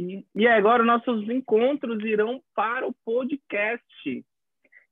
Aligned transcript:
E, 0.00 0.26
e 0.34 0.48
agora 0.48 0.82
nossos 0.82 1.28
encontros 1.28 2.02
irão 2.02 2.42
para 2.54 2.86
o 2.88 2.94
podcast. 3.04 4.24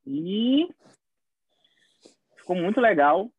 E 0.07 0.69
ficou 2.37 2.55
muito 2.55 2.79
legal. 2.79 3.33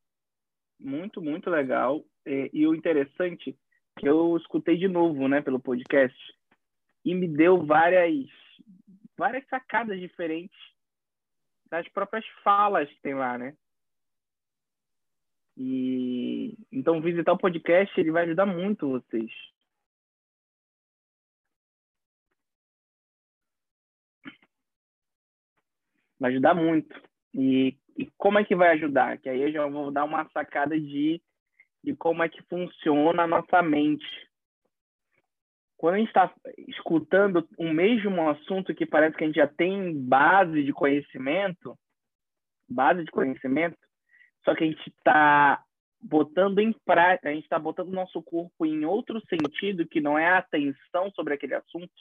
Muito, 0.80 1.22
muito 1.22 1.48
legal. 1.48 2.04
E, 2.26 2.50
e 2.52 2.66
o 2.66 2.74
interessante 2.74 3.56
que 4.00 4.10
eu 4.10 4.36
escutei 4.38 4.78
de 4.78 4.88
novo, 4.88 5.28
né, 5.28 5.42
pelo 5.42 5.60
podcast 5.60 6.18
e 7.06 7.14
me 7.14 7.28
deu 7.28 7.64
várias 7.64 8.28
várias 9.16 9.46
sacadas 9.48 10.00
diferentes 10.00 10.58
das 11.70 11.88
próprias 11.90 12.26
falas 12.44 12.90
que 12.90 13.02
tem 13.02 13.14
lá, 13.14 13.38
né? 13.38 13.56
E 15.56 16.58
então 16.72 17.00
visitar 17.00 17.34
o 17.34 17.38
podcast 17.38 18.00
ele 18.00 18.12
vai 18.12 18.24
ajudar 18.24 18.48
muito 18.48 18.90
vocês. 18.90 19.32
Vai 26.20 26.32
ajudar 26.32 26.54
muito. 26.54 26.94
E, 27.34 27.78
e 27.98 28.06
como 28.18 28.40
é 28.40 28.44
que 28.44 28.56
vai 28.56 28.70
ajudar? 28.72 29.18
Que 29.18 29.30
aí 29.30 29.42
eu 29.42 29.52
já 29.52 29.66
vou 29.68 29.92
dar 29.92 30.04
uma 30.04 30.28
sacada 30.30 30.80
de, 30.80 31.22
de 31.84 31.96
como 31.96 32.24
é 32.24 32.30
que 32.30 32.42
funciona 32.44 33.24
a 33.24 33.28
nossa 33.28 33.62
mente. 33.62 34.06
Quando 35.78 35.96
a 35.96 35.98
gente 36.00 36.10
está 36.10 36.34
escutando 36.68 37.48
o 37.58 37.72
mesmo 37.72 38.30
assunto 38.30 38.76
que 38.76 38.86
parece 38.86 39.16
que 39.16 39.24
a 39.24 39.28
gente 39.28 39.38
já 39.38 39.48
tem 39.48 39.98
base 39.98 40.62
de 40.64 40.74
conhecimento, 40.74 41.78
base 42.68 43.06
de 43.06 43.12
conhecimento, 43.12 43.78
só 44.44 44.54
que 44.54 44.66
a 44.66 44.68
gente 44.68 44.90
está 44.90 45.64
botando 46.02 46.60
em 46.60 46.74
prática, 46.86 47.30
a 47.30 47.34
gente 47.34 47.44
está 47.44 47.60
botando 47.60 47.90
o 47.90 47.96
nosso 47.96 48.22
corpo 48.22 48.66
em 48.66 48.86
outro 48.86 49.22
sentido 49.28 49.88
que 49.88 50.00
não 50.02 50.18
é 50.18 50.28
a 50.28 50.40
atenção 50.40 51.12
sobre 51.12 51.34
aquele 51.34 51.56
assunto, 51.56 51.94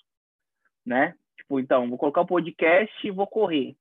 né? 0.84 1.14
Tipo, 1.36 1.60
então, 1.60 1.88
vou 1.88 1.98
colocar 1.98 2.22
o 2.22 2.26
podcast 2.26 3.06
e 3.06 3.10
vou 3.10 3.26
correr. 3.26 3.76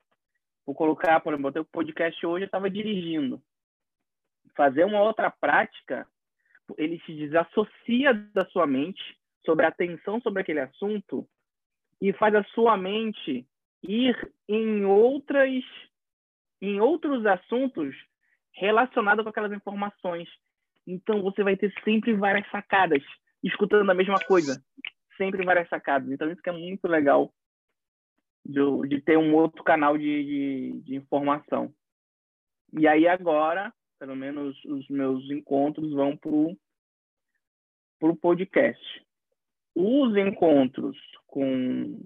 Vou 0.68 0.76
colocar, 0.76 1.22
por 1.22 1.34
exemplo, 1.34 1.62
o 1.62 1.66
podcast 1.66 2.26
hoje, 2.26 2.44
eu 2.44 2.48
estava 2.48 2.70
dirigindo. 2.70 3.42
Fazer 4.54 4.84
uma 4.84 5.02
outra 5.02 5.32
prática, 5.32 6.06
ele 6.78 7.02
se 7.06 7.14
desassocia 7.14 8.14
da 8.14 8.46
sua 8.48 8.68
mente 8.68 9.02
sobre 9.46 9.66
a 9.66 9.70
atenção 9.70 10.20
sobre 10.20 10.42
aquele 10.42 10.60
assunto 10.60 11.26
e 12.02 12.12
faz 12.12 12.36
a 12.36 12.44
sua 12.54 12.76
mente 12.76 13.48
ir 13.82 14.34
em 14.50 14.84
outras 14.84 15.64
em 16.62 16.82
outros 16.82 17.26
assuntos 17.26 17.96
relacionado 18.52 19.24
com 19.24 19.30
aquelas 19.30 19.54
informações. 19.54 20.28
Então 20.86 21.22
você 21.22 21.44
vai 21.44 21.56
ter 21.56 21.74
sempre 21.84 22.14
várias 22.14 22.50
sacadas, 22.50 23.04
escutando 23.42 23.90
a 23.90 23.94
mesma 23.94 24.20
coisa, 24.26 24.62
sempre 25.16 25.46
várias 25.46 25.70
sacadas. 25.70 26.12
Então 26.12 26.30
isso 26.30 26.42
que 26.42 26.50
é 26.50 26.54
muito 26.54 26.90
legal 26.90 27.32
de, 28.48 28.88
de 28.88 29.02
ter 29.02 29.18
um 29.18 29.36
outro 29.36 29.64
canal 29.64 29.98
de, 29.98 30.24
de, 30.24 30.82
de 30.82 30.96
informação. 30.96 31.74
E 32.74 32.88
aí 32.88 33.08
agora, 33.08 33.74
pelo 34.00 34.16
menos 34.16 34.58
os 34.66 34.88
meus 34.88 35.30
encontros 35.30 35.92
vão 35.92 36.16
para 36.16 36.30
o 38.10 38.16
podcast. 38.16 39.06
Os 39.76 40.16
encontros 40.16 40.98
com, 41.28 42.00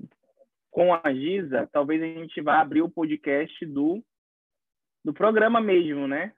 com 0.70 0.94
a 0.94 1.14
Giza, 1.14 1.70
talvez 1.72 2.02
a 2.02 2.06
gente 2.06 2.42
vá 2.42 2.59
abrir 2.59 2.81
o 2.81 2.89
podcast 2.89 3.66
do, 3.66 4.03
do 5.05 5.14
programa 5.14 5.61
mesmo, 5.61 6.08
né? 6.08 6.33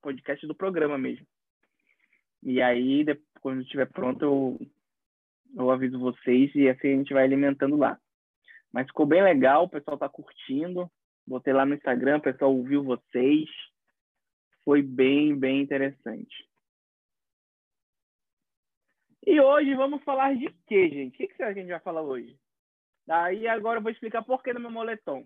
podcast 0.00 0.46
do 0.46 0.54
programa 0.54 0.98
mesmo. 0.98 1.26
E 2.42 2.60
aí, 2.60 3.04
depois, 3.04 3.24
quando 3.40 3.62
estiver 3.62 3.86
pronto, 3.86 4.24
eu, 4.24 4.58
eu 5.56 5.70
aviso 5.70 5.98
vocês 5.98 6.54
e 6.54 6.68
assim 6.68 6.94
a 6.94 6.96
gente 6.96 7.12
vai 7.12 7.24
alimentando 7.24 7.76
lá. 7.76 7.98
Mas 8.74 8.88
ficou 8.88 9.06
bem 9.06 9.22
legal, 9.22 9.64
o 9.64 9.68
pessoal 9.68 9.96
tá 9.96 10.08
curtindo. 10.08 10.90
Botei 11.24 11.52
lá 11.52 11.64
no 11.64 11.74
Instagram, 11.74 12.18
o 12.18 12.22
pessoal 12.22 12.52
ouviu 12.52 12.82
vocês. 12.82 13.48
Foi 14.64 14.82
bem, 14.82 15.38
bem 15.38 15.60
interessante. 15.60 16.48
E 19.24 19.40
hoje 19.40 19.72
vamos 19.76 20.02
falar 20.02 20.34
de 20.34 20.50
quê, 20.66 20.90
gente? 20.90 21.14
O 21.14 21.16
que, 21.16 21.28
que 21.28 21.42
a 21.44 21.52
gente 21.52 21.68
vai 21.68 21.78
falar 21.78 22.02
hoje? 22.02 22.36
Daí 23.06 23.46
agora 23.46 23.78
eu 23.78 23.82
vou 23.82 23.92
explicar 23.92 24.24
por 24.24 24.42
que 24.42 24.52
no 24.52 24.58
meu 24.58 24.72
moletom. 24.72 25.24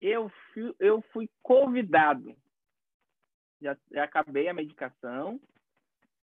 eu 0.00 0.30
fui, 0.52 0.74
eu 0.78 1.02
fui 1.12 1.28
convidado. 1.42 2.34
Já, 3.60 3.76
já 3.92 4.04
acabei 4.04 4.48
a 4.48 4.54
medicação, 4.54 5.38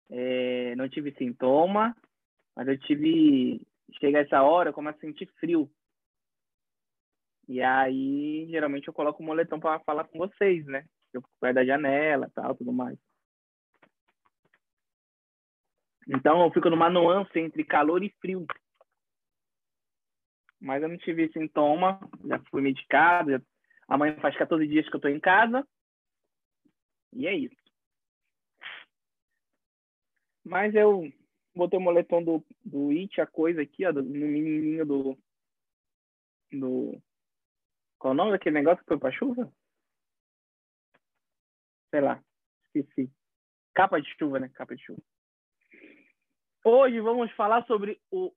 é, 0.09 0.75
não 0.75 0.89
tive 0.89 1.13
sintoma, 1.13 1.95
mas 2.59 2.67
eu 2.67 2.77
tive. 2.77 3.65
Chega 4.01 4.19
essa 4.19 4.43
hora, 4.43 4.69
eu 4.69 4.73
começo 4.73 4.97
a 4.97 5.01
sentir 5.01 5.25
frio. 5.39 5.71
E 7.47 7.61
aí, 7.61 8.47
geralmente, 8.49 8.85
eu 8.85 8.93
coloco 8.93 9.23
o 9.23 9.25
moletom 9.25 9.61
para 9.61 9.79
falar 9.79 10.03
com 10.03 10.19
vocês, 10.19 10.65
né? 10.65 10.85
Eu 11.13 11.21
fico 11.21 11.53
da 11.53 11.63
janela 11.63 12.29
tal, 12.35 12.53
tudo 12.53 12.73
mais. 12.73 12.99
Então, 16.05 16.43
eu 16.43 16.51
fico 16.51 16.69
numa 16.69 16.89
nuance 16.89 17.39
entre 17.39 17.63
calor 17.63 18.03
e 18.03 18.13
frio. 18.19 18.45
Mas 20.59 20.83
eu 20.83 20.89
não 20.89 20.97
tive 20.97 21.31
sintoma, 21.31 21.97
já 22.25 22.39
fui 22.51 22.61
medicado, 22.61 23.31
já 23.31 23.41
Amanhã 23.87 24.19
faz 24.19 24.37
14 24.37 24.67
dias 24.67 24.87
que 24.87 24.95
eu 24.95 24.97
estou 24.97 25.09
em 25.09 25.19
casa. 25.19 25.65
E 27.13 27.25
é 27.25 27.33
isso. 27.33 27.55
Mas 30.43 30.75
eu 30.75 31.09
botei 31.55 31.79
o 31.79 31.81
moletom 31.81 32.23
do, 32.23 32.45
do 32.63 32.89
It, 32.89 33.19
a 33.19 33.27
coisa 33.27 33.61
aqui, 33.61 33.85
ó, 33.85 33.91
no 33.91 34.03
menininho 34.03 34.85
do, 34.85 35.17
do... 36.51 37.01
Qual 37.97 38.11
é 38.11 38.13
o 38.13 38.17
nome 38.17 38.31
daquele 38.31 38.55
negócio 38.55 38.79
que 38.79 38.87
foi 38.87 38.97
pra 38.97 39.11
chuva? 39.11 39.51
Sei 41.89 42.01
lá, 42.01 42.23
esqueci. 42.73 43.11
Capa 43.73 43.99
de 43.99 44.09
chuva, 44.17 44.39
né? 44.39 44.49
Capa 44.49 44.75
de 44.75 44.83
chuva. 44.83 45.01
Hoje 46.63 46.99
vamos 46.99 47.31
falar 47.33 47.65
sobre 47.65 47.99
o 48.11 48.33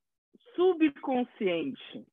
subconsciente 0.55 2.05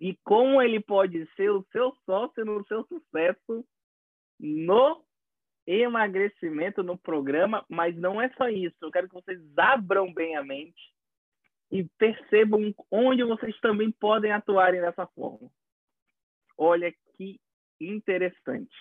e 0.00 0.16
como 0.24 0.62
ele 0.62 0.80
pode 0.80 1.26
ser 1.34 1.50
o 1.50 1.64
seu 1.70 1.94
sócio 2.06 2.44
no 2.44 2.66
seu 2.66 2.84
sucesso 2.86 3.64
no 4.38 5.04
emagrecimento 5.72 6.82
no 6.82 6.98
programa, 6.98 7.64
mas 7.68 7.96
não 7.96 8.20
é 8.20 8.28
só 8.30 8.48
isso. 8.48 8.76
Eu 8.80 8.90
quero 8.90 9.08
que 9.08 9.14
vocês 9.14 9.40
abram 9.56 10.12
bem 10.12 10.36
a 10.36 10.42
mente 10.42 10.92
e 11.70 11.84
percebam 11.98 12.74
onde 12.90 13.22
vocês 13.22 13.58
também 13.60 13.90
podem 13.92 14.32
atuarem 14.32 14.80
dessa 14.80 15.06
forma. 15.08 15.50
Olha 16.56 16.92
que 17.16 17.40
interessante. 17.80 18.74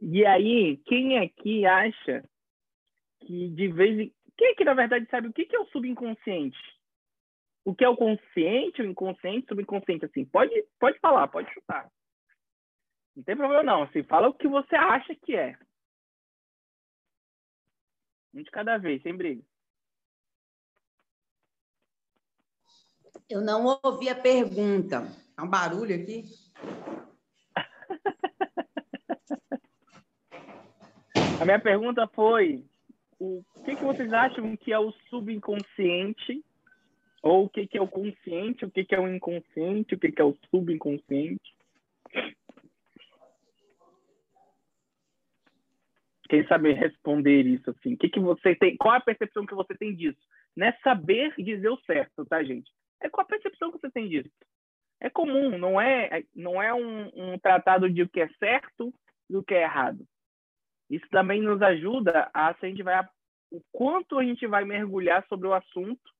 E 0.00 0.24
aí, 0.26 0.78
quem 0.86 1.18
aqui 1.18 1.64
acha 1.66 2.24
que 3.20 3.48
de 3.50 3.68
vez 3.68 3.98
em 3.98 4.14
quem 4.36 4.54
que 4.54 4.64
na 4.64 4.72
verdade 4.72 5.06
sabe 5.10 5.28
o 5.28 5.32
que 5.32 5.54
é 5.54 5.60
o 5.60 5.66
subconsciente? 5.66 6.58
o 7.64 7.74
que 7.74 7.84
é 7.84 7.88
o 7.88 7.96
consciente, 7.96 8.82
o 8.82 8.86
inconsciente, 8.86 9.46
o 9.46 9.48
subconsciente, 9.48 10.04
assim, 10.04 10.24
pode, 10.24 10.52
pode 10.78 10.98
falar, 10.98 11.28
pode 11.28 11.52
chutar. 11.52 11.90
Não 13.20 13.24
tem 13.24 13.36
problema 13.36 13.62
não, 13.62 13.82
assim, 13.82 14.02
fala 14.02 14.30
o 14.30 14.34
que 14.34 14.48
você 14.48 14.74
acha 14.74 15.14
que 15.14 15.36
é. 15.36 15.54
Um 18.32 18.42
de 18.42 18.50
cada 18.50 18.78
vez, 18.78 19.02
sem 19.02 19.14
briga. 19.14 19.44
Eu 23.28 23.42
não 23.42 23.78
ouvi 23.84 24.08
a 24.08 24.14
pergunta. 24.14 25.06
Há 25.36 25.44
um 25.44 25.50
barulho 25.50 25.94
aqui. 25.94 26.24
a 31.42 31.44
minha 31.44 31.60
pergunta 31.60 32.08
foi: 32.14 32.64
o 33.18 33.44
que, 33.66 33.76
que 33.76 33.84
vocês 33.84 34.10
acham 34.14 34.56
que 34.56 34.72
é 34.72 34.78
o 34.78 34.92
subconsciente 35.10 36.42
ou 37.22 37.44
o 37.44 37.50
que, 37.50 37.66
que 37.66 37.76
é 37.76 37.82
o 37.82 37.86
consciente, 37.86 38.64
o 38.64 38.70
que, 38.70 38.82
que 38.82 38.94
é 38.94 38.98
o 38.98 39.14
inconsciente, 39.14 39.94
o 39.94 39.98
que, 39.98 40.10
que 40.10 40.22
é 40.22 40.24
o 40.24 40.34
subconsciente. 40.50 41.59
Quem 46.30 46.46
sabe 46.46 46.72
responder 46.72 47.44
isso 47.44 47.70
assim? 47.70 47.94
O 47.94 47.98
que, 47.98 48.08
que 48.08 48.20
você 48.20 48.54
tem? 48.54 48.76
Qual 48.76 48.94
a 48.94 49.00
percepção 49.00 49.44
que 49.44 49.54
você 49.54 49.74
tem 49.76 49.94
disso? 49.94 50.20
Não 50.56 50.66
é 50.66 50.72
saber 50.82 51.34
dizer 51.36 51.68
o 51.68 51.80
certo, 51.84 52.24
tá, 52.24 52.42
gente? 52.42 52.70
É 53.02 53.08
qual 53.10 53.24
a 53.24 53.28
percepção 53.28 53.70
que 53.70 53.78
você 53.78 53.90
tem 53.90 54.08
disso? 54.08 54.30
É 55.00 55.10
comum, 55.10 55.58
não 55.58 55.80
é, 55.80 56.22
não 56.34 56.62
é 56.62 56.72
um, 56.72 57.10
um 57.14 57.38
tratado 57.38 57.90
de 57.90 58.02
o 58.02 58.08
que 58.08 58.20
é 58.20 58.28
certo 58.38 58.94
e 59.28 59.36
o 59.36 59.42
que 59.42 59.54
é 59.54 59.62
errado. 59.62 60.06
Isso 60.88 61.06
também 61.10 61.42
nos 61.42 61.60
ajuda 61.60 62.30
a 62.32 62.54
se 62.54 62.66
a 62.66 62.68
gente 62.68 62.82
vai 62.82 63.06
o 63.50 63.60
quanto 63.72 64.16
a 64.16 64.24
gente 64.24 64.46
vai 64.46 64.64
mergulhar 64.64 65.26
sobre 65.28 65.48
o 65.48 65.54
assunto 65.54 66.10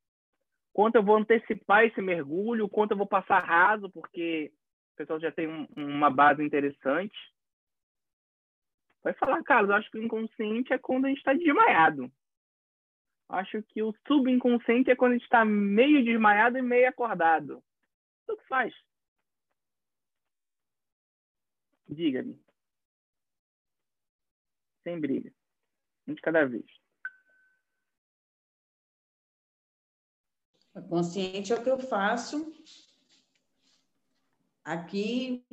quanto 0.73 0.97
eu 0.97 1.03
vou 1.03 1.17
antecipar 1.17 1.85
esse 1.85 2.01
mergulho, 2.01 2.69
quanto 2.69 2.93
eu 2.93 2.97
vou 2.97 3.07
passar 3.07 3.41
raso, 3.41 3.91
porque 3.91 4.53
o 4.95 4.97
pessoal 4.97 5.21
já 5.21 5.33
tem 5.33 5.49
um, 5.49 5.67
uma 5.77 6.11
base 6.11 6.43
interessante. 6.43 7.17
Vai 9.03 9.15
falar, 9.15 9.43
Carlos, 9.43 9.71
acho 9.71 9.91
que 9.91 9.99
o 9.99 10.03
inconsciente 10.03 10.73
é 10.73 10.79
quando 10.79 11.07
a 11.07 11.09
gente 11.09 11.19
está 11.19 11.33
desmaiado. 11.33 12.13
Acho 13.29 13.63
que 13.63 13.83
o 13.83 13.95
subconsciente 14.07 14.91
é 14.91 14.97
quando 14.97 15.13
a 15.13 15.15
gente 15.15 15.25
está 15.25 15.45
meio 15.45 16.05
desmaiado 16.05 16.59
e 16.59 16.63
meio 16.63 16.89
acordado. 16.89 17.63
Tudo 18.27 18.43
faz. 18.49 18.75
Diga-me. 21.89 22.41
Sem 24.83 25.01
brilho. 25.01 25.33
Um 26.07 26.15
de 26.15 26.21
cada 26.21 26.45
vez. 26.45 26.67
Consciente 30.89 31.53
é 31.53 31.57
o 31.57 31.63
que 31.63 31.71
eu 31.71 31.79
faço. 31.79 32.53
Aqui, 34.65 35.45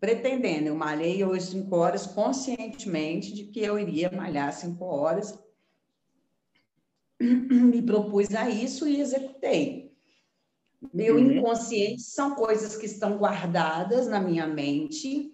pretendendo. 0.00 0.68
Eu 0.68 0.74
malhei 0.74 1.22
hoje 1.24 1.46
cinco 1.46 1.76
horas 1.76 2.06
conscientemente 2.06 3.32
de 3.32 3.44
que 3.44 3.60
eu 3.60 3.78
iria 3.78 4.10
malhar 4.10 4.52
cinco 4.52 4.86
horas. 4.86 5.38
Me 7.20 7.82
propus 7.82 8.34
a 8.34 8.48
isso 8.48 8.88
e 8.88 9.00
executei. 9.00 9.94
Meu 10.94 11.16
uhum. 11.16 11.32
inconsciente 11.32 12.00
são 12.00 12.34
coisas 12.34 12.76
que 12.76 12.86
estão 12.86 13.18
guardadas 13.18 14.08
na 14.08 14.18
minha 14.18 14.46
mente, 14.46 15.30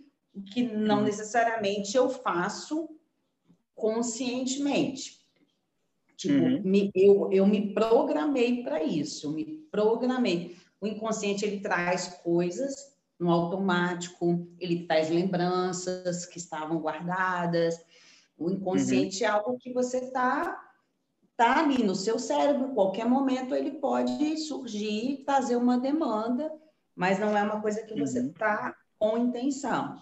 que 0.52 0.64
não 0.64 0.98
uhum. 0.98 1.04
necessariamente 1.04 1.96
eu 1.96 2.10
faço 2.10 2.88
conscientemente. 3.72 5.24
Tipo, 6.16 6.34
uhum. 6.34 6.62
me, 6.64 6.90
eu, 6.94 7.30
eu 7.30 7.46
me 7.46 7.72
programei 7.72 8.64
para 8.64 8.82
isso, 8.82 9.30
me 9.30 9.44
programei. 9.70 10.56
O 10.80 10.86
inconsciente 10.86 11.44
ele 11.44 11.60
traz 11.60 12.08
coisas 12.24 12.95
no 13.18 13.30
automático, 13.30 14.46
ele 14.58 14.86
traz 14.86 15.10
lembranças 15.10 16.26
que 16.26 16.38
estavam 16.38 16.78
guardadas. 16.78 17.74
O 18.36 18.50
inconsciente 18.50 19.22
uhum. 19.22 19.28
é 19.28 19.32
algo 19.32 19.58
que 19.58 19.72
você 19.72 19.98
está 19.98 20.62
tá 21.36 21.60
ali 21.60 21.82
no 21.82 21.94
seu 21.94 22.18
cérebro, 22.18 22.74
qualquer 22.74 23.06
momento 23.06 23.54
ele 23.54 23.72
pode 23.72 24.36
surgir 24.38 25.20
e 25.20 25.24
fazer 25.24 25.56
uma 25.56 25.78
demanda, 25.78 26.50
mas 26.94 27.18
não 27.18 27.36
é 27.36 27.42
uma 27.42 27.60
coisa 27.60 27.82
que 27.82 27.98
você 27.98 28.20
está 28.20 28.74
uhum. 29.00 29.10
com 29.10 29.18
intenção. 29.18 30.00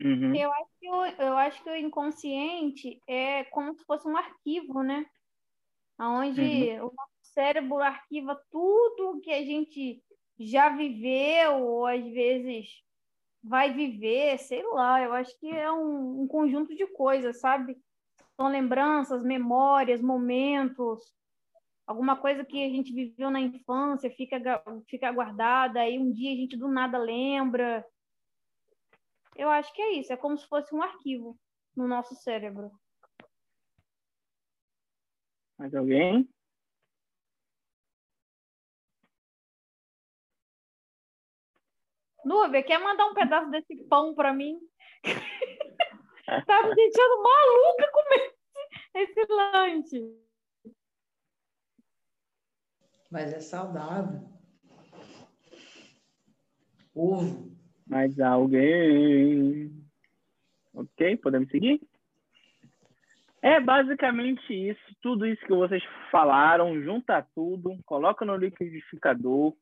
Uhum. 0.00 0.34
Eu, 0.34 0.52
acho 0.52 0.70
que 0.80 0.90
o, 0.90 1.06
eu 1.06 1.36
acho 1.36 1.62
que 1.62 1.70
o 1.70 1.76
inconsciente 1.76 3.00
é 3.08 3.44
como 3.44 3.72
se 3.74 3.84
fosse 3.84 4.08
um 4.08 4.16
arquivo, 4.16 4.82
né? 4.82 5.06
Onde 5.98 6.40
uhum. 6.40 6.88
o 6.88 6.92
nosso 6.96 7.12
cérebro 7.22 7.78
arquiva 7.78 8.40
tudo 8.50 9.20
que 9.20 9.30
a 9.30 9.44
gente 9.44 10.02
já 10.38 10.70
viveu, 10.70 11.62
ou 11.62 11.86
às 11.86 12.04
vezes 12.04 12.82
vai 13.42 13.72
viver, 13.72 14.38
sei 14.38 14.62
lá, 14.62 15.02
eu 15.02 15.12
acho 15.12 15.38
que 15.38 15.48
é 15.48 15.70
um, 15.70 16.22
um 16.22 16.28
conjunto 16.28 16.74
de 16.74 16.86
coisas, 16.86 17.40
sabe? 17.40 17.76
São 18.36 18.48
lembranças, 18.48 19.22
memórias, 19.22 20.00
momentos, 20.00 21.00
alguma 21.86 22.16
coisa 22.16 22.44
que 22.44 22.64
a 22.64 22.68
gente 22.68 22.92
viveu 22.92 23.30
na 23.30 23.40
infância 23.40 24.10
fica, 24.10 24.40
fica 24.88 25.10
guardada, 25.12 25.80
aí 25.80 25.98
um 25.98 26.12
dia 26.12 26.32
a 26.32 26.36
gente 26.36 26.56
do 26.56 26.68
nada 26.68 26.98
lembra. 26.98 27.84
Eu 29.36 29.48
acho 29.50 29.72
que 29.74 29.82
é 29.82 29.92
isso, 29.94 30.12
é 30.12 30.16
como 30.16 30.38
se 30.38 30.46
fosse 30.46 30.74
um 30.74 30.82
arquivo 30.82 31.38
no 31.74 31.88
nosso 31.88 32.14
cérebro. 32.14 32.70
Mais 35.58 35.74
alguém? 35.74 36.28
Nubia, 42.24 42.62
quer 42.62 42.78
mandar 42.78 43.06
um 43.06 43.14
pedaço 43.14 43.50
desse 43.50 43.76
pão 43.88 44.14
para 44.14 44.32
mim? 44.32 44.58
tá 46.46 46.62
me 46.62 46.74
deixando 46.74 47.22
maluca 47.22 47.90
comer 47.92 48.34
esse, 48.94 49.20
esse 49.20 49.32
lanche. 49.32 50.22
Mas 53.10 53.32
é 53.32 53.40
saudável. 53.40 54.20
Ovo. 56.94 57.52
Mais 57.86 58.18
alguém? 58.20 59.70
Ok, 60.72 61.16
podemos 61.18 61.50
seguir? 61.50 61.80
É 63.42 63.60
basicamente 63.60 64.52
isso, 64.52 64.80
tudo 65.02 65.26
isso 65.26 65.44
que 65.44 65.52
vocês 65.52 65.82
falaram, 66.12 66.80
junta 66.80 67.26
tudo, 67.34 67.76
coloca 67.84 68.24
no 68.24 68.36
liquidificador, 68.36 69.52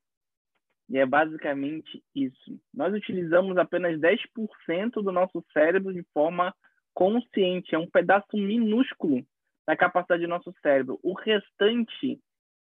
e 0.90 0.98
é 0.98 1.06
basicamente 1.06 2.02
isso. 2.12 2.60
Nós 2.74 2.92
utilizamos 2.92 3.56
apenas 3.56 3.96
10% 4.00 4.94
do 4.94 5.12
nosso 5.12 5.42
cérebro 5.52 5.94
de 5.94 6.02
forma 6.12 6.52
consciente. 6.92 7.76
É 7.76 7.78
um 7.78 7.88
pedaço 7.88 8.36
minúsculo 8.36 9.24
da 9.64 9.76
capacidade 9.76 10.22
do 10.22 10.28
nosso 10.28 10.52
cérebro. 10.60 10.98
O 11.00 11.12
restante, 11.12 12.20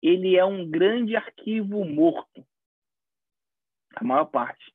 ele 0.02 0.36
é 0.36 0.44
um 0.44 0.70
grande 0.70 1.16
arquivo 1.16 1.86
morto. 1.86 2.46
A 3.96 4.04
maior 4.04 4.26
parte. 4.26 4.70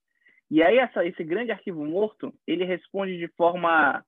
E 0.50 0.62
aí, 0.62 0.78
essa, 0.78 1.04
esse 1.04 1.22
grande 1.22 1.52
arquivo 1.52 1.84
morto, 1.84 2.34
ele 2.46 2.64
responde 2.64 3.18
de 3.18 3.28
forma... 3.28 4.02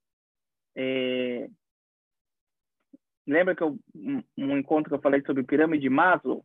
É... 0.75 1.49
Lembra 3.27 3.55
que 3.55 3.63
eu, 3.63 3.79
um, 3.95 4.23
um 4.39 4.57
encontro 4.57 4.89
que 4.89 4.95
eu 4.95 5.03
falei 5.03 5.21
sobre 5.23 5.43
pirâmide 5.43 5.83
de 5.83 5.91
Maslow? 5.91 6.43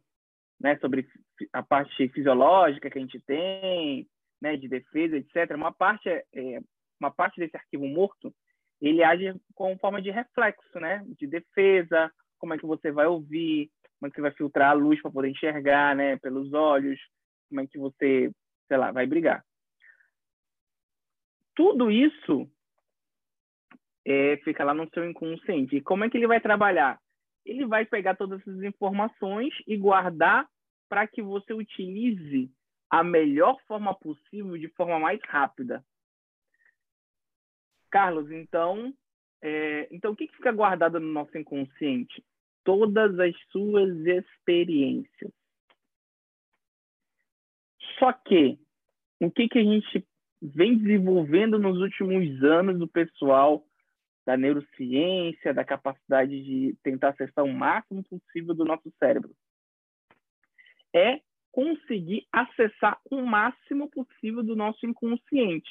Né, 0.62 0.78
sobre 0.78 1.08
a 1.52 1.64
parte 1.64 2.08
fisiológica 2.10 2.90
que 2.90 2.98
a 2.98 3.02
gente 3.02 3.20
tem, 3.22 4.08
né, 4.42 4.56
de 4.56 4.68
defesa, 4.68 5.18
etc. 5.18 5.56
Uma 5.56 5.72
parte 5.72 6.08
é, 6.08 6.24
é, 6.34 6.62
uma 7.00 7.12
parte 7.12 7.40
desse 7.40 7.58
arquivo 7.58 7.88
morto, 7.88 8.34
ele 8.80 9.04
age 9.04 9.34
como 9.56 9.78
forma 9.80 10.02
de 10.02 10.12
reflexo, 10.12 10.80
né, 10.80 11.04
de 11.20 11.28
defesa, 11.28 12.12
como 12.38 12.54
é 12.54 12.58
que 12.58 12.66
você 12.66 12.92
vai 12.92 13.08
ouvir, 13.08 13.70
como 14.00 14.08
é 14.08 14.10
que 14.10 14.16
você 14.16 14.22
vai 14.22 14.32
filtrar 14.32 14.72
a 14.72 14.74
luz 14.74 15.02
para 15.02 15.12
poder 15.12 15.30
enxergar, 15.30 15.96
né, 15.96 16.18
pelos 16.18 16.54
olhos, 16.54 17.00
como 17.50 17.62
é 17.62 17.68
que 17.68 17.78
você, 17.78 18.32
sei 18.68 18.78
lá, 18.78 18.92
vai 18.92 19.06
brigar. 19.08 19.44
Tudo 21.56 21.92
isso 21.92 22.50
é, 24.06 24.38
fica 24.38 24.64
lá 24.64 24.74
no 24.74 24.90
seu 24.94 25.08
inconsciente. 25.08 25.76
E 25.76 25.82
como 25.82 26.04
é 26.04 26.10
que 26.10 26.18
ele 26.18 26.28
vai 26.28 26.40
trabalhar? 26.40 27.00
ele 27.46 27.66
vai 27.66 27.86
pegar 27.86 28.16
todas 28.16 28.40
essas 28.42 28.62
informações 28.64 29.54
e 29.68 29.76
guardar 29.78 30.48
para 30.92 31.08
que 31.08 31.22
você 31.22 31.54
utilize 31.54 32.52
a 32.90 33.02
melhor 33.02 33.58
forma 33.66 33.96
possível, 33.96 34.58
de 34.58 34.68
forma 34.68 35.00
mais 35.00 35.22
rápida. 35.24 35.82
Carlos, 37.90 38.30
então, 38.30 38.94
é, 39.42 39.88
então 39.90 40.12
o 40.12 40.16
que, 40.18 40.28
que 40.28 40.36
fica 40.36 40.52
guardado 40.52 41.00
no 41.00 41.08
nosso 41.08 41.38
inconsciente? 41.38 42.22
Todas 42.66 43.18
as 43.18 43.34
suas 43.52 43.90
experiências. 44.06 45.32
Só 47.98 48.12
que 48.12 48.60
o 49.22 49.32
que, 49.32 49.48
que 49.48 49.60
a 49.60 49.64
gente 49.64 50.06
vem 50.42 50.78
desenvolvendo 50.78 51.58
nos 51.58 51.80
últimos 51.80 52.44
anos 52.44 52.78
do 52.78 52.88
pessoal 52.88 53.66
da 54.26 54.36
neurociência, 54.36 55.54
da 55.54 55.64
capacidade 55.64 56.44
de 56.44 56.76
tentar 56.84 57.10
acessar 57.10 57.46
o 57.46 57.54
máximo 57.54 58.04
possível 58.04 58.54
do 58.54 58.66
nosso 58.66 58.92
cérebro. 59.00 59.34
É 60.94 61.22
conseguir 61.52 62.28
acessar 62.32 63.00
o 63.10 63.22
máximo 63.22 63.90
possível 63.90 64.44
do 64.44 64.56
nosso 64.56 64.86
inconsciente. 64.86 65.70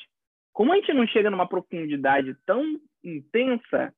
Como 0.53 0.73
a 0.73 0.77
gente 0.77 0.93
não 0.93 1.07
chega 1.07 1.31
numa 1.31 1.49
profundidade 1.49 2.35
tão 2.45 2.81
intensa, 3.03 3.95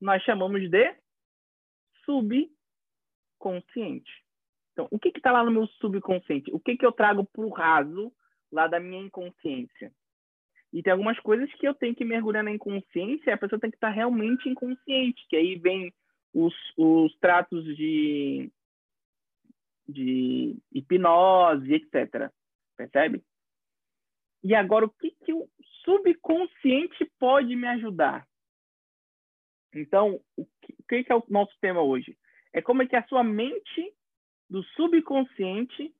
nós 0.00 0.22
chamamos 0.22 0.70
de 0.70 0.94
subconsciente. 2.04 4.12
Então, 4.72 4.86
o 4.90 4.98
que 4.98 5.08
está 5.08 5.32
lá 5.32 5.42
no 5.42 5.50
meu 5.50 5.66
subconsciente? 5.66 6.52
O 6.52 6.60
que, 6.60 6.76
que 6.76 6.86
eu 6.86 6.92
trago 6.92 7.24
para 7.24 7.44
o 7.44 7.50
raso 7.50 8.12
lá 8.52 8.66
da 8.66 8.78
minha 8.78 9.02
inconsciência? 9.02 9.92
E 10.72 10.82
tem 10.82 10.92
algumas 10.92 11.18
coisas 11.20 11.52
que 11.54 11.66
eu 11.66 11.74
tenho 11.74 11.94
que 11.94 12.04
mergulhar 12.04 12.44
na 12.44 12.50
inconsciência, 12.50 13.32
a 13.32 13.38
pessoa 13.38 13.58
tem 13.58 13.70
que 13.70 13.76
estar 13.76 13.88
realmente 13.88 14.48
inconsciente, 14.48 15.26
que 15.28 15.36
aí 15.36 15.56
vem 15.56 15.92
os, 16.34 16.54
os 16.76 17.16
tratos 17.18 17.64
de, 17.76 18.50
de 19.88 20.56
hipnose, 20.72 21.74
etc. 21.74 22.30
Percebe? 22.76 23.22
E 24.42 24.54
agora, 24.54 24.86
o 24.86 24.90
que, 24.90 25.10
que 25.24 25.32
o 25.32 25.48
subconsciente 25.84 27.04
pode 27.18 27.54
me 27.56 27.66
ajudar? 27.68 28.26
Então, 29.74 30.20
o 30.36 30.46
que, 30.88 31.04
que 31.04 31.12
é 31.12 31.14
o 31.14 31.24
nosso 31.28 31.54
tema 31.60 31.82
hoje? 31.82 32.16
É 32.52 32.62
como 32.62 32.82
é 32.82 32.86
que 32.86 32.96
a 32.96 33.06
sua 33.06 33.22
mente 33.22 33.94
do 34.48 34.62
subconsciente 34.62 35.94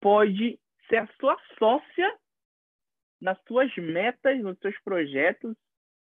pode 0.00 0.58
ser 0.88 0.96
a 0.96 1.08
sua 1.18 1.36
sócia 1.58 2.18
nas 3.20 3.38
suas 3.46 3.74
metas, 3.76 4.40
nos 4.40 4.58
seus 4.58 4.78
projetos, 4.80 5.54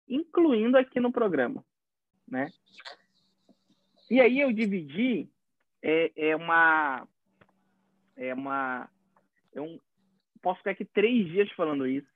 incluindo 0.09 0.77
aqui 0.77 0.99
no 0.99 1.13
programa, 1.13 1.65
né? 2.27 2.49
E 4.11 4.21
aí 4.21 4.41
eu 4.41 4.53
dividi 4.53 5.31
é, 5.85 6.11
é 6.17 6.37
uma 6.37 7.07
é 8.17 8.33
uma 8.33 8.89
eu 9.53 9.79
posso 10.43 10.59
ficar 10.59 10.71
aqui 10.71 10.85
três 10.85 11.27
dias 11.29 11.51
falando 11.53 11.87
isso, 11.87 12.09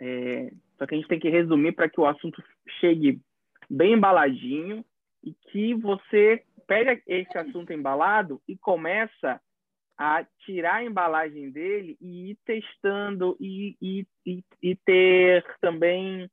é, 0.00 0.50
só 0.78 0.86
que 0.86 0.94
a 0.94 0.98
gente 0.98 1.08
tem 1.08 1.20
que 1.20 1.28
resumir 1.28 1.72
para 1.72 1.88
que 1.88 2.00
o 2.00 2.06
assunto 2.06 2.42
chegue 2.80 3.20
bem 3.68 3.92
embaladinho 3.92 4.84
e 5.22 5.34
que 5.34 5.74
você 5.74 6.42
pega 6.66 7.00
esse 7.06 7.36
assunto 7.36 7.72
embalado 7.72 8.40
e 8.48 8.56
começa 8.56 9.40
a 9.96 10.24
tirar 10.44 10.76
a 10.76 10.84
embalagem 10.84 11.50
dele 11.50 11.96
e 12.00 12.30
ir 12.30 12.38
testando 12.44 13.36
e, 13.40 13.76
e, 13.82 14.06
e, 14.24 14.44
e 14.62 14.76
ter 14.76 15.44
também 15.60 16.30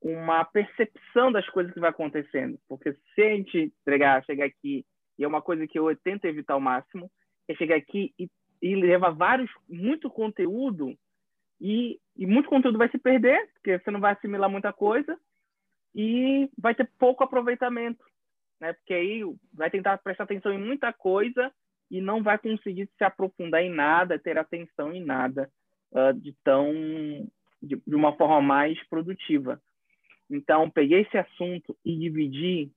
uma 0.00 0.44
percepção 0.44 1.32
das 1.32 1.48
coisas 1.48 1.72
que 1.72 1.80
vai 1.80 1.90
acontecendo. 1.90 2.58
Porque 2.68 2.92
se 3.14 3.22
a 3.22 3.34
gente 3.34 3.58
entregar, 3.80 4.24
chegar 4.24 4.46
aqui, 4.46 4.84
e 5.18 5.24
é 5.24 5.28
uma 5.28 5.42
coisa 5.42 5.66
que 5.66 5.78
eu 5.78 5.94
tento 5.96 6.24
evitar 6.24 6.54
ao 6.54 6.60
máximo, 6.60 7.10
é 7.48 7.54
chegar 7.54 7.76
aqui 7.76 8.12
e, 8.18 8.28
e 8.60 8.74
levar 8.74 9.10
vários, 9.10 9.50
muito 9.68 10.10
conteúdo, 10.10 10.96
e, 11.60 11.98
e 12.16 12.26
muito 12.26 12.48
conteúdo 12.48 12.78
vai 12.78 12.88
se 12.90 12.98
perder, 12.98 13.48
porque 13.54 13.78
você 13.78 13.90
não 13.90 14.00
vai 14.00 14.12
assimilar 14.12 14.50
muita 14.50 14.72
coisa, 14.72 15.18
e 15.94 16.50
vai 16.58 16.74
ter 16.74 16.90
pouco 16.98 17.24
aproveitamento, 17.24 18.04
né? 18.60 18.74
Porque 18.74 18.92
aí 18.92 19.22
vai 19.52 19.70
tentar 19.70 19.96
prestar 19.98 20.24
atenção 20.24 20.52
em 20.52 20.58
muita 20.58 20.92
coisa 20.92 21.50
e 21.90 22.00
não 22.00 22.22
vai 22.22 22.36
conseguir 22.38 22.88
se 22.98 23.04
aprofundar 23.04 23.62
em 23.62 23.70
nada, 23.70 24.18
ter 24.18 24.38
atenção 24.38 24.92
em 24.92 25.02
nada 25.02 25.50
uh, 25.92 26.12
de 26.12 26.34
tão 26.44 26.72
de, 27.62 27.80
de, 27.86 27.94
uma 27.94 28.14
forma 28.16 28.42
mais 28.42 28.78
produtiva. 28.88 29.60
Então, 30.28 30.68
peguei 30.68 31.02
esse 31.02 31.16
assunto 31.16 31.76
e 31.84 31.96
dividi 31.96 32.70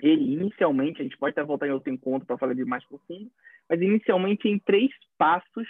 ele 0.00 0.32
inicialmente, 0.32 1.00
a 1.00 1.04
gente 1.04 1.16
pode 1.16 1.32
até 1.32 1.42
voltar 1.42 1.66
em 1.66 1.72
outro 1.72 1.92
encontro 1.92 2.26
para 2.26 2.38
falar 2.38 2.54
de 2.54 2.64
mais 2.64 2.84
profundo, 2.84 3.30
mas 3.68 3.80
inicialmente 3.80 4.48
em 4.48 4.58
três 4.58 4.90
passos 5.16 5.68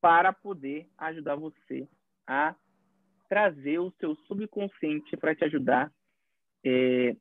para 0.00 0.32
poder 0.32 0.86
ajudar 0.98 1.36
você 1.36 1.88
a 2.26 2.54
trazer 3.28 3.78
o 3.78 3.92
seu 4.00 4.14
subconsciente 4.26 5.16
para 5.16 5.34
te 5.34 5.44
ajudar 5.44 5.92
é, 6.64 7.16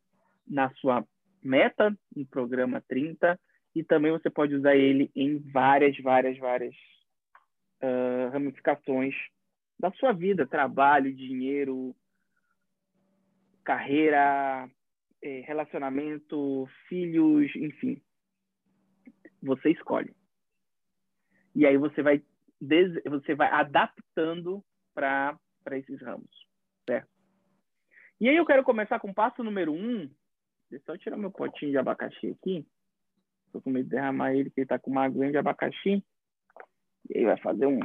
na 0.47 0.69
sua 0.75 1.05
meta, 1.41 1.95
no 2.15 2.25
programa 2.25 2.81
30, 2.87 3.39
e 3.75 3.83
também 3.83 4.11
você 4.11 4.29
pode 4.29 4.55
usar 4.55 4.75
ele 4.75 5.11
em 5.15 5.37
várias, 5.37 5.97
várias, 5.99 6.37
várias 6.37 6.75
uh, 7.81 8.31
ramificações 8.31 9.15
da 9.79 9.91
sua 9.91 10.11
vida, 10.11 10.47
trabalho, 10.47 11.13
dinheiro, 11.13 11.95
carreira, 13.63 14.69
eh, 15.21 15.41
relacionamento, 15.45 16.67
filhos, 16.87 17.53
enfim. 17.55 18.01
Você 19.41 19.71
escolhe. 19.71 20.13
E 21.55 21.65
aí 21.65 21.77
você 21.77 22.01
vai 22.01 22.23
você 23.05 23.35
vai 23.35 23.49
adaptando 23.49 24.63
para 24.93 25.39
esses 25.71 26.01
ramos, 26.01 26.29
certo? 26.85 27.09
E 28.19 28.27
aí 28.27 28.35
eu 28.35 28.45
quero 28.45 28.63
começar 28.63 28.99
com 28.99 29.11
o 29.11 29.13
passo 29.13 29.43
número 29.43 29.71
um. 29.71 30.09
Deixa 30.69 30.91
eu 30.91 30.97
tirar 30.97 31.17
meu 31.17 31.31
potinho 31.31 31.71
de 31.71 31.77
abacaxi 31.77 32.31
aqui. 32.31 32.67
Estou 33.45 33.61
com 33.61 33.69
medo 33.69 33.85
de 33.85 33.91
derramar 33.91 34.33
ele, 34.33 34.49
porque 34.49 34.61
ele 34.61 34.65
está 34.65 34.77
com 34.77 34.91
uma 34.91 35.05
aguinha 35.05 35.31
de 35.31 35.37
abacaxi. 35.37 36.03
E 37.09 37.17
aí 37.17 37.25
vai 37.25 37.37
fazer 37.37 37.65
um, 37.65 37.79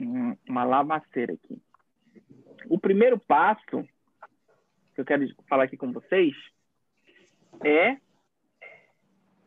um, 0.00 0.36
uma 0.48 0.64
lavaceira 0.64 1.34
aqui. 1.34 1.62
O 2.68 2.78
primeiro 2.78 3.18
passo 3.18 3.86
que 4.94 5.00
eu 5.00 5.04
quero 5.04 5.26
falar 5.48 5.64
aqui 5.64 5.76
com 5.76 5.92
vocês 5.92 6.34
é 7.64 7.96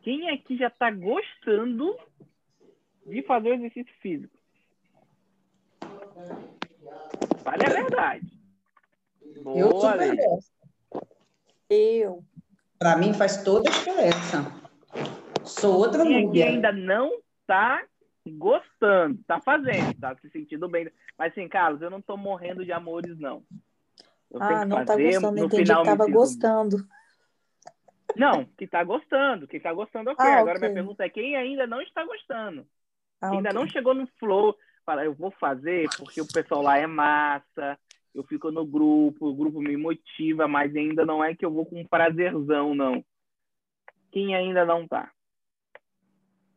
quem 0.01 0.29
aqui 0.29 0.57
já 0.57 0.67
está 0.67 0.91
gostando 0.91 1.97
de 3.05 3.23
fazer 3.23 3.49
o 3.49 3.53
exercício 3.53 3.93
físico? 4.01 4.37
Fale 7.43 7.65
a 7.65 7.69
verdade. 7.69 8.39
Boa, 9.41 9.59
eu 9.59 9.71
super. 9.79 10.17
Eu. 11.69 12.23
Para 12.77 12.97
mim 12.97 13.13
faz 13.13 13.43
toda 13.43 13.69
a 13.69 13.73
diferença. 13.73 14.65
Sou 15.43 15.77
outra 15.77 16.03
Quem 16.03 16.27
aqui 16.27 16.43
ainda 16.43 16.71
não 16.71 17.11
está 17.41 17.83
gostando, 18.27 19.19
está 19.21 19.39
fazendo, 19.39 19.91
está 19.91 20.15
se 20.15 20.29
sentindo 20.29 20.67
bem. 20.67 20.91
Mas 21.17 21.31
assim, 21.31 21.47
Carlos, 21.47 21.81
eu 21.81 21.89
não 21.89 21.99
estou 21.99 22.17
morrendo 22.17 22.65
de 22.65 22.71
amores, 22.71 23.17
não. 23.19 23.43
Eu 24.31 24.41
ah, 24.41 24.65
não 24.65 24.81
está 24.81 24.95
gostando, 24.95 25.31
no 25.31 25.45
entendi 25.45 25.63
final, 25.63 25.83
que 25.83 25.89
estava 25.89 26.11
gostando. 26.11 26.87
Não, 28.15 28.45
que 28.45 28.65
está 28.65 28.83
gostando, 28.83 29.47
que 29.47 29.57
está 29.57 29.73
gostando, 29.73 30.11
ok. 30.11 30.25
Ah, 30.25 30.39
Agora 30.39 30.59
minha 30.59 30.73
pergunta 30.73 31.03
é 31.03 31.09
quem 31.09 31.35
ainda 31.35 31.67
não 31.67 31.81
está 31.81 32.05
gostando? 32.05 32.65
Ah, 33.21 33.31
ainda 33.31 33.49
okay. 33.49 33.53
não 33.53 33.67
chegou 33.67 33.93
no 33.93 34.07
flow, 34.19 34.55
fala, 34.85 35.03
eu 35.03 35.13
vou 35.13 35.31
fazer 35.31 35.87
porque 35.97 36.21
o 36.21 36.27
pessoal 36.27 36.61
lá 36.61 36.77
é 36.77 36.87
massa, 36.87 37.77
eu 38.13 38.23
fico 38.23 38.51
no 38.51 38.65
grupo, 38.65 39.27
o 39.27 39.35
grupo 39.35 39.59
me 39.59 39.75
motiva, 39.75 40.47
mas 40.47 40.73
ainda 40.75 41.05
não 41.05 41.23
é 41.23 41.35
que 41.35 41.45
eu 41.45 41.51
vou 41.51 41.65
com 41.65 41.85
prazerzão, 41.85 42.73
não. 42.73 43.03
Quem 44.11 44.33
ainda 44.33 44.63
não 44.65 44.87
tá? 44.87 45.11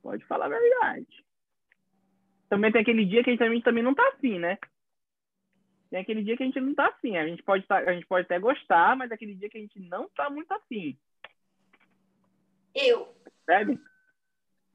Pode 0.00 0.24
falar 0.26 0.46
a 0.46 0.48
verdade. 0.48 1.24
Também 2.48 2.70
tem 2.70 2.80
aquele 2.80 3.04
dia 3.04 3.22
que 3.24 3.30
a 3.30 3.32
gente 3.32 3.64
também 3.64 3.82
não 3.82 3.94
tá 3.94 4.08
assim, 4.14 4.38
né? 4.38 4.56
Tem 5.90 6.00
aquele 6.00 6.22
dia 6.22 6.36
que 6.36 6.42
a 6.42 6.46
gente 6.46 6.60
não 6.60 6.74
tá 6.74 6.88
assim. 6.88 7.16
A 7.16 7.26
gente 7.26 7.42
pode, 7.42 7.66
tá, 7.66 7.78
a 7.78 7.92
gente 7.92 8.06
pode 8.06 8.26
até 8.26 8.38
gostar, 8.38 8.96
mas 8.96 9.10
aquele 9.10 9.34
dia 9.34 9.48
que 9.48 9.58
a 9.58 9.60
gente 9.60 9.80
não 9.80 10.08
tá 10.10 10.28
muito 10.28 10.52
assim. 10.52 10.96
Eu. 12.74 13.14
Percebe? 13.46 13.80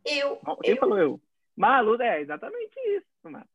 Eu. 0.06 0.38
Quem 0.62 0.72
eu. 0.72 0.78
falou 0.78 0.98
eu? 0.98 1.22
Malu, 1.56 2.02
é 2.02 2.22
exatamente 2.22 2.76
isso, 2.88 3.08
mano. 3.24 3.48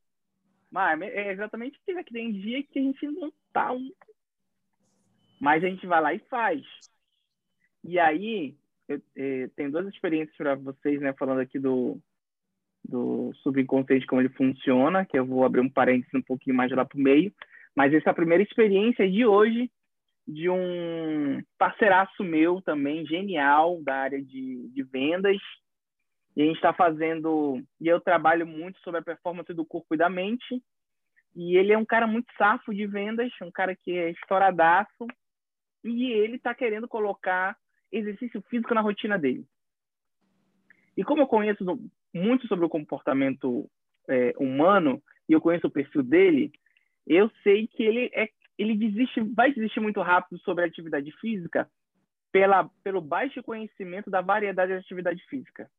Mas 0.71 1.01
é 1.03 1.33
exatamente 1.33 1.79
isso. 1.87 2.05
Que 2.05 2.13
tem 2.13 2.33
dia 2.33 2.63
que 2.63 2.79
a 2.79 2.83
gente 2.83 3.07
não 3.09 3.33
tá 3.53 3.73
um... 3.73 3.93
Mas 5.41 5.65
a 5.65 5.69
gente 5.69 5.87
vai 5.87 6.01
lá 6.01 6.15
e 6.15 6.19
faz. 6.21 6.65
E 7.83 7.99
aí, 7.99 8.57
eu, 8.89 9.01
é, 9.17 9.49
tenho 9.57 9.71
duas 9.71 9.87
experiências 9.89 10.37
para 10.37 10.55
vocês, 10.55 11.01
né? 11.01 11.13
Falando 11.13 11.41
aqui 11.41 11.59
do, 11.59 12.01
do 12.89 13.33
subconsciente, 13.43 14.07
como 14.07 14.23
ele 14.23 14.31
funciona, 14.31 15.05
que 15.05 15.19
eu 15.19 15.27
vou 15.27 15.45
abrir 15.45 15.61
um 15.61 15.69
parênteses 15.69 16.15
um 16.15 16.23
pouquinho 16.23 16.57
mais 16.57 16.73
lá 16.73 16.85
para 16.85 16.97
o 16.97 17.01
meio. 17.01 17.33
Mas 17.77 17.93
essa 17.93 18.09
é 18.09 18.13
a 18.13 18.15
primeira 18.15 18.43
experiência 18.43 19.09
de 19.09 19.27
hoje 19.27 19.71
de 20.27 20.49
um 20.51 21.43
parceiraço 21.59 22.25
meu 22.25 22.61
também, 22.63 23.07
genial, 23.07 23.83
da 23.83 23.95
área 23.95 24.23
de, 24.23 24.69
de 24.69 24.83
vendas. 24.83 25.37
E 26.35 26.43
a 26.43 26.45
gente 26.45 26.57
está 26.57 26.73
fazendo... 26.73 27.63
E 27.81 27.89
eu 27.89 28.01
trabalho 28.01 28.47
muito 28.47 28.79
sobre 28.81 29.01
a 29.01 29.05
performance 29.05 29.53
do 29.53 29.65
corpo 29.65 29.95
e 29.95 29.99
da 29.99 30.09
mente. 30.09 30.63
E 31.37 31.57
ele 31.57 31.73
é 31.73 31.79
um 31.79 31.85
cara 31.85 32.07
muito 32.07 32.27
safo 32.37 32.75
de 32.75 32.87
vendas, 32.87 33.31
um 33.43 33.51
cara 33.51 33.77
que 33.77 33.93
é 33.93 34.11
estouradaço. 34.11 35.07
E 35.85 36.11
ele 36.11 36.37
está 36.37 36.55
querendo 36.55 36.89
colocar 36.89 37.57
exercício 37.93 38.43
físico 38.51 38.75
na 38.75 38.81
rotina 38.81 39.19
dele. 39.19 39.47
E 40.97 41.05
como 41.05 41.23
eu 41.23 41.27
conheço 41.27 41.65
muito 42.13 42.47
sobre 42.47 42.65
o 42.65 42.69
comportamento 42.69 43.69
é, 44.09 44.35
humano 44.39 45.03
e 45.29 45.33
eu 45.33 45.41
conheço 45.41 45.67
o 45.67 45.71
perfil 45.71 46.03
dele, 46.03 46.53
eu 47.07 47.31
sei 47.43 47.67
que 47.67 47.83
ele 47.83 48.11
é 48.15 48.29
ele 48.59 48.75
desiste, 48.75 49.21
vai 49.21 49.53
desistir 49.53 49.79
muito 49.79 50.03
rápido 50.03 50.37
sobre 50.41 50.65
a 50.65 50.67
atividade 50.67 51.13
física 51.21 51.71
pela, 52.33 52.69
pelo 52.83 53.01
baixo 53.01 53.41
conhecimento 53.41 54.11
da 54.11 54.21
variedade 54.21 54.73
de 54.73 54.79
atividade 54.79 55.25
física. 55.29 55.71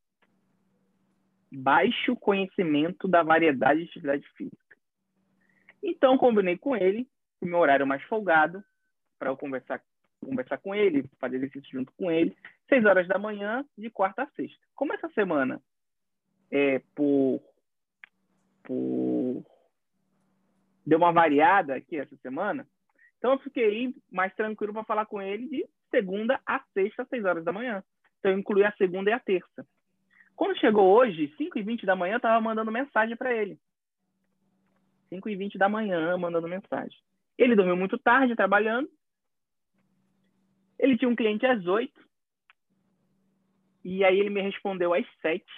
Baixo 1.52 2.16
conhecimento 2.16 3.06
da 3.06 3.22
variedade 3.22 3.82
de 3.82 3.90
atividade 3.90 4.26
física. 4.38 4.78
Então, 5.84 6.18
combinei 6.18 6.58
com 6.58 6.74
ele, 6.74 7.06
o 7.42 7.46
meu 7.46 7.60
horário 7.60 7.86
mais 7.86 8.02
folgado, 8.04 8.64
para 9.18 9.30
eu 9.30 9.38
conversar 9.38 9.82
conversar 10.22 10.58
com 10.58 10.76
ele, 10.76 11.10
fazer 11.18 11.38
exercício 11.38 11.72
junto 11.72 11.94
com 11.94 12.12
ele, 12.12 12.36
seis 12.68 12.84
horas 12.84 13.08
da 13.08 13.18
manhã, 13.18 13.66
de 13.78 13.90
quarta 13.90 14.24
a 14.24 14.28
sexta. 14.32 14.60
Como 14.76 14.94
essa 14.94 15.08
semana 15.10 15.62
é 16.52 16.80
por, 16.96 17.42
por 18.64 19.46
deu 20.86 20.98
uma 20.98 21.12
variada 21.12 21.76
aqui 21.76 21.98
essa 21.98 22.16
semana, 22.18 22.68
então 23.18 23.34
eu 23.34 23.40
fiquei 23.40 23.94
mais 24.12 24.34
tranquilo 24.34 24.74
para 24.74 24.84
falar 24.84 25.06
com 25.06 25.22
ele 25.22 25.48
de 25.48 25.70
segunda 25.92 26.40
a 26.46 26.60
sexta, 26.74 27.06
seis 27.06 27.24
horas 27.26 27.44
da 27.44 27.52
manhã. 27.52 27.84
Então 28.20 28.32
eu 28.32 28.40
incluí 28.40 28.64
a 28.64 28.72
segunda 28.74 29.10
e 29.10 29.14
a 29.14 29.20
terça. 29.20 29.66
Quando 30.36 30.58
chegou 30.58 30.96
hoje, 30.96 31.34
5 31.38 31.60
e 31.60 31.62
20 31.62 31.86
da 31.86 31.98
manhã, 31.98 32.14
eu 32.14 32.18
estava 32.18 32.40
mandando 32.40 32.72
mensagem 32.72 33.16
para 33.18 33.36
ele. 33.36 33.60
5 35.10 35.28
e 35.28 35.36
20 35.36 35.58
da 35.58 35.68
manhã, 35.68 36.18
mandando 36.18 36.48
mensagem. 36.48 36.98
Ele 37.38 37.58
dormiu 37.58 37.76
muito 37.76 37.98
tarde, 37.98 38.38
trabalhando. 38.38 38.90
Ele 40.78 40.98
tinha 40.98 41.10
um 41.10 41.16
cliente 41.16 41.46
às 41.46 41.66
oito. 41.68 42.00
E 43.84 44.02
aí 44.06 44.18
ele 44.18 44.30
me 44.30 44.42
respondeu 44.42 44.94
às 44.94 45.06
sete, 45.22 45.52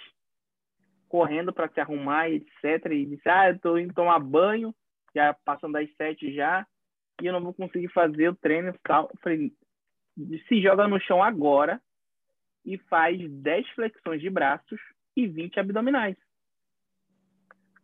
correndo 1.12 1.52
para 1.52 1.68
se 1.68 1.78
arrumar, 1.78 2.30
etc. 2.30 2.86
E 2.90 3.04
disse: 3.04 3.28
Ah, 3.28 3.50
eu 3.50 3.56
estou 3.56 3.78
indo 3.78 3.92
tomar 3.92 4.18
banho, 4.18 4.74
já 5.14 5.34
passando 5.44 5.74
das 5.74 5.94
sete 5.96 6.34
já, 6.34 6.66
e 7.20 7.26
eu 7.26 7.34
não 7.34 7.42
vou 7.42 7.52
conseguir 7.52 7.88
fazer 7.88 8.30
o 8.30 8.34
treino 8.34 8.74
tal. 8.82 9.10
Falei: 9.22 9.52
se 10.48 10.62
joga 10.62 10.88
no 10.88 10.98
chão 10.98 11.22
agora 11.22 11.78
e 12.64 12.78
faz 12.78 13.20
10 13.30 13.68
flexões 13.70 14.22
de 14.22 14.30
braços 14.30 14.80
e 15.14 15.26
20 15.26 15.60
abdominais. 15.60 16.16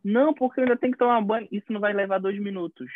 Não, 0.03 0.33
porque 0.33 0.59
eu 0.59 0.63
ainda 0.63 0.77
tenho 0.77 0.93
que 0.93 0.99
tomar 0.99 1.21
banho. 1.21 1.47
Isso 1.51 1.71
não 1.71 1.79
vai 1.79 1.93
levar 1.93 2.17
dois 2.17 2.39
minutos. 2.39 2.89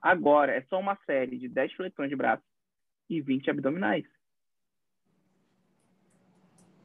Agora, 0.00 0.52
é 0.52 0.62
só 0.62 0.78
uma 0.78 0.96
série 1.04 1.36
de 1.36 1.48
10 1.48 1.72
flexões 1.72 2.10
de 2.10 2.14
braços 2.14 2.46
e 3.10 3.20
20 3.20 3.50
abdominais. 3.50 4.04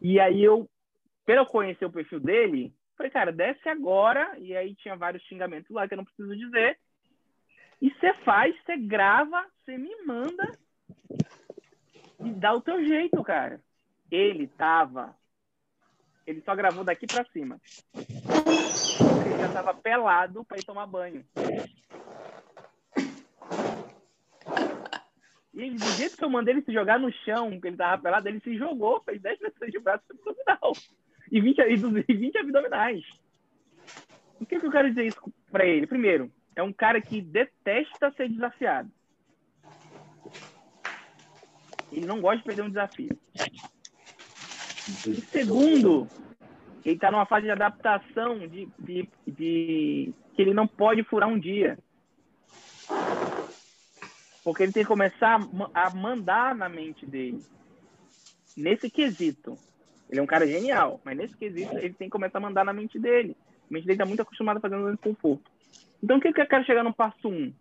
E 0.02 0.20
aí 0.20 0.42
eu, 0.42 0.68
pelo 1.26 1.46
conhecer 1.46 1.86
o 1.86 1.92
perfil 1.92 2.20
dele, 2.20 2.74
falei, 3.00 3.12
cara, 3.12 3.32
desce 3.32 3.68
agora. 3.70 4.38
E 4.38 4.56
aí 4.56 4.76
tinha 4.76 4.96
vários 4.96 5.24
xingamentos 5.24 5.72
lá 5.72 5.88
que 5.88 5.94
eu 5.94 5.98
não 5.98 6.06
preciso 6.06 6.36
dizer. 6.36 6.78
E 7.82 7.90
você 7.92 8.14
faz, 8.26 8.54
você 8.62 8.76
grava, 8.76 9.46
você 9.64 9.78
me 9.78 9.96
manda 10.06 10.52
e 12.20 12.32
dá 12.32 12.54
o 12.54 12.62
teu 12.62 12.86
jeito, 12.86 13.24
cara. 13.24 13.62
Ele 14.12 14.48
tava. 14.48 15.16
Ele 16.28 16.42
só 16.42 16.54
gravou 16.54 16.84
daqui 16.84 17.08
para 17.08 17.26
cima. 17.32 17.60
Ele 17.96 19.40
já 19.40 19.54
tava 19.54 19.74
pelado 19.74 20.44
para 20.44 20.58
ir 20.58 20.66
tomar 20.66 20.86
banho. 20.86 21.26
E 25.54 25.72
do 25.72 25.86
jeito 25.98 26.18
que 26.18 26.24
eu 26.24 26.30
mandei 26.30 26.54
ele 26.54 26.62
se 26.64 26.74
jogar 26.74 27.00
no 27.00 27.12
chão, 27.12 27.60
que 27.60 27.68
ele 27.68 27.78
tava 27.78 28.02
pelado, 28.02 28.28
ele 28.28 28.40
se 28.42 28.58
jogou, 28.58 29.02
fez 29.04 29.22
10 29.22 29.40
flexões 29.40 29.72
de 29.72 29.80
braço 29.80 30.04
abdominal. 30.10 30.74
E 31.32 31.40
20, 31.40 31.60
e 32.08 32.14
20 32.14 32.38
abdominais. 32.38 33.04
O 34.40 34.46
que, 34.46 34.60
que 34.60 34.66
eu 34.66 34.72
quero 34.72 34.90
dizer 34.90 35.06
isso 35.08 35.34
para 35.52 35.66
ele? 35.66 35.86
Primeiro, 35.86 36.32
é 36.56 36.64
um 36.64 36.74
cara 36.74 37.02
que 37.02 37.22
detesta 37.22 38.12
ser 38.12 38.30
desafiado. 38.30 38.90
Ele 41.92 42.06
não 42.06 42.22
gosta 42.22 42.38
de 42.38 42.44
perder 42.44 42.62
um 42.64 42.70
desafio. 42.70 43.18
E 45.08 45.22
segundo, 45.22 46.08
ele 46.86 46.96
está 46.96 47.12
numa 47.12 47.26
fase 47.26 47.46
de 47.46 47.52
adaptação 47.52 48.48
de, 48.48 48.68
de, 48.80 49.10
de, 49.28 50.14
que 50.34 50.42
ele 50.42 50.54
não 50.54 50.68
pode 50.68 51.04
furar 51.04 51.30
um 51.30 51.40
dia. 51.40 51.78
Porque 54.44 54.64
ele 54.64 54.72
tem 54.72 54.84
que 54.84 54.88
começar 54.88 55.40
a 55.74 55.90
mandar 55.92 56.56
na 56.56 56.70
mente 56.70 57.06
dele. 57.06 57.44
Nesse 58.56 58.90
quesito. 58.90 59.58
Ele 60.10 60.20
é 60.20 60.24
um 60.24 60.28
cara 60.28 60.48
genial, 60.48 61.00
mas 61.06 61.16
nesse 61.16 61.38
quesito 61.38 61.78
ele 61.78 61.94
tem 61.94 62.08
que 62.08 62.12
começar 62.12 62.40
a 62.40 62.42
mandar 62.42 62.66
na 62.66 62.74
mente 62.74 62.98
dele. 62.98 63.38
A 63.70 63.74
mente 63.74 63.84
dele 63.84 63.94
está 63.94 64.06
muito 64.06 64.22
acostumada 64.22 64.58
a 64.58 64.62
fazer 64.62 64.76
um 64.76 64.98
conforto. 64.98 65.50
Então, 66.02 66.18
o 66.18 66.22
que, 66.22 66.34
que 66.34 66.42
eu 66.42 66.48
quero 66.48 66.66
chegar 66.66 66.84
no 66.84 66.94
passo 66.94 67.28
1? 67.28 67.32
Um? 67.32 67.54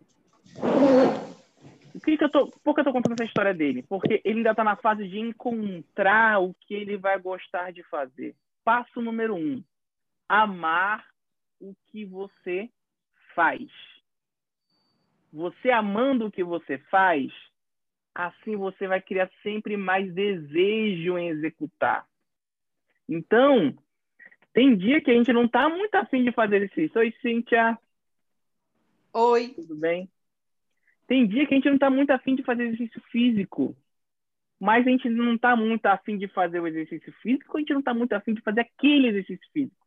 O 1.94 2.00
que, 2.00 2.16
que 2.16 2.24
eu 2.24 2.30
tô, 2.30 2.46
por 2.62 2.74
que 2.74 2.80
eu 2.80 2.84
tô 2.84 2.92
contando 2.92 3.14
essa 3.14 3.24
história 3.24 3.52
dele? 3.52 3.82
Porque 3.82 4.20
ele 4.24 4.38
ainda 4.38 4.52
está 4.52 4.62
na 4.62 4.76
fase 4.76 5.06
de 5.08 5.18
encontrar 5.18 6.40
o 6.40 6.54
que 6.54 6.72
ele 6.72 6.96
vai 6.96 7.18
gostar 7.18 7.72
de 7.72 7.82
fazer. 7.82 8.34
Passo 8.64 9.02
número 9.02 9.34
um: 9.34 9.62
amar 10.28 11.04
o 11.60 11.74
que 11.88 12.04
você 12.04 12.70
faz. 13.34 13.68
Você 15.32 15.70
amando 15.70 16.26
o 16.26 16.30
que 16.30 16.44
você 16.44 16.78
faz, 16.90 17.30
assim 18.14 18.56
você 18.56 18.86
vai 18.86 19.00
criar 19.00 19.28
sempre 19.42 19.76
mais 19.76 20.12
desejo 20.14 21.18
em 21.18 21.28
executar. 21.28 22.06
Então, 23.08 23.74
tem 24.52 24.76
dia 24.76 25.00
que 25.00 25.10
a 25.10 25.14
gente 25.14 25.32
não 25.32 25.46
está 25.46 25.68
muito 25.68 25.94
afim 25.94 26.24
de 26.24 26.32
fazer 26.32 26.56
exercício. 26.56 27.00
Oi, 27.00 27.14
Cíntia. 27.22 27.78
Oi. 29.12 29.48
Tudo 29.54 29.76
bem? 29.76 30.10
Tem 31.06 31.26
dia 31.26 31.46
que 31.46 31.54
a 31.54 31.56
gente 31.56 31.68
não 31.68 31.76
está 31.76 31.88
muito 31.88 32.10
afim 32.10 32.34
de 32.34 32.42
fazer 32.42 32.64
exercício 32.64 33.00
físico. 33.10 33.74
Mas 34.60 34.86
a 34.86 34.90
gente 34.90 35.08
não 35.08 35.34
está 35.34 35.56
muito 35.56 35.86
afim 35.86 36.18
de 36.18 36.28
fazer 36.28 36.60
o 36.60 36.66
exercício 36.66 37.12
físico, 37.22 37.56
a 37.56 37.60
gente 37.60 37.72
não 37.72 37.78
está 37.78 37.94
muito 37.94 38.12
afim 38.12 38.34
de 38.34 38.42
fazer 38.42 38.60
aquele 38.60 39.08
exercício 39.08 39.48
físico. 39.52 39.86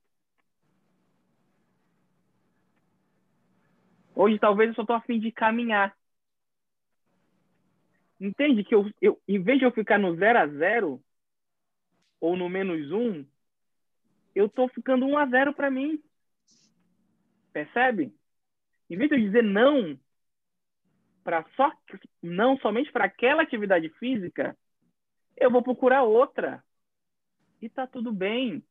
Hoje 4.15 4.39
talvez 4.39 4.69
eu 4.69 4.75
só 4.75 4.81
estou 4.81 4.95
afim 4.95 5.19
de 5.19 5.31
caminhar. 5.31 5.95
Entende 8.19 8.63
que 8.63 8.73
eu, 8.73 8.89
eu, 9.01 9.19
em 9.27 9.41
vez 9.41 9.59
de 9.59 9.65
eu 9.65 9.71
ficar 9.71 9.97
no 9.97 10.15
zero 10.15 10.39
a 10.39 10.47
zero 10.47 11.03
ou 12.21 12.37
no 12.37 12.47
menos 12.47 12.91
um, 12.91 13.25
eu 14.33 14.45
estou 14.45 14.69
ficando 14.69 15.05
um 15.05 15.17
a 15.17 15.25
zero 15.25 15.53
para 15.53 15.69
mim. 15.69 16.01
Percebe? 17.51 18.15
Em 18.89 18.95
vez 18.95 19.09
de 19.09 19.17
eu 19.17 19.19
dizer 19.19 19.43
não 19.43 19.99
para 21.23 21.45
só 21.55 21.71
não 22.21 22.57
somente 22.57 22.91
para 22.91 23.05
aquela 23.05 23.43
atividade 23.43 23.89
física, 23.99 24.57
eu 25.37 25.51
vou 25.51 25.61
procurar 25.61 26.03
outra. 26.03 26.63
E 27.61 27.69
tá 27.69 27.85
tudo 27.85 28.11
bem. 28.11 28.63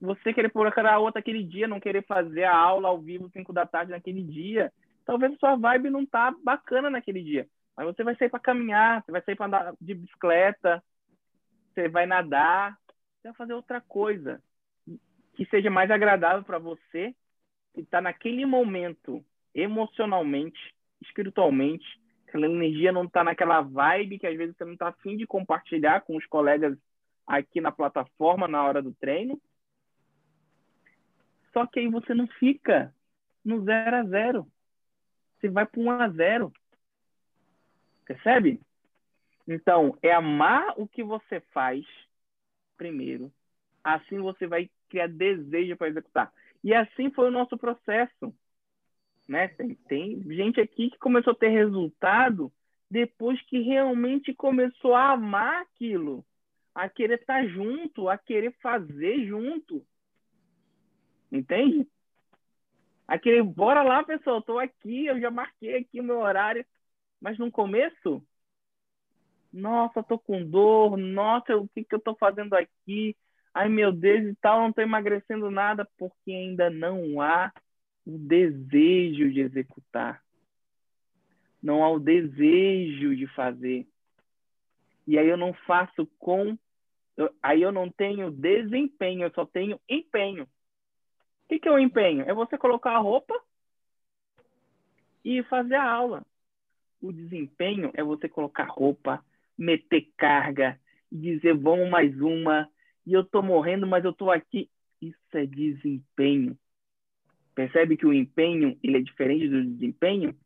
Você 0.00 0.32
querer 0.32 0.50
procurar 0.50 0.98
outra 0.98 1.20
aquele 1.20 1.42
dia, 1.42 1.66
não 1.66 1.80
querer 1.80 2.04
fazer 2.04 2.44
a 2.44 2.54
aula 2.54 2.88
ao 2.88 3.00
vivo 3.00 3.30
5 3.30 3.52
da 3.52 3.66
tarde 3.66 3.90
naquele 3.92 4.22
dia, 4.22 4.72
talvez 5.04 5.32
a 5.32 5.36
sua 5.36 5.56
vibe 5.56 5.90
não 5.90 6.04
tá 6.04 6.34
bacana 6.44 6.90
naquele 6.90 7.22
dia. 7.22 7.48
Mas 7.76 7.86
você 7.86 8.04
vai 8.04 8.14
sair 8.16 8.28
para 8.28 8.38
caminhar, 8.38 9.02
você 9.02 9.12
vai 9.12 9.22
sair 9.22 9.36
para 9.36 9.46
andar 9.46 9.74
de 9.80 9.94
bicicleta, 9.94 10.82
você 11.76 11.88
vai 11.90 12.06
nadar, 12.06 12.78
você 13.20 13.28
vai 13.28 13.34
fazer 13.34 13.52
outra 13.52 13.82
coisa 13.82 14.42
que 15.34 15.44
seja 15.46 15.70
mais 15.70 15.90
agradável 15.90 16.42
para 16.42 16.58
você 16.58 17.14
e 17.74 17.80
está 17.82 18.00
naquele 18.00 18.46
momento, 18.46 19.22
emocionalmente, 19.54 20.74
espiritualmente, 21.02 21.84
aquela 22.26 22.46
energia 22.46 22.90
não 22.90 23.04
está 23.04 23.22
naquela 23.22 23.60
vibe 23.60 24.18
que 24.18 24.26
às 24.26 24.36
vezes 24.36 24.56
você 24.56 24.64
não 24.64 24.72
está 24.72 24.88
afim 24.88 25.18
de 25.18 25.26
compartilhar 25.26 26.00
com 26.00 26.16
os 26.16 26.24
colegas 26.26 26.78
aqui 27.26 27.60
na 27.60 27.70
plataforma 27.70 28.48
na 28.48 28.64
hora 28.64 28.80
do 28.80 28.94
treino. 28.94 29.38
Só 31.52 31.66
que 31.66 31.80
aí 31.80 31.88
você 31.88 32.14
não 32.14 32.26
fica 32.26 32.94
no 33.44 33.62
0 33.62 33.96
a 33.96 34.02
0 34.04 34.46
Você 35.38 35.48
vai 35.48 35.66
para 35.66 35.80
1 35.80 35.90
a 35.90 36.08
0 36.08 36.52
Percebe? 38.06 38.60
Então, 39.46 39.96
é 40.02 40.12
amar 40.12 40.74
o 40.76 40.88
que 40.88 41.02
você 41.02 41.40
faz 41.52 41.84
primeiro. 42.76 43.32
Assim 43.82 44.18
você 44.18 44.46
vai 44.46 44.68
criar 44.88 45.08
desejo 45.08 45.76
para 45.76 45.88
executar. 45.88 46.32
E 46.62 46.74
assim 46.74 47.10
foi 47.10 47.28
o 47.28 47.32
nosso 47.32 47.56
processo. 47.56 48.34
Né? 49.28 49.48
Tem, 49.48 49.74
tem 49.74 50.22
gente 50.34 50.60
aqui 50.60 50.90
que 50.90 50.98
começou 50.98 51.32
a 51.32 51.36
ter 51.36 51.48
resultado 51.48 52.52
depois 52.90 53.40
que 53.42 53.60
realmente 53.60 54.32
começou 54.34 54.94
a 54.94 55.12
amar 55.12 55.62
aquilo, 55.62 56.24
a 56.74 56.88
querer 56.88 57.20
estar 57.20 57.42
tá 57.42 57.46
junto, 57.46 58.08
a 58.08 58.16
querer 58.16 58.52
fazer 58.60 59.26
junto. 59.26 59.84
Entende? 61.30 61.86
A 63.08 63.18
querer, 63.18 63.42
bora 63.42 63.82
lá, 63.82 64.04
pessoal, 64.04 64.38
estou 64.38 64.58
aqui, 64.58 65.06
eu 65.06 65.20
já 65.20 65.30
marquei 65.30 65.76
aqui 65.76 66.00
o 66.00 66.04
meu 66.04 66.18
horário. 66.18 66.64
Mas 67.20 67.38
no 67.38 67.50
começo, 67.50 68.22
nossa, 69.56 70.02
tô 70.02 70.18
com 70.18 70.44
dor, 70.44 70.96
nossa, 70.96 71.56
o 71.56 71.68
que, 71.68 71.84
que 71.84 71.94
eu 71.94 72.00
tô 72.00 72.14
fazendo 72.14 72.54
aqui? 72.54 73.16
ai 73.56 73.70
meu 73.70 73.90
Deus 73.90 74.26
e 74.26 74.34
tal, 74.34 74.60
não 74.60 74.68
estou 74.68 74.84
emagrecendo 74.84 75.50
nada, 75.50 75.88
porque 75.96 76.30
ainda 76.30 76.68
não 76.68 77.22
há 77.22 77.50
o 78.04 78.18
desejo 78.18 79.32
de 79.32 79.40
executar. 79.40 80.22
Não 81.62 81.82
há 81.82 81.90
o 81.90 81.98
desejo 81.98 83.16
de 83.16 83.26
fazer. 83.28 83.88
E 85.06 85.18
aí 85.18 85.26
eu 85.26 85.38
não 85.38 85.54
faço 85.66 86.06
com. 86.18 86.56
Eu, 87.16 87.34
aí 87.42 87.62
eu 87.62 87.72
não 87.72 87.90
tenho 87.90 88.30
desempenho, 88.30 89.22
eu 89.22 89.32
só 89.32 89.46
tenho 89.46 89.80
empenho. 89.88 90.44
O 90.44 91.48
que, 91.48 91.58
que 91.58 91.68
é 91.68 91.72
o 91.72 91.78
empenho? 91.78 92.28
É 92.28 92.34
você 92.34 92.58
colocar 92.58 92.90
a 92.90 92.98
roupa 92.98 93.34
e 95.24 95.42
fazer 95.44 95.76
a 95.76 95.90
aula. 95.90 96.26
O 97.00 97.10
desempenho 97.10 97.90
é 97.94 98.02
você 98.02 98.28
colocar 98.28 98.64
roupa, 98.64 99.24
meter 99.58 100.08
carga, 100.16 100.78
dizer 101.10 101.54
vamos 101.54 101.88
mais 101.90 102.18
uma, 102.20 102.68
e 103.06 103.12
eu 103.12 103.24
tô 103.24 103.42
morrendo, 103.42 103.86
mas 103.86 104.04
eu 104.04 104.12
tô 104.12 104.30
aqui. 104.30 104.68
Isso 105.00 105.18
é 105.34 105.46
desempenho. 105.46 106.58
Percebe 107.54 107.96
que 107.96 108.06
o 108.06 108.12
empenho 108.12 108.78
ele 108.82 108.98
é 108.98 109.00
diferente 109.00 109.48
do 109.48 109.64
desempenho? 109.64 110.36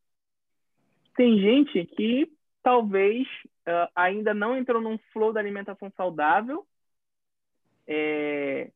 Tem 1.17 1.39
gente 1.39 1.85
que 1.87 2.31
talvez 2.63 3.27
uh, 3.67 3.91
ainda 3.95 4.33
não 4.33 4.57
entrou 4.57 4.81
num 4.81 4.99
flow 5.13 5.33
da 5.33 5.41
alimentação 5.41 5.91
saudável, 5.97 6.67
é, 7.87 8.71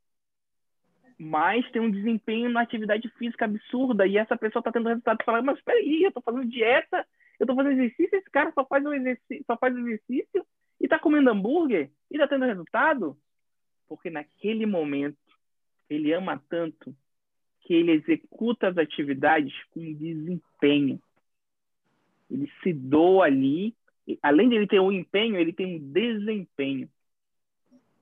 mas 1.18 1.70
tem 1.70 1.80
um 1.80 1.90
desempenho 1.90 2.50
na 2.50 2.62
atividade 2.62 3.08
física 3.10 3.44
absurda 3.44 4.06
e 4.06 4.18
essa 4.18 4.36
pessoa 4.36 4.60
está 4.60 4.72
tendo 4.72 4.88
resultado 4.88 5.18
e 5.20 5.24
fala, 5.24 5.42
mas 5.42 5.60
peraí, 5.62 6.02
eu 6.02 6.08
estou 6.08 6.22
fazendo 6.22 6.46
dieta, 6.46 7.06
eu 7.40 7.44
estou 7.44 7.56
fazendo 7.56 7.80
exercício, 7.80 8.18
esse 8.18 8.30
cara 8.30 8.52
só 8.52 8.64
faz, 8.64 8.84
um 8.84 8.92
exercício, 8.92 9.44
só 9.46 9.56
faz 9.56 9.76
exercício 9.76 10.46
e 10.80 10.84
está 10.84 10.98
comendo 10.98 11.30
hambúrguer 11.30 11.90
e 12.10 12.14
está 12.16 12.28
tendo 12.28 12.44
resultado? 12.44 13.16
porque 13.88 14.10
naquele 14.10 14.66
momento 14.66 15.18
ele 15.88 16.12
ama 16.12 16.42
tanto 16.48 16.94
que 17.60 17.74
ele 17.74 17.92
executa 17.92 18.68
as 18.68 18.76
atividades 18.76 19.54
com 19.70 19.80
desempenho. 19.94 21.00
Ele 22.30 22.50
se 22.62 22.72
doa 22.72 23.26
ali, 23.26 23.74
além 24.22 24.48
de 24.48 24.56
ele 24.56 24.66
ter 24.66 24.80
um 24.80 24.92
empenho, 24.92 25.36
ele 25.36 25.52
tem 25.52 25.76
um 25.76 25.92
desempenho. 25.92 26.90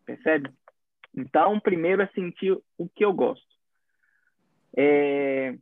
Percebe? 0.05 0.51
Então, 1.15 1.61
primeiro 1.61 2.03
é 2.03 2.07
sentir 2.09 2.59
o 2.79 2.89
que 2.89 3.05
eu 3.05 3.13
gosto. 3.13 3.47
É... 4.77 5.57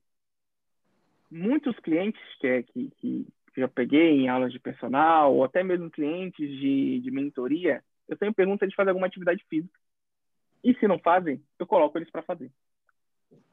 Muitos 1.31 1.79
clientes 1.81 2.21
que, 2.41 2.91
que, 2.99 3.27
que 3.53 3.61
já 3.61 3.69
peguei 3.69 4.21
em 4.21 4.29
aulas 4.29 4.53
de 4.53 4.59
personal, 4.59 5.35
ou 5.35 5.45
até 5.45 5.63
mesmo 5.63 5.91
clientes 5.91 6.49
de, 6.49 7.01
de 7.01 7.11
mentoria, 7.11 7.83
eu 8.09 8.17
tenho 8.17 8.35
pergunta 8.35 8.67
de 8.67 8.75
fazer 8.75 8.91
alguma 8.91 9.07
atividade 9.07 9.45
física. 9.49 9.79
E 10.63 10.75
se 10.75 10.87
não 10.87 10.99
fazem, 10.99 11.43
eu 11.59 11.67
coloco 11.67 11.97
eles 11.97 12.11
para 12.11 12.23
fazer. 12.23 12.51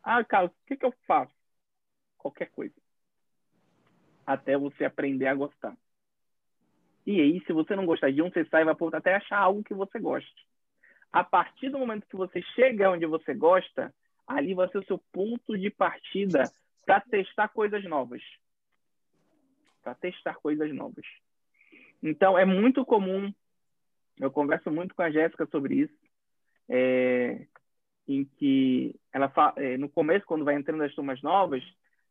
Ah, 0.04 0.24
Carlos, 0.24 0.52
o 0.52 0.66
que, 0.68 0.76
que 0.76 0.86
eu 0.86 0.94
faço? 1.06 1.34
Qualquer 2.18 2.50
coisa. 2.52 2.74
Até 4.26 4.58
você 4.58 4.86
aprender 4.86 5.28
a 5.28 5.36
gostar. 5.36 5.76
E 7.06 7.22
aí, 7.22 7.42
se 7.46 7.54
você 7.54 7.76
não 7.76 7.86
gostar 7.86 8.12
de 8.12 8.22
um, 8.22 8.30
você 8.30 8.44
sai 8.46 8.64
e 8.64 8.66
vai 8.66 8.76
até 8.94 9.16
achar 9.16 9.38
algo 9.38 9.64
que 9.64 9.74
você 9.74 9.98
goste. 9.98 10.46
A 11.12 11.24
partir 11.24 11.70
do 11.70 11.80
momento 11.80 12.08
que 12.08 12.18
você 12.18 12.42
chega 12.54 12.92
onde 12.92 13.06
você 13.06 13.34
gosta, 13.34 13.94
ali 14.28 14.54
vai 14.54 14.68
ser 14.68 14.80
o 14.80 14.86
seu 14.86 14.98
ponto 15.12 15.58
de 15.58 15.70
partida 15.70 16.44
para 16.86 17.00
testar 17.00 17.48
coisas 17.48 17.84
novas. 17.86 18.22
Para 19.88 19.96
testar 19.96 20.34
coisas 20.36 20.70
novas. 20.76 21.06
Então, 22.04 22.38
é 22.38 22.44
muito 22.44 22.84
comum, 22.84 23.34
eu 24.20 24.30
converso 24.30 24.70
muito 24.70 24.94
com 24.94 25.02
a 25.02 25.10
Jéssica 25.10 25.46
sobre 25.46 25.76
isso, 25.76 25.98
é, 26.68 27.48
em 28.06 28.26
que 28.26 29.00
ela 29.14 29.32
é, 29.56 29.78
no 29.78 29.88
começo, 29.88 30.26
quando 30.26 30.44
vai 30.44 30.56
entrando 30.56 30.84
as 30.84 30.94
turmas 30.94 31.22
novas, 31.22 31.64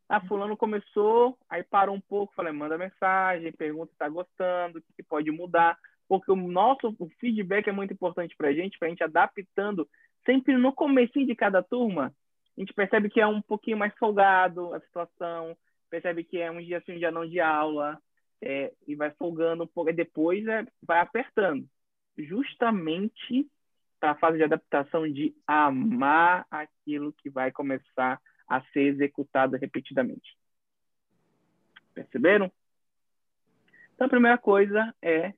a 0.09 0.15
ah, 0.15 0.21
fulano 0.21 0.57
começou, 0.57 1.37
aí 1.47 1.61
parou 1.61 1.93
um 1.93 2.01
pouco, 2.01 2.33
falei, 2.33 2.51
manda 2.51 2.79
mensagem, 2.79 3.51
pergunta 3.51 3.91
se 3.91 3.93
está 3.93 4.09
gostando, 4.09 4.79
o 4.79 4.81
que 4.95 5.03
pode 5.03 5.29
mudar, 5.29 5.77
porque 6.07 6.31
o 6.31 6.35
nosso 6.35 6.95
o 6.97 7.07
feedback 7.19 7.67
é 7.67 7.71
muito 7.71 7.93
importante 7.93 8.35
para 8.35 8.47
a 8.47 8.53
gente, 8.53 8.79
para 8.79 8.87
a 8.87 8.89
gente 8.89 9.03
adaptando. 9.03 9.87
Sempre 10.25 10.57
no 10.57 10.73
começo 10.73 11.23
de 11.23 11.35
cada 11.35 11.61
turma, 11.61 12.11
a 12.57 12.59
gente 12.59 12.73
percebe 12.73 13.07
que 13.07 13.21
é 13.21 13.27
um 13.27 13.39
pouquinho 13.39 13.77
mais 13.77 13.93
folgado 13.99 14.73
a 14.73 14.79
situação, 14.79 15.55
percebe 15.89 16.23
que 16.23 16.37
é 16.39 16.51
um 16.51 16.61
dia 16.61 16.81
sim, 16.85 16.93
um 16.93 16.99
dia 16.99 17.11
não 17.11 17.27
de 17.27 17.39
aula, 17.39 18.01
é, 18.41 18.73
e 18.87 18.95
vai 18.95 19.11
folgando 19.11 19.63
um 19.63 19.67
pouco, 19.67 19.89
e 19.89 19.93
depois 19.93 20.45
é, 20.47 20.65
vai 20.81 20.99
apertando. 20.99 21.67
Justamente 22.17 23.49
para 23.99 24.11
a 24.11 24.15
fase 24.15 24.37
de 24.37 24.43
adaptação 24.43 25.11
de 25.11 25.35
amar 25.45 26.45
aquilo 26.51 27.13
que 27.13 27.29
vai 27.29 27.51
começar 27.51 28.21
a 28.47 28.61
ser 28.71 28.81
executado 28.81 29.57
repetidamente. 29.57 30.37
Perceberam? 31.93 32.51
Então, 33.95 34.05
a 34.05 34.09
primeira 34.09 34.37
coisa 34.37 34.93
é 35.01 35.33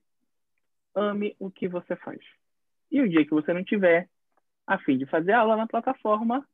ame 0.94 1.34
o 1.38 1.50
que 1.50 1.66
você 1.66 1.96
faz. 1.96 2.20
E 2.90 3.00
o 3.00 3.08
dia 3.08 3.24
que 3.24 3.30
você 3.30 3.52
não 3.52 3.64
tiver 3.64 4.08
a 4.66 4.78
fim 4.78 4.98
de 4.98 5.06
fazer 5.06 5.32
aula 5.32 5.56
na 5.56 5.66
plataforma, 5.66 6.46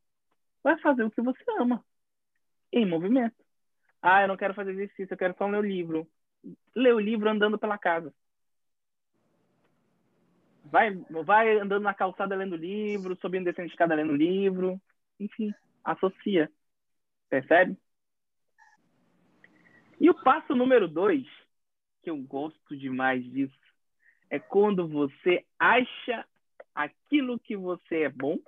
vai 0.62 0.78
fazer 0.80 1.04
o 1.04 1.10
que 1.10 1.20
você 1.20 1.44
ama, 1.58 1.84
em 2.72 2.86
movimento. 2.86 3.36
Ah, 4.08 4.22
eu 4.22 4.28
não 4.28 4.36
quero 4.36 4.54
fazer 4.54 4.70
exercício, 4.70 5.12
eu 5.12 5.18
quero 5.18 5.34
só 5.36 5.48
ler 5.48 5.58
o 5.58 5.62
livro. 5.62 6.06
Lê 6.76 6.92
o 6.92 7.00
livro 7.00 7.28
andando 7.28 7.58
pela 7.58 7.76
casa. 7.76 8.14
Vai, 10.64 10.94
vai 11.24 11.58
andando 11.58 11.82
na 11.82 11.92
calçada 11.92 12.36
lendo 12.36 12.54
livro, 12.54 13.16
subindo 13.16 13.46
descendo 13.46 13.66
de 13.66 13.72
escada 13.72 13.96
lendo 13.96 14.14
livro. 14.14 14.80
Enfim, 15.18 15.52
associa. 15.82 16.48
Percebe? 17.28 17.76
E 19.98 20.08
o 20.08 20.14
passo 20.14 20.54
número 20.54 20.86
dois, 20.86 21.26
que 22.04 22.08
eu 22.08 22.16
gosto 22.16 22.76
demais 22.76 23.24
disso, 23.24 23.58
é 24.30 24.38
quando 24.38 24.86
você 24.86 25.44
acha 25.58 26.24
aquilo 26.72 27.40
que 27.40 27.56
você 27.56 28.02
é 28.02 28.08
bom 28.08 28.38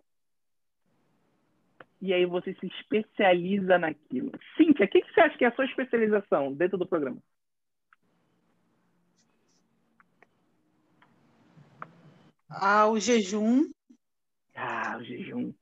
e 2.01 2.13
aí 2.13 2.25
você 2.25 2.55
se 2.55 2.67
especializa 2.67 3.79
naquilo. 3.79 4.31
Cíntia, 4.57 4.87
o 4.87 4.89
que, 4.89 5.01
que 5.01 5.13
você 5.13 5.21
acha 5.21 5.37
que 5.37 5.45
é 5.45 5.49
a 5.49 5.55
sua 5.55 5.65
especialização 5.65 6.53
dentro 6.53 6.79
do 6.79 6.87
programa? 6.87 7.19
Ah, 12.49 12.89
o 12.89 12.99
jejum. 12.99 13.71
Ah, 14.55 14.97
o 14.99 15.05
jejum. 15.05 15.53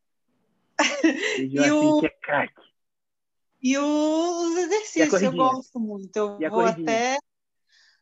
jejum 1.37 1.55
e 1.55 1.59
assim 1.59 1.71
o... 1.71 2.01
que 2.01 2.07
é 2.07 2.11
craque. 2.11 2.67
E 3.63 3.79
os 3.79 4.57
exercícios, 4.57 5.23
eu 5.23 5.33
gosto 5.33 5.81
muito. 5.81 6.39
Eu 6.41 6.51
vou 6.51 6.61
até. 6.61 7.19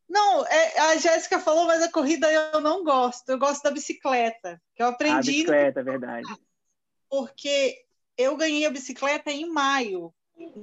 Não, 0.07 0.45
é, 0.47 0.81
a 0.81 0.97
Jéssica 0.97 1.39
falou, 1.39 1.67
mas 1.67 1.83
a 1.83 1.91
corrida 1.91 2.31
eu 2.31 2.61
não 2.61 2.85
gosto. 2.85 3.29
Eu 3.31 3.39
gosto 3.39 3.63
da 3.63 3.71
bicicleta, 3.71 4.61
que 4.75 4.83
eu 4.83 4.89
aprendi. 4.89 5.15
A 5.15 5.21
bicicleta, 5.21 5.81
é 5.81 5.83
verdade. 5.83 6.29
Porque 7.09 7.85
eu 8.17 8.37
ganhei 8.37 8.67
a 8.67 8.71
bicicleta 8.71 9.31
em 9.31 9.49
maio, 9.49 10.15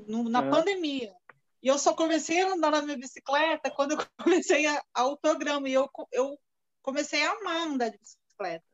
no, 0.07 0.29
na 0.29 0.49
pandemia. 0.49 1.13
E 1.61 1.67
eu 1.67 1.77
só 1.77 1.93
comecei 1.93 2.41
a 2.41 2.53
andar 2.53 2.71
na 2.71 2.81
minha 2.81 2.97
bicicleta 2.97 3.69
quando 3.69 3.91
eu 3.91 3.97
comecei 4.23 4.65
a, 4.65 4.83
ao 4.93 5.17
programa. 5.17 5.69
E 5.69 5.73
eu, 5.73 5.89
eu 6.11 6.37
comecei 6.81 7.23
a 7.23 7.31
amar 7.31 7.67
andar 7.67 7.89
de 7.89 7.97
bicicleta. 7.97 8.65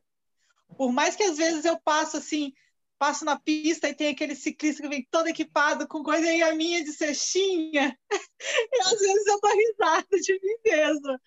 Por 0.77 0.91
mais 0.91 1.15
que 1.15 1.23
às 1.23 1.37
vezes 1.37 1.65
eu 1.65 1.79
passo 1.81 2.17
assim, 2.17 2.53
passo 2.97 3.25
na 3.25 3.39
pista 3.39 3.89
e 3.89 3.93
tem 3.93 4.09
aquele 4.09 4.35
ciclista 4.35 4.81
que 4.81 4.89
vem 4.89 5.07
todo 5.09 5.27
equipado 5.27 5.87
com 5.87 6.03
coisa 6.03 6.31
e 6.31 6.41
a 6.41 6.55
minha 6.55 6.83
de 6.83 6.93
cestinha. 6.93 7.97
e 8.73 8.81
às 8.81 8.99
vezes 8.99 9.27
eu 9.27 9.39
tô 9.39 9.47
risada 9.49 10.07
de 10.21 10.33
mim 10.33 10.55
mesma. 10.65 11.21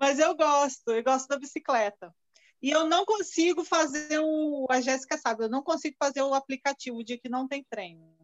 Mas 0.00 0.18
eu 0.18 0.34
gosto, 0.34 0.90
eu 0.90 1.04
gosto 1.04 1.28
da 1.28 1.38
bicicleta. 1.38 2.14
E 2.62 2.70
eu 2.70 2.86
não 2.86 3.04
consigo 3.04 3.64
fazer 3.64 4.18
o. 4.20 4.66
A 4.70 4.80
Jéssica 4.80 5.16
sabe, 5.18 5.44
eu 5.44 5.48
não 5.48 5.62
consigo 5.62 5.96
fazer 5.98 6.22
o 6.22 6.34
aplicativo 6.34 6.98
o 6.98 7.04
dia 7.04 7.18
que 7.18 7.28
não 7.28 7.46
tem 7.46 7.62
treino. 7.64 8.14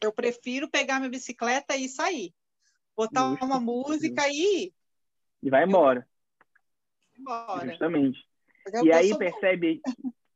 Eu 0.00 0.12
prefiro 0.12 0.70
pegar 0.70 0.98
minha 0.98 1.10
bicicleta 1.10 1.76
e 1.76 1.88
sair. 1.88 2.32
Botar 2.96 3.28
Justo. 3.30 3.44
uma 3.44 3.60
música 3.60 4.22
e. 4.28 4.72
E 5.42 5.50
vai 5.50 5.64
embora. 5.64 6.06
embora. 7.18 7.68
Justamente. 7.68 8.18
E 8.82 8.92
aí 8.92 9.16
percebe 9.18 9.80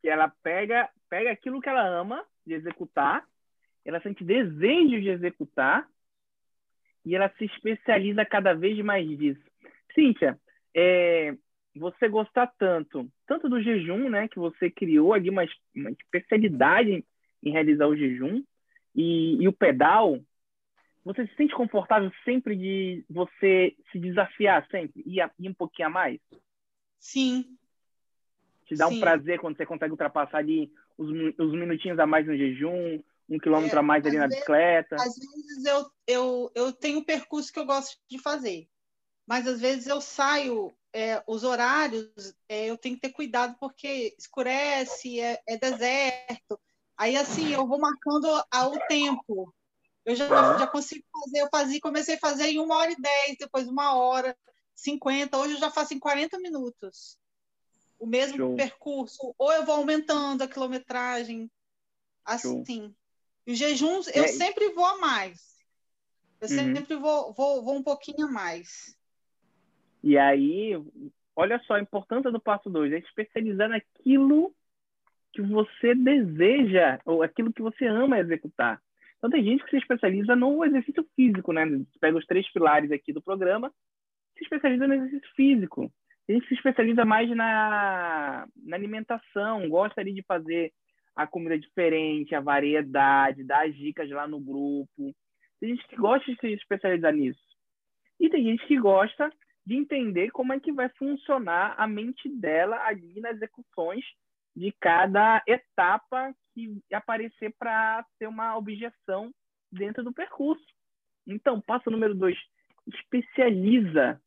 que 0.03 0.09
ela 0.09 0.29
pega, 0.43 0.91
pega 1.09 1.31
aquilo 1.31 1.61
que 1.61 1.69
ela 1.69 1.87
ama 1.87 2.25
de 2.47 2.55
executar, 2.55 3.27
ela 3.85 4.01
sente 4.03 4.25
desejo 4.25 5.01
de 5.01 5.09
executar 5.09 5.89
e 7.05 7.15
ela 7.15 7.33
se 7.39 7.45
especializa 7.45 8.25
cada 8.25 8.55
vez 8.55 8.79
mais 8.85 9.07
disso. 9.17 9.43
Cíntia, 9.95 10.39
é, 10.75 11.35
você 11.75 12.09
gostar 12.09 12.53
tanto, 12.59 13.11
tanto 13.29 13.49
do 13.49 13.63
jejum, 13.63 14.09
né, 14.09 14.27
que 14.27 14.39
você 14.39 14.71
criou 14.71 15.13
ali 15.13 15.29
uma, 15.29 15.47
uma 15.77 15.91
especialidade 15.91 16.91
em, 16.91 17.05
em 17.43 17.53
realizar 17.53 17.87
o 17.87 17.97
jejum, 17.97 18.43
e, 18.97 19.37
e, 19.41 19.47
o 19.47 19.53
pedal, 19.53 20.19
você 21.05 21.27
se 21.27 21.37
sente 21.37 21.55
confortável 21.55 22.11
sempre 22.25 22.57
de 22.57 23.05
você 23.09 23.77
se 23.93 23.99
desafiar 23.99 24.67
sempre, 24.71 25.05
e 25.07 25.21
ir 25.21 25.49
um 25.49 25.55
pouquinho 25.55 25.89
a 25.89 25.91
mais? 25.91 26.19
Sim. 26.99 27.57
Te 28.67 28.75
dá 28.75 28.89
Sim. 28.89 28.97
um 28.97 29.01
prazer 29.01 29.39
quando 29.39 29.57
você 29.57 29.67
consegue 29.67 29.93
ultrapassar 29.93 30.39
ali 30.39 30.73
os, 30.97 31.11
os 31.39 31.53
minutinhos 31.53 31.99
a 31.99 32.07
mais 32.07 32.27
no 32.27 32.37
jejum, 32.37 33.01
um 33.29 33.39
quilômetro 33.39 33.77
é, 33.77 33.81
a 33.81 33.83
mais 33.83 34.05
ali 34.07 34.17
na 34.17 34.27
vezes, 34.27 34.37
bicicleta? 34.37 34.97
Às 34.97 35.15
vezes 35.15 35.65
eu, 35.67 35.91
eu, 36.07 36.51
eu 36.55 36.73
tenho 36.73 36.99
um 37.01 37.05
percurso 37.05 37.53
que 37.53 37.59
eu 37.59 37.67
gosto 37.67 37.99
de 38.11 38.19
fazer, 38.19 38.67
mas 39.27 39.47
às 39.47 39.61
vezes 39.61 39.87
eu 39.87 40.01
saio 40.01 40.73
é, 40.93 41.23
os 41.27 41.45
horários, 41.45 42.35
é, 42.49 42.67
eu 42.67 42.77
tenho 42.77 42.95
que 42.95 43.03
ter 43.03 43.13
cuidado 43.13 43.57
porque 43.61 44.15
escurece, 44.19 45.21
é, 45.21 45.41
é, 45.47 45.57
deserto. 45.57 46.59
Aí, 46.97 47.17
assim, 47.17 47.53
eu 47.53 47.67
vou 47.67 47.79
marcando 47.79 48.27
o 48.27 48.79
tempo. 48.89 49.55
Eu 50.05 50.17
já, 50.17 50.27
já 50.59 50.67
consigo 50.67 51.05
fazer, 51.13 51.41
eu 51.41 51.49
fazia, 51.51 51.81
comecei 51.81 52.15
a 52.17 52.21
fazer 52.21 52.47
em 52.49 52.59
uma 52.59 52.77
hora 52.77 52.91
e 52.91 53.01
dez, 53.01 53.37
depois 53.39 53.69
uma 53.69 53.95
hora, 53.95 54.37
cinquenta, 54.75 55.37
hoje 55.37 55.55
eu 55.55 55.61
já 55.61 55.71
faço 55.71 55.93
em 55.93 55.99
40 55.99 56.39
minutos. 56.39 57.19
O 57.99 58.07
mesmo 58.07 58.37
Show. 58.37 58.57
percurso, 58.57 59.35
ou 59.37 59.53
eu 59.53 59.67
vou 59.67 59.77
aumentando 59.77 60.43
a 60.43 60.49
quilometragem, 60.49 61.51
assim. 62.25 62.65
Show. 62.65 62.95
Os 63.47 63.59
jejuns, 63.59 64.07
eu 64.15 64.29
sempre 64.29 64.71
vou 64.71 64.85
a 64.85 64.99
mais. 64.99 65.57
Eu 66.41 66.49
uhum. 66.49 66.75
sempre 66.75 66.97
vou, 66.97 67.33
vou, 67.33 67.63
vou 67.63 67.77
um 67.77 67.83
pouquinho 67.83 68.27
a 68.27 68.31
mais. 68.31 68.98
E 70.03 70.17
aí, 70.17 70.73
olha 71.35 71.59
só 71.61 71.75
a 71.75 71.81
importância 71.81 72.31
do 72.31 72.41
passo 72.41 72.71
2, 72.71 72.93
é 72.93 72.99
especializar 72.99 73.69
naquilo 73.69 74.55
que 75.33 75.43
você 75.43 75.95
deseja, 75.95 77.01
ou 77.05 77.23
aquilo 77.23 77.53
que 77.53 77.63
você 77.63 77.87
ama 77.87 78.19
executar. 78.19 78.81
Então, 79.19 79.31
tem 79.31 79.45
gente 79.45 79.65
que 79.65 79.71
se 79.71 79.77
especializa 79.79 80.37
no 80.37 80.65
exercício 80.65 81.05
físico, 81.17 81.53
né? 81.53 81.65
Pega 82.01 82.17
os 82.17 82.27
três 82.27 82.51
pilares 82.53 82.91
aqui 82.93 83.13
do 83.13 83.23
programa, 83.23 83.73
se 84.37 84.45
especializa 84.45 84.87
no 84.87 84.95
exercício 84.95 85.29
físico. 85.35 85.93
Tem 86.27 86.37
gente 86.37 86.49
que 86.49 86.55
se 86.55 86.61
especializa 86.61 87.05
mais 87.05 87.29
na, 87.31 88.47
na 88.65 88.77
alimentação, 88.77 89.69
gosta 89.69 90.01
ali 90.01 90.13
de 90.13 90.23
fazer 90.23 90.73
a 91.17 91.27
comida 91.27 91.59
diferente, 91.59 92.35
a 92.35 92.41
variedade, 92.41 93.43
dar 93.43 93.67
as 93.67 93.75
dicas 93.75 94.09
lá 94.11 94.29
no 94.29 94.39
grupo. 94.39 95.15
Tem 95.59 95.71
gente 95.71 95.87
que 95.89 95.97
gosta 95.97 96.31
de 96.31 96.39
se 96.39 96.47
especializar 96.53 97.13
nisso. 97.13 97.41
E 98.21 98.31
tem 98.31 98.45
gente 98.45 98.65
que 98.67 98.79
gosta 98.79 99.33
de 99.69 99.77
entender 99.77 100.31
como 100.31 100.55
é 100.55 100.59
que 100.59 100.73
vai 100.73 100.89
funcionar 100.89 101.75
a 101.77 101.87
mente 101.87 102.27
dela 102.27 102.83
ali 102.87 103.21
nas 103.21 103.37
execuções 103.37 104.03
de 104.57 104.73
cada 104.81 105.43
etapa 105.47 106.35
que 106.55 106.81
aparecer 106.91 107.55
para 107.59 108.03
ter 108.19 108.27
uma 108.27 108.57
objeção 108.57 109.31
dentro 109.71 110.03
do 110.03 110.11
percurso. 110.11 110.65
Então, 111.27 111.61
passo 111.61 111.91
número 111.91 112.15
dois, 112.15 112.39
especializa 112.87 114.19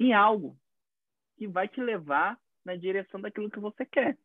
em 0.00 0.14
algo 0.14 0.56
que 1.36 1.46
vai 1.46 1.68
te 1.68 1.82
levar 1.82 2.38
na 2.64 2.76
direção 2.76 3.20
daquilo 3.20 3.50
que 3.50 3.60
você 3.60 3.84
quer. 3.84 4.16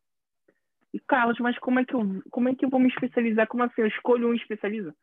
E, 0.94 1.00
Carlos, 1.00 1.38
mas 1.40 1.58
como 1.58 1.78
é 1.78 1.84
que 1.84 1.94
eu, 1.94 2.22
como 2.30 2.48
é 2.48 2.54
que 2.54 2.64
eu 2.64 2.70
vou 2.70 2.80
me 2.80 2.88
especializar? 2.88 3.46
Como 3.46 3.62
assim? 3.62 3.82
Eu 3.82 3.86
escolho 3.86 4.28
um 4.30 4.34
especializa? 4.34 4.96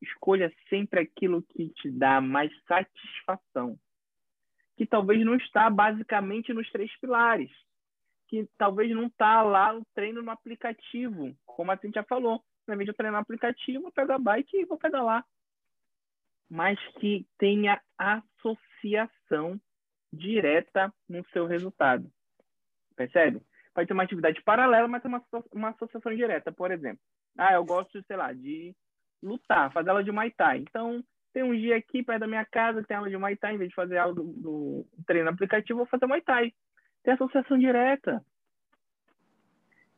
Escolha 0.00 0.54
sempre 0.68 1.00
aquilo 1.00 1.42
que 1.42 1.70
te 1.70 1.90
dá 1.90 2.20
mais 2.20 2.52
satisfação. 2.68 3.76
Que 4.78 4.86
talvez 4.86 5.22
não 5.24 5.34
está 5.34 5.68
basicamente 5.68 6.54
nos 6.54 6.70
três 6.70 6.90
pilares. 6.98 7.50
Que 8.28 8.48
talvez 8.56 8.90
não 8.90 9.08
está 9.08 9.42
lá 9.42 9.76
o 9.76 9.84
treino 9.94 10.22
no 10.22 10.30
aplicativo, 10.30 11.36
como 11.44 11.70
a 11.70 11.76
gente 11.76 11.96
já 11.96 12.04
falou. 12.04 12.42
Na 12.66 12.74
vez 12.74 12.88
de 12.88 12.94
treinar 12.94 13.20
no 13.20 13.22
aplicativo, 13.22 13.88
eu 13.88 13.92
pego 13.92 14.12
a 14.12 14.18
bike 14.18 14.56
e 14.56 14.64
vou 14.64 14.78
pedalar. 14.78 15.24
Mas 16.48 16.78
que 16.98 17.26
tenha 17.36 17.80
associação 17.98 19.60
direta 20.10 20.92
no 21.06 21.22
seu 21.30 21.46
resultado. 21.46 22.10
Percebe? 22.96 23.42
Pode 23.74 23.86
ter 23.86 23.94
uma 23.94 24.02
atividade 24.02 24.42
paralela, 24.42 24.88
mas 24.88 25.02
tem 25.02 25.10
uma, 25.10 25.24
uma 25.52 25.68
associação 25.70 26.14
direta. 26.14 26.50
Por 26.50 26.70
exemplo, 26.70 27.00
ah, 27.36 27.52
eu 27.52 27.64
gosto, 27.64 28.02
sei 28.04 28.16
lá, 28.16 28.32
de 28.32 28.74
lutar, 29.22 29.72
fazer 29.72 29.90
aula 29.90 30.02
de 30.02 30.10
Muay 30.10 30.30
Thai. 30.30 30.58
Então, 30.58 31.04
tem 31.38 31.44
um 31.44 31.56
dia 31.56 31.76
aqui 31.76 32.02
perto 32.02 32.22
da 32.22 32.26
minha 32.26 32.44
casa 32.44 32.82
que 32.82 32.88
tem 32.88 32.96
aula 32.96 33.08
de 33.08 33.16
Muay 33.16 33.36
Thai, 33.36 33.54
em 33.54 33.58
vez 33.58 33.68
de 33.70 33.76
fazer 33.76 33.96
aula 33.96 34.12
do, 34.12 34.24
do 34.24 34.86
treino 35.06 35.30
aplicativo, 35.30 35.78
vou 35.78 35.86
fazer 35.86 36.04
Muay 36.04 36.20
Thai. 36.20 36.52
Tem 37.04 37.14
associação 37.14 37.56
direta. 37.56 38.20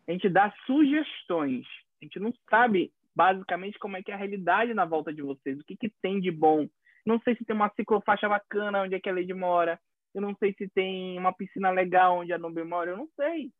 A 0.07 0.13
gente 0.13 0.29
dá 0.29 0.53
sugestões. 0.67 1.67
A 1.99 2.05
gente 2.05 2.21
não 2.21 2.31
sabe 2.51 2.93
basicamente 3.17 3.79
como 3.79 3.97
é 3.97 4.03
que 4.03 4.13
é 4.13 4.15
a 4.15 4.19
realidade 4.19 4.75
na 4.75 4.85
volta 4.85 5.15
de 5.15 5.23
vocês, 5.23 5.59
o 5.59 5.65
que, 5.65 5.75
que 5.77 5.89
tem 6.03 6.21
de 6.21 6.31
bom. 6.31 6.69
Não 7.07 7.19
sei 7.21 7.35
se 7.35 7.45
tem 7.47 7.57
uma 7.57 7.71
ciclofaixa 7.71 8.29
bacana 8.29 8.83
onde 8.83 8.95
é 8.95 9.01
que 9.01 9.09
a 9.09 9.15
Lady 9.15 9.33
mora. 9.33 9.81
Eu 10.15 10.21
não 10.21 10.35
sei 10.35 10.53
se 10.53 10.69
tem 10.69 11.19
uma 11.19 11.33
piscina 11.33 11.71
legal 11.71 12.19
onde 12.19 12.35
a 12.35 12.39
Nubia 12.39 12.67
mora. 12.67 12.91
Eu 12.91 12.99
não 12.99 13.09
sei. 13.17 13.51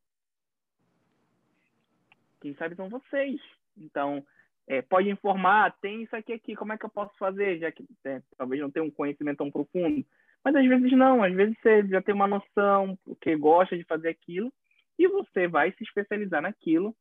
Quem 2.41 2.53
sabe 2.53 2.75
são 2.75 2.89
vocês. 2.89 3.41
Então, 3.75 4.23
é, 4.67 4.81
pode 4.81 5.09
informar, 5.09 5.75
tem 5.81 6.03
isso 6.03 6.15
aqui 6.15 6.33
aqui, 6.33 6.55
como 6.55 6.73
é 6.73 6.77
que 6.77 6.85
eu 6.85 6.89
posso 6.89 7.15
fazer, 7.17 7.59
já 7.59 7.71
que 7.71 7.85
é, 8.05 8.21
talvez 8.37 8.61
não 8.61 8.71
tenha 8.71 8.85
um 8.85 8.91
conhecimento 8.91 9.39
tão 9.39 9.51
profundo. 9.51 10.05
Mas 10.43 10.55
às 10.55 10.65
vezes 10.65 10.91
não, 10.93 11.23
às 11.23 11.33
vezes 11.33 11.57
você 11.61 11.87
já 11.87 12.01
tem 12.01 12.15
uma 12.15 12.27
noção, 12.27 12.97
porque 13.03 13.35
gosta 13.35 13.77
de 13.77 13.83
fazer 13.83 14.09
aquilo, 14.09 14.51
e 14.97 15.07
você 15.07 15.47
vai 15.47 15.71
se 15.73 15.83
especializar 15.83 16.41
naquilo 16.41 16.95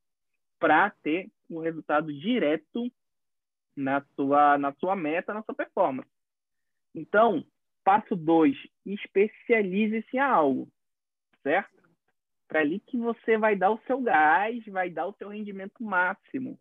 para 0.59 0.91
ter 1.03 1.31
um 1.49 1.59
resultado 1.59 2.13
direto 2.13 2.91
na 3.77 4.03
sua, 4.15 4.59
na 4.59 4.73
sua 4.75 4.95
meta, 4.95 5.33
na 5.33 5.43
sua 5.43 5.55
performance. 5.55 6.09
Então, 6.95 7.45
passo 7.85 8.15
dois, 8.15 8.57
especialize-se 8.85 10.17
em 10.17 10.21
algo, 10.21 10.69
certo? 11.43 11.81
Para 12.47 12.61
ali 12.61 12.81
que 12.81 12.97
você 12.97 13.39
vai 13.39 13.57
dar 13.57 13.71
o 13.71 13.81
seu 13.87 14.01
gás, 14.01 14.65
vai 14.67 14.91
dar 14.91 15.07
o 15.07 15.15
seu 15.15 15.29
rendimento 15.29 15.83
máximo. 15.83 16.59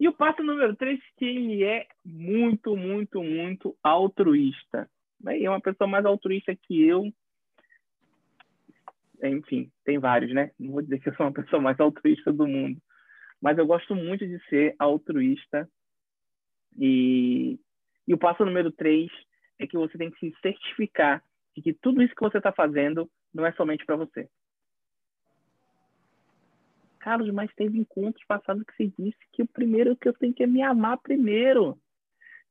E 0.00 0.08
o 0.08 0.14
passo 0.14 0.42
número 0.42 0.74
três, 0.74 0.98
que 1.18 1.26
ele 1.26 1.62
é 1.62 1.86
muito, 2.02 2.74
muito, 2.74 3.22
muito 3.22 3.76
altruísta. 3.82 4.90
É 5.26 5.50
uma 5.50 5.60
pessoa 5.60 5.86
mais 5.86 6.06
altruísta 6.06 6.56
que 6.56 6.82
eu. 6.82 7.12
Enfim, 9.22 9.70
tem 9.84 9.98
vários, 9.98 10.32
né? 10.32 10.52
Não 10.58 10.72
vou 10.72 10.80
dizer 10.80 11.00
que 11.00 11.10
eu 11.10 11.14
sou 11.14 11.26
uma 11.26 11.32
pessoa 11.34 11.60
mais 11.60 11.78
altruísta 11.78 12.32
do 12.32 12.48
mundo. 12.48 12.80
Mas 13.42 13.58
eu 13.58 13.66
gosto 13.66 13.94
muito 13.94 14.26
de 14.26 14.42
ser 14.48 14.74
altruísta. 14.78 15.68
E, 16.78 17.60
e 18.08 18.14
o 18.14 18.18
passo 18.18 18.42
número 18.42 18.72
três 18.72 19.10
é 19.58 19.66
que 19.66 19.76
você 19.76 19.98
tem 19.98 20.10
que 20.10 20.18
se 20.18 20.40
certificar 20.40 21.22
de 21.54 21.60
que 21.60 21.74
tudo 21.74 22.02
isso 22.02 22.14
que 22.14 22.22
você 22.22 22.38
está 22.38 22.52
fazendo 22.52 23.06
não 23.34 23.44
é 23.44 23.52
somente 23.52 23.84
para 23.84 23.96
você. 23.96 24.30
Carlos, 27.00 27.32
mas 27.32 27.52
teve 27.54 27.78
encontros 27.78 28.24
passados 28.26 28.62
que 28.64 28.76
você 28.76 28.92
disse 28.98 29.18
que 29.32 29.42
o 29.42 29.48
primeiro 29.48 29.96
que 29.96 30.08
eu 30.08 30.12
tenho 30.12 30.34
que 30.34 30.42
é 30.42 30.46
me 30.46 30.62
amar 30.62 30.98
primeiro. 30.98 31.78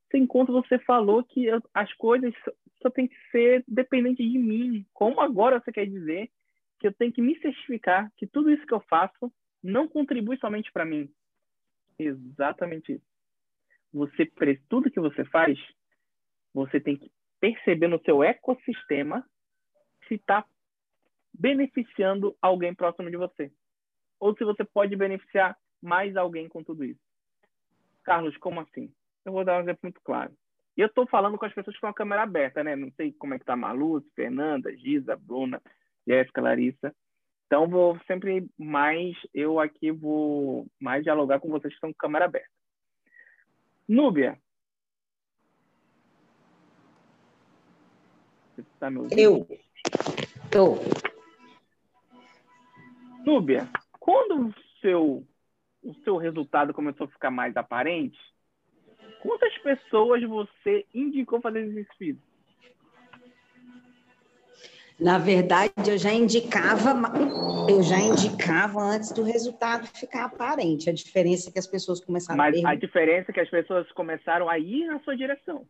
Esse 0.07 0.17
encontro 0.17 0.53
você 0.53 0.79
falou 0.79 1.23
que 1.23 1.45
eu, 1.45 1.61
as 1.73 1.93
coisas 1.93 2.33
só, 2.81 2.89
tem 2.89 3.07
que 3.07 3.15
ser 3.31 3.63
dependente 3.67 4.27
de 4.27 4.37
mim. 4.37 4.85
Como 4.91 5.21
agora 5.21 5.59
você 5.59 5.71
quer 5.71 5.85
dizer 5.85 6.29
que 6.79 6.87
eu 6.87 6.93
tenho 6.93 7.13
que 7.13 7.21
me 7.21 7.39
certificar 7.39 8.11
que 8.17 8.25
tudo 8.25 8.51
isso 8.51 8.65
que 8.65 8.73
eu 8.73 8.81
faço 8.81 9.31
não 9.63 9.87
contribui 9.87 10.37
somente 10.37 10.71
para 10.71 10.85
mim? 10.85 11.09
Exatamente 11.99 12.93
isso. 12.93 13.05
Você, 13.93 14.31
tudo 14.67 14.89
que 14.89 14.99
você 14.99 15.23
faz, 15.25 15.59
você 16.53 16.79
tem 16.79 16.97
que 16.97 17.11
perceber 17.39 17.87
no 17.87 18.01
seu 18.01 18.23
ecossistema 18.23 19.23
se 20.07 20.15
está 20.15 20.43
beneficiando 21.33 22.35
alguém 22.41 22.73
próximo 22.73 23.11
de 23.11 23.17
você 23.17 23.51
ou 24.19 24.35
se 24.35 24.43
você 24.43 24.63
pode 24.63 24.95
beneficiar 24.95 25.57
mais 25.81 26.15
alguém 26.15 26.47
com 26.47 26.63
tudo 26.63 26.83
isso. 26.83 26.99
Carlos, 28.03 28.35
como 28.37 28.59
assim? 28.59 28.91
Eu 29.25 29.31
vou 29.31 29.45
dar 29.45 29.57
um 29.57 29.61
exemplo 29.61 29.79
muito 29.83 30.01
claro. 30.01 30.33
E 30.75 30.81
eu 30.81 30.87
estou 30.87 31.07
falando 31.07 31.37
com 31.37 31.45
as 31.45 31.53
pessoas 31.53 31.77
com 31.77 31.87
a 31.87 31.93
câmera 31.93 32.23
aberta, 32.23 32.63
né? 32.63 32.75
Não 32.75 32.91
sei 32.91 33.11
como 33.13 33.33
é 33.33 33.39
que 33.39 33.45
tá 33.45 33.53
a 33.53 33.57
Malu, 33.57 34.03
Fernanda, 34.15 34.75
Giza, 34.77 35.15
Bruna, 35.15 35.61
Jéssica, 36.07 36.41
Larissa. 36.41 36.95
Então, 37.45 37.67
vou 37.67 37.99
sempre 38.05 38.47
mais, 38.57 39.15
eu 39.33 39.59
aqui 39.59 39.91
vou 39.91 40.67
mais 40.79 41.03
dialogar 41.03 41.39
com 41.39 41.49
vocês 41.49 41.73
que 41.73 41.77
estão 41.77 41.91
com 41.91 41.97
câmera 41.97 42.25
aberta. 42.25 42.49
Núbia. 43.87 44.39
Você 48.55 48.61
está 48.61 48.89
me 48.89 48.99
ouvindo? 48.99 49.19
Eu. 49.19 49.47
Estou. 50.45 50.79
Núbia, 53.25 53.67
quando 54.09 54.47
o 54.47 54.53
seu, 54.81 55.23
o 55.83 55.93
seu 56.03 56.17
resultado 56.17 56.73
começou 56.73 57.05
a 57.05 57.09
ficar 57.09 57.29
mais 57.29 57.55
aparente, 57.55 58.17
quantas 59.21 59.55
pessoas 59.59 60.23
você 60.23 60.83
indicou 60.95 61.39
fazer 61.39 61.59
exercício 61.59 62.17
Na 64.99 65.19
verdade, 65.19 65.71
eu 65.87 65.95
já 65.95 66.11
indicava, 66.11 66.95
eu 67.69 67.83
já 67.83 67.99
indicava 67.99 68.81
antes 68.81 69.11
do 69.11 69.21
resultado 69.21 69.85
ficar 69.85 70.25
aparente. 70.25 70.89
A 70.89 70.93
diferença 70.93 71.49
é 71.49 71.51
que 71.53 71.59
as 71.59 71.67
pessoas 71.67 72.03
começaram 72.03 72.37
Mas 72.39 72.65
a, 72.65 72.69
a 72.69 72.75
diferença 72.75 73.29
é 73.29 73.33
que 73.33 73.41
as 73.41 73.49
pessoas 73.51 73.91
começaram 73.91 74.49
a 74.49 74.57
ir 74.57 74.87
na 74.87 74.99
sua 75.01 75.15
direção. 75.15 75.67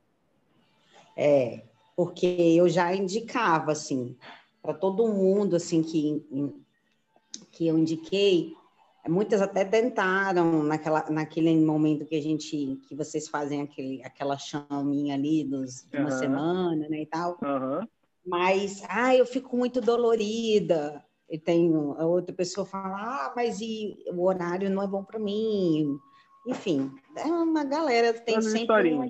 É, 1.17 1.61
porque 1.93 2.25
eu 2.25 2.69
já 2.69 2.95
indicava 2.95 3.73
assim 3.73 4.15
para 4.61 4.73
todo 4.73 5.09
mundo 5.09 5.57
assim 5.57 5.83
que 5.83 6.25
que 7.59 7.67
eu 7.67 7.77
indiquei, 7.77 8.55
muitas 9.05 9.41
até 9.41 9.65
tentaram 9.65 10.63
naquela, 10.63 11.09
naquele 11.09 11.53
momento 11.57 12.05
que 12.05 12.15
a 12.15 12.21
gente, 12.21 12.79
que 12.87 12.95
vocês 12.95 13.27
fazem 13.27 13.61
aquele, 13.61 14.01
aquela 14.01 14.37
chaminha 14.37 15.15
ali 15.15 15.43
dos, 15.43 15.85
de 15.91 15.97
uma 15.97 16.09
uhum. 16.09 16.17
semana, 16.17 16.87
né, 16.87 17.01
e 17.01 17.05
tal. 17.05 17.37
Uhum. 17.43 17.85
Mas, 18.25 18.81
ah, 18.87 19.13
eu 19.13 19.25
fico 19.25 19.57
muito 19.57 19.81
dolorida. 19.81 21.03
E 21.29 21.37
tem 21.37 21.69
a 21.97 22.05
outra 22.05 22.33
pessoa 22.33 22.65
fala, 22.65 22.95
ah, 22.95 23.33
mas 23.35 23.59
e 23.59 23.97
o 24.13 24.23
horário 24.23 24.69
não 24.69 24.81
é 24.81 24.87
bom 24.87 25.03
para 25.03 25.19
mim. 25.19 25.99
Enfim, 26.47 26.89
é 27.17 27.25
uma 27.25 27.65
galera 27.65 28.13
tem 28.13 28.41
sempre 28.41 28.93
uma, 28.93 29.05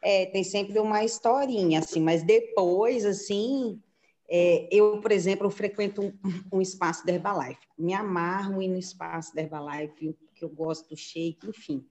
é, 0.00 0.24
tem 0.26 0.42
sempre 0.42 0.78
uma 0.78 1.04
historinha 1.04 1.80
assim, 1.80 2.00
mas 2.00 2.22
depois 2.22 3.04
assim 3.04 3.78
é, 4.28 4.68
eu, 4.72 5.00
por 5.00 5.12
exemplo, 5.12 5.48
frequento 5.50 6.02
um, 6.02 6.12
um, 6.52 6.60
espaço 6.60 7.06
da 7.06 7.12
Herbalife. 7.12 7.60
Me 7.78 7.94
amarro 7.94 8.60
ir 8.60 8.68
no 8.68 8.78
espaço 8.78 9.34
da 9.34 9.42
Herbalife, 9.42 10.16
que 10.34 10.44
eu 10.44 10.48
gosto 10.48 10.88
do 10.88 10.96
shake, 10.96 11.48
enfim. 11.48 11.86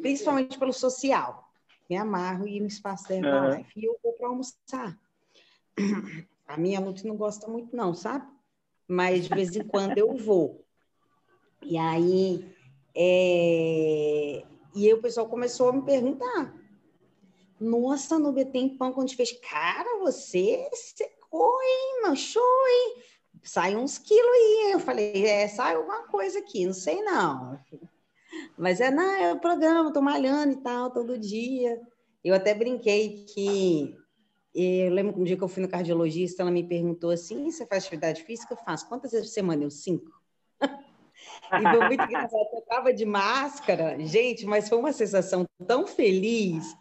Principalmente 0.00 0.58
pelo 0.58 0.72
social. 0.72 1.50
Me 1.88 1.96
amarro 1.96 2.46
ir 2.46 2.60
no 2.60 2.66
espaço 2.66 3.08
da 3.08 3.16
Herbalife. 3.16 3.72
E 3.76 3.84
eu 3.84 3.98
vou 4.02 4.12
para 4.14 4.28
almoçar. 4.28 4.98
A 6.46 6.56
minha 6.56 6.80
Lute 6.80 7.06
não 7.06 7.16
gosta 7.16 7.46
muito, 7.46 7.76
não, 7.76 7.92
sabe? 7.92 8.26
Mas 8.86 9.24
de 9.24 9.34
vez 9.34 9.54
em 9.54 9.64
quando 9.64 9.98
eu 9.98 10.16
vou. 10.16 10.64
E 11.62 11.76
aí, 11.76 12.50
é... 12.94 14.42
e 14.74 14.86
aí 14.86 14.94
o 14.94 15.02
pessoal 15.02 15.28
começou 15.28 15.68
a 15.68 15.72
me 15.74 15.82
perguntar. 15.82 16.54
Nossa, 17.60 18.18
Nubia, 18.18 18.46
tem 18.46 18.76
pão 18.76 18.92
quando 18.92 19.06
a 19.06 19.08
gente 19.08 19.16
fez. 19.16 19.32
Cara, 19.32 19.98
você, 19.98 20.68
você 20.72 21.17
Oi, 21.30 22.02
manchou, 22.02 22.42
hein? 22.42 23.02
Sai 23.42 23.76
uns 23.76 23.98
quilos 23.98 24.30
aí. 24.30 24.72
Eu 24.72 24.80
falei, 24.80 25.26
é, 25.26 25.48
sai 25.48 25.74
alguma 25.74 26.06
coisa 26.08 26.38
aqui, 26.38 26.66
não 26.66 26.72
sei 26.72 27.02
não. 27.02 27.58
Mas 28.56 28.80
é, 28.80 28.90
não, 28.90 29.02
é 29.02 29.32
o 29.32 29.40
programa, 29.40 29.92
tô 29.92 30.00
malhando 30.00 30.54
e 30.54 30.62
tal, 30.62 30.90
todo 30.90 31.18
dia. 31.18 31.80
Eu 32.24 32.34
até 32.34 32.54
brinquei 32.54 33.24
que 33.24 33.96
eu 34.54 34.92
lembro 34.92 35.12
que 35.12 35.20
um 35.20 35.24
dia 35.24 35.36
que 35.36 35.44
eu 35.44 35.48
fui 35.48 35.62
no 35.62 35.68
cardiologista, 35.68 36.42
ela 36.42 36.50
me 36.50 36.64
perguntou 36.64 37.10
assim: 37.10 37.50
você 37.50 37.66
faz 37.66 37.84
atividade 37.84 38.24
física? 38.24 38.54
Eu 38.54 38.58
faço. 38.58 38.88
Quantas 38.88 39.12
vezes 39.12 39.28
por 39.28 39.34
semana? 39.34 39.62
Eu, 39.62 39.70
cinco. 39.70 40.10
e 40.60 41.62
foi 41.62 41.86
muito 41.86 42.02
engraçado. 42.02 42.48
Eu 42.52 42.58
estava 42.58 42.92
de 42.92 43.04
máscara, 43.04 43.98
gente, 44.00 44.46
mas 44.46 44.68
foi 44.68 44.78
uma 44.78 44.92
sensação 44.92 45.44
tão 45.66 45.86
feliz. 45.86 46.76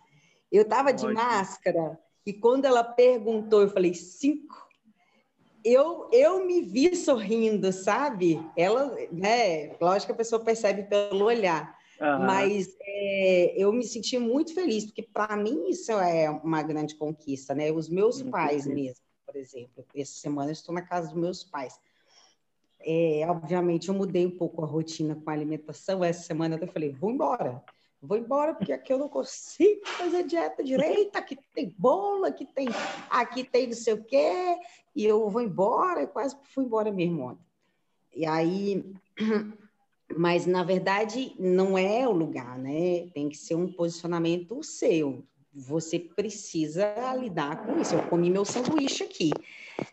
Eu 0.52 0.64
estava 0.64 0.94
de 0.94 1.06
máscara 1.08 2.00
e 2.28 2.34
quando 2.34 2.66
ela 2.66 2.84
perguntou, 2.84 3.62
eu 3.62 3.70
falei, 3.70 3.94
cinco? 3.94 4.68
eu, 5.68 6.10
eu 6.14 6.46
me 6.46 6.62
vi 6.62 6.96
sorrindo, 6.96 7.72
sabe? 7.74 8.42
Ela, 8.56 8.96
né? 9.12 9.76
Lógico 9.82 10.08
que 10.08 10.12
a 10.14 10.16
pessoa 10.16 10.44
percebe 10.44 10.84
pelo 10.84 11.26
olhar. 11.26 11.76
Uhum. 12.00 12.26
Mas 12.26 12.74
é, 12.80 13.54
eu 13.58 13.74
me 13.74 13.84
senti 13.84 14.18
muito 14.18 14.54
feliz, 14.54 14.86
porque 14.86 15.04
para 15.04 15.36
mim 15.36 15.68
isso 15.68 15.92
é 15.92 16.30
uma 16.30 16.64
grande 16.64 16.96
conquista, 16.96 17.54
né? 17.54 17.72
Os 17.72 17.90
meus 17.90 18.22
muito 18.22 18.32
pais 18.32 18.66
mesmo, 18.66 19.04
por 19.26 19.36
exemplo. 19.36 19.86
Essa 19.94 20.14
semana 20.14 20.50
eu 20.50 20.54
estou 20.54 20.74
na 20.74 20.82
casa 20.82 21.08
dos 21.08 21.18
meus 21.18 21.44
pais. 21.44 21.78
É, 22.80 23.26
obviamente, 23.28 23.90
eu 23.90 23.96
mudei 23.96 24.26
um 24.26 24.38
pouco 24.38 24.64
a 24.64 24.68
rotina 24.68 25.16
com 25.16 25.30
a 25.30 25.34
alimentação. 25.34 26.04
Essa 26.04 26.24
semana 26.24 26.58
eu 26.62 26.68
falei, 26.68 26.94
vou 26.94 27.12
embora. 27.12 27.62
Vou 28.02 28.18
embora 28.18 28.54
porque 28.54 28.72
aqui 28.72 28.94
eu 28.94 29.00
não 29.00 29.10
consigo 29.10 29.86
fazer 29.86 30.24
dieta 30.24 30.64
direita. 30.64 31.20
Aqui 31.20 31.38
tem 31.54 31.74
bolo, 31.78 32.26
aqui 32.26 32.46
tem, 32.46 32.68
aqui 33.10 33.44
tem 33.44 33.68
não 33.68 33.74
sei 33.74 33.94
o 33.94 34.04
quê. 34.04 34.58
E 34.96 35.06
eu 35.06 35.30
vou 35.30 35.42
embora. 35.42 36.04
E 36.04 36.08
quase 36.08 36.38
fui 36.44 36.64
embora 36.64 36.92
mesmo 36.92 37.24
ontem. 37.24 37.46
E 38.16 38.26
aí 38.26 38.86
mas 40.16 40.46
na 40.46 40.64
verdade 40.64 41.36
não 41.40 41.78
é 41.78 42.08
o 42.08 42.12
lugar, 42.12 42.58
né? 42.58 43.08
Tem 43.14 43.28
que 43.30 43.38
ser 43.38 43.56
um 43.56 43.72
posicionamento 43.72 44.64
seu. 44.64 45.24
Você 45.54 46.00
precisa 46.00 46.94
lidar 47.16 47.66
com 47.66 47.80
isso. 47.82 47.96
Eu 47.96 48.04
comi 48.04 48.30
meu 48.30 48.46
sanduíche 48.46 49.04
aqui. 49.04 49.32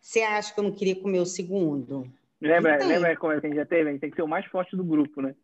Você 0.01 0.21
acha 0.21 0.53
que 0.53 0.61
eu 0.61 0.65
não 0.65 0.73
queria 0.73 0.95
comer 0.95 1.21
o 1.21 1.27
segundo? 1.27 2.07
Lembra, 2.41 2.77
lembra 2.85 3.17
como 3.17 3.33
a 3.33 3.39
gente 3.39 3.57
já 3.57 3.65
teve? 3.65 3.89
A 3.89 3.93
gente 3.93 4.01
tem 4.01 4.11
que 4.11 4.17
ser 4.17 4.23
o 4.23 4.29
mais 4.29 4.45
forte 4.47 4.77
do 4.77 4.85
grupo, 4.85 5.23
né? 5.23 5.35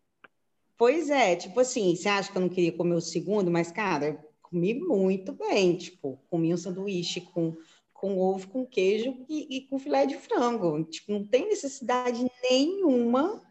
Pois 0.81 1.11
é, 1.11 1.37
tipo 1.37 1.61
assim, 1.61 1.95
você 1.95 2.09
acha 2.09 2.33
que 2.33 2.39
eu 2.39 2.41
não 2.41 2.49
queria 2.49 2.73
comer 2.73 2.95
o 2.95 3.03
segundo, 3.03 3.51
mas, 3.51 3.71
cara, 3.71 4.07
eu 4.07 4.19
comi 4.41 4.73
muito 4.73 5.31
bem, 5.35 5.77
tipo, 5.77 6.19
comi 6.31 6.55
um 6.55 6.57
sanduíche 6.57 7.21
com, 7.21 7.55
com 7.93 8.17
ovo, 8.19 8.49
com 8.49 8.65
queijo 8.65 9.15
e, 9.29 9.59
e 9.59 9.61
com 9.67 9.79
filé 9.79 10.07
de 10.07 10.17
frango. 10.17 10.83
Tipo, 10.85 11.13
não 11.13 11.27
tem 11.27 11.47
necessidade 11.49 12.27
nenhuma 12.51 13.43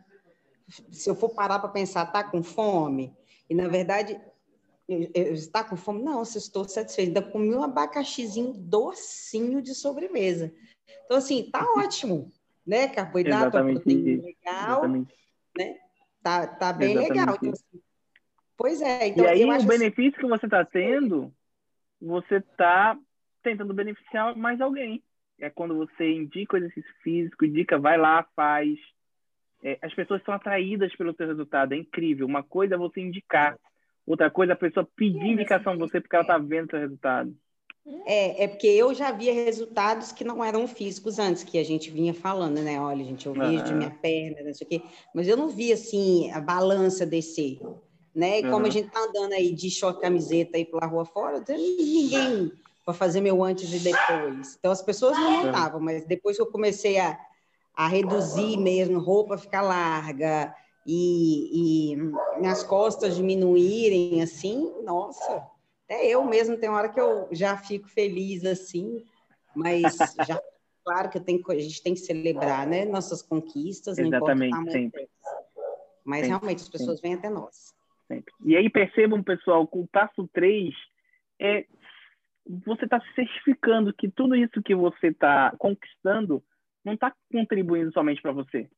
se 0.92 1.08
eu 1.08 1.14
for 1.14 1.30
parar 1.30 1.60
para 1.60 1.70
pensar, 1.70 2.08
está 2.08 2.24
com 2.24 2.42
fome? 2.42 3.16
E, 3.48 3.54
na 3.54 3.68
verdade, 3.68 4.20
está 4.88 5.64
com 5.64 5.78
fome? 5.78 6.02
Não, 6.02 6.26
se 6.26 6.40
estou 6.40 6.68
satisfeita. 6.68 7.20
Ainda 7.20 7.32
comi 7.32 7.54
um 7.54 7.62
abacaxizinho 7.62 8.54
docinho 8.54 9.62
de 9.62 9.76
sobremesa. 9.76 10.52
Então, 11.06 11.18
assim, 11.18 11.48
tá 11.52 11.64
ótimo, 11.78 12.32
né? 12.66 12.88
Carboidrato, 12.88 13.52
proteína 13.52 14.24
legal, 14.24 14.80
Exatamente. 14.80 15.14
né? 15.56 15.78
Tá, 16.22 16.48
tá 16.48 16.74
bem 16.74 16.92
Exatamente. 16.92 17.20
legal. 17.20 17.36
Então, 17.36 17.52
assim, 17.52 17.82
pois 18.58 18.82
é. 18.82 19.08
Então, 19.08 19.26
e 19.26 19.28
aí, 19.28 19.46
o 19.46 19.52
assim 19.52 19.68
benefício 19.68 20.12
assim... 20.12 20.22
que 20.22 20.28
você 20.28 20.46
está 20.46 20.66
tendo, 20.66 21.34
você 22.02 22.36
está 22.38 22.98
tentando 23.42 23.74
beneficiar 23.74 24.36
mais 24.36 24.60
alguém. 24.62 25.04
É 25.40 25.50
quando 25.50 25.76
você 25.76 26.12
indica 26.12 26.56
o 26.56 26.58
exercício 26.58 26.94
físico, 27.02 27.46
indica, 27.46 27.78
vai 27.78 27.98
lá, 27.98 28.28
faz, 28.36 28.78
é, 29.64 29.80
as 29.82 29.94
pessoas 29.94 30.22
são 30.24 30.34
atraídas 30.34 30.94
pelo 30.96 31.16
seu 31.16 31.28
resultado. 31.28 31.74
É 31.74 31.78
incrível. 31.78 32.28
Uma 32.28 32.44
coisa 32.44 32.76
é 32.76 32.78
você 32.78 33.00
indicar, 33.00 33.58
outra 34.06 34.30
coisa 34.30 34.54
é 34.54 34.56
a 34.56 34.58
pessoa 34.58 34.88
pedir 34.96 35.28
indicação 35.28 35.74
de 35.74 35.80
você 35.80 36.02
porque 36.02 36.16
ela 36.16 36.24
está 36.24 36.38
vendo 36.38 36.68
o 36.68 36.70
seu 36.72 36.80
resultado. 36.80 37.34
É, 38.06 38.44
é 38.44 38.48
porque 38.48 38.68
eu 38.68 38.94
já 38.94 39.12
via 39.12 39.34
resultados 39.34 40.12
que 40.12 40.24
não 40.24 40.44
eram 40.44 40.68
físicos 40.68 41.18
antes, 41.18 41.44
que 41.44 41.58
a 41.58 41.64
gente 41.64 41.90
vinha 41.90 42.14
falando, 42.14 42.62
né? 42.62 42.80
Olha, 42.80 43.04
gente, 43.04 43.26
eu 43.26 43.34
vejo 43.34 43.64
de 43.64 43.74
minha 43.74 43.90
perna, 43.90 44.44
não 44.44 44.54
sei 44.54 44.66
o 44.66 44.70
quê, 44.70 44.82
mas 45.14 45.28
eu 45.28 45.36
não 45.36 45.50
via 45.50 45.74
assim 45.74 46.32
a 46.32 46.40
balança 46.40 47.06
descer, 47.06 47.60
né? 48.14 48.40
E 48.40 48.44
como 48.44 48.58
uhum. 48.58 48.66
a 48.66 48.70
gente 48.70 48.90
tá 48.90 49.00
andando 49.00 49.34
aí 49.34 49.52
de 49.54 49.72
short 49.72 50.00
camiseta 50.00 50.58
aí 50.58 50.66
pela 50.66 50.86
rua 50.86 51.06
fora, 51.06 51.42
tem 51.42 51.58
ninguém 51.58 52.52
para 52.86 52.94
fazer 52.94 53.22
meu 53.22 53.44
antes 53.44 53.74
e 53.74 53.80
depois. 53.80 54.56
Então 54.60 54.72
as 54.72 54.82
pessoas 54.82 55.18
não 55.18 55.46
notavam, 55.46 55.80
mas 55.80 56.06
depois 56.06 56.36
que 56.36 56.42
eu 56.42 56.48
comecei 56.48 57.00
a 57.00 57.18
a 57.80 57.88
reduzir 57.88 58.58
mesmo, 58.58 59.00
roupa 59.00 59.38
ficar 59.38 59.62
larga 59.62 60.54
e, 60.86 61.94
e 61.96 62.46
as 62.46 62.62
costas 62.62 63.16
diminuírem, 63.16 64.22
assim, 64.22 64.70
nossa, 64.84 65.49
até 65.90 66.06
eu 66.06 66.24
mesmo 66.24 66.56
tem 66.56 66.70
hora 66.70 66.88
que 66.88 67.02
eu 67.02 67.28
já 67.32 67.58
fico 67.58 67.90
feliz 67.90 68.46
assim, 68.46 69.04
mas 69.56 69.98
já 70.28 70.40
claro 70.86 71.10
que 71.10 71.18
eu 71.18 71.24
tenho, 71.24 71.42
a 71.50 71.56
gente 71.56 71.82
tem 71.82 71.96
que 71.96 72.00
celebrar, 72.00 72.68
né, 72.68 72.86
nossas 72.86 73.24
conquistas, 73.24 73.98
Exatamente, 73.98 74.52
não 74.52 74.70
sempre. 74.70 75.10
Mas 76.06 76.22
sempre, 76.22 76.30
realmente 76.30 76.62
as 76.62 76.70
pessoas 76.70 77.00
sempre. 77.00 77.10
vêm 77.10 77.18
até 77.18 77.30
nós. 77.30 77.74
Sempre. 78.08 78.34
E 78.46 78.56
aí 78.56 78.70
percebam, 78.70 79.24
pessoal, 79.24 79.68
com 79.68 79.82
o 79.82 79.88
passo 79.88 80.28
3 80.32 80.74
é 81.40 81.66
você 82.66 82.86
está 82.86 83.00
certificando 83.14 83.94
que 83.94 84.10
tudo 84.10 84.36
isso 84.36 84.62
que 84.64 84.76
você 84.76 85.08
está 85.08 85.56
conquistando 85.58 86.44
não 86.84 86.94
está 86.94 87.16
contribuindo 87.32 87.92
somente 87.92 88.22
para 88.22 88.32
você. 88.32 88.70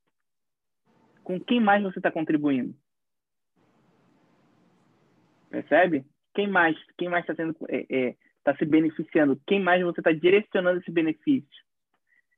Com 1.24 1.40
quem 1.40 1.60
mais 1.62 1.82
você 1.84 2.00
está 2.00 2.12
contribuindo? 2.12 2.76
Percebe? 5.50 6.06
Quem 6.34 6.48
mais? 6.48 6.78
Quem 6.98 7.10
mais 7.10 7.24
está 7.24 7.36
sendo 7.36 7.56
é, 7.70 7.86
é, 7.90 8.16
tá 8.44 8.56
se 8.56 8.66
beneficiando? 8.66 9.40
Quem 9.46 9.60
mais 9.60 9.84
você 9.84 10.00
está 10.00 10.12
direcionando 10.12 10.80
esse 10.80 10.92
benefício? 10.92 11.50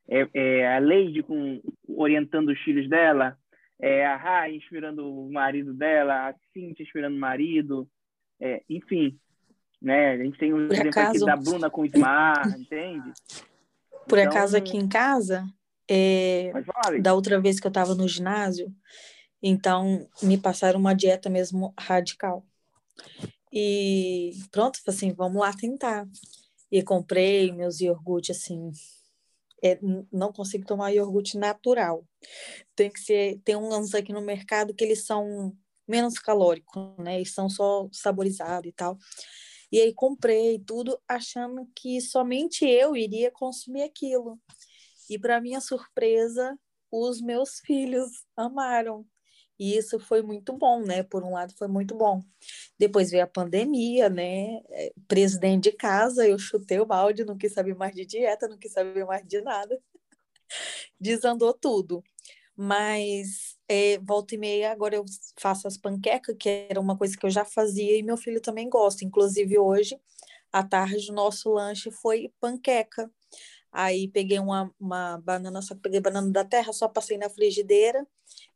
É, 0.08 0.28
é, 0.34 0.76
a 0.76 0.80
Leide 0.80 1.24
com, 1.24 1.62
orientando 1.88 2.50
os 2.50 2.60
filhos 2.60 2.90
dela, 2.90 3.38
é 3.80 4.06
a 4.06 4.16
Ra 4.16 4.50
inspirando 4.50 5.08
o 5.08 5.32
marido 5.32 5.74
dela, 5.74 6.30
a 6.30 6.36
Cintia 6.54 6.84
inspirando 6.84 7.16
o 7.16 7.20
marido, 7.20 7.88
é, 8.40 8.62
enfim, 8.70 9.18
né? 9.82 10.12
A 10.12 10.18
gente 10.18 10.38
tem 10.38 10.54
um 10.54 10.66
exemplo 10.66 10.90
acaso... 10.90 11.10
aqui 11.10 11.26
da 11.26 11.36
Bruna 11.36 11.70
com 11.70 11.82
o 11.82 11.86
Ismar, 11.86 12.48
entende? 12.60 13.12
Por 14.08 14.18
então, 14.18 14.32
acaso 14.32 14.58
aqui 14.58 14.78
em 14.78 14.88
casa, 14.88 15.46
é, 15.90 16.52
da 17.02 17.14
outra 17.14 17.40
vez 17.40 17.60
que 17.60 17.68
eu 17.68 17.70
estava 17.70 17.96
no 17.96 18.08
ginásio, 18.08 18.74
então 19.42 20.08
me 20.22 20.38
passaram 20.38 20.80
uma 20.80 20.94
dieta 20.94 21.30
mesmo 21.30 21.74
radical. 21.78 22.46
E 23.56 24.32
pronto, 24.52 24.80
assim, 24.88 25.14
vamos 25.14 25.40
lá 25.40 25.54
tentar. 25.54 26.08
E 26.72 26.82
comprei 26.82 27.52
meus 27.52 27.80
iogurte 27.80 28.32
assim. 28.32 28.72
É, 29.64 29.80
não 30.12 30.34
consigo 30.34 30.66
tomar 30.66 30.92
iogurte 30.92 31.38
natural. 31.38 32.04
Tem 32.76 32.90
que 32.90 33.00
ser. 33.00 33.40
Tem 33.46 33.56
uns 33.56 33.94
aqui 33.94 34.12
no 34.12 34.22
mercado 34.22 34.74
que 34.74 34.84
eles 34.84 35.06
são 35.06 35.56
menos 35.88 36.18
calóricos, 36.18 36.98
né? 36.98 37.18
Eles 37.18 37.32
são 37.32 37.48
só 37.48 37.88
saborizados 37.92 38.68
e 38.68 38.74
tal. 38.74 38.98
E 39.72 39.80
aí 39.80 39.94
comprei 39.94 40.58
tudo 40.58 41.00
achando 41.08 41.70
que 41.76 42.02
somente 42.02 42.66
eu 42.66 42.96
iria 42.96 43.30
consumir 43.30 43.84
aquilo. 43.84 44.40
E 45.10 45.20
para 45.20 45.42
minha 45.42 45.62
surpresa, 45.62 46.58
os 46.92 47.22
meus 47.22 47.60
filhos 47.60 48.10
amaram. 48.36 49.06
E 49.60 49.78
isso 49.78 50.00
foi 50.00 50.22
muito 50.22 50.54
bom, 50.54 50.82
né? 50.82 51.04
Por 51.04 51.24
um 51.24 51.34
lado 51.34 51.54
foi 51.58 51.68
muito 51.68 51.96
bom. 51.96 52.22
Depois 52.78 53.12
veio 53.12 53.24
a 53.24 53.28
pandemia, 53.28 54.10
né? 54.10 54.62
É, 54.70 54.94
presidente 55.08 55.64
de 55.70 55.72
casa, 55.74 56.28
eu 56.28 56.38
chutei 56.40 56.80
o 56.80 56.86
balde, 56.86 57.26
não 57.26 57.38
quis 57.38 57.54
saber 57.54 57.76
mais 57.76 57.94
de 57.96 58.06
dieta, 58.06 58.48
não 58.48 58.58
quis 58.58 58.72
saber 58.74 59.06
mais 59.06 59.26
de 59.28 59.42
nada. 59.42 59.80
Desandou 61.00 61.54
tudo. 61.54 62.04
Mas 62.56 63.58
é, 63.68 63.98
volta 64.00 64.36
e 64.36 64.38
meia, 64.38 64.72
agora 64.72 64.96
eu 64.96 65.06
faço 65.40 65.68
as 65.68 65.78
panquecas, 65.78 66.36
que 66.40 66.68
era 66.70 66.80
uma 66.80 66.98
coisa 66.98 67.18
que 67.18 67.26
eu 67.26 67.30
já 67.30 67.44
fazia 67.46 67.98
e 67.98 68.04
meu 68.04 68.18
filho 68.18 68.42
também 68.42 68.70
gosta. 68.70 69.06
Inclusive 69.06 69.58
hoje, 69.58 70.00
à 70.52 70.64
tarde, 70.64 71.12
o 71.12 71.16
nosso 71.16 71.52
lanche 71.52 71.92
foi 71.92 72.32
panqueca. 72.40 73.12
Aí 73.74 74.08
peguei 74.08 74.38
uma, 74.40 74.72
uma 74.80 75.18
banana, 75.18 75.62
só 75.62 75.76
peguei 75.76 76.00
banana 76.00 76.32
da 76.32 76.46
terra, 76.46 76.72
só 76.72 76.88
passei 76.88 77.18
na 77.18 77.30
frigideira 77.30 78.08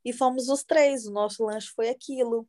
e 0.06 0.14
fomos 0.14 0.48
os 0.48 0.64
três. 0.64 1.08
O 1.08 1.12
nosso 1.12 1.44
lanche 1.44 1.70
foi 1.76 1.90
aquilo. 1.90 2.48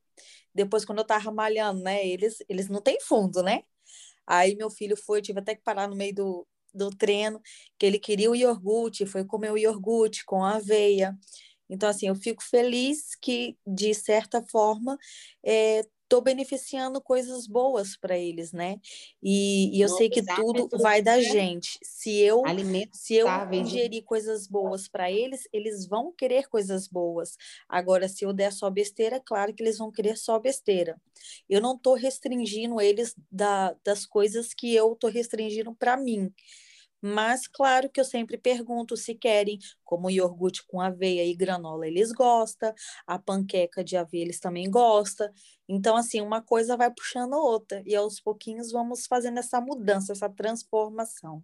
Depois, 0.55 0.85
quando 0.85 0.99
eu 0.99 1.07
tava 1.07 1.33
malhando, 1.33 1.83
né? 1.83 2.07
Eles, 2.07 2.39
eles 2.49 2.69
não 2.69 2.83
têm 2.83 3.01
fundo, 3.01 3.43
né? 3.43 3.63
Aí 4.27 4.55
meu 4.55 4.71
filho 4.71 4.97
foi, 4.97 5.23
tive 5.23 5.41
até 5.41 5.55
que 5.55 5.63
parar 5.63 5.89
no 5.89 5.97
meio 5.97 6.15
do, 6.15 6.47
do 6.75 6.91
treino, 6.91 7.41
que 7.79 7.87
ele 7.87 7.99
queria 7.99 8.31
o 8.31 8.37
iogurte, 8.37 9.07
foi 9.07 9.25
comer 9.25 9.51
o 9.51 9.59
iogurte 9.59 10.25
com 10.25 10.45
aveia. 10.45 11.17
Então, 11.71 11.89
assim, 11.89 12.09
eu 12.09 12.15
fico 12.15 12.43
feliz 12.43 13.15
que, 13.21 13.57
de 13.67 13.95
certa 13.95 14.43
forma, 14.51 14.99
é, 15.45 15.83
estou 16.09 16.23
beneficiando 16.23 17.01
coisas 17.03 17.47
boas 17.47 17.97
para 17.97 18.17
eles, 18.19 18.53
né? 18.53 18.81
E, 19.23 19.77
e 19.77 19.81
eu 19.81 19.89
sei 19.89 20.09
que 20.09 20.23
tudo 20.23 20.69
vai 20.81 21.03
da 21.03 21.21
gente. 21.21 21.79
Se 21.83 22.19
eu 22.21 22.43
se 22.91 23.15
eu 23.15 23.47
ingerir 23.53 24.03
coisas 24.05 24.47
boas 24.47 24.89
para 24.89 25.11
eles, 25.11 25.43
eles 25.53 25.87
vão 25.87 26.13
querer 26.13 26.49
coisas 26.49 26.89
boas. 26.89 27.37
Agora, 27.69 28.09
se 28.09 28.25
eu 28.25 28.33
der 28.33 28.53
só 28.53 28.71
besteira, 28.71 29.21
claro 29.21 29.55
que 29.55 29.63
eles 29.63 29.79
vão 29.79 29.93
querer 29.93 30.17
só 30.17 30.39
besteira. 30.39 31.01
Eu 31.49 31.61
não 31.61 31.77
estou 31.77 31.95
restringindo 31.95 32.81
eles 32.81 33.15
da, 33.31 33.77
das 33.85 34.07
coisas 34.07 34.55
que 34.55 34.75
eu 34.75 34.93
estou 34.95 35.11
restringindo 35.11 35.75
para 35.75 35.97
mim. 35.97 36.33
Mas, 37.01 37.47
claro 37.47 37.89
que 37.89 38.01
eu 38.01 38.05
sempre 38.05 38.37
pergunto 38.37 38.97
se 38.97 39.15
querem, 39.15 39.59
como 39.85 40.11
iogurte 40.11 40.67
com 40.67 40.81
aveia 40.81 41.25
e 41.25 41.35
granola, 41.35 41.87
eles 41.87 42.13
gostam, 42.13 42.73
a 43.07 43.19
panqueca 43.19 43.85
de 43.85 43.97
aveia 43.97 44.23
eles 44.23 44.41
também 44.41 44.71
gostam. 44.71 45.29
Então, 45.69 45.97
assim, 45.97 46.21
uma 46.21 46.43
coisa 46.43 46.77
vai 46.77 46.91
puxando 46.91 47.35
a 47.35 47.39
outra, 47.41 47.83
e 47.87 47.95
aos 47.95 48.21
pouquinhos 48.21 48.73
vamos 48.73 49.07
fazendo 49.07 49.39
essa 49.39 49.61
mudança, 49.61 50.13
essa 50.13 50.29
transformação. 50.29 51.43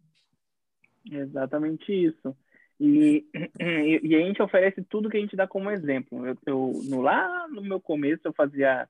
Exatamente 1.10 1.92
isso. 1.92 2.36
E, 2.80 3.24
e, 4.02 4.16
a 4.16 4.18
gente 4.18 4.42
oferece 4.42 4.82
tudo 4.82 5.08
que 5.08 5.16
a 5.16 5.20
gente 5.20 5.36
dá 5.36 5.46
como 5.46 5.70
exemplo. 5.70 6.26
Eu, 6.26 6.36
eu 6.44 6.72
no, 6.90 7.00
lá 7.00 7.46
no 7.48 7.62
meu 7.62 7.80
começo, 7.80 8.22
eu 8.24 8.32
fazia. 8.32 8.88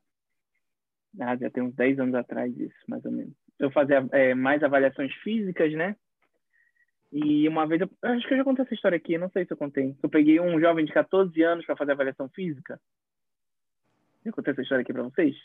Ah, 1.20 1.36
já 1.36 1.50
tem 1.50 1.62
uns 1.62 1.74
10 1.74 2.00
anos 2.00 2.14
atrás 2.14 2.52
disso, 2.54 2.74
mais 2.88 3.04
ou 3.04 3.12
menos. 3.12 3.34
Eu 3.58 3.70
fazia 3.70 4.04
é, 4.10 4.34
mais 4.34 4.62
avaliações 4.62 5.12
físicas, 5.16 5.70
né? 5.74 5.94
E 7.14 7.48
uma 7.48 7.66
vez, 7.66 7.80
eu, 7.80 7.88
acho 8.02 8.26
que 8.26 8.34
eu 8.34 8.38
já 8.38 8.44
contei 8.44 8.64
essa 8.64 8.74
história 8.74 8.96
aqui, 8.96 9.16
não 9.16 9.30
sei 9.30 9.46
se 9.46 9.52
eu 9.52 9.56
contei. 9.56 9.96
Eu 10.02 10.10
peguei 10.10 10.40
um 10.40 10.60
jovem 10.60 10.84
de 10.84 10.92
14 10.92 11.40
anos 11.42 11.64
para 11.64 11.76
fazer 11.76 11.92
avaliação 11.92 12.28
física. 12.28 12.78
Já 14.24 14.32
contei 14.32 14.52
essa 14.52 14.62
história 14.62 14.82
aqui 14.82 14.92
para 14.92 15.04
vocês? 15.04 15.36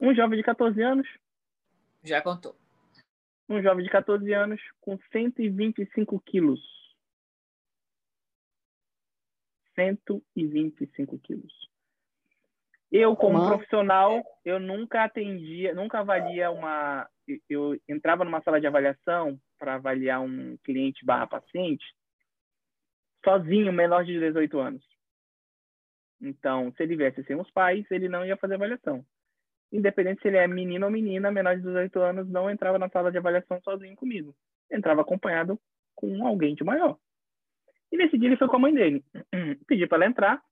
Um 0.00 0.14
jovem 0.14 0.38
de 0.38 0.44
14 0.44 0.80
anos. 0.80 1.08
Já 2.04 2.22
contou 2.22 2.56
um 3.48 3.62
jovem 3.62 3.84
de 3.84 3.90
14 3.90 4.32
anos 4.32 4.60
com 4.80 4.98
125 5.10 6.20
quilos. 6.20 6.60
125 9.74 11.18
quilos. 11.20 11.68
Eu, 12.90 13.14
como 13.16 13.46
profissional, 13.46 14.22
eu 14.44 14.58
nunca 14.58 15.04
atendia, 15.04 15.74
nunca 15.74 16.00
avalia 16.00 16.50
uma. 16.50 17.08
Eu 17.48 17.78
entrava 17.88 18.24
numa 18.24 18.42
sala 18.42 18.60
de 18.60 18.66
avaliação 18.66 19.38
para 19.58 19.74
avaliar 19.74 20.20
um 20.20 20.56
cliente 20.64 21.04
barra 21.04 21.26
paciente 21.26 21.84
sozinho, 23.24 23.72
menor 23.72 24.04
de 24.04 24.18
18 24.18 24.58
anos. 24.58 24.84
Então, 26.20 26.72
se 26.72 26.82
ele 26.82 26.96
viesse 26.96 27.22
sem 27.24 27.36
os 27.36 27.50
pais, 27.50 27.84
ele 27.90 28.08
não 28.08 28.24
ia 28.24 28.36
fazer 28.36 28.54
avaliação 28.54 29.04
independente 29.72 30.22
se 30.22 30.28
ele 30.28 30.36
é 30.36 30.46
menino 30.46 30.86
ou 30.86 30.92
menina, 30.92 31.30
menor 31.30 31.56
de 31.56 31.62
18 31.62 31.98
anos, 32.00 32.28
não 32.28 32.50
entrava 32.50 32.78
na 32.78 32.88
sala 32.88 33.10
de 33.10 33.18
avaliação 33.18 33.60
sozinho 33.62 33.94
comigo. 33.96 34.34
Entrava 34.70 35.02
acompanhado 35.02 35.58
com 35.94 36.26
alguém 36.26 36.54
de 36.54 36.64
maior. 36.64 36.96
E 37.90 37.96
nesse 37.96 38.18
dia 38.18 38.28
ele 38.28 38.36
foi 38.36 38.48
com 38.48 38.56
a 38.56 38.60
mãe 38.60 38.74
dele. 38.74 39.04
Pedi 39.66 39.86
para 39.86 39.98
ela 39.98 40.06
entrar. 40.06 40.42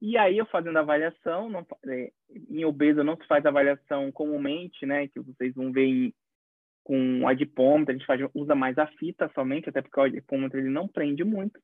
E 0.00 0.16
aí 0.16 0.38
eu 0.38 0.46
fazendo 0.46 0.76
a 0.78 0.80
avaliação, 0.80 1.48
não, 1.50 1.66
é, 1.86 2.10
em 2.48 2.64
obeso 2.64 3.04
não 3.04 3.16
se 3.16 3.26
faz 3.26 3.44
avaliação 3.44 4.10
comumente, 4.10 4.86
né? 4.86 5.08
Que 5.08 5.20
vocês 5.20 5.54
vão 5.54 5.70
ver 5.70 5.84
em, 5.84 6.14
com 6.82 7.28
adipômetro, 7.28 7.94
a 7.94 7.96
gente 7.98 8.06
faz, 8.06 8.20
usa 8.34 8.54
mais 8.54 8.78
a 8.78 8.86
fita 8.86 9.30
somente, 9.34 9.68
até 9.68 9.82
porque 9.82 10.00
o 10.00 10.04
adipômetro 10.04 10.58
ele 10.58 10.70
não 10.70 10.88
prende 10.88 11.22
muito. 11.22 11.60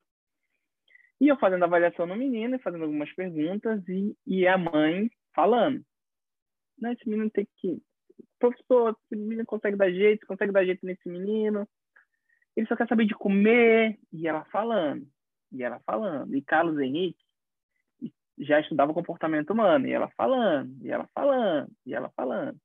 E 1.19 1.29
eu 1.29 1.39
fazendo 1.39 1.63
a 1.63 1.67
avaliação 1.67 2.07
no 2.07 2.15
menino, 2.15 2.59
fazendo 2.59 2.85
algumas 2.85 3.11
perguntas, 3.15 3.83
e, 3.89 4.15
e 4.27 4.47
a 4.47 4.59
mãe 4.59 5.11
falando 5.35 5.83
né, 6.79 6.93
esse 6.93 7.09
menino 7.09 7.31
tem 7.31 7.47
que. 7.57 7.83
Professor, 8.39 8.97
esse 9.05 9.21
menino 9.21 9.45
consegue 9.47 9.77
dar 9.77 9.91
jeito, 9.91 10.27
consegue 10.27 10.53
dar 10.53 10.65
jeito 10.65 10.85
nesse 10.85 11.09
menino. 11.09 11.69
Ele 12.55 12.67
só 12.67 12.77
quer 12.77 12.89
saber 12.89 13.07
de 13.07 13.15
comer. 13.15 13.99
E 14.13 14.29
ela 14.29 14.45
falando, 14.47 15.07
e 15.53 15.63
ela 15.63 15.81
falando. 15.81 16.35
E 16.35 16.43
Carlos 16.43 16.79
Henrique 16.79 17.25
já 18.39 18.61
estudava 18.61 18.95
comportamento 18.95 19.51
humano, 19.51 19.87
e 19.87 19.93
ela 19.93 20.09
falando, 20.11 20.77
e 20.85 20.91
ela 20.91 21.09
falando, 21.15 21.73
e 21.85 21.95
ela 21.95 22.11
falando. 22.11 22.59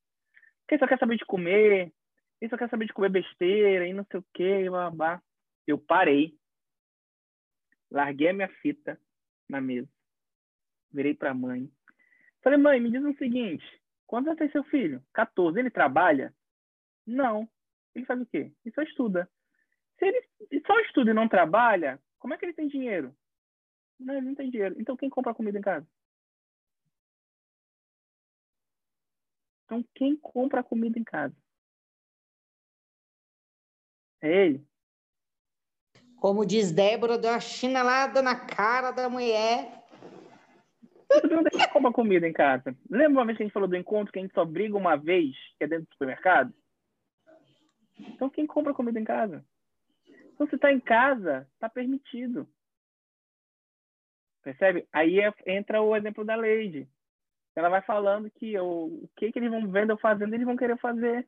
Ele 0.70 0.78
só 0.78 0.86
quer 0.86 0.98
saber 0.98 1.16
de 1.16 1.24
comer, 1.24 1.92
ele 2.40 2.48
só 2.50 2.56
quer 2.56 2.68
saber 2.70 2.86
de 2.86 2.92
comer 2.92 3.10
besteira, 3.10 3.86
e 3.86 3.92
não 3.92 4.04
sei 4.04 4.20
o 4.20 4.24
quê, 4.32 4.68
babá. 4.70 5.20
Eu 5.66 5.78
parei, 5.78 6.34
larguei 7.90 8.28
a 8.28 8.32
minha 8.32 8.48
fita 8.48 8.98
na 9.48 9.60
mesa, 9.60 9.88
virei 10.90 11.14
para 11.14 11.30
a 11.30 11.34
mãe. 11.34 11.70
Falei, 12.42 12.58
mãe, 12.58 12.80
me 12.80 12.90
diz 12.90 13.02
o 13.04 13.16
seguinte: 13.16 13.64
Quantos 14.12 14.28
anos 14.28 14.38
tem 14.40 14.50
seu 14.50 14.62
filho? 14.64 15.02
14. 15.14 15.58
Ele 15.58 15.70
trabalha? 15.70 16.34
Não. 17.06 17.48
Ele 17.94 18.04
faz 18.04 18.20
o 18.20 18.26
quê? 18.26 18.52
Ele 18.62 18.74
só 18.74 18.82
estuda. 18.82 19.26
Se 19.98 20.04
ele 20.04 20.22
só 20.66 20.78
estuda 20.80 21.12
e 21.12 21.14
não 21.14 21.26
trabalha, 21.26 21.98
como 22.18 22.34
é 22.34 22.36
que 22.36 22.44
ele 22.44 22.52
tem 22.52 22.68
dinheiro? 22.68 23.16
Não, 24.04 24.14
ele 24.14 24.26
não 24.26 24.34
tem 24.34 24.50
dinheiro. 24.50 24.74
Então 24.78 24.96
quem 24.96 25.10
compra 25.10 25.34
comida 25.34 25.58
em 25.58 25.62
casa? 25.62 25.86
Então 29.64 29.84
quem 29.94 30.16
compra 30.16 30.62
comida 30.62 30.98
em 30.98 31.04
casa? 31.04 31.36
É 34.20 34.46
ele. 34.46 34.66
Como 36.16 36.46
diz 36.46 36.70
Débora, 36.70 37.18
deu 37.18 37.30
uma 37.30 37.40
chinelada 37.40 38.22
na 38.22 38.36
cara 38.36 38.92
da 38.92 39.08
mulher 39.08 39.82
não 41.28 41.42
deixa 41.42 41.68
comprar 41.68 41.92
comida 41.92 42.26
em 42.26 42.32
casa. 42.32 42.76
Lembra 42.88 43.20
uma 43.20 43.26
vez 43.26 43.36
que 43.36 43.42
a 43.42 43.46
gente 43.46 43.52
falou 43.52 43.68
do 43.68 43.76
encontro 43.76 44.12
que 44.12 44.18
a 44.18 44.22
gente 44.22 44.34
só 44.34 44.44
briga 44.44 44.76
uma 44.76 44.96
vez, 44.96 45.34
que 45.58 45.64
é 45.64 45.66
dentro 45.66 45.86
do 45.86 45.92
supermercado? 45.92 46.54
Então 47.98 48.30
quem 48.30 48.46
compra 48.46 48.72
comida 48.72 48.98
em 48.98 49.04
casa? 49.04 49.44
Então 50.34 50.46
se 50.46 50.54
está 50.56 50.72
em 50.72 50.80
casa, 50.80 51.46
está 51.54 51.68
permitido. 51.68 52.48
Percebe? 54.42 54.86
Aí 54.92 55.20
é, 55.20 55.32
entra 55.46 55.80
o 55.80 55.94
exemplo 55.94 56.24
da 56.24 56.34
Lady. 56.34 56.88
Ela 57.54 57.68
vai 57.68 57.82
falando 57.82 58.30
que 58.30 58.58
o, 58.58 59.04
o 59.04 59.10
que, 59.16 59.30
que 59.30 59.38
eles 59.38 59.50
vão 59.50 59.70
vendo 59.70 59.90
eu 59.90 59.98
fazendo, 59.98 60.34
eles 60.34 60.46
vão 60.46 60.56
querer 60.56 60.78
fazer. 60.78 61.26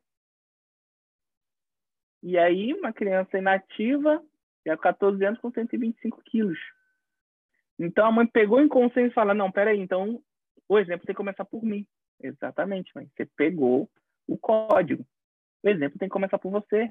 E 2.23 2.39
aí, 2.39 2.73
uma 2.73 2.93
criança 2.93 3.37
inativa, 3.37 4.25
já 4.67 4.77
14 4.77 5.23
anos, 5.25 5.41
com 5.41 5.51
125 5.51 6.23
quilos. 6.23 6.59
Então 7.79 8.07
a 8.07 8.13
mãe 8.13 8.27
pegou 8.27 8.61
em 8.61 8.69
consenso 8.69 9.11
e 9.11 9.15
fala: 9.15 9.35
não, 9.35 9.53
peraí, 9.53 9.79
então 9.79 10.23
o 10.69 10.79
exemplo 10.79 11.07
tem 11.07 11.15
que 11.15 11.19
começar 11.19 11.45
por 11.45 11.63
mim. 11.63 11.87
Exatamente, 12.21 12.91
mãe. 12.95 13.09
Você 13.15 13.27
pegou 13.37 13.91
o 14.27 14.39
código. 14.39 15.07
O 15.63 15.69
exemplo 15.69 15.99
tem 15.99 16.09
que 16.09 16.13
começar 16.13 16.39
por 16.39 16.51
você. 16.51 16.91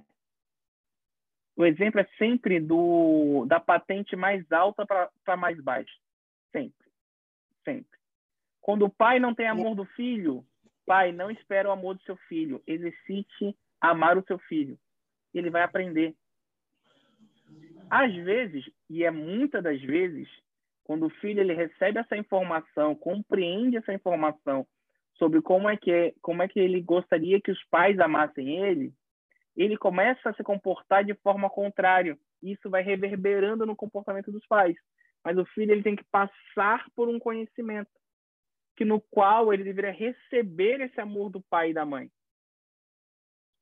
O 1.55 1.65
exemplo 1.65 1.99
é 1.99 2.07
sempre 2.17 2.59
do 2.59 3.45
da 3.47 3.59
patente 3.59 4.15
mais 4.15 4.49
alta 4.51 4.85
para 4.85 5.37
mais 5.37 5.59
baixa. 5.61 5.93
Sempre. 6.53 6.87
Sempre. 7.65 7.99
Quando 8.61 8.85
o 8.85 8.89
pai 8.89 9.19
não 9.19 9.35
tem 9.35 9.47
amor 9.47 9.75
do 9.75 9.83
filho, 9.83 10.45
pai, 10.85 11.11
não 11.11 11.29
espera 11.29 11.67
o 11.67 11.71
amor 11.71 11.95
do 11.95 12.03
seu 12.03 12.15
filho. 12.29 12.63
Exercite 12.65 13.57
amar 13.81 14.17
o 14.17 14.23
seu 14.25 14.39
filho. 14.39 14.79
Ele 15.33 15.49
vai 15.49 15.63
aprender. 15.63 16.15
Às 17.89 18.13
vezes, 18.15 18.63
e 18.89 19.03
é 19.03 19.11
muitas 19.11 19.61
das 19.61 19.81
vezes, 19.81 20.29
quando 20.83 21.07
o 21.07 21.09
filho 21.09 21.41
ele 21.41 21.53
recebe 21.53 21.99
essa 21.99 22.15
informação, 22.15 22.95
compreende 22.95 23.77
essa 23.77 23.93
informação 23.93 24.65
sobre 25.15 25.41
como 25.41 25.69
é 25.69 25.77
que 25.77 25.91
é, 25.91 26.13
como 26.21 26.41
é 26.41 26.47
que 26.47 26.59
ele 26.59 26.81
gostaria 26.81 27.41
que 27.41 27.51
os 27.51 27.63
pais 27.65 27.99
amassem 27.99 28.63
ele, 28.63 28.93
ele 29.55 29.77
começa 29.77 30.29
a 30.29 30.33
se 30.33 30.43
comportar 30.43 31.03
de 31.03 31.13
forma 31.15 31.49
contrária. 31.49 32.17
Isso 32.41 32.69
vai 32.69 32.81
reverberando 32.81 33.65
no 33.65 33.75
comportamento 33.75 34.31
dos 34.31 34.45
pais. 34.47 34.75
Mas 35.23 35.37
o 35.37 35.45
filho 35.45 35.71
ele 35.71 35.83
tem 35.83 35.95
que 35.95 36.03
passar 36.05 36.85
por 36.95 37.07
um 37.07 37.19
conhecimento 37.19 37.89
que 38.75 38.83
no 38.83 38.99
qual 38.99 39.53
ele 39.53 39.63
deveria 39.63 39.91
receber 39.91 40.81
esse 40.81 40.99
amor 40.99 41.29
do 41.29 41.41
pai 41.41 41.71
e 41.71 41.73
da 41.73 41.85
mãe. 41.85 42.09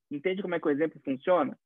Entende 0.09 0.41
como 0.41 0.55
é 0.55 0.59
que 0.59 0.68
o 0.68 0.72
exemplo 0.72 1.01
funciona? 1.03 1.57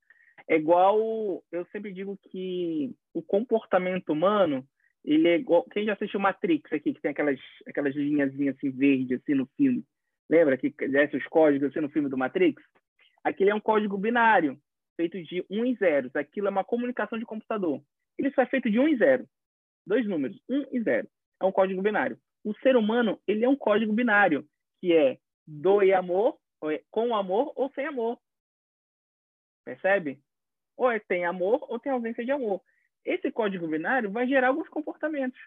É 0.48 0.56
igual, 0.56 1.44
eu 1.52 1.66
sempre 1.72 1.92
digo 1.92 2.18
que 2.30 2.94
o 3.14 3.22
comportamento 3.22 4.10
humano 4.10 4.68
ele 5.04 5.28
é 5.28 5.36
igual, 5.36 5.64
quem 5.66 5.86
já 5.86 5.94
assistiu 5.94 6.20
Matrix 6.20 6.72
aqui, 6.74 6.94
que 6.94 7.02
tem 7.02 7.12
aquelas, 7.12 7.40
aquelas 7.68 7.96
linhas 7.96 8.34
assim 8.34 8.72
verdes 8.72 9.22
assim 9.22 9.36
no 9.36 9.46
filme, 9.56 9.84
lembra 10.30 10.58
que 10.58 10.72
desce 10.72 11.16
os 11.16 11.26
códigos 11.28 11.70
assim 11.70 11.80
no 11.80 11.90
filme 11.90 12.10
do 12.10 12.18
Matrix? 12.18 12.62
Aquele 13.24 13.52
é 13.52 13.56
um 13.56 13.60
código 13.60 13.98
binário, 13.98 14.60
feito 14.96 15.22
de 15.24 15.46
1 15.50 15.66
e 15.66 15.76
0. 15.76 16.12
Aquilo 16.14 16.48
é 16.48 16.50
uma 16.50 16.64
comunicação 16.64 17.18
de 17.18 17.26
computador. 17.26 17.82
Ele 18.18 18.32
só 18.32 18.42
é 18.42 18.46
feito 18.46 18.70
de 18.70 18.80
1 18.80 18.88
e 18.88 18.98
0. 18.98 19.30
Dois 19.86 20.08
números, 20.08 20.40
1 20.50 20.66
e 20.72 20.82
0. 20.82 21.08
É 21.42 21.46
um 21.46 21.52
código 21.52 21.82
binário. 21.82 22.20
O 22.44 22.54
ser 22.60 22.76
humano, 22.76 23.20
ele 23.28 23.44
é 23.44 23.50
um 23.50 23.56
código 23.56 23.94
binário, 23.94 24.48
que 24.80 24.94
é 24.94 25.18
do 25.46 25.84
e 25.84 25.94
amor, 25.94 26.38
é 26.66 26.82
com 26.90 27.16
amor 27.16 27.54
ou 27.56 27.72
sem 27.74 27.86
amor. 27.86 28.20
Percebe? 29.64 30.20
Ou 30.78 30.92
é 30.92 31.00
tem 31.00 31.26
amor 31.26 31.66
ou 31.70 31.80
tem 31.80 31.92
ausência 31.92 32.24
de 32.24 32.32
amor 32.32 32.62
esse 33.06 33.32
código 33.32 33.68
binário 33.68 34.12
vai 34.12 34.28
gerar 34.28 34.48
alguns 34.48 34.68
comportamentos. 34.68 35.40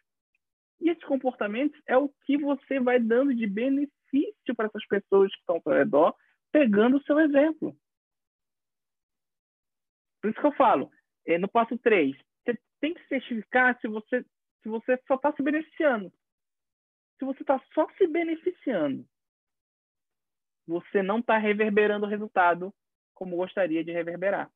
E 0.80 0.91
esses 0.91 1.03
comportamentos 1.05 1.78
é 1.86 1.97
o 1.97 2.09
que 2.24 2.39
você 2.39 2.78
vai 2.78 3.01
dando 3.01 3.34
de 3.34 3.47
benefício 3.47 4.55
para 4.57 4.66
essas 4.66 4.86
pessoas 4.86 5.32
que 5.32 5.41
estão 5.41 5.57
ao 5.57 5.62
seu 5.62 5.72
redor, 5.72 6.14
pegando 6.53 6.97
o 6.97 7.03
seu 7.03 7.18
exemplo. 7.18 7.76
Por 10.22 10.30
isso 10.30 10.41
que 10.41 10.47
eu 10.47 10.53
falo, 10.53 10.91
é, 11.26 11.36
no 11.36 11.49
passo 11.49 11.76
3, 11.78 12.16
você 12.16 12.22
tem 12.80 12.94
que 12.94 13.06
certificar 13.08 13.78
se 13.80 13.88
você, 13.88 14.22
se 14.62 14.68
você 14.68 14.96
só 15.06 15.14
está 15.14 15.32
se 15.32 15.42
beneficiando. 15.42 16.12
Se 17.18 17.24
você 17.24 17.42
está 17.42 17.60
só 17.74 17.88
se 17.98 18.06
beneficiando, 18.06 19.04
você 20.66 21.02
não 21.02 21.18
está 21.18 21.36
reverberando 21.38 22.06
o 22.06 22.08
resultado 22.08 22.72
como 23.14 23.36
gostaria 23.36 23.82
de 23.82 23.90
reverberar. 23.90 24.50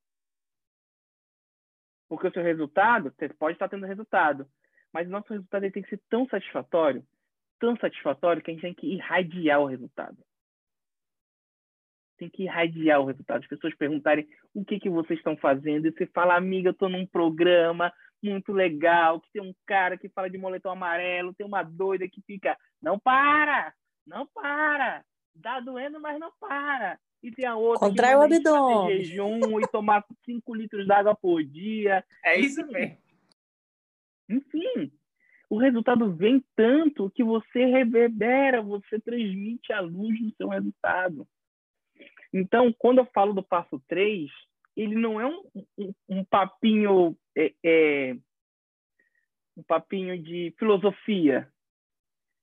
Porque 2.09 2.29
o 2.29 2.33
seu 2.33 2.43
resultado, 2.43 3.11
você 3.11 3.29
pode 3.31 3.55
estar 3.55 3.69
tendo 3.69 3.87
resultado, 3.87 4.47
mas 4.93 5.09
o 5.09 5.11
nosso 5.11 5.33
resultado 5.33 5.71
tem 5.73 5.83
que 5.83 5.89
ser 5.89 6.01
tão 6.09 6.29
satisfatório, 6.29 7.05
tão 7.59 7.77
satisfatório, 7.77 8.43
que 8.43 8.51
a 8.51 8.55
gente 8.55 8.63
tem 8.63 8.75
que 8.75 8.87
irradiar 8.87 9.61
o 9.61 9.67
resultado. 9.67 10.19
tem 12.19 12.31
que 12.31 12.45
irradiar 12.45 13.01
o 13.01 13.07
resultado. 13.07 13.43
As 13.43 13.49
pessoas 13.49 13.75
perguntarem 13.75 14.29
o 14.55 14.65
que, 14.65 14.79
que 14.79 14.89
vocês 14.89 15.19
estão 15.19 15.37
fazendo, 15.37 15.89
e 15.89 15.91
você 15.91 16.07
fala, 16.07 16.37
amiga, 16.37 16.69
eu 16.69 16.73
estou 16.73 16.89
num 16.89 17.07
programa 17.07 17.93
muito 18.23 18.53
legal, 18.53 19.21
que 19.21 19.31
tem 19.33 19.43
um 19.43 19.55
cara 19.67 19.97
que 19.97 20.09
fala 20.09 20.31
de 20.31 20.39
moletom 20.39 20.71
amarelo, 20.71 21.35
tem 21.35 21.47
uma 21.47 21.63
doida 21.63 22.09
que 22.09 22.21
fica, 22.23 22.57
não 22.81 22.99
para, 22.99 23.75
não 24.07 24.27
para, 24.27 25.05
dá 25.35 25.61
doendo, 25.61 26.01
mas 26.01 26.19
não 26.19 26.33
para. 26.39 26.99
E 27.23 27.31
tem 27.31 27.47
a 27.47 27.55
outra 27.57 27.89
Contrai 27.89 28.17
o 28.17 28.23
abdômen. 28.23 29.05
jejum 29.05 29.61
e 29.61 29.67
tomar 29.69 30.05
5 30.25 30.55
litros 30.55 30.87
d'água 30.87 31.15
por 31.15 31.43
dia. 31.45 32.05
É 32.25 32.39
isso 32.39 32.67
mesmo. 32.67 32.99
Enfim, 34.29 34.93
o 35.49 35.59
resultado 35.59 36.13
vem 36.13 36.45
tanto 36.57 37.11
que 37.11 37.23
você 37.23 37.67
reverbera, 37.67 38.63
você 38.63 38.99
transmite 38.99 39.73
a 39.73 39.81
luz 39.81 40.19
do 40.21 40.35
seu 40.35 40.49
resultado. 40.49 41.29
Então, 42.33 42.73
quando 42.73 42.99
eu 42.99 43.05
falo 43.05 43.35
do 43.35 43.43
passo 43.43 43.79
3, 43.87 44.31
ele 44.77 44.95
não 44.95 45.21
é 45.21 45.27
um, 45.27 45.43
um, 45.79 45.95
um 46.09 46.25
papinho 46.25 47.17
é, 47.37 47.53
é, 47.65 48.17
um 49.57 49.63
papinho 49.63 50.19
de 50.19 50.55
filosofia. 50.59 51.51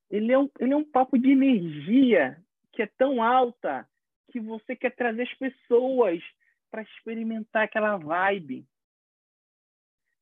Ele 0.10 0.32
é, 0.32 0.40
um, 0.40 0.50
ele 0.60 0.74
é 0.74 0.78
um 0.78 0.90
papo 0.90 1.18
de 1.18 1.32
energia 1.32 2.42
que 2.72 2.82
é 2.82 2.88
tão 2.88 3.22
alta 3.22 3.88
que 4.32 4.40
você 4.40 4.76
quer 4.76 4.96
trazer 4.96 5.24
as 5.24 5.34
pessoas 5.36 6.22
para 6.72 6.82
experimentar 6.84 7.64
aquela 7.64 7.98
vibe. 7.98 8.66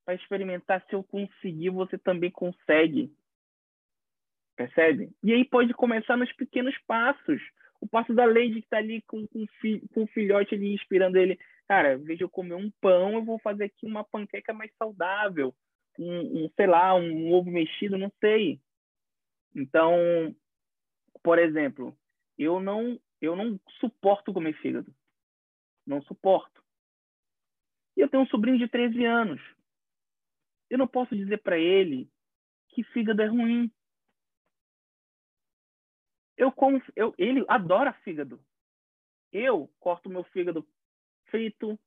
Para 0.06 0.16
experimentar 0.16 0.86
se 0.86 0.94
eu 0.94 1.04
conseguir, 1.04 1.70
você 1.70 1.98
também 1.98 2.32
consegue. 2.32 3.14
Percebe? 4.56 5.12
E 5.24 5.34
aí 5.34 5.46
pode 5.46 5.74
começar 5.74 6.18
nos 6.18 6.32
pequenos 6.34 6.76
passos. 6.88 7.42
O 7.80 7.88
passo 7.88 8.14
da 8.14 8.26
Lady 8.26 8.54
que 8.54 8.60
está 8.60 8.78
ali 8.78 9.02
com, 9.04 9.28
com, 9.28 9.46
com 9.94 10.04
o 10.04 10.08
filhote 10.08 10.56
ali, 10.56 10.74
inspirando 10.74 11.18
ele. 11.18 11.38
Cara, 11.68 11.98
veja 11.98 12.24
eu 12.24 12.30
comer 12.30 12.56
um 12.56 12.72
pão, 12.80 13.14
eu 13.14 13.26
vou 13.26 13.38
fazer 13.40 13.66
aqui 13.66 13.86
uma 13.86 14.04
panqueca 14.04 14.54
mais 14.54 14.72
saudável. 14.78 15.54
Um, 16.00 16.46
um, 16.46 16.50
sei 16.56 16.68
lá, 16.68 16.96
um 16.96 17.34
ovo 17.34 17.52
mexido, 17.52 17.98
não 17.98 18.12
sei. 18.22 18.62
Então, 19.54 20.36
por 21.24 21.40
exemplo, 21.40 21.98
eu 22.38 22.60
não 22.60 23.00
eu 23.20 23.36
não 23.36 23.60
suporto 23.80 24.32
comer 24.32 24.54
fígado. 24.62 24.94
Não 25.86 26.02
suporto. 26.04 26.64
E 27.96 28.02
eu 28.02 28.10
tenho 28.10 28.24
um 28.24 28.28
sobrinho 28.28 28.60
de 28.60 28.68
13 28.68 29.04
anos. 29.06 29.42
Eu 30.70 30.78
não 30.78 30.88
posso 30.88 31.16
dizer 31.16 31.42
para 31.42 31.58
ele 31.58 32.10
que 32.70 32.84
fígado 32.84 33.22
é 33.22 33.26
ruim. 33.26 33.72
Eu 36.38 36.52
como, 36.52 36.82
eu, 36.96 37.16
ele 37.18 37.44
adora 37.48 37.92
fígado. 38.04 38.40
Eu 39.32 39.68
corto 39.80 40.10
meu 40.10 40.24
fígado 40.26 40.66
frito, 41.30 41.80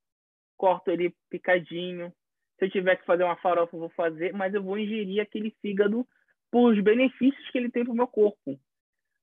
corto 0.56 0.90
ele 0.90 1.14
picadinho. 1.28 2.12
Se 2.58 2.66
eu 2.66 2.70
tiver 2.70 2.96
que 2.96 3.06
fazer 3.06 3.24
uma 3.24 3.36
farofa, 3.36 3.74
eu 3.74 3.80
vou 3.80 3.88
fazer, 3.90 4.32
mas 4.32 4.52
eu 4.52 4.62
vou 4.62 4.78
ingerir 4.78 5.20
aquele 5.20 5.50
fígado 5.62 6.06
por 6.50 6.72
os 6.72 6.82
benefícios 6.82 7.50
que 7.50 7.58
ele 7.58 7.70
tem 7.70 7.84
para 7.84 7.92
o 7.92 7.96
meu 7.96 8.06
corpo. 8.06 8.58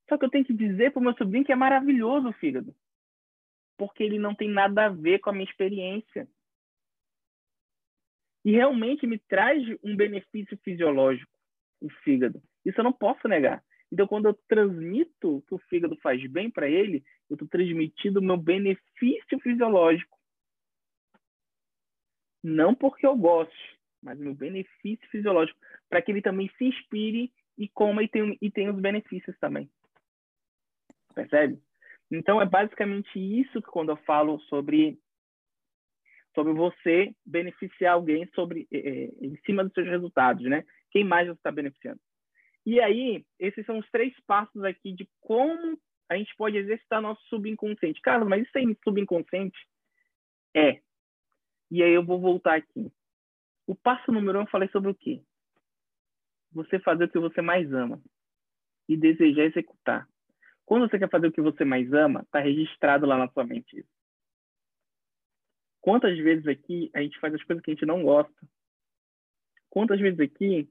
Só 0.09 0.17
que 0.17 0.25
eu 0.25 0.29
tenho 0.29 0.45
que 0.45 0.53
dizer 0.53 0.91
para 0.91 0.99
o 0.99 1.03
meu 1.03 1.13
sobrinho 1.15 1.45
que 1.45 1.51
é 1.51 1.55
maravilhoso 1.55 2.29
o 2.29 2.33
fígado, 2.33 2.73
porque 3.77 4.01
ele 4.03 4.17
não 4.17 4.33
tem 4.33 4.49
nada 4.49 4.85
a 4.85 4.89
ver 4.89 5.19
com 5.19 5.29
a 5.29 5.33
minha 5.33 5.45
experiência. 5.45 6.27
E 8.45 8.51
realmente 8.51 9.05
me 9.05 9.19
traz 9.19 9.61
um 9.83 9.95
benefício 9.95 10.57
fisiológico 10.63 11.37
o 11.81 11.89
fígado. 12.03 12.41
Isso 12.65 12.79
eu 12.79 12.83
não 12.83 12.93
posso 12.93 13.27
negar. 13.27 13.63
Então, 13.91 14.07
quando 14.07 14.27
eu 14.27 14.33
transmito 14.47 15.43
que 15.47 15.55
o 15.55 15.59
fígado 15.69 15.95
faz 15.97 16.25
bem 16.29 16.49
para 16.49 16.69
ele, 16.69 17.03
eu 17.29 17.35
estou 17.35 17.47
transmitindo 17.47 18.19
o 18.19 18.23
meu 18.23 18.37
benefício 18.37 19.39
fisiológico. 19.41 20.17
Não 22.43 22.73
porque 22.73 23.05
eu 23.05 23.15
goste, 23.15 23.77
mas 24.01 24.17
meu 24.17 24.33
benefício 24.33 25.07
fisiológico, 25.09 25.59
para 25.89 26.01
que 26.01 26.11
ele 26.11 26.21
também 26.21 26.49
se 26.57 26.65
inspire 26.65 27.31
e 27.57 27.67
coma 27.67 28.03
e 28.03 28.07
tenha, 28.07 28.37
e 28.41 28.51
tenha 28.51 28.71
os 28.71 28.79
benefícios 28.79 29.37
também 29.39 29.69
percebe? 31.17 31.59
Então, 32.11 32.39
é 32.39 32.45
basicamente 32.45 33.17
isso 33.17 33.61
que 33.61 33.71
quando 33.71 33.89
eu 33.89 33.97
falo 33.97 34.39
sobre 34.41 34.97
sobre 36.35 36.53
você 36.53 37.15
beneficiar 37.25 37.95
alguém 37.95 38.29
sobre 38.35 38.67
é, 38.71 38.79
em 39.19 39.35
cima 39.43 39.63
dos 39.63 39.73
seus 39.73 39.87
resultados, 39.87 40.43
né? 40.43 40.63
Quem 40.91 41.03
mais 41.03 41.25
você 41.25 41.33
está 41.33 41.51
beneficiando? 41.51 41.99
E 42.63 42.79
aí, 42.79 43.25
esses 43.39 43.65
são 43.65 43.79
os 43.79 43.89
três 43.89 44.13
passos 44.27 44.63
aqui 44.63 44.93
de 44.93 45.09
como 45.19 45.79
a 46.09 46.15
gente 46.15 46.35
pode 46.35 46.57
exercitar 46.57 47.01
nosso 47.01 47.21
subconsciente. 47.27 48.01
Carlos, 48.01 48.27
mas 48.27 48.45
isso 48.45 48.57
aí 48.57 48.77
subconsciente? 48.83 49.57
É. 50.55 50.81
E 51.69 51.83
aí 51.83 51.91
eu 51.91 52.05
vou 52.05 52.19
voltar 52.19 52.55
aqui. 52.55 52.91
O 53.65 53.75
passo 53.75 54.11
número 54.11 54.39
um 54.39 54.43
eu 54.43 54.47
falei 54.47 54.69
sobre 54.69 54.89
o 54.89 54.95
quê? 54.95 55.21
Você 56.53 56.79
fazer 56.79 57.05
o 57.05 57.09
que 57.09 57.19
você 57.19 57.41
mais 57.41 57.71
ama 57.73 58.01
e 58.87 58.95
desejar 58.95 59.43
executar. 59.43 60.07
Quando 60.65 60.89
você 60.89 60.97
quer 60.97 61.09
fazer 61.09 61.27
o 61.27 61.31
que 61.31 61.41
você 61.41 61.65
mais 61.65 61.91
ama, 61.91 62.21
está 62.21 62.39
registrado 62.39 63.05
lá 63.05 63.17
na 63.17 63.29
sua 63.29 63.45
mente. 63.45 63.85
Quantas 65.81 66.17
vezes 66.17 66.47
aqui 66.47 66.89
a 66.93 67.01
gente 67.01 67.19
faz 67.19 67.33
as 67.33 67.43
coisas 67.43 67.63
que 67.63 67.71
a 67.71 67.73
gente 67.73 67.85
não 67.85 68.03
gosta? 68.03 68.49
Quantas 69.69 69.99
vezes 69.99 70.19
aqui 70.19 70.69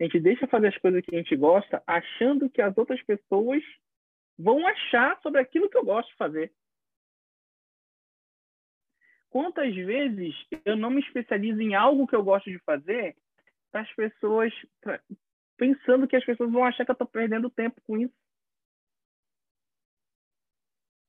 a 0.00 0.04
gente 0.04 0.20
deixa 0.20 0.46
fazer 0.46 0.68
as 0.68 0.78
coisas 0.78 1.04
que 1.04 1.14
a 1.14 1.18
gente 1.18 1.34
gosta, 1.36 1.82
achando 1.86 2.48
que 2.48 2.62
as 2.62 2.76
outras 2.76 3.02
pessoas 3.02 3.62
vão 4.38 4.66
achar 4.66 5.20
sobre 5.20 5.40
aquilo 5.40 5.68
que 5.68 5.76
eu 5.76 5.84
gosto 5.84 6.10
de 6.10 6.16
fazer? 6.16 6.52
Quantas 9.30 9.74
vezes 9.74 10.34
eu 10.64 10.76
não 10.76 10.90
me 10.90 11.00
especializo 11.00 11.60
em 11.60 11.74
algo 11.74 12.06
que 12.06 12.16
eu 12.16 12.22
gosto 12.22 12.50
de 12.50 12.58
fazer 12.60 13.16
as 13.72 13.92
pessoas, 13.94 14.52
pra, 14.80 15.00
pensando 15.56 16.06
que 16.06 16.16
as 16.16 16.24
pessoas 16.24 16.50
vão 16.50 16.64
achar 16.64 16.84
que 16.84 16.90
eu 16.90 16.94
estou 16.94 17.06
perdendo 17.06 17.50
tempo 17.50 17.80
com 17.86 17.98
isso? 17.98 18.14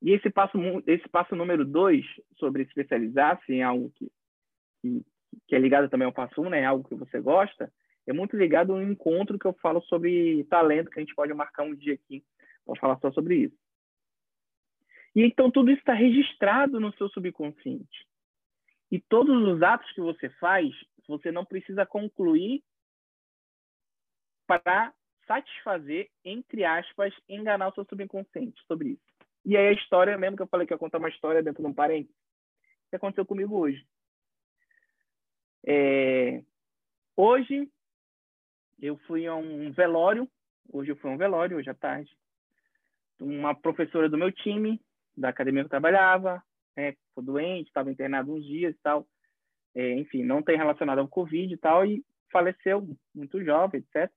E 0.01 0.11
esse 0.11 0.29
passo, 0.29 0.57
esse 0.87 1.07
passo 1.09 1.35
número 1.35 1.65
dois, 1.65 2.05
sobre 2.37 2.63
especializar-se 2.63 3.53
em 3.53 3.63
algo 3.63 3.91
que, 3.91 4.11
que, 4.81 5.05
que, 5.47 5.55
é 5.55 5.59
ligado 5.59 5.89
também 5.89 6.05
ao 6.05 6.13
passo 6.13 6.41
um, 6.41 6.49
né? 6.49 6.65
algo 6.65 6.87
que 6.87 6.95
você 6.95 7.19
gosta, 7.21 7.71
é 8.07 8.13
muito 8.13 8.35
ligado 8.35 8.73
ao 8.73 8.81
encontro 8.81 9.37
que 9.37 9.45
eu 9.45 9.53
falo 9.53 9.81
sobre 9.83 10.43
talento, 10.45 10.89
que 10.89 10.99
a 10.99 11.01
gente 11.01 11.15
pode 11.15 11.33
marcar 11.33 11.63
um 11.63 11.75
dia 11.75 11.93
aqui 11.93 12.23
para 12.69 12.79
falar 12.79 12.99
só 12.99 13.11
sobre 13.11 13.35
isso. 13.35 13.57
E 15.15 15.23
então 15.23 15.49
tudo 15.49 15.71
isso 15.71 15.79
está 15.79 15.93
registrado 15.93 16.79
no 16.79 16.93
seu 16.93 17.09
subconsciente. 17.09 18.07
E 18.91 18.99
todos 18.99 19.47
os 19.47 19.61
atos 19.61 19.91
que 19.91 20.01
você 20.01 20.29
faz, 20.31 20.69
você 21.07 21.31
não 21.31 21.45
precisa 21.45 21.85
concluir 21.85 22.63
para 24.47 24.93
satisfazer, 25.27 26.09
entre 26.25 26.63
aspas, 26.63 27.13
enganar 27.27 27.69
o 27.69 27.73
seu 27.73 27.85
subconsciente 27.85 28.59
sobre 28.65 28.89
isso. 28.89 29.09
E 29.45 29.55
aí 29.55 29.67
a 29.67 29.73
história, 29.73 30.17
mesmo 30.17 30.35
que 30.35 30.43
eu 30.43 30.47
falei 30.47 30.65
que 30.65 30.73
ia 30.73 30.77
contar 30.77 30.97
uma 30.97 31.09
história 31.09 31.43
dentro 31.43 31.61
de 31.61 31.69
um 31.69 31.73
parente, 31.73 32.11
que 32.89 32.95
aconteceu 32.95 33.25
comigo 33.25 33.55
hoje. 33.55 33.85
É... 35.65 36.43
Hoje 37.15 37.69
eu 38.79 38.97
fui 38.99 39.27
a 39.27 39.35
um 39.35 39.71
velório, 39.71 40.27
hoje 40.71 40.91
eu 40.91 40.95
fui 40.95 41.11
a 41.11 41.13
um 41.13 41.17
velório, 41.17 41.57
hoje 41.57 41.69
à 41.69 41.75
tarde. 41.75 42.11
Uma 43.19 43.53
professora 43.53 44.09
do 44.09 44.17
meu 44.17 44.31
time, 44.31 44.79
da 45.15 45.29
academia 45.29 45.63
que 45.63 45.67
eu 45.67 45.69
trabalhava, 45.69 46.41
né, 46.75 46.93
ficou 46.93 47.23
doente, 47.23 47.67
estava 47.67 47.91
internado 47.91 48.33
uns 48.33 48.45
dias 48.45 48.73
e 48.73 48.79
tal. 48.81 49.07
É, 49.75 49.93
enfim, 49.93 50.23
não 50.23 50.41
tem 50.41 50.57
relacionado 50.57 50.99
ao 50.99 51.07
Covid 51.07 51.53
e 51.53 51.57
tal, 51.57 51.85
e 51.85 52.03
faleceu 52.31 52.87
muito 53.13 53.43
jovem, 53.43 53.81
etc. 53.81 54.11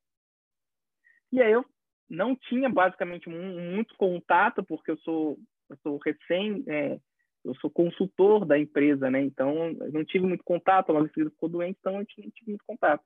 E 1.33 1.41
aí 1.41 1.53
eu 1.53 1.65
não 2.09 2.37
tinha 2.37 2.69
basicamente 2.69 3.29
muito 3.29 3.97
contato 3.97 4.63
porque 4.63 4.91
eu 4.91 4.99
sou 4.99 5.39
eu 5.71 5.77
sou 5.83 5.99
recém 6.05 6.63
é, 6.69 7.01
eu 7.43 7.55
sou 7.55 7.71
consultor 7.71 8.45
da 8.45 8.59
empresa 8.59 9.11
né 9.11 9.23
então 9.23 9.71
eu 9.81 9.93
não 9.93 10.05
tive 10.05 10.27
muito 10.27 10.45
contato 10.45 10.91
ela 10.91 11.09
ficou 11.09 11.49
doente 11.49 11.79
então 11.81 11.95
eu 11.95 11.99
não 11.99 12.05
tive 12.05 12.51
muito 12.51 12.65
contato 12.67 13.03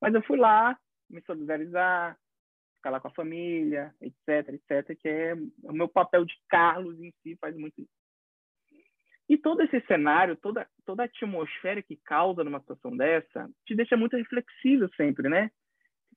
mas 0.00 0.14
eu 0.14 0.22
fui 0.22 0.38
lá 0.38 0.78
me 1.10 1.20
solidarizar 1.22 2.16
ficar 2.84 2.90
lá 2.90 3.00
com 3.00 3.08
a 3.08 3.14
família 3.14 3.94
etc 4.00 4.48
etc 4.54 4.98
que 5.00 5.08
é 5.08 5.34
o 5.62 5.72
meu 5.72 5.88
papel 5.88 6.24
de 6.24 6.34
Carlos 6.48 7.00
em 7.00 7.12
si 7.22 7.36
faz 7.40 7.56
muito 7.56 7.80
isso 7.80 7.90
e 9.28 9.38
todo 9.38 9.62
esse 9.62 9.80
cenário 9.86 10.36
toda 10.36 10.68
toda 10.84 11.02
a 11.02 11.06
atmosfera 11.06 11.82
que 11.82 11.96
causa 12.04 12.44
numa 12.44 12.60
situação 12.60 12.96
dessa 12.96 13.48
te 13.66 13.74
deixa 13.74 13.96
muito 13.96 14.16
reflexivo 14.16 14.88
sempre 14.96 15.28
né 15.28 15.50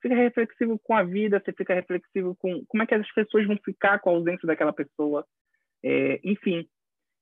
fica 0.00 0.14
reflexivo 0.14 0.78
com 0.78 0.94
a 0.94 1.02
vida, 1.02 1.42
você 1.44 1.52
fica 1.52 1.74
reflexivo 1.74 2.34
com 2.36 2.64
como 2.66 2.82
é 2.82 2.86
que 2.86 2.94
as 2.94 3.12
pessoas 3.12 3.46
vão 3.46 3.56
ficar 3.64 3.98
com 3.98 4.10
a 4.10 4.12
ausência 4.12 4.46
daquela 4.46 4.72
pessoa, 4.72 5.26
é, 5.82 6.20
enfim. 6.22 6.68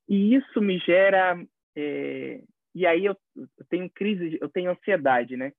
E 0.09 0.35
isso 0.35 0.61
me 0.61 0.79
gera 0.79 1.43
é, 1.75 2.43
e 2.75 2.87
aí 2.87 3.05
eu, 3.07 3.17
eu, 3.37 3.65
tenho 3.69 3.91
crise, 3.91 4.39
eu 4.41 4.49
tenho 4.49 4.71
ansiedade, 4.71 5.37
né? 5.37 5.53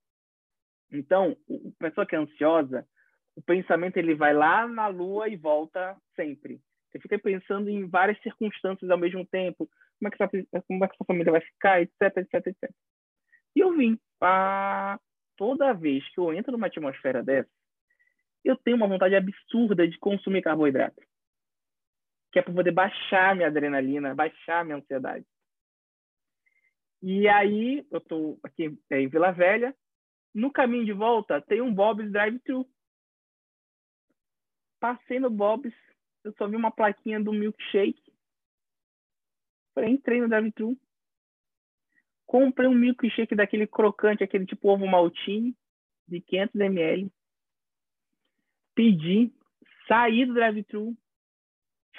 Então, 0.92 1.36
a 1.50 1.84
pessoa 1.90 2.06
que 2.06 2.16
é 2.16 2.20
ansiosa, 2.20 2.88
o 3.38 3.42
pensamento 3.44 3.98
ele 3.98 4.16
vai 4.16 4.34
lá 4.34 4.68
na 4.68 4.88
lua 4.88 5.30
e 5.30 5.38
volta 5.38 5.96
sempre. 6.16 6.60
Eu 6.92 7.00
fiquei 7.00 7.20
pensando 7.20 7.70
em 7.70 7.88
várias 7.88 8.20
circunstâncias 8.24 8.90
ao 8.90 8.98
mesmo 8.98 9.24
tempo. 9.28 9.70
Como 10.00 10.08
é 10.08 10.10
que 10.10 10.24
essa, 10.24 10.64
como 10.68 10.84
é 10.84 10.88
que 10.88 10.96
essa 10.96 11.06
família 11.06 11.32
vai 11.32 11.42
ficar, 11.42 11.80
etc, 11.80 12.18
etc, 12.18 12.48
etc. 12.48 12.72
E 13.56 13.60
eu 13.60 13.76
vim. 13.78 14.00
para 14.18 15.00
toda 15.38 15.72
vez 15.74 16.04
que 16.10 16.20
eu 16.20 16.34
entro 16.34 16.52
numa 16.52 16.66
atmosfera 16.66 17.22
dessa, 17.22 17.50
eu 18.44 18.58
tenho 18.58 18.76
uma 18.76 18.88
vontade 18.88 19.16
absurda 19.16 19.88
de 19.88 20.00
consumir 20.00 20.42
carboidrato. 20.42 21.00
Que 22.32 22.40
é 22.40 22.42
para 22.42 22.54
poder 22.54 22.72
baixar 22.72 23.36
minha 23.36 23.48
adrenalina, 23.48 24.16
baixar 24.16 24.66
minha 24.66 24.78
ansiedade. 24.78 25.26
E 27.04 27.28
aí, 27.28 27.86
eu 27.92 28.00
estou 28.00 28.40
aqui 28.42 28.76
em 28.90 29.08
Vila 29.08 29.32
Velha. 29.32 29.76
No 30.34 30.52
caminho 30.52 30.86
de 30.86 30.94
volta, 30.94 31.40
tem 31.40 31.62
um 31.62 31.72
Bob's 31.72 32.12
Drive-Thru. 32.12 32.68
Passei 34.80 35.20
no 35.20 35.30
Bob's, 35.30 35.74
eu 36.24 36.34
só 36.34 36.48
vi 36.48 36.56
uma 36.56 36.72
plaquinha 36.72 37.20
do 37.20 37.34
milkshake. 37.34 38.14
Falei, 39.74 39.92
entrei 39.92 40.22
no 40.22 40.28
drive-thru. 40.28 40.78
Comprei 42.26 42.68
um 42.68 42.76
milkshake 42.76 43.36
daquele 43.36 43.66
crocante, 43.66 44.24
aquele 44.24 44.46
tipo 44.46 44.68
ovo 44.68 44.86
maltine, 44.86 45.56
de 46.08 46.20
500 46.22 46.56
ml. 46.56 47.12
Pedi, 48.76 49.34
saí 49.88 50.26
do 50.26 50.34
drive-thru. 50.34 50.96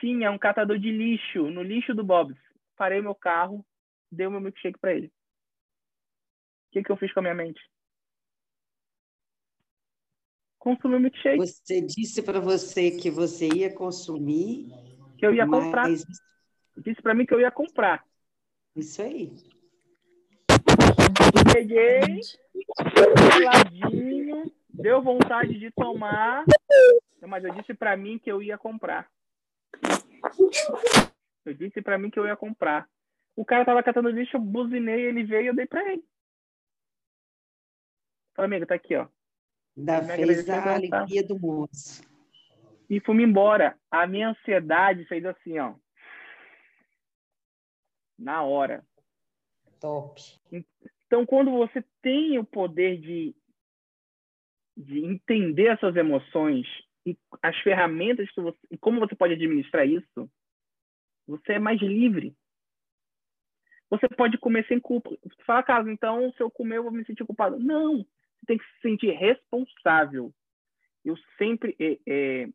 Tinha 0.01 0.31
um 0.31 0.39
catador 0.39 0.79
de 0.79 0.91
lixo 0.91 1.51
no 1.51 1.63
lixo 1.63 1.95
do 1.95 2.05
Bob's. 2.05 2.39
Parei 2.77 3.01
meu 3.01 3.15
carro, 3.15 3.65
dei 4.13 4.27
o 4.27 4.31
meu 4.31 4.41
milkshake 4.41 4.79
para 4.79 4.95
ele. 4.95 5.07
O 5.07 5.11
que, 6.71 6.83
que 6.83 6.93
eu 6.93 6.97
fiz 6.97 7.13
com 7.13 7.21
a 7.21 7.23
minha 7.23 7.35
mente? 7.35 7.61
Consumir 10.59 11.01
milkshake. 11.01 11.39
Você 11.39 11.81
disse 11.81 12.23
para 12.23 12.41
você 12.41 12.91
que 12.91 13.11
você 13.11 13.49
ia 13.49 13.73
consumir. 13.73 14.69
Que 15.17 15.27
eu 15.27 15.35
ia 15.35 15.47
mas... 15.47 15.65
comprar. 15.65 15.89
Disse 16.77 17.03
para 17.03 17.15
mim 17.15 17.27
que 17.27 17.35
eu 17.35 17.41
ia 17.41 17.51
comprar. 17.51 18.05
Isso 18.77 19.03
aí. 19.03 19.33
Peguei, 21.53 22.21
ladinho, 23.45 24.53
deu 24.69 25.03
vontade 25.03 25.59
de 25.59 25.71
tomar, 25.73 26.45
mas 27.27 27.45
eu 27.45 27.53
disse 27.55 27.75
para 27.75 27.97
mim 27.97 28.19
que 28.19 28.31
eu 28.31 28.41
ia 28.43 28.57
comprar. 28.57 29.11
Eu 31.45 31.55
disse 31.55 31.83
para 31.83 31.99
mim 31.99 32.11
que 32.11 32.19
eu 32.19 32.27
ia 32.27 32.37
comprar. 32.37 32.89
O 33.35 33.45
cara 33.45 33.65
tava 33.65 33.83
catando 33.83 34.11
lixo, 34.11 34.37
eu 34.37 34.41
buzinei, 34.41 35.07
ele 35.07 35.25
veio 35.25 35.43
e 35.43 35.47
eu 35.49 35.55
dei 35.55 35.67
para 35.67 35.93
ele. 35.93 36.05
Falei, 38.35 38.51
amigo, 38.51 38.67
tá 38.67 38.75
aqui, 38.75 38.95
ó. 38.95 39.09
Da 39.79 40.03
fez 40.03 40.49
a 40.49 40.75
alegria 40.75 41.23
do 41.25 41.39
moço. 41.39 42.03
E 42.91 42.99
fui 43.01 43.23
embora. 43.23 43.79
A 43.89 44.09
minha 44.09 44.31
ansiedade 44.31 45.05
fez 45.05 45.25
assim, 45.25 45.57
ó. 45.61 45.75
Na 48.19 48.43
hora. 48.43 48.85
Top. 49.79 50.21
Então, 51.07 51.25
quando 51.25 51.53
você 51.53 51.85
tem 52.03 52.39
o 52.39 52.45
poder 52.45 52.99
de, 52.99 53.37
de 54.77 55.05
entender 55.05 55.69
as 55.69 55.79
suas 55.79 55.95
emoções 55.95 56.67
e 57.07 57.17
as 57.41 57.57
ferramentas 57.59 58.29
que 58.33 58.41
você, 58.41 58.59
e 58.73 58.77
como 58.77 58.99
você 58.99 59.15
pode 59.15 59.35
administrar 59.35 59.87
isso, 59.87 60.29
você 61.25 61.53
é 61.53 61.59
mais 61.61 61.81
livre. 61.81 62.37
Você 63.89 64.09
pode 64.09 64.39
comer 64.39 64.67
sem 64.67 64.81
culpa. 64.81 65.11
Você 65.23 65.45
fala, 65.45 65.63
Carlos, 65.63 65.93
então 65.93 66.33
se 66.33 66.43
eu 66.43 66.51
comer 66.51 66.79
eu 66.79 66.83
vou 66.83 66.93
me 66.93 67.05
sentir 67.05 67.25
culpado. 67.25 67.61
Não 67.61 68.05
tem 68.47 68.59
que 68.59 68.65
se 68.65 68.81
sentir 68.81 69.11
responsável. 69.13 70.33
Eu 71.05 71.17
sempre, 71.37 71.77
é, 71.79 71.99
é, 72.07 72.49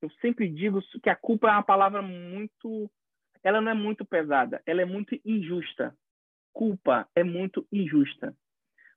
eu 0.00 0.10
sempre 0.20 0.48
digo 0.48 0.80
que 1.02 1.10
a 1.10 1.16
culpa 1.16 1.48
é 1.48 1.52
uma 1.52 1.62
palavra 1.62 2.02
muito, 2.02 2.90
ela 3.42 3.60
não 3.60 3.72
é 3.72 3.74
muito 3.74 4.04
pesada, 4.04 4.62
ela 4.66 4.82
é 4.82 4.84
muito 4.84 5.18
injusta. 5.24 5.96
Culpa 6.52 7.08
é 7.14 7.24
muito 7.24 7.66
injusta, 7.72 8.36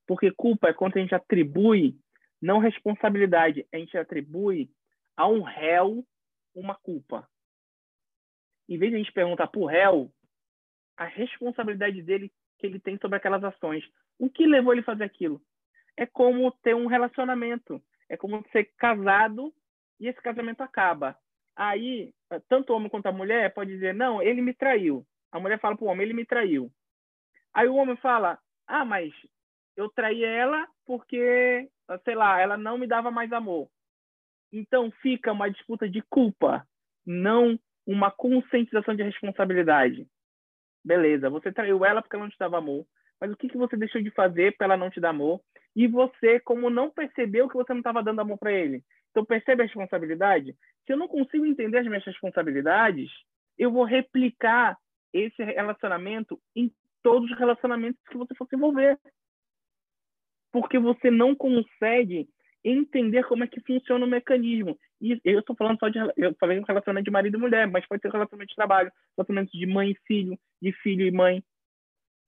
porque 0.05 0.29
culpa 0.29 0.67
é 0.67 0.73
quando 0.73 0.97
a 0.97 0.99
gente 0.99 1.15
atribui 1.15 1.97
não 2.41 2.59
responsabilidade, 2.59 3.65
a 3.73 3.77
gente 3.77 3.97
atribui 3.97 4.69
a 5.15 5.25
um 5.27 5.41
réu 5.41 6.05
uma 6.53 6.75
culpa. 6.75 7.27
Em 8.67 8.77
vez 8.77 8.91
de 8.91 8.95
a 8.95 8.99
gente 8.99 9.11
perguntar 9.11 9.47
para 9.47 9.59
o 9.59 9.65
réu 9.65 10.11
a 10.97 11.05
responsabilidade 11.05 12.01
dele 12.01 12.31
que 12.57 12.65
ele 12.65 12.79
tem 12.79 12.97
sobre 12.97 13.17
aquelas 13.17 13.43
ações, 13.43 13.83
o 14.17 14.29
que 14.29 14.45
levou 14.45 14.73
ele 14.73 14.81
a 14.81 14.85
fazer 14.85 15.03
aquilo? 15.03 15.41
É 15.97 16.05
como 16.05 16.51
ter 16.63 16.75
um 16.75 16.87
relacionamento. 16.87 17.81
É 18.09 18.15
como 18.17 18.45
ser 18.51 18.65
casado 18.77 19.53
e 19.99 20.07
esse 20.07 20.21
casamento 20.21 20.61
acaba. 20.61 21.17
Aí, 21.55 22.13
tanto 22.49 22.71
o 22.71 22.75
homem 22.75 22.89
quanto 22.89 23.07
a 23.07 23.11
mulher 23.11 23.53
pode 23.53 23.71
dizer, 23.71 23.93
não, 23.93 24.21
ele 24.21 24.41
me 24.41 24.53
traiu. 24.53 25.05
A 25.31 25.39
mulher 25.39 25.59
fala 25.59 25.75
para 25.75 25.85
o 25.85 25.87
homem, 25.87 26.05
ele 26.05 26.13
me 26.13 26.25
traiu. 26.25 26.71
Aí 27.53 27.67
o 27.67 27.75
homem 27.75 27.95
fala, 27.97 28.37
ah, 28.67 28.83
mas 28.83 29.13
eu 29.75 29.89
traí 29.89 30.23
ela 30.23 30.67
porque, 30.85 31.69
sei 32.03 32.15
lá, 32.15 32.39
ela 32.39 32.57
não 32.57 32.77
me 32.77 32.87
dava 32.87 33.09
mais 33.09 33.31
amor. 33.31 33.69
Então 34.51 34.91
fica 35.01 35.31
uma 35.31 35.49
disputa 35.49 35.89
de 35.89 36.01
culpa, 36.03 36.67
não 37.05 37.59
uma 37.85 38.11
conscientização 38.11 38.95
de 38.95 39.03
responsabilidade. 39.03 40.07
Beleza, 40.83 41.29
você 41.29 41.51
traiu 41.51 41.83
ela 41.83 42.01
porque 42.01 42.15
ela 42.15 42.25
não 42.25 42.31
te 42.31 42.37
dava 42.37 42.57
amor, 42.57 42.85
mas 43.19 43.31
o 43.31 43.37
que, 43.37 43.49
que 43.49 43.57
você 43.57 43.75
deixou 43.75 44.01
de 44.01 44.11
fazer 44.11 44.55
para 44.55 44.65
ela 44.65 44.77
não 44.77 44.89
te 44.89 44.99
dar 44.99 45.09
amor? 45.09 45.41
E 45.75 45.87
você, 45.87 46.39
como 46.39 46.69
não 46.69 46.89
percebeu 46.89 47.49
que 47.49 47.55
você 47.55 47.73
não 47.73 47.81
estava 47.81 48.01
dando 48.01 48.21
amor 48.21 48.37
para 48.37 48.53
ele. 48.53 48.83
Então, 49.11 49.25
percebe 49.25 49.61
a 49.61 49.65
responsabilidade? 49.65 50.55
Se 50.85 50.93
eu 50.93 50.97
não 50.97 51.07
consigo 51.07 51.45
entender 51.45 51.79
as 51.79 51.87
minhas 51.87 52.05
responsabilidades, 52.05 53.11
eu 53.57 53.71
vou 53.71 53.83
replicar 53.83 54.77
esse 55.13 55.43
relacionamento 55.43 56.39
em 56.55 56.71
todos 57.01 57.29
os 57.29 57.37
relacionamentos 57.37 58.01
que 58.09 58.17
você 58.17 58.33
for 58.35 58.47
se 58.47 58.55
envolver. 58.55 58.99
Porque 60.51 60.79
você 60.79 61.11
não 61.11 61.35
consegue 61.35 62.27
entender 62.63 63.23
como 63.25 63.43
é 63.43 63.47
que 63.47 63.61
funciona 63.61 64.05
o 64.05 64.09
mecanismo. 64.09 64.77
E 64.99 65.19
eu 65.23 65.39
estou 65.39 65.55
falando 65.55 65.79
só 65.79 65.87
de 65.87 65.99
eu 66.17 66.35
falei 66.39 66.59
um 66.59 66.63
relacionamento 66.63 67.05
de 67.05 67.11
marido 67.11 67.37
e 67.37 67.39
mulher, 67.39 67.67
mas 67.67 67.85
pode 67.87 68.01
ser 68.01 68.11
relacionamento 68.11 68.49
de 68.49 68.55
trabalho, 68.55 68.91
relacionamento 69.15 69.57
de 69.57 69.65
mãe 69.65 69.91
e 69.91 69.99
filho, 70.07 70.39
de 70.61 70.71
filho 70.71 71.05
e 71.05 71.11
mãe, 71.11 71.43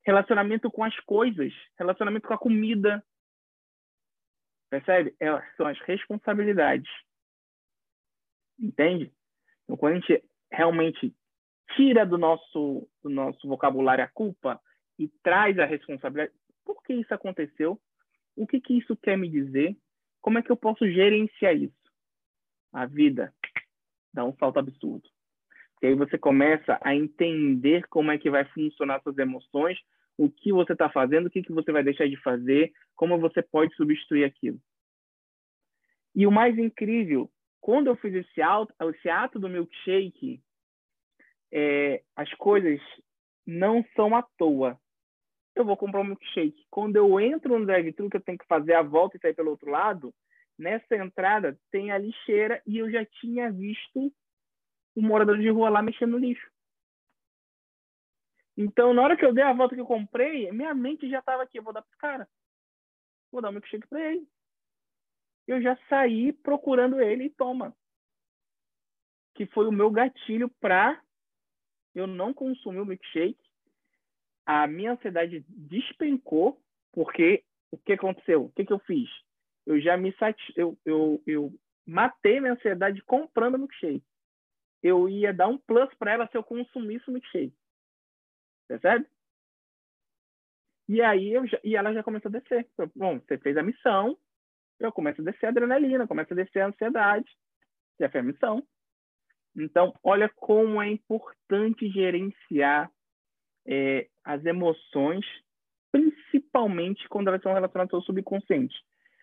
relacionamento 0.05 0.69
com 0.69 0.83
as 0.83 0.97
coisas, 1.01 1.51
relacionamento 1.77 2.27
com 2.27 2.33
a 2.33 2.37
comida, 2.37 3.03
Percebe? 4.69 5.15
É, 5.19 5.27
são 5.55 5.67
as 5.67 5.79
responsabilidades. 5.81 6.89
Entende? 8.59 9.11
Então, 9.63 9.77
quando 9.77 9.93
a 9.93 9.99
gente 9.99 10.23
realmente 10.51 11.15
tira 11.75 12.05
do 12.05 12.17
nosso, 12.17 12.89
do 13.03 13.09
nosso 13.09 13.47
vocabulário 13.47 14.03
a 14.03 14.07
culpa 14.07 14.59
e 14.97 15.07
traz 15.23 15.57
a 15.59 15.65
responsabilidade, 15.65 16.33
por 16.65 16.81
que 16.83 16.93
isso 16.93 17.13
aconteceu? 17.13 17.79
O 18.35 18.45
que, 18.45 18.59
que 18.59 18.77
isso 18.77 18.95
quer 18.97 19.17
me 19.17 19.29
dizer? 19.29 19.77
Como 20.21 20.37
é 20.37 20.41
que 20.41 20.51
eu 20.51 20.57
posso 20.57 20.89
gerenciar 20.89 21.55
isso? 21.55 21.73
A 22.73 22.85
vida 22.85 23.33
dá 24.13 24.25
um 24.25 24.35
salto 24.37 24.59
absurdo. 24.59 25.07
E 25.81 25.87
aí 25.87 25.95
você 25.95 26.17
começa 26.17 26.79
a 26.81 26.95
entender 26.95 27.87
como 27.87 28.11
é 28.11 28.17
que 28.17 28.29
vai 28.29 28.45
funcionar 28.45 29.01
suas 29.01 29.17
emoções 29.17 29.77
o 30.17 30.29
que 30.29 30.51
você 30.51 30.73
está 30.73 30.89
fazendo, 30.89 31.27
o 31.27 31.29
que, 31.29 31.43
que 31.43 31.51
você 31.51 31.71
vai 31.71 31.83
deixar 31.83 32.07
de 32.07 32.17
fazer, 32.17 32.73
como 32.95 33.19
você 33.19 33.41
pode 33.41 33.73
substituir 33.75 34.23
aquilo. 34.23 34.59
E 36.15 36.25
o 36.25 36.31
mais 36.31 36.57
incrível, 36.57 37.29
quando 37.61 37.87
eu 37.87 37.95
fiz 37.95 38.13
esse, 38.13 38.41
esse 38.89 39.09
ato 39.09 39.39
do 39.39 39.47
milkshake, 39.47 40.41
é, 41.51 42.01
as 42.15 42.33
coisas 42.33 42.79
não 43.45 43.85
são 43.95 44.15
à 44.15 44.23
toa. 44.37 44.79
Eu 45.55 45.63
vou 45.63 45.77
comprar 45.77 46.01
um 46.01 46.05
milkshake. 46.05 46.65
Quando 46.69 46.95
eu 46.95 47.19
entro 47.19 47.57
no 47.57 47.65
drive-thru, 47.65 48.09
que 48.09 48.17
eu 48.17 48.21
tenho 48.21 48.37
que 48.37 48.47
fazer 48.47 48.73
a 48.73 48.81
volta 48.81 49.17
e 49.17 49.19
sair 49.19 49.35
pelo 49.35 49.51
outro 49.51 49.69
lado, 49.69 50.13
nessa 50.57 50.95
entrada 50.95 51.57
tem 51.71 51.91
a 51.91 51.97
lixeira 51.97 52.61
e 52.65 52.79
eu 52.79 52.89
já 52.89 53.05
tinha 53.05 53.51
visto 53.51 54.11
o 54.95 55.01
morador 55.01 55.37
de 55.37 55.49
rua 55.49 55.69
lá 55.69 55.81
mexendo 55.81 56.11
no 56.11 56.17
lixo. 56.17 56.49
Então, 58.57 58.91
na 58.91 59.03
hora 59.03 59.15
que 59.15 59.23
eu 59.23 59.31
dei 59.31 59.43
a 59.43 59.53
volta 59.53 59.75
que 59.75 59.81
eu 59.81 59.85
comprei, 59.85 60.51
minha 60.51 60.73
mente 60.73 61.07
já 61.07 61.19
estava 61.19 61.43
aqui. 61.43 61.59
Eu 61.59 61.63
vou 61.63 61.71
dar 61.71 61.83
para 61.83 61.89
esse 61.91 61.97
cara. 61.99 62.27
Vou 63.31 63.39
dar 63.39 63.49
um 63.49 63.51
milkshake 63.51 63.87
para 63.87 64.11
ele. 64.11 64.27
Eu 65.47 65.61
já 65.61 65.77
saí 65.87 66.33
procurando 66.33 66.99
ele 66.99 67.25
e 67.25 67.29
toma. 67.29 67.75
Que 69.35 69.45
foi 69.45 69.67
o 69.67 69.71
meu 69.71 69.91
gatilho 69.91 70.49
para 70.59 70.99
eu 71.93 72.07
não 72.07 72.33
consumir 72.33 72.79
o 72.79 72.85
milkshake. 72.85 73.37
A 74.45 74.65
minha 74.65 74.93
ansiedade 74.93 75.45
despencou, 75.47 76.59
porque 76.91 77.43
o 77.69 77.77
que 77.77 77.93
aconteceu? 77.93 78.45
O 78.45 78.51
que, 78.51 78.65
que 78.65 78.73
eu 78.73 78.79
fiz? 78.79 79.09
Eu 79.65 79.79
já 79.79 79.97
me 79.97 80.13
sati... 80.13 80.53
eu, 80.55 80.77
eu, 80.83 81.21
eu 81.27 81.53
matei 81.85 82.39
minha 82.39 82.53
ansiedade 82.53 83.03
comprando 83.03 83.55
o 83.55 83.59
milkshake. 83.59 84.03
Eu 84.81 85.07
ia 85.09 85.33
dar 85.33 85.47
um 85.47 85.57
plus 85.57 85.93
para 85.95 86.13
ela 86.13 86.27
se 86.27 86.37
eu 86.37 86.43
consumisse 86.43 87.07
o 87.09 87.11
milkshake. 87.11 87.56
Percebe? 88.67 89.05
E 90.87 91.01
aí 91.01 91.33
eu 91.33 91.45
já, 91.47 91.59
e 91.63 91.75
ela 91.75 91.93
já 91.93 92.03
começou 92.03 92.29
a 92.29 92.39
descer. 92.39 92.67
Bom, 92.95 93.19
você 93.19 93.37
fez 93.37 93.57
a 93.57 93.63
missão, 93.63 94.17
eu 94.79 94.91
começo 94.91 95.21
a 95.21 95.25
descer 95.25 95.47
a 95.47 95.49
adrenalina, 95.49 96.07
começo 96.07 96.33
a 96.33 96.35
descer 96.35 96.61
a 96.61 96.67
ansiedade. 96.67 97.29
Já 97.99 98.09
fez 98.09 98.23
a 98.23 98.27
missão. 98.27 98.63
Então, 99.55 99.93
olha 100.03 100.29
como 100.35 100.81
é 100.81 100.89
importante 100.89 101.89
gerenciar 101.89 102.91
é, 103.67 104.07
as 104.23 104.45
emoções, 104.45 105.25
principalmente 105.91 107.07
quando 107.09 107.27
elas 107.27 107.41
são 107.41 107.53
relacionadas 107.53 107.93
ao 107.93 108.01
subconsciente. 108.03 108.75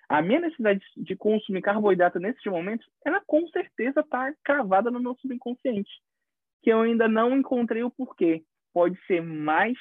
A 0.09 0.21
minha 0.21 0.41
necessidade 0.41 0.85
de 0.97 1.17
consumir 1.17 1.63
carboidrato 1.63 2.19
nesses 2.19 2.45
momentos, 2.45 2.87
ela 3.07 3.23
com 3.27 3.47
certeza 3.49 4.01
está 4.01 4.35
cravada 4.45 4.91
no 4.91 5.01
meu 5.01 5.15
subconsciente, 5.17 5.91
que 6.63 6.71
eu 6.71 6.81
ainda 6.81 7.09
não 7.09 7.37
encontrei 7.37 7.83
o 7.83 7.91
porquê. 7.91 8.45
Pode 8.75 8.99
ser 9.07 9.23
mais 9.23 9.79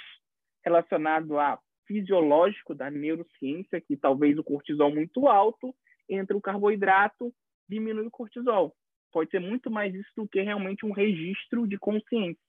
relacionado 0.64 1.38
a 1.38 1.60
fisiológico 1.86 2.74
da 2.74 2.90
neurociência, 2.90 3.82
que 3.82 3.98
talvez 3.98 4.38
o 4.38 4.44
cortisol 4.44 4.94
muito 4.94 5.28
alto 5.28 5.76
entre 6.10 6.36
o 6.38 6.42
carboidrato 6.42 7.34
diminui 7.68 8.08
o 8.08 8.12
cortisol. 8.12 8.74
Pode 9.12 9.30
ser 9.30 9.40
muito 9.40 9.70
mais 9.70 9.94
isso 9.94 10.10
do 10.16 10.28
que 10.28 10.42
realmente 10.42 10.86
um 10.86 10.92
registro 10.92 11.68
de 11.68 11.78
consciência. 11.78 12.42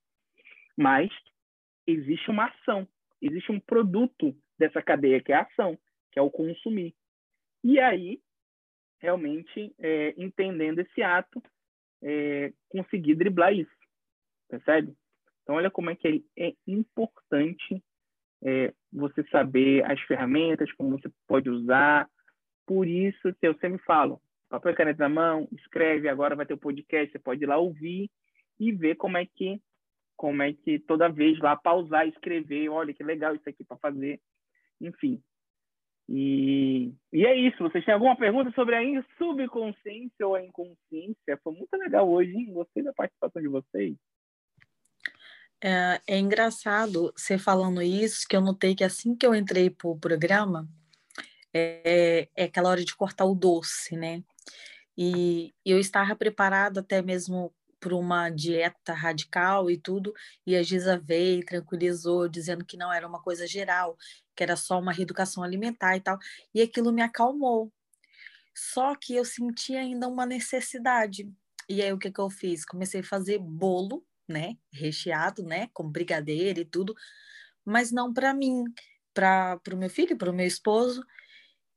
Mas 0.76 1.10
existe 1.86 2.30
uma 2.30 2.46
ação, 2.46 2.86
existe 3.20 3.50
um 3.50 3.60
produto 3.60 4.36
dessa 4.58 4.82
cadeia 4.82 5.20
que 5.22 5.32
é 5.32 5.36
a 5.36 5.42
ação, 5.42 5.78
que 6.12 6.18
é 6.18 6.22
o 6.22 6.30
consumir. 6.30 6.94
E 7.62 7.78
aí, 7.80 8.20
realmente, 9.00 9.74
é, 9.78 10.14
entendendo 10.16 10.80
esse 10.80 11.02
ato, 11.02 11.42
é, 12.02 12.52
conseguir 12.68 13.14
driblar 13.14 13.52
isso. 13.52 13.70
Percebe? 14.48 14.94
Então, 15.44 15.56
olha 15.56 15.70
como 15.70 15.90
é 15.90 15.94
que 15.94 16.24
é, 16.36 16.48
é 16.48 16.54
importante 16.66 17.82
é, 18.42 18.72
você 18.92 19.22
saber 19.24 19.84
as 19.90 20.00
ferramentas, 20.02 20.72
como 20.72 20.98
você 20.98 21.10
pode 21.28 21.48
usar. 21.48 22.08
Por 22.66 22.88
isso 22.88 23.32
que 23.34 23.46
eu 23.46 23.54
sempre 23.58 23.78
falo, 23.84 24.20
papel 24.48 24.72
e 24.72 24.74
caneta 24.74 25.08
na 25.08 25.14
mão, 25.14 25.48
escreve, 25.52 26.08
agora 26.08 26.34
vai 26.34 26.46
ter 26.46 26.54
o 26.54 26.58
podcast, 26.58 27.12
você 27.12 27.18
pode 27.18 27.44
ir 27.44 27.46
lá 27.46 27.58
ouvir 27.58 28.10
e 28.58 28.72
ver 28.72 28.96
como 28.96 29.18
é 29.18 29.26
que 29.26 29.60
como 30.16 30.42
é 30.42 30.52
que 30.52 30.78
toda 30.78 31.08
vez 31.08 31.38
lá 31.40 31.56
pausar, 31.56 32.06
escrever, 32.06 32.68
olha 32.68 32.94
que 32.94 33.02
legal 33.02 33.34
isso 33.34 33.48
aqui 33.48 33.64
para 33.64 33.76
fazer, 33.78 34.20
enfim. 34.80 35.20
E, 36.08 36.92
e 37.12 37.26
é 37.26 37.34
isso. 37.34 37.58
Vocês 37.58 37.84
têm 37.84 37.94
alguma 37.94 38.16
pergunta 38.16 38.50
sobre 38.52 38.76
a 38.76 39.04
subconsciência 39.18 40.26
ou 40.26 40.34
a 40.34 40.44
inconsciência? 40.44 41.38
Foi 41.42 41.52
muito 41.52 41.74
legal 41.76 42.08
hoje, 42.08 42.30
hein? 42.30 42.52
Gostei 42.52 42.82
da 42.82 42.92
participação 42.92 43.42
de 43.42 43.48
vocês. 43.48 43.96
É, 45.66 45.98
é, 46.06 46.18
engraçado 46.18 47.10
você 47.16 47.38
falando 47.38 47.80
isso, 47.80 48.28
que 48.28 48.36
eu 48.36 48.42
notei 48.42 48.74
que 48.74 48.84
assim 48.84 49.16
que 49.16 49.24
eu 49.24 49.34
entrei 49.34 49.70
para 49.70 49.88
o 49.88 49.98
programa, 49.98 50.68
é, 51.54 52.28
é 52.36 52.44
aquela 52.44 52.68
hora 52.68 52.84
de 52.84 52.94
cortar 52.94 53.24
o 53.24 53.34
doce, 53.34 53.96
né? 53.96 54.22
E 54.96 55.54
eu 55.64 55.78
estava 55.78 56.14
preparada 56.14 56.80
até 56.80 57.00
mesmo 57.00 57.50
para 57.80 57.96
uma 57.96 58.28
dieta 58.28 58.92
radical 58.92 59.70
e 59.70 59.78
tudo, 59.78 60.12
e 60.46 60.54
a 60.54 60.62
Giza 60.62 60.98
veio 60.98 61.40
e 61.40 61.44
tranquilizou, 61.46 62.28
dizendo 62.28 62.62
que 62.62 62.76
não 62.76 62.92
era 62.92 63.08
uma 63.08 63.22
coisa 63.22 63.46
geral, 63.46 63.96
que 64.36 64.42
era 64.42 64.56
só 64.56 64.78
uma 64.78 64.92
reeducação 64.92 65.42
alimentar 65.42 65.96
e 65.96 66.00
tal, 66.00 66.18
e 66.54 66.60
aquilo 66.60 66.92
me 66.92 67.00
acalmou. 67.00 67.72
Só 68.54 68.94
que 68.96 69.16
eu 69.16 69.24
senti 69.24 69.74
ainda 69.76 70.08
uma 70.08 70.26
necessidade. 70.26 71.26
E 71.70 71.80
aí 71.82 71.92
o 71.92 71.98
que, 71.98 72.12
que 72.12 72.20
eu 72.20 72.28
fiz? 72.28 72.66
Comecei 72.66 73.00
a 73.00 73.04
fazer 73.04 73.38
bolo 73.38 74.04
né, 74.28 74.56
recheado, 74.72 75.42
né, 75.42 75.68
com 75.72 75.88
brigadeiro 75.90 76.60
e 76.60 76.64
tudo, 76.64 76.94
mas 77.64 77.92
não 77.92 78.12
para 78.12 78.34
mim, 78.34 78.64
para 79.12 79.60
o 79.72 79.76
meu 79.76 79.90
filho, 79.90 80.16
para 80.16 80.30
o 80.30 80.34
meu 80.34 80.46
esposo. 80.46 81.04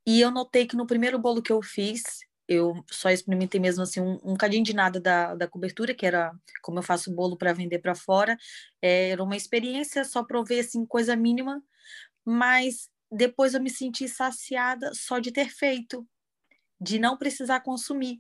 E 0.06 0.22
eu 0.22 0.32
notei 0.32 0.66
que 0.66 0.76
no 0.76 0.88
primeiro 0.88 1.20
bolo 1.20 1.42
que 1.42 1.52
eu 1.52 1.62
fiz, 1.62 2.04
eu 2.48 2.84
só 2.90 3.10
experimentei 3.10 3.60
mesmo 3.60 3.84
assim 3.84 4.00
um, 4.02 4.20
um 4.24 4.36
cadinho 4.36 4.64
de 4.64 4.74
nada 4.74 5.00
da, 5.02 5.36
da 5.36 5.48
cobertura, 5.48 5.94
que 5.94 6.06
era 6.06 6.32
como 6.62 6.80
eu 6.80 6.84
faço 6.84 7.14
bolo 7.14 7.38
para 7.38 7.54
vender 7.54 7.80
para 7.80 7.94
fora. 7.96 8.38
É, 8.82 9.10
era 9.10 9.24
uma 9.24 9.36
experiência, 9.36 10.06
só 10.06 10.24
provei 10.24 10.62
assim 10.62 10.86
coisa 10.86 11.16
mínima, 11.16 11.62
mas 12.26 12.90
depois 13.12 13.54
eu 13.54 13.62
me 13.62 13.70
senti 13.70 14.08
saciada 14.08 14.92
só 14.94 15.20
de 15.20 15.32
ter 15.32 15.50
feito 15.50 16.08
de 16.80 17.00
não 17.00 17.18
precisar 17.18 17.62
consumir. 17.62 18.20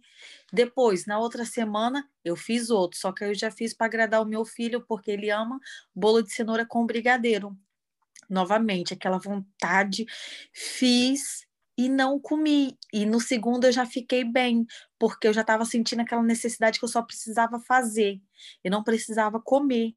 Depois, 0.51 1.05
na 1.05 1.19
outra 1.19 1.45
semana, 1.45 2.07
eu 2.23 2.35
fiz 2.35 2.69
outro, 2.69 2.99
só 2.99 3.11
que 3.11 3.23
eu 3.23 3.33
já 3.33 3.51
fiz 3.51 3.73
para 3.73 3.87
agradar 3.87 4.21
o 4.21 4.25
meu 4.25 4.43
filho, 4.45 4.83
porque 4.85 5.11
ele 5.11 5.29
ama 5.29 5.59
bolo 5.93 6.21
de 6.21 6.31
cenoura 6.31 6.65
com 6.65 6.85
brigadeiro. 6.85 7.57
Novamente, 8.29 8.93
aquela 8.93 9.19
vontade, 9.19 10.05
fiz 10.51 11.47
e 11.77 11.87
não 11.87 12.19
comi. 12.19 12.77
E 12.91 13.05
no 13.05 13.19
segundo 13.19 13.65
eu 13.65 13.71
já 13.71 13.85
fiquei 13.85 14.23
bem, 14.23 14.65
porque 14.97 15.27
eu 15.27 15.33
já 15.33 15.41
estava 15.41 15.63
sentindo 15.63 16.01
aquela 16.01 16.23
necessidade 16.23 16.79
que 16.79 16.85
eu 16.85 16.89
só 16.89 17.01
precisava 17.01 17.59
fazer, 17.59 18.19
eu 18.63 18.71
não 18.71 18.83
precisava 18.83 19.39
comer. 19.39 19.93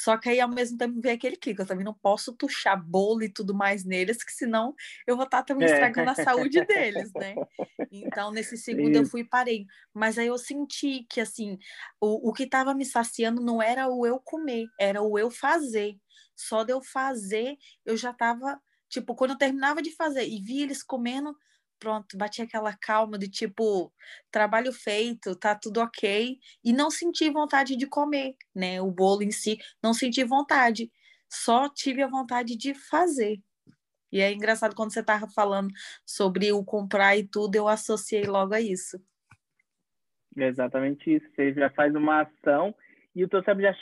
Só 0.00 0.16
que 0.16 0.28
aí, 0.28 0.38
ao 0.40 0.48
mesmo 0.48 0.78
tempo, 0.78 1.00
vem 1.00 1.10
aquele 1.10 1.36
clique. 1.36 1.60
Eu 1.60 1.66
também 1.66 1.84
não 1.84 1.92
posso 1.92 2.32
tuchar 2.32 2.80
bolo 2.80 3.24
e 3.24 3.28
tudo 3.28 3.52
mais 3.52 3.84
neles, 3.84 4.22
que 4.22 4.30
senão 4.32 4.72
eu 5.04 5.16
vou 5.16 5.24
estar 5.24 5.38
tá 5.38 5.42
também 5.42 5.66
estragando 5.66 6.10
a 6.10 6.14
saúde 6.14 6.64
deles, 6.64 7.10
né? 7.14 7.34
Então, 7.90 8.30
nesse 8.30 8.56
segundo, 8.56 8.94
eu 8.94 9.04
fui 9.04 9.22
e 9.22 9.28
parei. 9.28 9.66
Mas 9.92 10.16
aí 10.16 10.28
eu 10.28 10.38
senti 10.38 11.04
que, 11.10 11.20
assim, 11.20 11.58
o, 12.00 12.28
o 12.28 12.32
que 12.32 12.44
estava 12.44 12.74
me 12.74 12.84
saciando 12.84 13.42
não 13.42 13.60
era 13.60 13.88
o 13.88 14.06
eu 14.06 14.20
comer, 14.20 14.66
era 14.78 15.02
o 15.02 15.18
eu 15.18 15.32
fazer. 15.32 15.96
Só 16.36 16.62
de 16.62 16.72
eu 16.72 16.80
fazer, 16.80 17.56
eu 17.84 17.96
já 17.96 18.10
estava... 18.10 18.60
Tipo, 18.88 19.16
quando 19.16 19.32
eu 19.32 19.38
terminava 19.38 19.82
de 19.82 19.90
fazer 19.96 20.28
e 20.28 20.40
vi 20.40 20.62
eles 20.62 20.82
comendo, 20.82 21.34
pronto, 21.78 22.16
bati 22.16 22.42
aquela 22.42 22.76
calma 22.76 23.18
de 23.18 23.28
tipo, 23.28 23.92
trabalho 24.30 24.72
feito, 24.72 25.36
tá 25.36 25.54
tudo 25.54 25.80
ok, 25.80 26.38
e 26.64 26.72
não 26.72 26.90
senti 26.90 27.30
vontade 27.30 27.76
de 27.76 27.86
comer, 27.86 28.36
né? 28.54 28.80
O 28.80 28.90
bolo 28.90 29.22
em 29.22 29.30
si, 29.30 29.58
não 29.82 29.94
senti 29.94 30.24
vontade, 30.24 30.90
só 31.28 31.68
tive 31.68 32.02
a 32.02 32.08
vontade 32.08 32.56
de 32.56 32.74
fazer. 32.74 33.40
E 34.10 34.20
é 34.20 34.32
engraçado 34.32 34.74
quando 34.74 34.92
você 34.92 35.02
tava 35.02 35.28
falando 35.28 35.70
sobre 36.04 36.50
o 36.52 36.64
comprar 36.64 37.16
e 37.16 37.26
tudo, 37.26 37.54
eu 37.56 37.68
associei 37.68 38.24
logo 38.24 38.54
a 38.54 38.60
isso. 38.60 38.98
Exatamente 40.36 41.16
isso. 41.16 41.26
Você 41.34 41.52
já 41.52 41.68
faz 41.70 41.94
uma 41.94 42.22
ação 42.22 42.74
e 43.14 43.24
o 43.24 43.28
teu 43.28 43.42
cérebro 43.42 43.64
já 43.64 43.74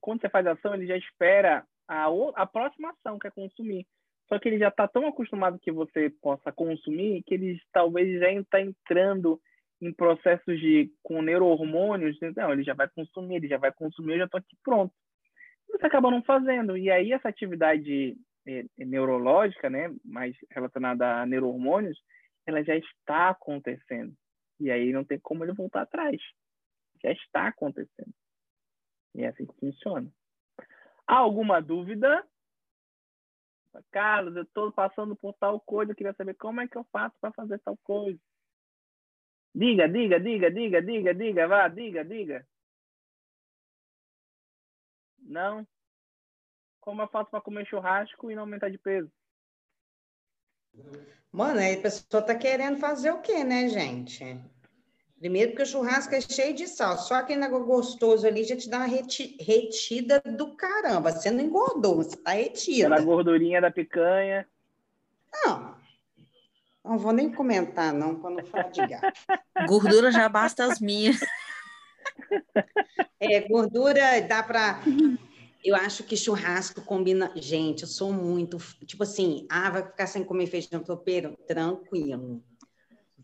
quando 0.00 0.20
você 0.20 0.28
faz 0.28 0.46
a 0.46 0.52
ação, 0.52 0.74
ele 0.74 0.86
já 0.86 0.96
espera 0.96 1.66
a, 1.88 2.06
a 2.36 2.46
próxima 2.46 2.90
ação, 2.90 3.18
que 3.18 3.26
é 3.26 3.30
consumir. 3.30 3.86
Só 4.32 4.38
que 4.38 4.48
ele 4.48 4.58
já 4.58 4.68
está 4.68 4.88
tão 4.88 5.06
acostumado 5.06 5.58
que 5.58 5.70
você 5.70 6.08
possa 6.08 6.50
consumir 6.50 7.22
que 7.24 7.34
ele 7.34 7.60
talvez 7.70 8.18
já 8.18 8.32
está 8.32 8.62
entrando 8.62 9.38
em 9.78 9.92
processos 9.92 10.58
de 10.58 10.90
com 11.02 11.20
neurohormônios, 11.20 12.16
não, 12.34 12.50
ele 12.50 12.62
já 12.62 12.72
vai 12.72 12.88
consumir, 12.88 13.36
ele 13.36 13.48
já 13.48 13.58
vai 13.58 13.70
consumir, 13.70 14.12
eu 14.12 14.18
já 14.20 14.24
estou 14.24 14.38
aqui 14.38 14.56
pronto. 14.64 14.94
Você 15.68 15.84
acaba 15.84 16.10
não 16.10 16.22
fazendo. 16.22 16.78
E 16.78 16.90
aí 16.90 17.12
essa 17.12 17.28
atividade 17.28 18.16
é, 18.46 18.64
é 18.78 18.84
neurológica, 18.86 19.68
né, 19.68 19.94
mais 20.02 20.34
relacionada 20.50 21.20
a 21.20 21.26
neurohormônios, 21.26 22.02
ela 22.46 22.64
já 22.64 22.74
está 22.74 23.28
acontecendo. 23.28 24.14
E 24.58 24.70
aí 24.70 24.94
não 24.94 25.04
tem 25.04 25.18
como 25.18 25.44
ele 25.44 25.52
voltar 25.52 25.82
atrás. 25.82 26.18
Já 27.04 27.12
está 27.12 27.48
acontecendo. 27.48 28.14
E 29.14 29.24
é 29.24 29.28
assim 29.28 29.44
que 29.44 29.60
funciona. 29.60 30.10
Há 31.06 31.16
alguma 31.16 31.60
dúvida? 31.60 32.26
Carlos, 33.90 34.36
eu 34.36 34.42
estou 34.42 34.70
passando 34.72 35.16
por 35.16 35.32
tal 35.34 35.60
coisa, 35.60 35.92
eu 35.92 35.96
queria 35.96 36.12
saber 36.14 36.34
como 36.34 36.60
é 36.60 36.68
que 36.68 36.76
eu 36.76 36.84
faço 36.92 37.16
para 37.20 37.32
fazer 37.32 37.58
tal 37.60 37.76
coisa. 37.78 38.18
Diga, 39.54 39.88
diga, 39.88 40.18
diga, 40.18 40.50
diga, 40.50 40.82
diga, 40.82 41.14
diga, 41.14 41.48
vá, 41.48 41.68
diga, 41.68 42.04
diga. 42.04 42.46
Não? 45.18 45.66
Como 46.80 47.02
eu 47.02 47.08
faço 47.08 47.30
para 47.30 47.40
comer 47.40 47.66
churrasco 47.66 48.30
e 48.30 48.34
não 48.34 48.42
aumentar 48.42 48.70
de 48.70 48.78
peso? 48.78 49.10
Mano, 51.30 51.60
aí 51.60 51.78
a 51.78 51.82
pessoa 51.82 52.22
tá 52.22 52.34
querendo 52.34 52.78
fazer 52.78 53.10
o 53.10 53.20
quê, 53.20 53.44
né, 53.44 53.68
gente? 53.68 54.24
Primeiro 55.22 55.52
porque 55.52 55.62
o 55.62 55.66
churrasco 55.66 56.12
é 56.16 56.20
cheio 56.20 56.52
de 56.52 56.66
sal, 56.66 56.98
só 56.98 57.14
aquele 57.14 57.38
negócio 57.38 57.64
gostoso 57.64 58.26
ali 58.26 58.42
já 58.42 58.56
te 58.56 58.68
dá 58.68 58.78
uma 58.78 58.86
reti 58.86 59.36
retida 59.38 60.20
do 60.20 60.56
caramba. 60.56 61.12
Você 61.12 61.30
não 61.30 61.44
engordou, 61.44 61.98
você 61.98 62.16
tá 62.16 62.32
retida. 62.32 62.88
Aquela 62.88 63.00
gordurinha 63.00 63.60
da 63.60 63.70
picanha. 63.70 64.44
Não, 65.32 65.76
não 66.84 66.98
vou 66.98 67.12
nem 67.12 67.30
comentar, 67.30 67.92
não, 67.94 68.16
para 68.16 68.30
não 68.30 68.44
falar 68.46 68.70
de 68.70 68.84
gato. 68.84 69.12
Gordura 69.68 70.10
já 70.10 70.28
basta 70.28 70.64
as 70.64 70.80
minhas. 70.80 71.20
É, 73.20 73.40
gordura 73.42 74.20
dá 74.22 74.42
para. 74.42 74.82
Eu 75.64 75.76
acho 75.76 76.02
que 76.02 76.16
churrasco 76.16 76.80
combina. 76.82 77.30
Gente, 77.36 77.82
eu 77.82 77.88
sou 77.88 78.12
muito. 78.12 78.58
Tipo 78.84 79.04
assim, 79.04 79.46
ah, 79.48 79.70
vai 79.70 79.84
ficar 79.84 80.08
sem 80.08 80.24
comer 80.24 80.48
feijão 80.48 80.82
tropeiro? 80.82 81.38
Tranquilo 81.46 82.42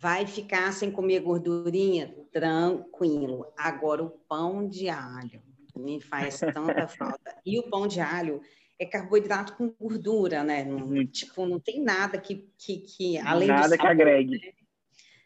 Vai 0.00 0.26
ficar 0.26 0.72
sem 0.72 0.90
comer 0.90 1.20
gordurinha? 1.20 2.14
Tranquilo. 2.30 3.52
Agora, 3.56 4.04
o 4.04 4.10
pão 4.10 4.68
de 4.68 4.88
alho 4.88 5.42
me 5.76 6.00
faz 6.00 6.38
tanta 6.38 6.86
falta. 6.88 7.36
E 7.44 7.58
o 7.58 7.64
pão 7.68 7.86
de 7.86 8.00
alho 8.00 8.40
é 8.78 8.86
carboidrato 8.86 9.54
com 9.54 9.74
gordura, 9.80 10.44
né? 10.44 10.64
Não, 10.64 11.04
tipo, 11.06 11.44
não 11.46 11.58
tem 11.58 11.82
nada 11.82 12.18
que, 12.18 12.48
que, 12.56 12.78
que 12.78 13.18
além 13.18 13.48
nada 13.48 13.76
que 13.76 13.86
agregue. 13.86 14.38
Né? 14.38 14.52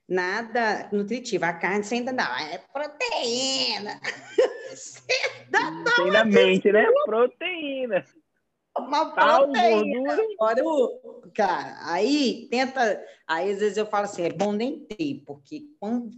nada 0.08 0.88
nutritivo. 0.92 1.44
A 1.44 1.52
carne 1.52 1.84
você 1.84 1.96
ainda 1.96 2.12
não, 2.12 2.36
é 2.36 2.58
proteína. 2.58 4.00
Você 4.72 5.02
ainda 6.00 6.24
mente, 6.24 6.72
né? 6.72 6.86
Proteína. 7.04 8.06
Uma 8.78 9.12
proteína. 9.12 10.14
Agora, 10.38 10.62
cara, 11.34 11.76
aí 11.92 12.48
tenta. 12.50 13.04
Aí 13.26 13.50
às 13.50 13.58
vezes 13.60 13.76
eu 13.76 13.86
falo 13.86 14.04
assim: 14.04 14.22
é 14.22 14.32
bom 14.32 14.52
nem 14.52 14.80
ter, 14.80 15.22
porque 15.26 15.66
quando 15.78 16.10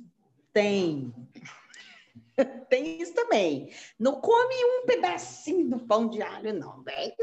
tem. 0.52 1.12
tem 2.68 3.00
isso 3.00 3.14
também. 3.14 3.70
Não 3.98 4.20
come 4.20 4.54
um 4.54 4.86
pedacinho 4.86 5.68
do 5.68 5.80
pão 5.80 6.08
de 6.08 6.22
alho, 6.22 6.54
não, 6.54 6.82
velho. 6.82 7.14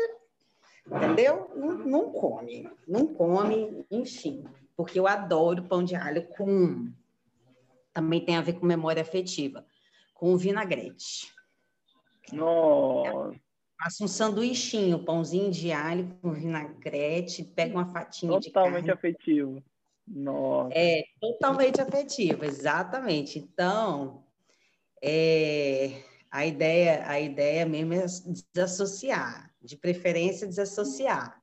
Entendeu? 0.86 1.50
Não, 1.56 1.78
não 1.78 2.12
come. 2.12 2.70
Não 2.88 3.08
come, 3.08 3.86
enfim. 3.90 4.44
Porque 4.76 5.00
eu 5.00 5.08
adoro 5.08 5.64
pão 5.64 5.84
de 5.84 5.96
alho 5.96 6.28
com. 6.30 6.92
Também 7.94 8.24
tem 8.24 8.36
a 8.36 8.42
ver 8.42 8.54
com 8.54 8.66
memória 8.66 9.02
afetiva. 9.02 9.66
Com 10.14 10.36
vinagrete. 10.36 11.34
Nossa. 12.34 13.40
Faça 13.84 14.04
um 14.04 14.08
sanduichinho, 14.08 15.04
pãozinho 15.04 15.50
de 15.50 15.72
alho 15.72 16.16
com 16.22 16.32
vinagrete, 16.32 17.44
pega 17.44 17.74
uma 17.74 17.92
fatinha 17.92 18.32
totalmente 18.32 18.44
de 18.44 18.52
carne. 18.52 18.70
Totalmente 18.70 18.92
afetivo. 18.92 19.64
Nossa. 20.08 20.74
É, 20.76 21.04
totalmente 21.20 21.82
afetivo, 21.82 22.46
exatamente. 22.46 23.40
Então, 23.40 24.24
é, 25.02 26.04
a 26.30 26.46
ideia, 26.46 27.04
a 27.08 27.20
ideia 27.20 27.66
mesmo 27.66 27.94
é 27.94 28.06
desassociar, 28.54 29.52
de 29.62 29.76
preferência 29.76 30.48
desassociar. 30.48 31.41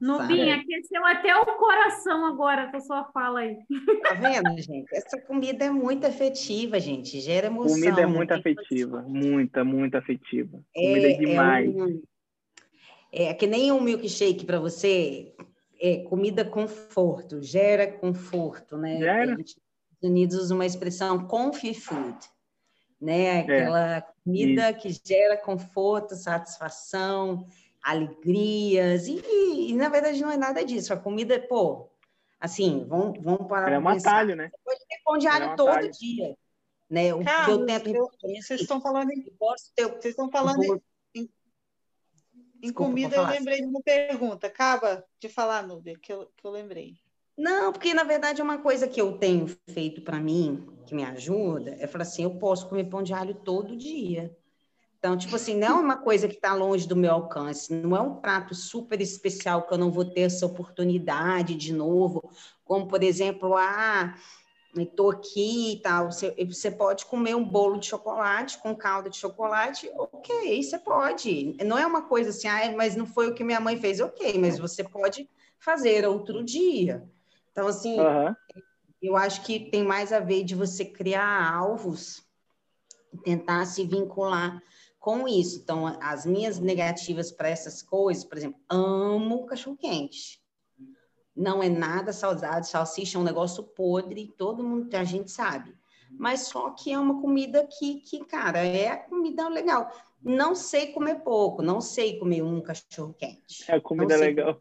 Nubinha, 0.00 0.56
aqueceu 0.56 1.04
até 1.04 1.36
o 1.36 1.44
coração 1.58 2.24
agora 2.24 2.70
com 2.70 2.76
a 2.78 2.80
sua 2.80 3.04
fala 3.12 3.40
aí. 3.40 3.58
Tá 4.02 4.14
vendo, 4.14 4.58
gente? 4.58 4.88
Essa 4.94 5.20
comida 5.20 5.66
é 5.66 5.70
muito 5.70 6.06
afetiva, 6.06 6.80
gente. 6.80 7.20
Gera 7.20 7.48
emoção. 7.48 7.78
Comida 7.78 8.00
é 8.00 8.06
muito 8.06 8.32
afetiva. 8.32 9.02
Muita, 9.02 9.62
muito 9.62 9.96
afetiva. 9.96 10.64
É, 10.74 10.88
comida 10.88 11.10
é 11.10 11.12
demais. 11.12 11.76
É, 11.76 11.82
um, 11.82 12.02
é 13.12 13.34
que 13.34 13.46
nem 13.46 13.70
um 13.70 13.80
milkshake 13.80 14.46
para 14.46 14.58
você. 14.58 15.34
É 15.82 15.98
comida 16.04 16.44
conforto, 16.44 17.42
gera 17.42 17.86
conforto, 17.86 18.76
né? 18.76 18.98
Gera. 18.98 19.36
Nos 19.36 19.56
Unidos 20.02 20.36
usa 20.36 20.54
uma 20.54 20.64
expressão 20.64 21.26
comfy 21.26 21.74
food, 21.74 22.18
né? 23.00 23.24
É, 23.24 23.40
Aquela 23.40 23.96
é. 23.96 24.04
comida 24.24 24.70
Isso. 24.70 24.80
que 24.80 25.08
gera 25.08 25.36
conforto, 25.36 26.14
satisfação, 26.14 27.46
alegrias, 27.82 29.06
e, 29.06 29.22
e, 29.70 29.74
na 29.74 29.88
verdade 29.88 30.20
não 30.20 30.30
é 30.30 30.36
nada 30.36 30.64
disso. 30.64 30.92
A 30.92 30.96
comida, 30.96 31.40
pô, 31.40 31.90
assim, 32.38 32.84
vamos, 32.86 33.18
vamos 33.22 33.48
parar. 33.48 33.72
É 33.72 33.78
um 33.78 33.88
atalho, 33.88 34.36
né? 34.36 34.50
Você 34.50 34.58
pode 34.64 34.80
ter 34.80 35.00
pão 35.04 35.18
de 35.18 35.26
alho 35.26 35.44
é 35.44 35.48
um 35.48 35.56
todo 35.56 35.90
dia. 35.90 36.36
Né? 36.88 37.14
O 37.14 37.24
Carlos, 37.24 37.46
que 37.46 37.52
eu 37.52 37.66
tento. 37.66 37.88
Eu, 37.88 38.10
vocês 38.42 38.60
estão 38.60 38.80
falando 38.80 39.10
em. 39.10 39.22
Ter, 39.76 39.86
vocês 39.86 40.06
estão 40.06 40.30
falando 40.30 40.62
em, 41.14 41.22
em, 41.22 41.30
em 42.62 42.72
comida, 42.72 43.16
eu 43.16 43.26
lembrei 43.26 43.60
de 43.60 43.66
uma 43.66 43.80
pergunta. 43.80 44.48
Acaba 44.48 45.04
de 45.20 45.28
falar, 45.28 45.66
Nubia, 45.66 45.96
que 45.98 46.12
eu, 46.12 46.26
que 46.36 46.44
eu 46.44 46.50
lembrei. 46.50 46.94
Não, 47.38 47.72
porque 47.72 47.94
na 47.94 48.04
verdade 48.04 48.40
é 48.40 48.44
uma 48.44 48.58
coisa 48.58 48.86
que 48.86 49.00
eu 49.00 49.16
tenho 49.16 49.46
feito 49.70 50.02
para 50.02 50.20
mim, 50.20 50.66
que 50.84 50.94
me 50.94 51.04
ajuda, 51.04 51.76
é 51.78 51.86
falar 51.86 52.02
assim: 52.02 52.24
eu 52.24 52.34
posso 52.38 52.68
comer 52.68 52.84
pão 52.84 53.02
de 53.02 53.14
alho 53.14 53.34
todo 53.34 53.76
dia. 53.76 54.36
Então, 55.00 55.16
tipo 55.16 55.34
assim, 55.34 55.56
não 55.56 55.66
é 55.66 55.80
uma 55.80 55.96
coisa 55.96 56.28
que 56.28 56.34
está 56.34 56.52
longe 56.52 56.86
do 56.86 56.94
meu 56.94 57.10
alcance, 57.12 57.72
não 57.72 57.96
é 57.96 58.00
um 58.02 58.16
prato 58.16 58.54
super 58.54 59.00
especial 59.00 59.66
que 59.66 59.72
eu 59.72 59.78
não 59.78 59.90
vou 59.90 60.04
ter 60.04 60.20
essa 60.20 60.44
oportunidade 60.44 61.54
de 61.54 61.72
novo, 61.72 62.30
como, 62.66 62.86
por 62.86 63.02
exemplo, 63.02 63.56
ah, 63.56 64.14
estou 64.76 65.10
aqui 65.10 65.72
e 65.72 65.80
tal, 65.80 66.12
você, 66.12 66.36
você 66.44 66.70
pode 66.70 67.06
comer 67.06 67.34
um 67.34 67.42
bolo 67.42 67.78
de 67.78 67.86
chocolate 67.86 68.58
com 68.58 68.76
calda 68.76 69.08
de 69.08 69.16
chocolate, 69.16 69.90
ok, 69.96 70.62
você 70.62 70.78
pode. 70.78 71.56
Não 71.64 71.78
é 71.78 71.86
uma 71.86 72.02
coisa 72.02 72.28
assim, 72.28 72.46
ah, 72.46 72.70
mas 72.76 72.94
não 72.94 73.06
foi 73.06 73.30
o 73.30 73.34
que 73.34 73.42
minha 73.42 73.58
mãe 73.58 73.80
fez, 73.80 74.00
ok, 74.00 74.38
mas 74.38 74.58
você 74.58 74.84
pode 74.84 75.26
fazer 75.58 76.06
outro 76.06 76.44
dia. 76.44 77.02
Então, 77.52 77.68
assim, 77.68 77.98
uhum. 77.98 78.34
eu 79.00 79.16
acho 79.16 79.40
que 79.44 79.70
tem 79.70 79.82
mais 79.82 80.12
a 80.12 80.20
ver 80.20 80.44
de 80.44 80.54
você 80.54 80.84
criar 80.84 81.54
alvos, 81.54 82.22
tentar 83.24 83.64
se 83.64 83.86
vincular 83.86 84.62
com 85.00 85.26
isso. 85.26 85.58
Então, 85.58 85.86
as 86.00 86.26
minhas 86.26 86.60
negativas 86.60 87.32
para 87.32 87.48
essas 87.48 87.82
coisas, 87.82 88.22
por 88.22 88.36
exemplo, 88.36 88.60
amo 88.68 89.46
cachorro-quente. 89.46 90.40
Não 91.34 91.62
é 91.62 91.68
nada 91.68 92.12
saudável, 92.12 92.62
salsicha 92.62 93.16
é 93.16 93.20
um 93.20 93.24
negócio 93.24 93.64
podre, 93.64 94.32
todo 94.36 94.62
mundo, 94.62 94.94
a 94.94 95.04
gente 95.04 95.30
sabe. 95.30 95.74
Mas 96.10 96.48
só 96.48 96.70
que 96.70 96.92
é 96.92 96.98
uma 96.98 97.20
comida 97.20 97.66
que, 97.66 98.00
que 98.00 98.24
cara, 98.26 98.58
é 98.58 98.94
comida 98.96 99.48
legal. 99.48 99.90
Não 100.22 100.54
sei 100.54 100.88
comer 100.88 101.20
pouco, 101.20 101.62
não 101.62 101.80
sei 101.80 102.18
comer 102.18 102.42
um 102.42 102.60
cachorro-quente. 102.60 103.64
É 103.68 103.80
comida 103.80 104.16
legal. 104.16 104.60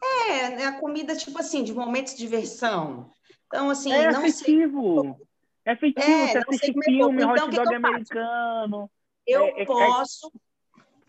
É, 0.00 0.62
é 0.62 0.66
a 0.66 0.78
comida, 0.78 1.16
tipo 1.16 1.38
assim, 1.40 1.64
de 1.64 1.74
momentos 1.74 2.12
de 2.12 2.18
diversão. 2.20 3.10
Então, 3.46 3.68
assim, 3.70 3.90
é 3.90 4.12
não 4.12 4.20
afetivo. 4.20 5.02
sei. 5.02 5.26
É 5.64 5.72
afetivo, 5.72 6.06
é, 6.06 6.28
você 6.28 6.38
assiste 6.38 6.72
filme, 6.84 7.22
então, 7.22 7.46
hot 7.46 7.56
dog 7.56 7.74
americano. 7.74 8.90
Eu 9.28 9.42
é, 9.44 9.48
é, 9.50 9.62
é, 9.62 9.66
posso 9.66 10.32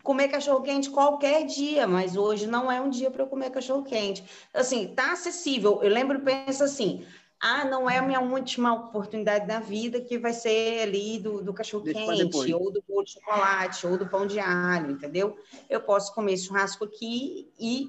comer 0.02 0.28
cachorro 0.28 0.62
quente 0.62 0.90
qualquer 0.90 1.46
dia, 1.46 1.86
mas 1.86 2.16
hoje 2.16 2.46
não 2.46 2.70
é 2.70 2.80
um 2.80 2.90
dia 2.90 3.10
para 3.10 3.22
eu 3.22 3.26
comer 3.26 3.50
cachorro 3.50 3.82
quente. 3.82 4.22
Assim, 4.52 4.88
tá 4.94 5.12
acessível. 5.12 5.82
Eu 5.82 5.90
lembro, 5.90 6.20
penso 6.20 6.62
assim, 6.62 7.06
ah, 7.40 7.64
não 7.64 7.88
é 7.88 7.98
a 7.98 8.02
minha 8.02 8.20
última 8.20 8.74
oportunidade 8.74 9.46
na 9.46 9.60
vida 9.60 10.00
que 10.00 10.18
vai 10.18 10.34
ser 10.34 10.82
ali 10.82 11.18
do, 11.18 11.42
do 11.42 11.54
cachorro 11.54 11.84
quente, 11.84 12.52
ou 12.52 12.70
do 12.70 12.82
bolo 12.86 13.04
de 13.04 13.12
chocolate, 13.12 13.86
ou 13.86 13.96
do 13.96 14.06
pão 14.06 14.26
de 14.26 14.38
alho, 14.38 14.90
entendeu? 14.90 15.38
Eu 15.68 15.80
posso 15.80 16.14
comer 16.14 16.36
churrasco 16.36 16.84
aqui 16.84 17.50
e 17.58 17.88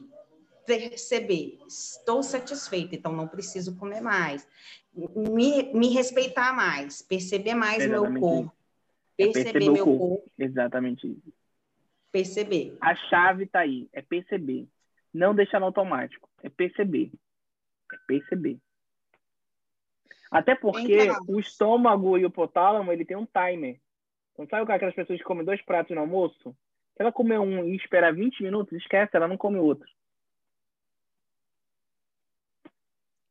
perceber, 0.66 1.60
estou 1.68 2.24
satisfeita, 2.24 2.96
então 2.96 3.12
não 3.12 3.28
preciso 3.28 3.76
comer 3.76 4.00
mais. 4.00 4.48
Me, 4.94 5.74
me 5.74 5.90
respeitar 5.90 6.54
mais, 6.54 7.02
perceber 7.02 7.54
mais 7.54 7.86
o 7.86 7.90
meu 7.90 8.20
corpo 8.20 8.61
é 9.30 9.34
perceber, 9.34 9.70
meu 9.70 9.86
corpo. 9.86 10.08
corpo. 10.10 10.32
Exatamente 10.38 11.08
isso. 11.08 11.34
Perceber. 12.12 12.78
A 12.82 12.96
chave 12.96 13.46
está 13.46 13.60
aí, 13.60 13.90
é 13.94 14.02
perceber. 14.02 14.68
Não 15.14 15.34
deixar 15.36 15.60
no 15.60 15.66
automático, 15.68 16.30
é 16.44 16.50
perceber. 16.50 17.12
É 17.94 17.98
perceber. 18.08 18.60
Até 20.30 20.56
porque 20.56 21.10
o 21.28 21.40
estômago 21.40 22.18
e 22.18 22.24
o 22.24 22.28
hipotálamo, 22.28 22.92
ele 22.92 23.04
tem 23.04 23.18
um 23.18 23.26
timer. 23.26 23.80
Então, 24.34 24.48
sabe 24.48 24.72
aquelas 24.72 24.96
pessoas 24.96 25.20
que 25.20 25.26
comem 25.26 25.44
dois 25.44 25.62
pratos 25.62 25.94
no 25.94 26.02
almoço? 26.02 26.56
Se 26.96 27.02
ela 27.02 27.12
comer 27.12 27.40
um 27.40 27.66
e 27.66 27.76
esperar 27.76 28.14
20 28.14 28.42
minutos, 28.42 28.78
esquece, 28.78 29.16
ela 29.16 29.28
não 29.28 29.38
come 29.38 29.58
outro. 29.58 29.88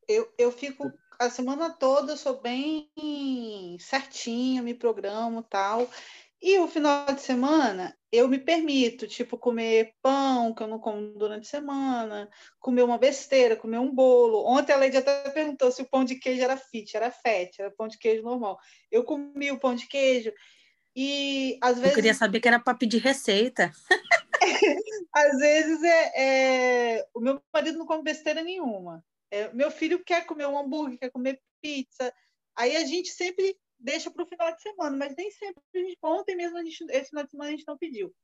Eu, 0.06 0.30
eu 0.36 0.52
fico 0.52 0.92
a 1.20 1.28
semana 1.28 1.68
toda 1.68 2.12
eu 2.12 2.16
sou 2.16 2.40
bem 2.40 2.90
certinha, 3.78 4.62
me 4.62 4.72
programo 4.72 5.42
tal. 5.42 5.88
E 6.42 6.58
o 6.58 6.66
final 6.66 7.04
de 7.12 7.20
semana 7.20 7.94
eu 8.10 8.26
me 8.26 8.38
permito, 8.38 9.06
tipo, 9.06 9.36
comer 9.36 9.92
pão, 10.00 10.54
que 10.54 10.62
eu 10.62 10.66
não 10.66 10.78
como 10.78 11.12
durante 11.18 11.46
a 11.46 11.50
semana, 11.50 12.30
comer 12.58 12.82
uma 12.82 12.96
besteira, 12.96 13.54
comer 13.54 13.78
um 13.78 13.94
bolo. 13.94 14.46
Ontem 14.46 14.72
a 14.72 14.78
Lady 14.78 14.96
até 14.96 15.28
perguntou 15.28 15.70
se 15.70 15.82
o 15.82 15.88
pão 15.88 16.02
de 16.02 16.14
queijo 16.14 16.42
era 16.42 16.56
fit, 16.56 16.96
era 16.96 17.10
fat, 17.10 17.50
era 17.58 17.70
pão 17.70 17.86
de 17.86 17.98
queijo 17.98 18.22
normal. 18.22 18.58
Eu 18.90 19.04
comi 19.04 19.52
o 19.52 19.60
pão 19.60 19.74
de 19.74 19.86
queijo 19.86 20.32
e 20.96 21.58
às 21.60 21.74
vezes. 21.74 21.90
Eu 21.90 21.96
queria 21.96 22.14
saber 22.14 22.40
que 22.40 22.48
era 22.48 22.58
para 22.58 22.78
pedir 22.78 23.02
receita. 23.02 23.70
às 25.12 25.38
vezes 25.38 25.82
é, 25.82 26.96
é, 26.96 27.06
o 27.12 27.20
meu 27.20 27.42
marido 27.52 27.76
não 27.76 27.84
come 27.84 28.02
besteira 28.02 28.42
nenhuma. 28.42 29.04
É, 29.30 29.52
meu 29.52 29.70
filho 29.70 30.02
quer 30.04 30.26
comer 30.26 30.46
um 30.46 30.58
hambúrguer, 30.58 30.98
quer 30.98 31.10
comer 31.10 31.40
pizza. 31.60 32.12
Aí 32.56 32.76
a 32.76 32.84
gente 32.84 33.10
sempre 33.10 33.56
deixa 33.78 34.10
para 34.10 34.22
o 34.22 34.26
final 34.26 34.54
de 34.54 34.60
semana, 34.60 34.96
mas 34.96 35.14
nem 35.16 35.30
sempre 35.30 35.62
gente. 35.74 35.98
Ontem 36.02 36.36
mesmo, 36.36 36.58
a 36.58 36.64
gente, 36.64 36.84
esse 36.90 37.10
final 37.10 37.24
de 37.24 37.30
semana, 37.30 37.48
a 37.50 37.52
gente 37.52 37.66
não 37.66 37.78
pediu. 37.78 38.14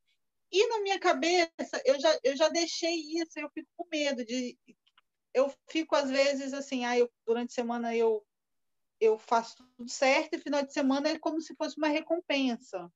E 0.52 0.66
na 0.68 0.80
minha 0.80 0.98
cabeça, 0.98 1.82
eu 1.84 1.98
já, 1.98 2.18
eu 2.22 2.36
já 2.36 2.48
deixei 2.48 2.94
isso, 2.94 3.38
eu 3.38 3.50
fico 3.50 3.68
com 3.76 3.86
medo 3.90 4.24
de. 4.24 4.56
Eu 5.34 5.52
fico, 5.68 5.94
às 5.94 6.10
vezes, 6.10 6.52
assim, 6.52 6.84
ah, 6.84 6.98
eu, 6.98 7.10
durante 7.26 7.50
a 7.50 7.54
semana 7.54 7.94
eu, 7.94 8.24
eu 9.00 9.18
faço 9.18 9.56
tudo 9.76 9.90
certo, 9.90 10.34
e 10.34 10.38
final 10.38 10.62
de 10.62 10.72
semana 10.72 11.08
é 11.10 11.18
como 11.18 11.40
se 11.40 11.54
fosse 11.56 11.76
uma 11.76 11.88
recompensa. 11.88 12.90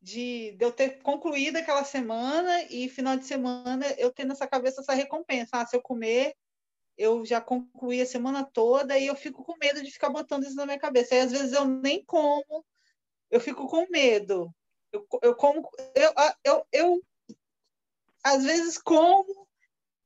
De, 0.00 0.52
de, 0.52 0.64
eu 0.64 0.70
ter 0.70 1.02
concluído 1.02 1.56
aquela 1.56 1.82
semana 1.82 2.62
e 2.64 2.90
final 2.90 3.16
de 3.16 3.24
semana 3.24 3.86
eu 3.96 4.12
ter 4.12 4.24
nessa 4.24 4.46
cabeça 4.46 4.82
essa 4.82 4.92
recompensa. 4.92 5.50
Ah, 5.54 5.66
se 5.66 5.74
eu 5.74 5.82
comer 5.82 6.34
eu 6.96 7.24
já 7.24 7.40
concluí 7.40 8.00
a 8.00 8.06
semana 8.06 8.44
toda 8.44 8.98
e 8.98 9.06
eu 9.06 9.16
fico 9.16 9.44
com 9.44 9.56
medo 9.58 9.82
de 9.82 9.90
ficar 9.90 10.10
botando 10.10 10.44
isso 10.44 10.56
na 10.56 10.66
minha 10.66 10.78
cabeça. 10.78 11.14
Aí, 11.14 11.20
às 11.20 11.32
vezes, 11.32 11.52
eu 11.52 11.64
nem 11.64 12.04
como, 12.04 12.64
eu 13.30 13.40
fico 13.40 13.66
com 13.66 13.86
medo. 13.90 14.54
Eu, 14.92 15.06
eu 15.22 15.34
como, 15.34 15.68
eu, 15.94 16.12
eu, 16.44 16.66
eu, 16.72 17.02
às 18.22 18.44
vezes 18.44 18.78
como, 18.78 19.48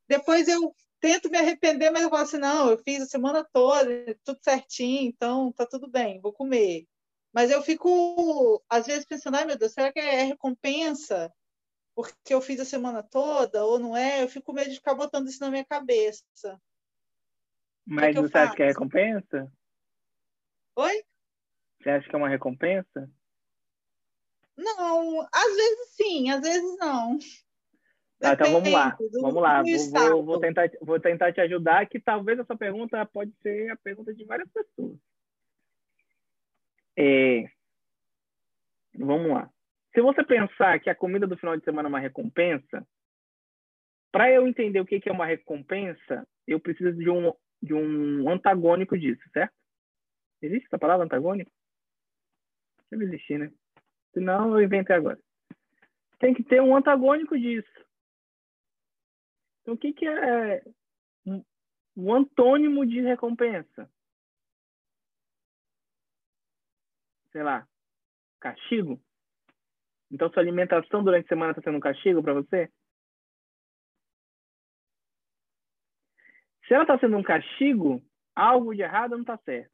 depois 0.08 0.48
eu 0.48 0.74
tento 1.00 1.30
me 1.30 1.38
arrepender, 1.38 1.90
mas 1.90 2.02
eu 2.02 2.10
falo 2.10 2.22
assim, 2.22 2.38
não, 2.38 2.70
eu 2.70 2.78
fiz 2.78 3.02
a 3.02 3.06
semana 3.06 3.46
toda, 3.52 4.18
tudo 4.24 4.38
certinho, 4.42 5.08
então 5.08 5.52
tá 5.52 5.66
tudo 5.66 5.88
bem, 5.88 6.20
vou 6.20 6.32
comer. 6.32 6.86
Mas 7.32 7.50
eu 7.50 7.62
fico, 7.62 8.62
às 8.68 8.86
vezes, 8.86 9.04
pensando, 9.04 9.36
ai 9.36 9.44
meu 9.44 9.56
Deus, 9.58 9.72
será 9.72 9.92
que 9.92 10.00
é 10.00 10.22
recompensa? 10.22 11.32
Porque 11.94 12.32
eu 12.32 12.40
fiz 12.40 12.58
a 12.60 12.64
semana 12.64 13.02
toda, 13.02 13.64
ou 13.64 13.78
não 13.78 13.96
é? 13.96 14.22
Eu 14.22 14.28
fico 14.28 14.46
com 14.46 14.52
medo 14.52 14.70
de 14.70 14.76
ficar 14.76 14.94
botando 14.94 15.28
isso 15.28 15.40
na 15.40 15.50
minha 15.50 15.64
cabeça. 15.64 16.24
Mas 17.88 18.14
que 18.14 18.20
você 18.20 18.32
que 18.32 18.38
acha 18.38 18.54
que 18.54 18.62
é 18.62 18.66
recompensa? 18.66 19.52
Oi? 20.76 21.02
Você 21.80 21.90
acha 21.90 22.08
que 22.08 22.14
é 22.14 22.18
uma 22.18 22.28
recompensa? 22.28 23.10
Não, 24.54 25.22
às 25.32 25.56
vezes 25.56 25.88
sim, 25.96 26.30
às 26.30 26.42
vezes 26.42 26.76
não. 26.78 27.18
Tá, 28.18 28.34
então 28.34 28.52
vamos 28.52 28.70
lá, 28.70 28.90
do, 28.90 29.20
vamos 29.22 29.42
lá. 29.42 29.62
Vou, 29.62 30.10
vou, 30.10 30.24
vou, 30.24 30.40
tentar, 30.40 30.70
vou 30.82 31.00
tentar 31.00 31.32
te 31.32 31.40
ajudar, 31.40 31.86
que 31.86 31.98
talvez 31.98 32.38
essa 32.38 32.54
pergunta 32.54 33.06
pode 33.06 33.32
ser 33.40 33.70
a 33.70 33.76
pergunta 33.76 34.12
de 34.12 34.24
várias 34.24 34.50
pessoas. 34.50 34.98
É... 36.98 37.48
Vamos 38.94 39.30
lá. 39.30 39.50
Se 39.94 40.02
você 40.02 40.22
pensar 40.24 40.78
que 40.80 40.90
a 40.90 40.94
comida 40.94 41.26
do 41.26 41.38
final 41.38 41.56
de 41.56 41.64
semana 41.64 41.88
é 41.88 41.90
uma 41.90 42.00
recompensa, 42.00 42.86
para 44.12 44.30
eu 44.30 44.46
entender 44.46 44.80
o 44.80 44.84
que 44.84 45.00
é 45.06 45.12
uma 45.12 45.26
recompensa, 45.26 46.26
eu 46.46 46.60
preciso 46.60 46.92
de 46.98 47.08
um, 47.08 47.32
de 47.62 47.74
um 47.74 48.28
antagônico 48.30 48.96
disso, 48.98 49.22
certo? 49.32 49.54
Existe 50.40 50.66
essa 50.66 50.78
palavra 50.78 51.04
antagônico? 51.04 51.50
Deve 52.90 53.04
existir, 53.04 53.38
né? 53.38 53.52
Senão 54.12 54.58
eu 54.58 54.62
inventei 54.62 54.96
agora. 54.96 55.18
Tem 56.18 56.34
que 56.34 56.42
ter 56.42 56.60
um 56.60 56.76
antagônico 56.76 57.38
disso. 57.38 57.68
Então, 59.62 59.74
o 59.74 59.78
que, 59.78 59.92
que 59.92 60.06
é 60.06 60.62
o 61.94 62.14
antônimo 62.14 62.86
de 62.86 63.00
recompensa? 63.00 63.90
Sei 67.30 67.42
lá, 67.42 67.68
castigo? 68.40 69.00
Então, 70.10 70.30
sua 70.30 70.42
alimentação 70.42 71.04
durante 71.04 71.26
a 71.26 71.28
semana 71.28 71.50
está 71.50 71.62
sendo 71.62 71.76
um 71.76 71.80
castigo 71.80 72.22
para 72.22 72.32
você? 72.32 72.72
Se 76.68 76.74
ela 76.74 76.84
está 76.84 76.98
sendo 76.98 77.16
um 77.16 77.22
castigo, 77.22 78.02
algo 78.36 78.74
de 78.74 78.82
errado 78.82 79.12
não 79.12 79.22
está 79.22 79.38
certo. 79.38 79.72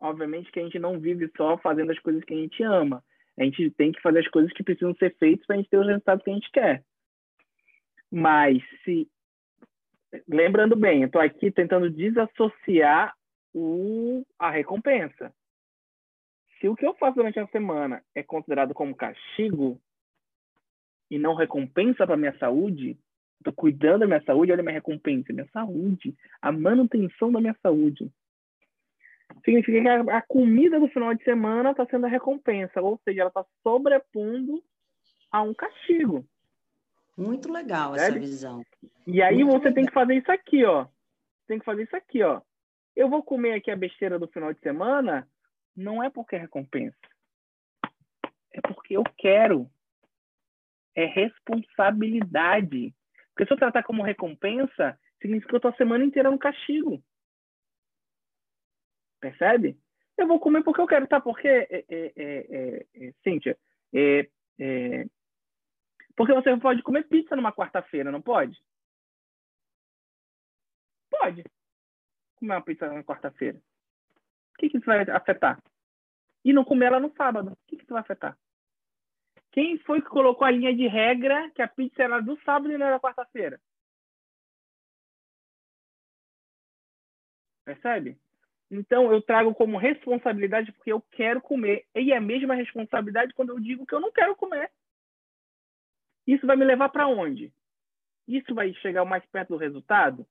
Obviamente 0.00 0.50
que 0.50 0.58
a 0.58 0.64
gente 0.64 0.78
não 0.78 0.98
vive 0.98 1.30
só 1.36 1.56
fazendo 1.58 1.92
as 1.92 1.98
coisas 2.00 2.24
que 2.24 2.34
a 2.34 2.36
gente 2.36 2.60
ama. 2.64 3.04
A 3.38 3.44
gente 3.44 3.70
tem 3.70 3.92
que 3.92 4.02
fazer 4.02 4.18
as 4.18 4.28
coisas 4.28 4.52
que 4.52 4.64
precisam 4.64 4.94
ser 4.96 5.16
feitas 5.16 5.46
para 5.46 5.54
a 5.54 5.58
gente 5.58 5.70
ter 5.70 5.78
os 5.78 5.86
resultados 5.86 6.24
que 6.24 6.30
a 6.30 6.34
gente 6.34 6.50
quer. 6.50 6.84
Mas 8.10 8.60
se 8.84 9.08
lembrando 10.28 10.74
bem, 10.74 11.02
eu 11.02 11.06
estou 11.06 11.20
aqui 11.20 11.50
tentando 11.50 11.88
desassociar 11.88 13.14
o, 13.54 14.26
a 14.38 14.50
recompensa. 14.50 15.32
Se 16.58 16.68
o 16.68 16.74
que 16.74 16.84
eu 16.84 16.94
faço 16.94 17.16
durante 17.16 17.38
a 17.38 17.46
semana 17.46 18.02
é 18.14 18.22
considerado 18.22 18.74
como 18.74 18.94
castigo 18.94 19.80
e 21.10 21.18
não 21.18 21.34
recompensa 21.34 22.06
para 22.06 22.16
minha 22.16 22.36
saúde, 22.38 22.98
estou 23.40 23.52
cuidando 23.52 24.00
da 24.00 24.06
minha 24.06 24.22
saúde, 24.22 24.52
olha 24.52 24.62
minha 24.62 24.74
recompensa, 24.74 25.32
minha 25.32 25.48
saúde, 25.52 26.14
a 26.40 26.52
manutenção 26.52 27.32
da 27.32 27.40
minha 27.40 27.56
saúde. 27.62 28.10
Significa 29.44 29.80
que 29.80 29.88
a, 29.88 30.18
a 30.18 30.22
comida 30.22 30.78
do 30.78 30.88
final 30.88 31.14
de 31.14 31.24
semana 31.24 31.70
está 31.70 31.86
sendo 31.86 32.06
a 32.06 32.08
recompensa, 32.08 32.80
ou 32.80 33.00
seja, 33.04 33.22
ela 33.22 33.28
está 33.28 33.44
sobrepondo 33.62 34.62
a 35.30 35.42
um 35.42 35.54
castigo. 35.54 36.26
Muito 37.16 37.50
legal 37.52 37.94
essa 37.94 38.18
visão. 38.18 38.64
E 39.06 39.22
aí 39.22 39.36
Muito 39.44 39.52
você 39.52 39.68
legal. 39.68 39.74
tem 39.74 39.86
que 39.86 39.92
fazer 39.92 40.14
isso 40.14 40.32
aqui, 40.32 40.64
ó. 40.64 40.86
Tem 41.46 41.58
que 41.58 41.64
fazer 41.64 41.82
isso 41.84 41.96
aqui, 41.96 42.22
ó. 42.22 42.40
Eu 42.96 43.08
vou 43.08 43.22
comer 43.22 43.54
aqui 43.54 43.70
a 43.70 43.76
besteira 43.76 44.18
do 44.18 44.28
final 44.28 44.52
de 44.52 44.60
semana, 44.60 45.28
não 45.76 46.02
é 46.02 46.10
porque 46.10 46.36
é 46.36 46.38
recompensa. 46.38 46.96
É 48.52 48.60
porque 48.60 48.96
eu 48.96 49.04
quero. 49.16 49.70
É 50.94 51.04
responsabilidade. 51.04 52.94
Porque 53.40 53.48
se 53.48 53.54
eu 53.54 53.58
tratar 53.58 53.82
como 53.84 54.02
recompensa, 54.02 55.00
significa 55.18 55.48
que 55.48 55.56
eu 55.56 55.60
tô 55.60 55.68
a 55.68 55.76
semana 55.76 56.04
inteira 56.04 56.30
no 56.30 56.38
castigo. 56.38 57.02
Percebe? 59.18 59.80
Eu 60.18 60.26
vou 60.26 60.38
comer 60.38 60.62
porque 60.62 60.78
eu 60.78 60.86
quero, 60.86 61.06
tá? 61.06 61.22
Porque, 61.22 61.48
é, 61.48 61.84
é, 61.88 62.12
é, 62.16 62.86
é 62.94 63.12
Cíntia, 63.24 63.56
é, 63.94 64.28
é, 64.58 65.06
porque 66.14 66.34
você 66.34 66.54
pode 66.58 66.82
comer 66.82 67.08
pizza 67.08 67.34
numa 67.34 67.50
quarta-feira, 67.50 68.12
não 68.12 68.20
pode? 68.20 68.62
Pode. 71.08 71.42
Comer 72.36 72.52
uma 72.56 72.62
pizza 72.62 72.92
na 72.92 73.02
quarta-feira. 73.02 73.56
O 74.52 74.58
que, 74.58 74.68
que 74.68 74.76
isso 74.76 74.84
vai 74.84 75.00
afetar? 75.00 75.62
E 76.44 76.52
não 76.52 76.62
comer 76.62 76.86
ela 76.88 77.00
no 77.00 77.10
sábado. 77.16 77.52
O 77.52 77.56
que, 77.66 77.76
que 77.76 77.84
isso 77.84 77.94
vai 77.94 78.02
afetar? 78.02 78.36
Quem 79.52 79.78
foi 79.78 80.00
que 80.00 80.08
colocou 80.08 80.46
a 80.46 80.50
linha 80.50 80.74
de 80.74 80.86
regra 80.86 81.50
que 81.50 81.62
a 81.62 81.68
pizza 81.68 82.02
era 82.02 82.20
do 82.20 82.38
sábado 82.42 82.72
e 82.72 82.78
não 82.78 82.86
era 82.86 83.00
quarta-feira? 83.00 83.60
Percebe? 87.64 88.18
Então, 88.70 89.12
eu 89.12 89.20
trago 89.20 89.52
como 89.54 89.76
responsabilidade 89.76 90.72
porque 90.72 90.92
eu 90.92 91.00
quero 91.00 91.40
comer. 91.40 91.86
E 91.94 92.12
é 92.12 92.16
a 92.16 92.20
mesma 92.20 92.54
responsabilidade 92.54 93.34
quando 93.34 93.50
eu 93.50 93.58
digo 93.58 93.84
que 93.84 93.94
eu 93.94 94.00
não 94.00 94.12
quero 94.12 94.36
comer. 94.36 94.70
Isso 96.26 96.46
vai 96.46 96.56
me 96.56 96.64
levar 96.64 96.88
para 96.90 97.08
onde? 97.08 97.52
Isso 98.28 98.54
vai 98.54 98.72
chegar 98.74 99.04
mais 99.04 99.24
perto 99.26 99.50
do 99.50 99.56
resultado? 99.56 100.24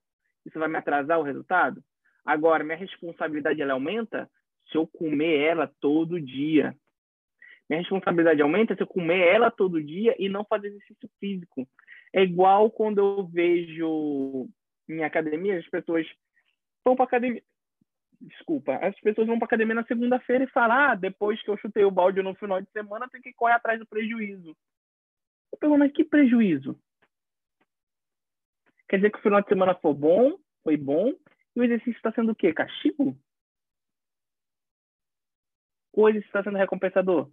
Isso 0.46 0.58
vai 0.58 0.68
me 0.68 0.78
atrasar 0.78 1.18
o 1.18 1.22
resultado? 1.22 1.84
Agora, 2.24 2.64
minha 2.64 2.76
responsabilidade 2.76 3.60
ela 3.60 3.74
aumenta 3.74 4.30
se 4.70 4.76
eu 4.78 4.86
comer 4.86 5.40
ela 5.40 5.70
todo 5.80 6.20
dia. 6.20 6.74
Minha 7.70 7.82
responsabilidade 7.82 8.42
aumenta 8.42 8.74
se 8.74 8.82
eu 8.82 8.86
comer 8.88 9.28
ela 9.28 9.48
todo 9.48 9.80
dia 9.80 10.16
e 10.18 10.28
não 10.28 10.44
fazer 10.44 10.66
exercício 10.66 11.08
físico. 11.20 11.68
É 12.12 12.20
igual 12.20 12.68
quando 12.68 12.98
eu 12.98 13.24
vejo 13.28 14.48
em 14.88 15.04
academia 15.04 15.56
as 15.56 15.68
pessoas 15.68 16.04
vão 16.84 16.96
para 16.96 17.04
academia. 17.04 17.40
Desculpa, 18.20 18.74
as 18.74 18.98
pessoas 18.98 19.28
vão 19.28 19.38
para 19.38 19.46
academia 19.46 19.76
na 19.76 19.84
segunda-feira 19.84 20.42
e 20.42 20.48
falam: 20.48 20.76
ah, 20.76 20.94
depois 20.96 21.40
que 21.42 21.48
eu 21.48 21.56
chutei 21.58 21.84
o 21.84 21.92
balde 21.92 22.20
no 22.20 22.34
final 22.34 22.60
de 22.60 22.68
semana, 22.72 23.08
tem 23.08 23.22
que 23.22 23.32
correr 23.32 23.52
atrás 23.52 23.78
do 23.78 23.86
prejuízo. 23.86 24.56
Eu 25.52 25.58
pergunto, 25.58 25.78
mas 25.78 25.92
que 25.92 26.04
prejuízo? 26.04 26.76
Quer 28.88 28.96
dizer 28.96 29.12
que 29.12 29.18
o 29.18 29.22
final 29.22 29.40
de 29.40 29.48
semana 29.48 29.76
foi 29.76 29.94
bom, 29.94 30.36
foi 30.64 30.76
bom, 30.76 31.14
e 31.54 31.60
o 31.60 31.62
exercício 31.62 31.92
está 31.92 32.10
sendo 32.10 32.32
o 32.32 32.34
quê? 32.34 32.52
Castigo? 32.52 33.16
Ou 35.92 36.04
o 36.04 36.08
exercício 36.08 36.30
está 36.30 36.42
sendo 36.42 36.58
recompensador? 36.58 37.30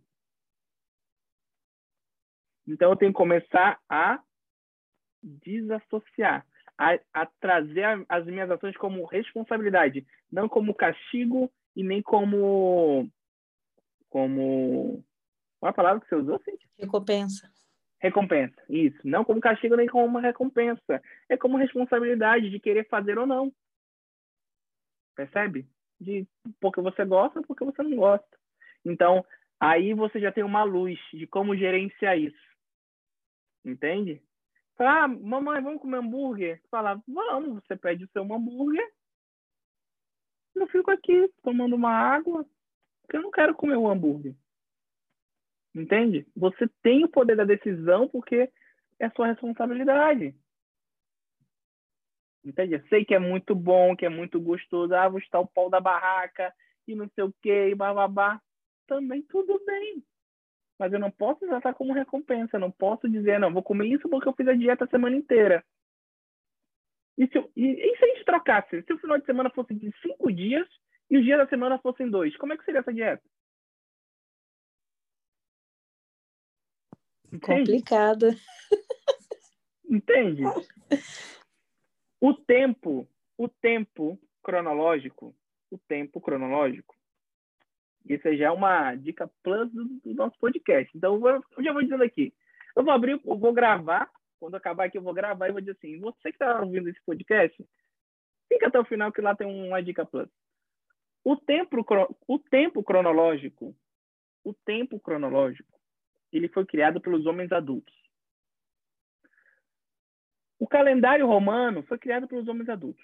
Então, 2.68 2.91
eu 2.91 2.97
tenho 2.97 3.11
que 3.11 3.18
começar 3.18 3.80
a 3.89 4.22
desassociar, 5.24 6.45
a, 6.78 6.99
a 7.13 7.26
trazer 7.39 7.84
a, 7.84 8.05
as 8.09 8.26
minhas 8.26 8.49
ações 8.51 8.76
como 8.78 9.05
responsabilidade, 9.05 10.05
não 10.32 10.49
como 10.49 10.76
castigo 10.76 11.51
e 11.76 11.84
nem 11.84 12.01
como. 12.01 13.09
como. 14.09 15.03
Qual 15.59 15.70
a 15.70 15.74
palavra 15.74 16.01
que 16.01 16.09
você 16.09 16.15
usou, 16.15 16.39
Cíntia? 16.39 16.70
Recompensa. 16.78 17.49
Recompensa, 17.99 18.61
isso. 18.70 18.99
Não 19.03 19.26
como 19.26 19.39
castigo 19.39 19.76
nem 19.76 19.88
como 19.88 20.05
uma 20.05 20.22
recompensa. 20.22 21.01
É 21.28 21.36
como 21.36 21.57
responsabilidade 21.57 22.49
de 22.49 22.59
querer 22.59 22.88
fazer 22.88 23.18
ou 23.18 23.26
não. 23.26 23.51
Percebe? 25.15 25.68
De 25.99 26.28
porque 26.59 26.80
você 26.80 27.03
gosta, 27.05 27.41
porque 27.41 27.65
você 27.65 27.82
não 27.82 27.97
gosta. 27.97 28.38
Então, 28.86 29.26
aí 29.59 29.95
você 29.95 30.20
já 30.20 30.32
tem 30.32 30.43
uma 30.43 30.63
luz 30.63 30.99
de 31.11 31.26
como 31.26 31.57
gerenciar 31.57 32.20
isso. 32.20 32.46
Entende? 33.68 34.24
Fala, 34.78 35.03
ah, 35.03 35.07
mamãe, 35.07 35.61
vamos 35.61 35.82
comer 35.82 35.97
hambúrguer? 35.97 36.61
Fala, 36.72 37.01
vamos, 37.07 37.61
você 37.61 37.76
pede 37.76 38.05
o 38.05 38.09
seu 38.09 38.24
hambúrguer. 38.24 38.88
Eu 40.55 40.68
fico 40.68 40.89
aqui 40.89 41.30
tomando 41.43 41.76
uma 41.76 41.91
água, 41.91 42.45
porque 43.01 43.18
eu 43.18 43.22
não 43.22 43.32
quero 43.32 43.53
comer 43.53 43.76
o 43.76 43.89
hambúrguer. 43.89 44.36
Entende? 45.76 46.26
Você 46.36 46.68
tem 46.82 47.03
o 47.03 47.09
poder 47.09 47.36
da 47.36 47.43
decisão 47.43 48.07
porque 48.07 48.51
é 48.99 49.09
sua 49.11 49.28
responsabilidade. 49.28 50.36
Entende? 52.43 52.76
Eu 52.76 52.88
sei 52.88 53.03
que 53.03 53.13
é 53.13 53.20
muito 53.20 53.53
bom, 53.53 53.95
que 53.95 54.05
é 54.05 54.09
muito 54.09 54.39
gostoso. 54.39 54.93
Ah, 54.95 55.09
vou 55.09 55.20
estar 55.20 55.39
o 55.39 55.47
pau 55.47 55.70
da 55.70 55.82
barraca 55.82 56.53
e 56.88 56.95
não 56.95 57.09
sei 57.09 57.26
o 57.26 57.34
quê, 57.41 57.70
e 57.70 57.76
bababá. 57.76 58.41
Também 58.88 59.22
tudo 59.24 59.61
bem. 59.65 60.03
Mas 60.80 60.93
eu 60.93 60.99
não 60.99 61.09
posso 61.09 61.39
tratar 61.39 61.73
como 61.73 61.93
recompensa. 61.93 62.57
Eu 62.57 62.61
não 62.61 62.71
posso 62.71 63.09
dizer, 63.09 63.39
não, 63.39 63.53
vou 63.53 63.63
comer 63.63 63.88
isso 63.88 64.07
porque 64.09 64.28
eu 64.28 64.34
fiz 64.34 64.47
a 64.47 64.53
dieta 64.53 64.86
a 64.86 64.88
semana 64.88 65.15
inteira. 65.15 65.63
E 67.17 67.28
se, 67.28 67.38
e, 67.55 67.65
e 67.65 67.97
se 67.97 68.05
a 68.05 68.07
gente 68.09 68.25
trocasse? 68.25 68.84
Se 68.84 68.93
o 68.93 68.99
final 68.99 69.17
de 69.17 69.25
semana 69.25 69.49
fosse 69.49 69.73
de 69.73 69.91
cinco 70.01 70.32
dias 70.32 70.67
e 71.09 71.17
os 71.17 71.23
dias 71.23 71.39
da 71.39 71.47
semana 71.47 71.80
fossem 71.80 72.09
dois, 72.09 72.36
como 72.38 72.53
é 72.53 72.57
que 72.57 72.63
seria 72.63 72.82
essa 72.82 72.93
dieta? 72.93 73.23
Complicada. 77.41 78.36
Entende? 79.89 80.43
O 82.21 82.34
tempo, 82.34 83.07
o 83.38 83.47
tempo 83.47 84.19
cronológico, 84.43 85.36
o 85.69 85.78
tempo 85.78 86.21
cronológico, 86.21 86.95
isso 88.15 88.35
já 88.35 88.47
é 88.47 88.51
uma 88.51 88.95
dica 88.95 89.29
plus 89.43 89.71
do, 89.71 89.85
do 89.85 90.13
nosso 90.13 90.37
podcast. 90.39 90.95
Então, 90.95 91.15
eu, 91.15 91.19
vou, 91.19 91.29
eu, 91.29 91.63
já 91.63 91.73
vou 91.73 91.81
dizendo 91.81 92.03
aqui. 92.03 92.33
Eu 92.75 92.83
vou 92.83 92.93
abrir, 92.93 93.19
eu 93.25 93.37
vou 93.37 93.53
gravar. 93.53 94.09
Quando 94.39 94.55
acabar 94.55 94.85
aqui, 94.85 94.97
eu 94.97 95.01
vou 95.01 95.13
gravar 95.13 95.47
e 95.49 95.51
vou 95.51 95.61
dizer 95.61 95.71
assim: 95.73 95.99
você 95.99 96.31
que 96.31 96.35
está 96.35 96.61
ouvindo 96.61 96.89
esse 96.89 97.01
podcast, 97.05 97.65
fica 98.47 98.67
até 98.67 98.79
o 98.79 98.85
final 98.85 99.11
que 99.11 99.21
lá 99.21 99.35
tem 99.35 99.47
uma 99.47 99.81
dica 99.81 100.05
plus. 100.05 100.29
O 101.23 101.35
tempo, 101.35 101.85
o 102.27 102.39
tempo 102.39 102.83
cronológico, 102.83 103.75
o 104.43 104.53
tempo 104.53 104.99
cronológico, 104.99 105.77
ele 106.31 106.47
foi 106.47 106.65
criado 106.65 107.01
pelos 107.01 107.25
homens 107.25 107.51
adultos. 107.51 107.93
O 110.59 110.67
calendário 110.67 111.27
romano 111.27 111.83
foi 111.83 111.97
criado 111.97 112.27
pelos 112.27 112.47
homens 112.47 112.69
adultos. 112.69 113.03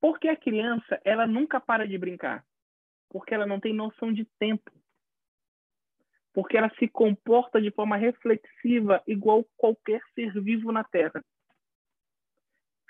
Porque 0.00 0.28
a 0.28 0.36
criança, 0.36 1.00
ela 1.04 1.26
nunca 1.26 1.60
para 1.60 1.86
de 1.86 1.98
brincar. 1.98 2.44
Porque 3.10 3.34
ela 3.34 3.46
não 3.46 3.60
tem 3.60 3.74
noção 3.74 4.12
de 4.12 4.24
tempo. 4.38 4.70
Porque 6.32 6.56
ela 6.56 6.70
se 6.78 6.88
comporta 6.88 7.60
de 7.60 7.70
forma 7.72 7.96
reflexiva, 7.96 9.02
igual 9.06 9.44
qualquer 9.56 10.00
ser 10.14 10.32
vivo 10.40 10.72
na 10.72 10.84
Terra. 10.84 11.22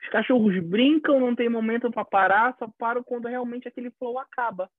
Os 0.02 0.08
cachorros 0.10 0.58
brincam, 0.62 1.18
não 1.18 1.34
tem 1.34 1.48
momento 1.48 1.90
para 1.90 2.04
parar, 2.04 2.56
só 2.58 2.68
param 2.78 3.02
quando 3.02 3.28
realmente 3.28 3.66
aquele 3.66 3.90
flow 3.92 4.18
acaba. 4.18 4.70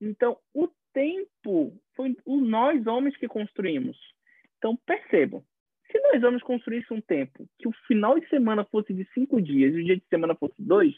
Então, 0.00 0.38
o 0.54 0.68
tempo 0.92 1.76
foi 1.94 2.16
o 2.24 2.40
nós 2.40 2.86
homens 2.86 3.16
que 3.16 3.26
construímos. 3.26 3.96
Então, 4.56 4.76
percebam, 4.86 5.44
se 5.90 5.98
nós 6.00 6.22
homens 6.22 6.42
construíssemos 6.42 7.02
um 7.02 7.06
tempo 7.06 7.48
que 7.58 7.66
o 7.66 7.72
final 7.86 8.18
de 8.18 8.28
semana 8.28 8.64
fosse 8.64 8.92
de 8.92 9.04
cinco 9.12 9.40
dias 9.40 9.74
e 9.74 9.80
o 9.80 9.84
dia 9.84 9.96
de 9.96 10.06
semana 10.06 10.34
fosse 10.34 10.60
dois, 10.60 10.94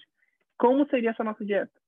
como 0.58 0.86
seria 0.88 1.10
essa 1.10 1.24
nossa 1.24 1.44
dieta? 1.44 1.79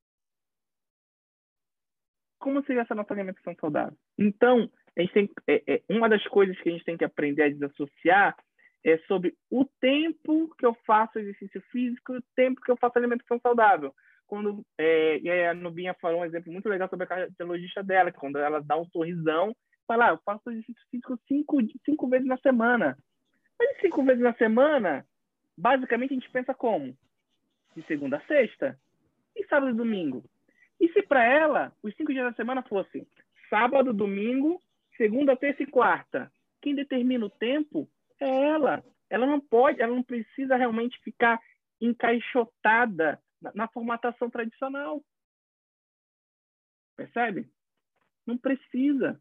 Como 2.43 2.61
seria 2.65 2.83
essa 2.83 2.95
nossa 2.95 3.15
alimentação 3.15 3.55
saudável? 3.55 3.97
Então, 4.19 4.69
a 4.99 5.01
gente 5.01 5.13
tem, 5.13 5.31
é, 5.47 5.63
é, 5.75 5.83
uma 5.89 6.09
das 6.09 6.27
coisas 6.27 6.59
que 6.61 6.69
a 6.69 6.73
gente 6.73 6.85
tem 6.85 6.97
que 6.97 7.05
aprender 7.05 7.45
a 7.45 7.49
desassociar 7.49 8.37
é 8.85 8.99
sobre 9.07 9.37
o 9.49 9.65
tempo 9.81 10.53
que 10.59 10.67
eu 10.67 10.75
faço 10.85 11.21
exercício 11.21 11.63
físico 11.71 12.15
e 12.15 12.19
o 12.19 12.25
tempo 12.35 12.61
que 12.61 12.71
eu 12.71 12.77
faço 12.77 12.99
alimentação 12.99 13.39
saudável. 13.39 13.95
Quando 14.27 14.67
é, 14.77 15.49
a 15.49 15.55
Nubinha 15.55 15.95
falou 16.01 16.23
um 16.23 16.25
exemplo 16.25 16.53
muito 16.53 16.69
legal 16.69 16.89
sobre 16.89 17.05
a 17.05 17.07
cardiologista 17.07 17.81
dela, 17.81 18.11
que 18.11 18.19
quando 18.19 18.39
ela 18.39 18.61
dá 18.61 18.77
um 18.77 18.87
sorrisão, 18.87 19.55
fala, 19.87 20.09
ah, 20.09 20.11
eu 20.11 20.19
faço 20.25 20.51
exercício 20.51 20.83
físico 20.91 21.17
cinco, 21.29 21.59
cinco 21.85 22.09
vezes 22.09 22.27
na 22.27 22.39
semana. 22.39 22.99
Mas 23.57 23.81
cinco 23.81 24.03
vezes 24.03 24.21
na 24.21 24.35
semana, 24.35 25.07
basicamente 25.57 26.11
a 26.11 26.15
gente 26.15 26.31
pensa 26.31 26.53
como? 26.53 26.93
De 27.77 27.83
segunda 27.85 28.17
a 28.17 28.27
sexta 28.27 28.77
e 29.37 29.47
sábado 29.47 29.71
e 29.71 29.77
domingo. 29.77 30.25
E 30.83 30.93
se 30.93 31.01
para 31.01 31.25
ela 31.25 31.73
os 31.81 31.95
cinco 31.95 32.13
dias 32.13 32.25
da 32.25 32.35
semana 32.35 32.61
fossem 32.65 33.07
sábado, 33.49 33.93
domingo, 33.93 34.61
segunda, 34.97 35.37
terça 35.37 35.63
e 35.63 35.67
quarta, 35.67 36.31
quem 36.61 36.75
determina 36.75 37.25
o 37.25 37.31
tempo 37.31 37.89
é 38.19 38.29
ela. 38.49 38.85
Ela 39.09 39.25
não 39.25 39.39
pode, 39.39 39.81
ela 39.81 39.95
não 39.95 40.03
precisa 40.03 40.57
realmente 40.57 41.01
ficar 41.05 41.41
encaixotada 41.81 43.23
na, 43.41 43.53
na 43.55 43.69
formatação 43.69 44.29
tradicional. 44.29 45.01
Percebe? 46.97 47.49
Não 48.27 48.37
precisa. 48.37 49.21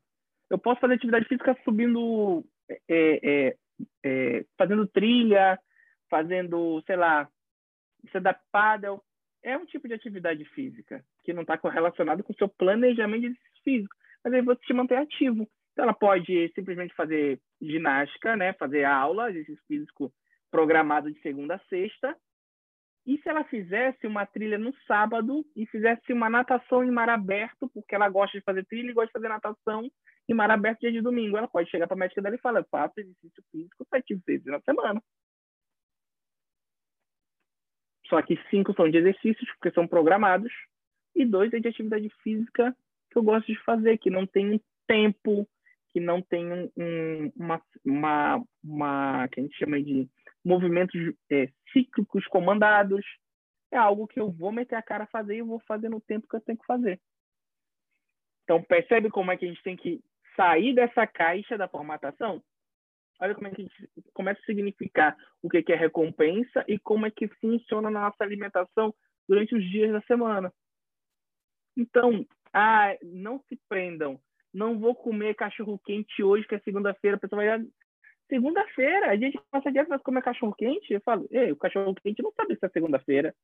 Eu 0.50 0.58
posso 0.58 0.82
fazer 0.82 0.96
atividade 0.96 1.28
física 1.28 1.56
subindo, 1.64 2.44
é, 2.90 3.50
é, 3.50 3.58
é, 4.04 4.46
fazendo 4.58 4.88
trilha, 4.88 5.60
fazendo, 6.10 6.82
sei 6.88 6.96
lá, 6.96 7.30
stand-up 8.06 8.42
paddle. 8.52 9.04
É 9.44 9.56
um 9.56 9.66
tipo 9.66 9.88
de 9.88 9.94
atividade 9.94 10.44
física 10.46 11.06
que 11.24 11.34
não 11.34 11.42
está 11.42 11.58
correlacionado 11.58 12.24
com 12.24 12.34
o 12.34 12.36
seu 12.36 12.48
planejamento 12.48 13.38
físico. 13.64 13.96
Mas 14.24 14.34
aí 14.34 14.42
você 14.42 14.62
te 14.62 14.74
manter 14.74 14.98
ativo. 14.98 15.48
Então, 15.72 15.84
ela 15.84 15.94
pode 15.94 16.52
simplesmente 16.54 16.94
fazer 16.94 17.40
ginástica, 17.62 18.36
né? 18.36 18.54
fazer 18.54 18.84
aula, 18.84 19.30
exercício 19.30 19.64
físico 19.68 20.14
programado 20.50 21.12
de 21.12 21.20
segunda 21.22 21.56
a 21.56 21.60
sexta. 21.70 22.16
E 23.06 23.18
se 23.20 23.30
ela 23.30 23.44
fizesse 23.46 24.06
uma 24.06 24.26
trilha 24.26 24.60
no 24.60 24.74
sábado 24.86 25.44
e 25.56 25.66
fizesse 25.66 26.14
uma 26.14 26.30
natação 26.30 26.84
em 26.84 26.92
mar 26.92 27.10
aberto, 27.10 27.70
porque 27.74 27.96
ela 27.96 28.10
gosta 28.10 28.38
de 28.38 28.44
fazer 28.44 28.66
trilha 28.66 28.92
e 28.92 28.94
gosta 28.94 29.08
de 29.08 29.14
fazer 29.14 29.30
natação 29.30 29.90
em 30.30 30.34
mar 30.34 30.52
aberto 30.52 30.82
dia 30.82 30.92
de 30.92 31.02
domingo, 31.02 31.36
ela 31.36 31.48
pode 31.48 31.70
chegar 31.70 31.88
para 31.88 31.96
a 31.96 32.00
médica 32.00 32.22
dela 32.22 32.36
e 32.36 32.40
falar: 32.40 32.64
faço 32.70 33.00
exercício 33.00 33.44
físico 33.52 33.88
sete 33.90 34.16
vezes 34.26 34.46
na 34.46 34.60
semana. 34.62 35.02
Só 38.08 38.22
que 38.22 38.38
cinco 38.50 38.74
são 38.74 38.90
de 38.90 38.98
exercícios, 38.98 39.50
porque 39.54 39.72
são 39.72 39.88
programados, 39.88 40.52
e 41.16 41.26
dois 41.26 41.54
é 41.54 41.60
de 41.60 41.68
atividade 41.68 42.10
física 42.24 42.76
que 43.10 43.18
eu 43.18 43.24
gosto 43.24 43.48
de 43.48 43.60
fazer, 43.64 43.98
que 43.98 44.10
não 44.10 44.26
tem 44.26 44.54
um 44.54 44.60
tempo 44.88 45.48
que 45.92 46.00
não 46.00 46.22
tem 46.22 46.72
um, 46.78 47.32
uma, 47.36 47.62
uma, 47.86 48.44
uma, 48.64 49.28
que 49.28 49.40
a 49.40 49.44
gente 49.44 49.58
chama 49.58 49.82
de 49.82 50.10
movimentos 50.44 51.00
é, 51.30 51.50
cíclicos 51.74 52.26
comandados. 52.28 53.06
É 53.72 53.78
algo 53.78 54.08
que 54.08 54.20
eu 54.20 54.32
vou 54.32 54.52
meter 54.52 54.76
a 54.76 54.82
cara 54.82 55.04
a 55.04 55.08
fazer 55.08 55.38
e 55.38 55.42
vou 55.42 55.60
fazer 55.68 55.90
no 55.90 56.00
tempo 56.00 56.28
que 56.28 56.36
eu 56.36 56.42
tenho 56.42 56.58
que 56.58 56.66
fazer. 56.66 57.00
Então, 58.44 58.64
percebe 58.64 59.10
como 59.10 59.32
é 59.32 59.38
que 59.38 59.46
a 59.46 59.48
gente 59.48 59.64
tem 59.64 59.76
que 59.76 60.02
sair 60.36 60.74
dessa 60.74 61.06
caixa 61.06 61.58
da 61.58 61.68
formatação? 61.68 62.42
Olha 63.20 63.36
como 63.36 63.48
é 63.48 63.52
que 63.52 63.62
a 63.62 63.66
gente 63.66 63.90
começa 64.14 64.42
a 64.42 64.46
significar 64.46 65.16
o 65.44 65.50
que 65.50 65.72
é 65.72 65.76
recompensa 65.76 66.64
e 66.68 66.80
como 66.80 67.06
é 67.06 67.12
que 67.12 67.28
funciona 67.28 67.90
na 67.90 68.02
nossa 68.02 68.24
alimentação 68.24 68.94
durante 69.28 69.56
os 69.56 69.64
dias 69.70 69.92
da 69.92 70.02
semana. 70.02 70.52
Então, 71.76 72.26
ah, 72.54 72.96
não 73.02 73.40
se 73.48 73.60
prendam 73.70 74.20
não 74.54 74.78
vou 74.78 74.94
comer 74.94 75.36
cachorro 75.36 75.80
quente 75.80 76.22
hoje, 76.22 76.48
que 76.48 76.56
é 76.56 76.60
segunda-feira. 76.60 77.18
A 77.18 77.20
pessoa 77.20 77.44
vai. 77.44 77.66
Segunda-feira, 78.30 79.10
a 79.10 79.16
gente 79.16 79.40
passa 79.50 79.72
direto 79.72 79.90
vai 79.90 80.00
comer 80.00 80.22
cachorro 80.22 80.54
quente. 80.54 80.94
Eu 80.94 81.02
falo, 81.02 81.28
ei, 81.32 81.52
o 81.52 81.56
cachorro 81.56 81.94
quente 81.96 82.22
não 82.22 82.32
sabe 82.34 82.56
se 82.56 82.66
é 82.66 82.70
segunda-feira. 82.70 83.36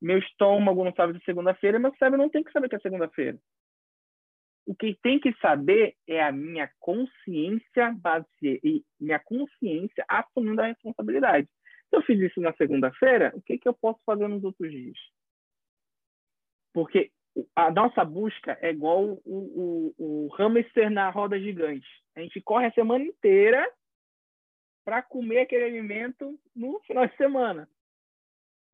Meu 0.00 0.18
estômago 0.18 0.84
não 0.84 0.92
sabe 0.94 1.12
se 1.14 1.18
é 1.22 1.24
segunda-feira, 1.24 1.78
meu 1.78 1.94
cérebro 1.96 2.18
não 2.18 2.28
tem 2.28 2.42
que 2.42 2.52
saber 2.52 2.68
que 2.68 2.76
é 2.76 2.80
segunda-feira. 2.80 3.38
O 4.66 4.74
que 4.74 4.98
tem 5.02 5.20
que 5.20 5.32
saber 5.34 5.94
é 6.06 6.22
a 6.22 6.32
minha 6.32 6.70
consciência 6.80 7.92
base 7.96 8.26
e 8.42 8.82
minha 8.98 9.18
consciência 9.20 10.04
assumindo 10.08 10.62
a 10.62 10.66
responsabilidade. 10.66 11.48
Se 11.90 11.96
eu 11.96 12.02
fiz 12.02 12.18
isso 12.18 12.40
na 12.40 12.52
segunda-feira, 12.54 13.32
o 13.36 13.42
que, 13.42 13.58
que 13.58 13.68
eu 13.68 13.74
posso 13.74 14.00
fazer 14.04 14.26
nos 14.26 14.42
outros 14.42 14.70
dias? 14.70 14.98
Porque 16.72 17.12
a 17.54 17.70
nossa 17.70 18.04
busca 18.04 18.56
é 18.60 18.70
igual 18.70 19.04
o, 19.04 19.20
o, 19.24 19.94
o 19.98 20.28
hamster 20.34 20.90
na 20.90 21.10
roda 21.10 21.38
gigante. 21.38 21.86
A 22.14 22.20
gente 22.20 22.40
corre 22.40 22.66
a 22.66 22.72
semana 22.72 23.04
inteira 23.04 23.68
para 24.84 25.02
comer 25.02 25.40
aquele 25.40 25.64
alimento 25.64 26.38
no 26.54 26.80
final 26.80 27.06
de 27.06 27.16
semana. 27.16 27.68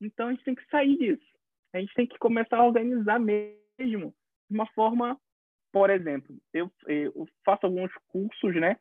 Então 0.01 0.29
a 0.29 0.31
gente 0.33 0.45
tem 0.45 0.55
que 0.55 0.69
sair 0.69 0.97
disso. 0.99 1.31
A 1.73 1.79
gente 1.79 1.95
tem 1.95 2.07
que 2.07 2.19
começar 2.19 2.59
a 2.59 2.67
organizar 2.67 3.19
mesmo 3.19 4.15
de 4.51 4.55
uma 4.55 4.67
forma, 4.69 5.19
por 5.73 5.89
exemplo, 5.89 6.37
eu, 6.53 6.71
eu 6.87 7.29
faço 7.45 7.67
alguns 7.67 7.93
cursos, 8.09 8.55
né? 8.57 8.77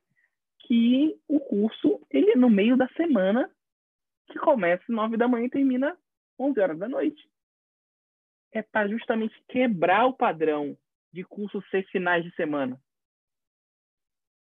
Que 0.61 1.17
o 1.27 1.39
curso 1.39 2.01
ele 2.09 2.31
é 2.31 2.35
no 2.35 2.49
meio 2.49 2.75
da 2.75 2.87
semana, 2.89 3.49
que 4.27 4.39
começa 4.39 4.83
nove 4.89 5.15
da 5.15 5.27
manhã 5.27 5.45
e 5.45 5.49
termina 5.49 5.97
onze 6.37 6.59
horas 6.59 6.77
da 6.77 6.89
noite 6.89 7.29
é 8.51 8.61
para 8.61 8.87
justamente 8.87 9.35
quebrar 9.47 10.05
o 10.05 10.13
padrão 10.13 10.77
de 11.11 11.23
cursos 11.23 11.67
ser 11.69 11.83
finais 11.87 12.23
de 12.23 12.33
semana. 12.35 12.79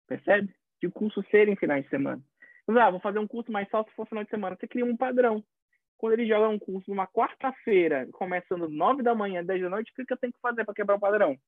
Percebe? 0.07 0.55
De 0.81 0.91
cursos 0.91 1.27
serem 1.29 1.57
finais 1.57 1.85
de 1.85 1.91
semana. 1.91 2.23
ah, 2.69 2.91
vou 2.91 3.01
fazer 3.01 3.19
um 3.19 3.27
curso 3.27 3.51
mais 3.51 3.69
só 3.71 3.83
se 3.85 3.91
for 3.93 4.07
final 4.07 4.25
de 4.25 4.31
semana. 4.31 4.57
Você 4.57 4.67
cria 4.67 4.85
um 4.85 4.97
padrão. 4.97 5.43
Quando 5.97 6.15
ele 6.15 6.27
joga 6.27 6.49
um 6.49 6.59
curso 6.59 6.91
numa 6.91 7.07
quarta-feira, 7.07 8.07
começando 8.13 8.69
nove 8.69 9.03
da 9.03 9.15
manhã, 9.15 9.45
dez 9.45 9.63
da 9.63 9.71
noite, 9.71 9.91
o 9.93 10.05
que 10.05 10.13
eu 10.13 10.19
tenho 10.19 10.33
que 10.33 10.41
fazer 10.41 10.65
para 10.65 10.75
quebrar 10.75 10.97
o 10.97 11.01
padrão? 11.01 11.39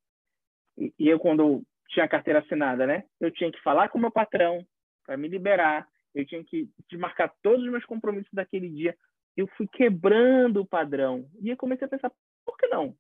E, 0.78 0.92
e 0.98 1.08
eu, 1.08 1.18
quando 1.18 1.62
tinha 1.88 2.04
a 2.04 2.08
carteira 2.08 2.40
assinada, 2.40 2.86
né? 2.86 3.04
Eu 3.20 3.30
tinha 3.30 3.50
que 3.50 3.60
falar 3.62 3.88
com 3.88 3.98
o 3.98 4.00
meu 4.00 4.10
patrão 4.10 4.66
para 5.04 5.16
me 5.16 5.28
liberar. 5.28 5.86
Eu 6.14 6.24
tinha 6.24 6.42
que 6.42 6.68
desmarcar 6.88 7.32
todos 7.42 7.64
os 7.64 7.70
meus 7.70 7.84
compromissos 7.84 8.32
daquele 8.32 8.68
dia. 8.68 8.96
Eu 9.36 9.46
fui 9.56 9.68
quebrando 9.68 10.62
o 10.62 10.66
padrão. 10.66 11.28
E 11.42 11.50
eu 11.50 11.56
comecei 11.56 11.86
a 11.86 11.90
pensar, 11.90 12.10
por 12.46 12.56
que 12.56 12.66
não? 12.68 12.96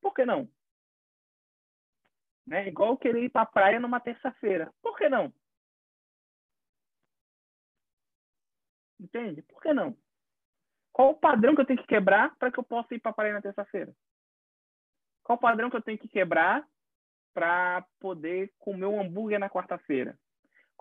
Por 0.00 0.14
que 0.14 0.24
não? 0.24 0.48
Né? 2.46 2.68
Igual 2.68 2.96
querer 2.96 3.24
ir 3.24 3.30
para 3.30 3.42
a 3.42 3.46
praia 3.46 3.80
numa 3.80 3.98
terça-feira. 3.98 4.72
Por 4.80 4.96
que 4.96 5.08
não? 5.08 5.32
Entende? 9.00 9.42
Por 9.42 9.60
que 9.60 9.72
não? 9.72 9.96
Qual 10.92 11.10
o 11.10 11.18
padrão 11.18 11.56
que 11.56 11.62
eu 11.62 11.66
tenho 11.66 11.80
que 11.80 11.88
quebrar 11.88 12.36
para 12.36 12.52
que 12.52 12.58
eu 12.58 12.64
possa 12.64 12.94
ir 12.94 13.00
para 13.00 13.10
a 13.10 13.14
praia 13.14 13.32
na 13.32 13.42
terça-feira? 13.42 13.92
Qual 15.24 15.36
o 15.36 15.40
padrão 15.40 15.70
que 15.70 15.76
eu 15.76 15.82
tenho 15.82 15.98
que 15.98 16.08
quebrar 16.08 16.64
para 17.34 17.84
poder 17.98 18.52
comer 18.58 18.86
um 18.86 19.00
hambúrguer 19.00 19.40
na 19.40 19.48
quarta-feira? 19.48 20.16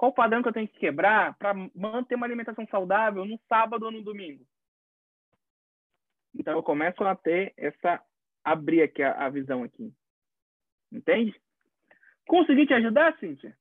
qual 0.02 0.12
padrão 0.12 0.42
que 0.42 0.50
eu 0.50 0.54
tenho 0.54 0.68
que 0.68 0.80
quebrar 0.80 1.38
para 1.38 1.54
manter 1.76 2.16
uma 2.16 2.26
alimentação 2.26 2.66
saudável 2.72 3.24
no 3.24 3.40
sábado 3.48 3.86
ou 3.86 3.92
no 3.92 4.02
domingo? 4.02 4.44
Então 6.34 6.54
eu 6.54 6.64
começo 6.64 7.04
a 7.04 7.16
ter 7.16 7.54
essa 7.58 8.04
abrir 8.44 8.82
aqui 8.82 9.04
a, 9.04 9.26
a 9.26 9.30
visão 9.30 9.64
aqui. 9.64 9.94
Entende? 10.92 11.34
Consegui 12.28 12.66
te 12.66 12.74
ajudar, 12.74 13.18
Cíntia? 13.20 13.56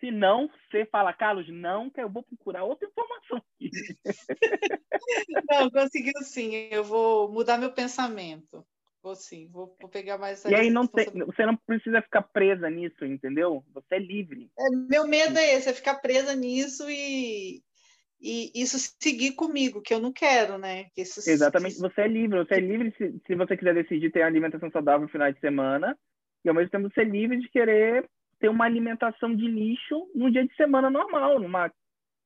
Se 0.00 0.10
não, 0.10 0.48
você 0.70 0.86
fala, 0.86 1.12
Carlos, 1.12 1.48
não, 1.48 1.90
que 1.90 2.00
eu 2.00 2.08
vou 2.08 2.22
procurar 2.22 2.64
outra 2.64 2.88
informação. 2.88 3.42
não, 5.50 5.70
conseguiu 5.70 6.20
sim. 6.22 6.68
Eu 6.70 6.84
vou 6.84 7.30
mudar 7.32 7.58
meu 7.58 7.72
pensamento. 7.72 8.64
Vou 9.02 9.14
sim, 9.14 9.48
vou, 9.48 9.76
vou 9.80 9.88
pegar 9.88 10.18
mais 10.18 10.44
E 10.44 10.54
aí 10.54 10.70
não 10.70 10.86
tem, 10.86 11.06
você 11.06 11.46
não 11.46 11.56
precisa 11.56 12.02
ficar 12.02 12.22
presa 12.22 12.68
nisso, 12.68 13.04
entendeu? 13.04 13.64
Você 13.72 13.94
é 13.94 13.98
livre. 13.98 14.50
É, 14.58 14.70
meu 14.70 15.06
medo 15.06 15.38
é 15.38 15.54
esse, 15.54 15.68
é 15.68 15.72
ficar 15.72 15.96
presa 16.00 16.34
nisso 16.34 16.88
e, 16.90 17.62
e 18.20 18.50
isso 18.54 18.78
seguir 19.00 19.32
comigo, 19.32 19.80
que 19.80 19.94
eu 19.94 20.00
não 20.00 20.12
quero, 20.12 20.58
né? 20.58 20.86
Isso, 20.96 21.20
Exatamente, 21.28 21.78
você 21.78 22.02
é 22.02 22.08
livre, 22.08 22.38
você 22.38 22.54
é 22.54 22.60
livre 22.60 22.92
se, 22.96 23.20
se 23.26 23.34
você 23.34 23.56
quiser 23.56 23.74
decidir 23.74 24.10
ter 24.10 24.22
alimentação 24.22 24.70
saudável 24.70 25.02
no 25.02 25.08
final 25.08 25.32
de 25.32 25.38
semana, 25.40 25.96
e 26.44 26.48
ao 26.48 26.54
mesmo 26.54 26.70
tempo 26.70 26.88
você 26.88 27.02
é 27.02 27.04
livre 27.04 27.38
de 27.38 27.48
querer 27.48 28.08
ter 28.38 28.48
uma 28.48 28.64
alimentação 28.64 29.34
de 29.34 29.46
lixo 29.46 30.10
num 30.14 30.30
dia 30.30 30.46
de 30.46 30.54
semana 30.54 30.90
normal, 30.90 31.40
numa 31.40 31.72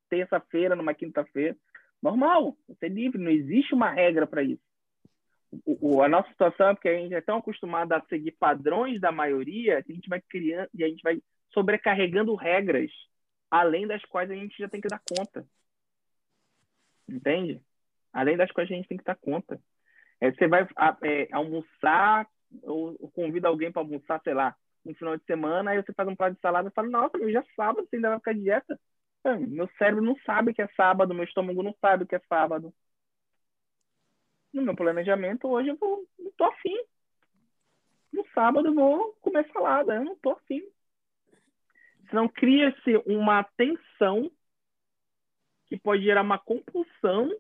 terça-feira, 0.09 0.77
numa 0.77 0.95
quinta-feira, 0.95 1.57
normal, 2.03 2.57
você 2.69 2.87
é 2.87 2.89
livre, 2.89 3.23
não 3.23 3.31
existe 3.31 3.75
uma 3.75 3.91
regra 3.91 4.27
para 4.27 4.43
isso 4.43 4.63
o, 5.67 5.97
o, 5.97 6.03
a 6.03 6.09
nossa 6.09 6.29
situação 6.31 6.69
é 6.69 6.75
porque 6.75 6.89
a 6.89 6.95
gente 6.95 7.15
é 7.15 7.21
tão 7.21 7.37
acostumado 7.39 7.93
a 7.93 8.01
seguir 8.09 8.33
padrões 8.33 9.01
da 9.01 9.13
maioria 9.13 9.83
que 9.83 9.93
a 9.93 9.95
gente 9.95 10.09
vai 10.09 10.21
criando 10.21 10.69
e 10.75 10.83
a 10.83 10.89
gente 10.89 11.03
vai 11.03 11.21
sobrecarregando 11.53 12.35
regras 12.35 12.91
além 13.51 13.87
das 13.87 14.03
quais 14.07 14.31
a 14.31 14.35
gente 14.35 14.57
já 14.59 14.69
tem 14.69 14.81
que 14.81 14.89
dar 14.89 15.03
conta. 15.07 15.47
Entende? 17.13 17.61
Além 18.13 18.37
das 18.37 18.51
quais 18.51 18.71
a 18.71 18.75
gente 18.75 18.89
tem 18.89 18.99
que 18.99 19.05
dar 19.05 19.17
conta. 19.17 19.61
É, 20.21 20.31
você 20.31 20.47
vai 20.47 20.67
é, 21.03 21.29
almoçar 21.33 22.27
ou, 22.63 22.97
convida 23.11 23.49
alguém 23.49 23.73
para 23.73 23.83
almoçar, 23.83 24.21
sei 24.23 24.35
lá, 24.35 24.55
no 24.85 24.95
final 24.95 25.17
de 25.17 25.25
semana, 25.25 25.71
aí 25.71 25.83
você 25.83 25.93
faz 25.93 26.09
um 26.09 26.17
prato 26.17 26.35
de 26.35 26.41
salada 26.41 26.69
e 26.69 26.73
fala, 26.73 26.89
nossa, 26.89 27.19
meu, 27.19 27.31
já 27.31 27.41
é 27.41 27.45
sábado, 27.55 27.87
você 27.89 27.97
ainda 27.97 28.11
vai 28.11 28.19
ficar 28.19 28.35
dieta? 28.35 28.81
meu 29.49 29.69
cérebro 29.79 30.03
não 30.03 30.17
sabe 30.27 30.53
que 30.53 30.61
é 30.61 30.67
sábado, 30.77 31.15
meu 31.15 31.23
estômago 31.23 31.63
não 31.63 31.73
sabe 31.81 32.05
que 32.05 32.17
é 32.17 32.21
sábado 32.29 32.75
no 34.53 34.63
meu 34.63 34.75
planejamento, 34.75 35.49
hoje 35.49 35.69
eu 35.69 35.77
vou, 35.77 36.05
não 36.19 36.31
tô 36.33 36.45
afim. 36.45 36.77
No 38.13 38.27
sábado 38.35 38.69
eu 38.69 38.75
vou 38.75 39.17
comer 39.21 39.49
salada, 39.53 39.95
eu 39.95 40.05
não 40.05 40.17
tô 40.17 40.31
afim. 40.33 40.63
Senão 42.11 42.29
cria-se 42.29 42.97
uma 43.07 43.43
tensão 43.57 44.31
que 45.73 45.81
pode 45.81 46.03
gerar 46.03 46.21
uma 46.21 46.39
compulsão 46.39 47.35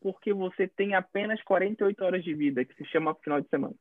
porque 0.00 0.32
você 0.32 0.66
tem 0.66 0.94
apenas 0.94 1.40
48 1.42 2.04
horas 2.04 2.24
de 2.24 2.34
vida, 2.34 2.64
que 2.64 2.74
se 2.74 2.84
chama 2.86 3.14
final 3.16 3.40
de 3.40 3.48
semana. 3.48 3.74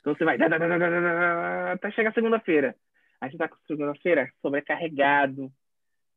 Então 0.00 0.12
você 0.12 0.24
vai 0.24 0.36
até 1.72 1.90
chegar 1.92 2.12
segunda-feira. 2.12 2.74
Aí 3.20 3.30
você 3.30 3.36
tá 3.38 3.48
com 3.48 3.56
segunda-feira 3.68 4.28
sobrecarregado, 4.42 5.52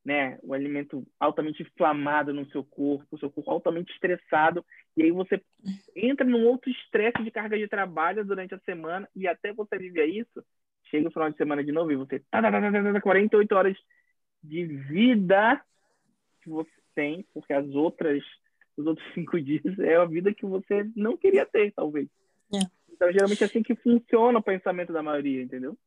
né, 0.04 0.40
o 0.42 0.56
alimento 0.56 1.06
altamente 1.20 1.62
inflamado 1.62 2.34
no 2.34 2.50
seu 2.50 2.64
corpo, 2.64 3.16
o 3.16 3.20
seu 3.20 3.30
corpo 3.30 3.52
altamente 3.52 3.94
estressado, 3.94 4.66
e 4.96 5.04
aí 5.04 5.12
você 5.12 5.40
entra 5.96 6.26
num 6.26 6.48
outro 6.48 6.72
estresse 6.72 7.22
de 7.22 7.30
carga 7.30 7.56
de 7.56 7.68
trabalho 7.68 8.26
durante 8.26 8.56
a 8.56 8.60
semana, 8.60 9.08
e 9.16 9.28
até 9.28 9.54
você 9.54 9.78
viver 9.78 10.08
isso, 10.08 10.44
chega 10.90 11.08
o 11.08 11.12
final 11.12 11.30
de 11.30 11.38
semana 11.38 11.64
de 11.64 11.72
novo 11.72 11.92
e 11.92 11.96
você 11.96 12.20
tá, 12.32 12.42
tá, 12.42 12.52
tá, 12.52 12.94
tá, 12.94 13.02
48 13.02 13.56
horas 13.56 13.78
de 14.44 14.66
vida 14.66 15.62
que 16.42 16.50
você 16.50 16.70
tem, 16.96 17.26
porque 17.34 17.54
as 17.54 17.68
outras, 17.76 18.24
os 18.76 18.86
outros 18.86 19.06
cinco 19.14 19.40
dias 19.40 19.78
é 19.80 19.96
a 19.96 20.06
vida 20.06 20.34
que 20.34 20.46
você 20.46 20.90
não 20.96 21.18
queria 21.18 21.46
ter, 21.46 21.72
talvez. 21.74 22.08
É. 22.54 22.60
Então, 22.92 23.12
geralmente 23.12 23.44
é 23.44 23.46
assim 23.46 23.62
que 23.62 23.76
funciona 23.76 24.40
o 24.40 24.44
pensamento 24.44 24.92
da 24.92 25.04
maioria, 25.04 25.44
entendeu? 25.44 25.78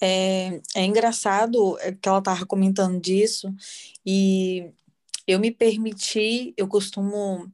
É, 0.00 0.60
é 0.76 0.84
engraçado 0.84 1.76
que 2.00 2.08
ela 2.08 2.20
estava 2.20 2.46
comentando 2.46 3.00
disso, 3.00 3.52
e 4.06 4.70
eu 5.26 5.38
me 5.38 5.50
permiti, 5.50 6.54
eu 6.56 6.66
costumo, 6.66 7.50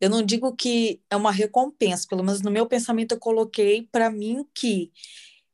eu 0.00 0.08
não 0.08 0.22
digo 0.22 0.54
que 0.54 1.00
é 1.10 1.16
uma 1.16 1.32
recompensa, 1.32 2.06
pelo 2.08 2.22
menos 2.22 2.40
no 2.40 2.50
meu 2.50 2.66
pensamento 2.66 3.12
eu 3.12 3.18
coloquei 3.18 3.88
para 3.90 4.10
mim 4.10 4.46
que 4.54 4.92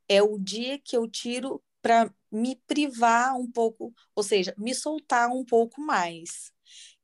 é 0.09 0.23
o 0.23 0.39
dia 0.39 0.79
que 0.79 0.97
eu 0.97 1.09
tiro 1.09 1.63
para 1.81 2.11
me 2.33 2.57
privar 2.67 3.37
um 3.37 3.51
pouco, 3.51 3.93
ou 4.17 4.23
seja, 4.23 4.55
me 4.57 4.75
soltar 4.75 5.29
um 5.31 5.45
pouco 5.45 5.81
mais. 5.81 6.53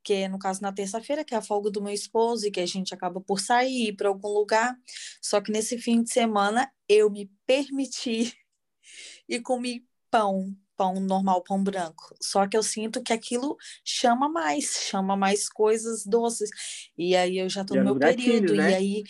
Que 0.03 0.13
é, 0.13 0.27
no 0.27 0.39
caso, 0.39 0.61
na 0.61 0.73
terça-feira, 0.73 1.23
que 1.23 1.35
é 1.35 1.37
a 1.37 1.41
folga 1.41 1.69
do 1.69 1.81
meu 1.81 1.93
esposo, 1.93 2.47
e 2.47 2.51
que 2.51 2.59
a 2.59 2.65
gente 2.65 2.93
acaba 2.93 3.21
por 3.21 3.39
sair 3.39 3.95
para 3.95 4.09
algum 4.09 4.29
lugar. 4.29 4.75
Só 5.21 5.39
que 5.39 5.51
nesse 5.51 5.77
fim 5.77 6.01
de 6.01 6.11
semana 6.11 6.71
eu 6.89 7.09
me 7.09 7.31
permiti 7.45 8.33
e 9.29 9.39
comi 9.39 9.85
pão, 10.09 10.55
pão 10.75 10.99
normal, 10.99 11.43
pão 11.43 11.63
branco. 11.63 12.15
Só 12.19 12.47
que 12.47 12.57
eu 12.57 12.63
sinto 12.63 13.03
que 13.03 13.13
aquilo 13.13 13.55
chama 13.85 14.27
mais, 14.27 14.87
chama 14.89 15.15
mais 15.15 15.47
coisas 15.47 16.03
doces. 16.03 16.49
E 16.97 17.15
aí 17.15 17.37
eu 17.37 17.47
já 17.47 17.63
tô 17.63 17.75
no 17.75 17.83
meu 17.83 17.99
período, 17.99 18.55
né? 18.55 18.71
e 18.71 18.73
aí 18.73 19.03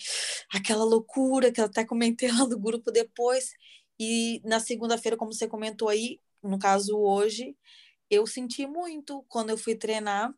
aquela 0.54 0.84
loucura 0.84 1.50
que 1.50 1.62
eu 1.62 1.66
até 1.66 1.86
comentei 1.86 2.30
lá 2.30 2.46
no 2.46 2.60
grupo 2.60 2.92
depois. 2.92 3.54
E 4.04 4.42
na 4.44 4.60
segunda-feira, 4.60 5.16
como 5.16 5.32
você 5.32 5.48
comentou 5.48 5.88
aí, 5.88 6.20
no 6.42 6.58
caso 6.58 6.98
hoje, 6.98 7.56
eu 8.10 8.26
senti 8.26 8.66
muito 8.66 9.24
quando 9.30 9.52
eu 9.52 9.58
fui 9.60 9.76
treinar. 9.76 10.34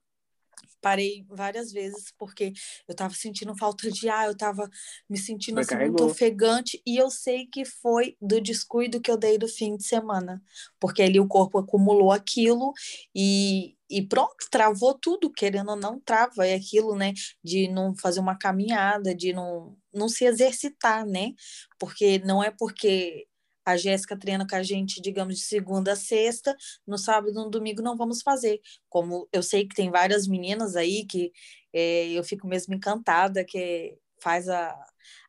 Parei 0.81 1.25
várias 1.29 1.71
vezes 1.71 2.13
porque 2.17 2.51
eu 2.85 2.91
estava 2.91 3.13
sentindo 3.13 3.55
falta 3.57 3.89
de 3.89 4.09
ar, 4.09 4.25
eu 4.25 4.33
estava 4.33 4.69
me 5.09 5.17
sentindo 5.17 5.61
assim, 5.61 5.77
muito 5.77 6.03
ofegante. 6.03 6.81
E 6.85 6.97
eu 6.97 7.09
sei 7.09 7.47
que 7.47 7.63
foi 7.63 8.17
do 8.21 8.41
descuido 8.41 8.99
que 8.99 9.09
eu 9.09 9.15
dei 9.15 9.37
do 9.37 9.47
fim 9.47 9.77
de 9.77 9.85
semana, 9.85 10.43
porque 10.77 11.01
ali 11.01 11.17
o 11.17 11.27
corpo 11.27 11.57
acumulou 11.57 12.11
aquilo 12.11 12.73
e, 13.15 13.77
e 13.89 14.05
pronto, 14.05 14.35
travou 14.51 14.93
tudo, 14.93 15.31
querendo 15.31 15.69
ou 15.69 15.77
não, 15.77 16.01
trava, 16.01 16.45
é 16.45 16.53
aquilo, 16.53 16.97
né, 16.97 17.13
de 17.41 17.69
não 17.69 17.95
fazer 17.95 18.19
uma 18.19 18.37
caminhada, 18.37 19.15
de 19.15 19.31
não, 19.31 19.77
não 19.93 20.09
se 20.09 20.25
exercitar, 20.25 21.05
né, 21.05 21.33
porque 21.79 22.19
não 22.19 22.43
é 22.43 22.51
porque 22.51 23.25
a 23.65 23.77
Jéssica 23.77 24.17
treina 24.17 24.45
com 24.47 24.55
a 24.55 24.63
gente, 24.63 25.01
digamos, 25.01 25.37
de 25.37 25.43
segunda 25.43 25.93
a 25.93 25.95
sexta, 25.95 26.55
no 26.85 26.97
sábado 26.97 27.31
e 27.31 27.33
no 27.33 27.49
domingo 27.49 27.81
não 27.81 27.95
vamos 27.95 28.21
fazer. 28.21 28.59
Como 28.89 29.27
eu 29.31 29.41
sei 29.43 29.67
que 29.67 29.75
tem 29.75 29.89
várias 29.89 30.27
meninas 30.27 30.75
aí 30.75 31.05
que 31.05 31.31
é, 31.73 32.09
eu 32.09 32.23
fico 32.23 32.47
mesmo 32.47 32.73
encantada, 32.73 33.43
que 33.43 33.97
faz 34.21 34.47
a, 34.47 34.73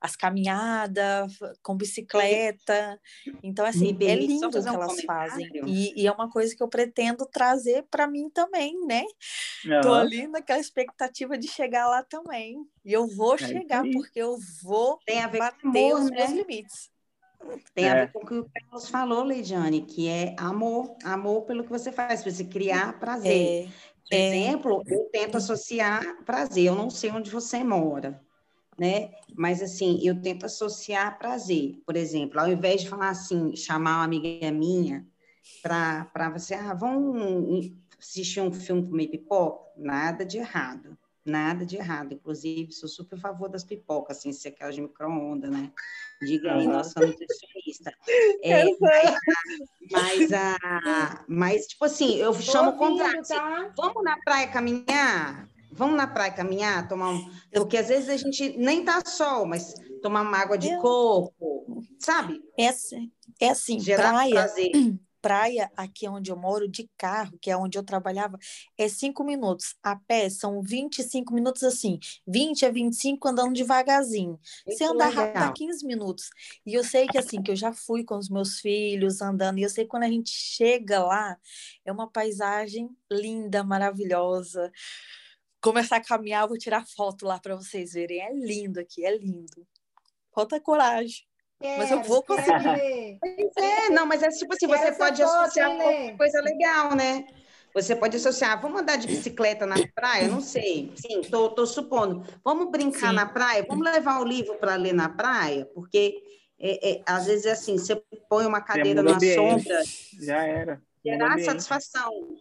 as 0.01 0.15
caminhadas 0.15 1.37
com 1.63 1.77
bicicleta. 1.77 3.01
Então, 3.43 3.67
assim, 3.67 3.97
é 4.01 4.15
lindo 4.15 4.47
o 4.47 4.51
que 4.51 4.57
elas 4.59 5.03
fazem. 5.03 5.51
E, 5.67 6.03
e, 6.03 6.07
é 6.07 6.13
uma 6.13 6.31
coisa 6.31 6.55
que 6.55 6.63
eu 6.63 6.69
pretendo 6.69 7.27
trazer 7.27 7.85
para 7.91 8.07
mim 8.07 8.31
também, 8.31 8.79
né? 8.87 9.03
Uhum. 9.65 9.81
Tô 9.83 9.95
ali 9.95 10.29
naquela 10.29 10.61
expectativa 10.61 11.37
de 11.37 11.49
chegar 11.49 11.89
lá 11.89 12.05
também. 12.05 12.57
E 12.85 12.93
eu 12.93 13.07
vou 13.09 13.35
é 13.35 13.39
chegar, 13.39 13.83
porque 13.93 14.21
eu 14.21 14.37
vou 14.63 14.99
bater 15.39 15.95
os 15.95 16.11
meus 16.11 16.31
né? 16.31 16.37
limites. 16.37 16.94
Tem 17.75 17.87
é. 17.87 17.91
a 17.91 17.95
ver 18.05 18.13
com 18.13 18.21
o 18.21 18.27
que 18.27 18.35
o 18.35 18.49
Carlos 18.49 18.89
falou, 18.89 19.25
Leidiane, 19.25 19.83
que 19.83 20.09
é 20.09 20.35
amor, 20.39 20.97
amor 21.05 21.43
pelo 21.43 21.65
que 21.65 21.71
você 21.71 21.91
faz, 21.93 22.23
para 22.23 22.31
você 22.31 22.45
criar 22.45 22.99
prazer. 22.99 23.67
É. 23.67 23.69
Por 24.09 24.17
é. 24.17 24.29
exemplo, 24.29 24.83
eu 24.87 25.09
tento 25.11 25.37
associar 25.37 26.25
prazer, 26.25 26.65
eu 26.65 26.75
não 26.75 26.91
sei 26.91 27.11
onde 27.11 27.31
você 27.31 27.65
mora, 27.65 28.21
né? 28.79 29.11
Mas 29.35 29.63
assim, 29.63 29.99
eu 30.03 30.21
tento 30.21 30.47
associar 30.47 31.19
prazer. 31.19 31.83
Por 31.87 31.97
exemplo, 31.97 32.39
ao 32.39 32.49
invés 32.51 32.83
de 32.83 32.89
falar 32.89 33.09
assim, 33.09 33.57
chamar 33.57 33.97
uma 33.97 34.05
amiga 34.05 34.51
minha 34.51 35.07
para 35.63 36.31
você, 36.31 36.55
ah, 36.55 36.75
vamos 36.75 37.73
assistir 37.99 38.41
um 38.41 38.53
filme 38.53 38.87
comer 38.87 39.09
pipoca? 39.09 39.65
Nada 39.77 40.25
de 40.25 40.39
errado. 40.39 40.97
Nada 41.25 41.65
de 41.65 41.77
errado. 41.77 42.13
Inclusive, 42.13 42.73
sou 42.73 42.89
super 42.89 43.17
a 43.17 43.21
favor 43.21 43.49
das 43.49 43.65
pipocas, 43.65 44.19
assim, 44.19 44.33
se 44.33 44.49
aquelas 44.49 44.75
de 44.75 44.83
micro-ondas, 44.83 45.51
né? 45.51 45.73
Diga 46.21 46.55
aí, 46.55 46.67
nossa 46.67 47.01
nutricionista. 47.01 47.93
É, 48.43 48.65
mas, 48.79 49.19
mas, 49.91 50.33
a, 50.33 51.25
mas, 51.27 51.67
tipo 51.67 51.85
assim, 51.87 52.17
eu 52.17 52.33
chamo 52.35 52.71
o 52.71 52.77
contrário. 52.77 53.21
Assim, 53.21 53.35
tá? 53.35 53.73
Vamos 53.77 54.05
na 54.05 54.19
praia 54.19 54.49
caminhar? 54.49 55.49
Vamos 55.73 55.97
na 55.97 56.07
praia 56.07 56.31
caminhar, 56.31 56.87
tomar 56.87 57.11
um. 57.11 57.31
Porque 57.53 57.77
às 57.77 57.89
vezes 57.89 58.09
a 58.09 58.17
gente 58.17 58.57
nem 58.59 58.85
tá 58.85 59.03
sol, 59.05 59.47
mas 59.47 59.75
tomar 60.03 60.23
uma 60.23 60.39
água 60.39 60.59
de 60.59 60.69
coco, 60.79 61.83
sabe? 61.99 62.41
É, 62.57 62.69
assim, 62.69 63.11
é 63.41 63.49
assim, 63.49 63.81
Gerar 63.81 64.13
praia. 64.13 64.35
Prazer. 64.35 64.71
praia 65.25 65.73
aqui 65.75 66.07
onde 66.07 66.31
eu 66.31 66.37
moro, 66.37 66.69
de 66.69 66.87
carro, 66.99 67.39
que 67.41 67.51
é 67.51 67.57
onde 67.57 67.79
eu 67.79 67.83
trabalhava, 67.83 68.39
é 68.77 68.87
cinco 68.91 69.25
minutos. 69.25 69.75
A 69.83 69.97
pé 69.97 70.29
são 70.29 70.61
25 70.61 71.33
minutos 71.33 71.63
assim, 71.63 71.99
20 72.27 72.67
a 72.67 72.71
25 72.71 73.27
andando 73.27 73.55
devagarzinho. 73.55 74.39
Muito 74.67 74.77
Se 74.77 74.85
andar 74.85 75.09
rápido, 75.09 75.41
dá 75.41 75.51
15 75.51 75.87
minutos. 75.87 76.29
E 76.67 76.75
eu 76.75 76.85
sei 76.85 77.07
que 77.07 77.17
assim, 77.17 77.43
que 77.43 77.51
eu 77.51 77.57
já 77.57 77.73
fui 77.73 78.05
com 78.05 78.19
os 78.19 78.29
meus 78.29 78.61
filhos 78.61 79.23
andando, 79.23 79.59
e 79.59 79.63
eu 79.63 79.71
sei 79.71 79.85
que 79.85 79.91
quando 79.91 80.03
a 80.03 80.11
gente 80.11 80.29
chega 80.31 81.03
lá, 81.03 81.39
é 81.87 81.91
uma 81.91 82.11
paisagem 82.11 82.91
linda, 83.11 83.65
maravilhosa. 83.65 84.71
Começar 85.59 85.97
a 85.97 86.05
caminhar, 86.05 86.47
vou 86.47 86.59
tirar 86.59 86.87
foto 86.87 87.25
lá 87.25 87.41
para 87.41 87.57
vocês 87.57 87.95
verem. 87.95 88.21
É 88.21 88.31
lindo 88.35 88.79
aqui, 88.79 89.07
é 89.07 89.17
lindo. 89.17 89.67
Falta 90.35 90.61
coragem. 90.61 91.25
Quero, 91.65 91.79
mas 91.79 91.91
eu 91.91 92.03
vou 92.03 92.23
conseguir. 92.23 93.19
É, 93.57 93.89
não, 93.89 94.05
mas 94.05 94.23
é 94.23 94.29
tipo 94.29 94.53
assim, 94.53 94.67
você 94.67 94.93
pode 94.93 95.23
associar 95.23 95.71
com 95.75 96.15
coisa 96.19 96.43
legal, 96.43 96.95
né? 96.95 97.25
Você 97.73 97.97
pode 97.97 98.19
associar, 98.19 98.61
vamos 98.61 98.83
andar 98.83 98.97
de 98.97 99.07
bicicleta 99.07 99.65
na 99.65 99.77
praia? 99.95 100.29
Não 100.29 100.43
sei. 100.43 100.93
Sim, 100.95 101.23
tô, 101.23 101.49
tô 101.49 101.67
supondo. 101.67 102.23
Vamos 102.45 102.71
brincar 102.71 103.09
Sim. 103.09 103.15
na 103.15 103.25
praia? 103.25 103.65
Vamos 103.67 103.83
levar 103.83 104.21
o 104.21 104.27
livro 104.27 104.57
para 104.57 104.77
ler 104.77 104.93
na 104.93 105.09
praia? 105.09 105.65
Porque 105.75 106.23
é, 106.61 106.91
é, 106.91 107.03
às 107.07 107.25
vezes 107.25 107.47
é 107.47 107.53
assim, 107.53 107.79
você 107.79 107.97
põe 108.29 108.45
uma 108.45 108.61
cadeira 108.61 109.03
na 109.03 109.19
sombra. 109.19 109.83
Já 110.21 110.45
era. 110.45 110.83
Gerar 111.03 111.39
satisfação. 111.39 112.37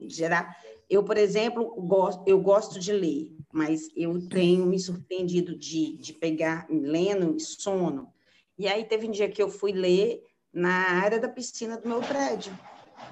Gerar. 0.00 0.56
Eu, 0.88 1.02
por 1.02 1.18
exemplo, 1.18 1.74
gosto, 1.82 2.22
eu 2.28 2.40
gosto 2.40 2.78
de 2.78 2.92
ler, 2.92 3.36
mas 3.52 3.90
eu 3.96 4.24
tenho 4.28 4.64
me 4.66 4.78
surpreendido 4.78 5.58
de, 5.58 5.96
de 5.96 6.12
pegar 6.12 6.64
lendo 6.70 7.40
sono. 7.40 8.16
E 8.58 8.66
aí 8.66 8.84
teve 8.84 9.06
um 9.06 9.10
dia 9.10 9.28
que 9.28 9.42
eu 9.42 9.48
fui 9.48 9.72
ler 9.72 10.22
na 10.52 11.00
área 11.00 11.20
da 11.20 11.28
piscina 11.28 11.76
do 11.76 11.88
meu 11.88 12.00
prédio. 12.00 12.52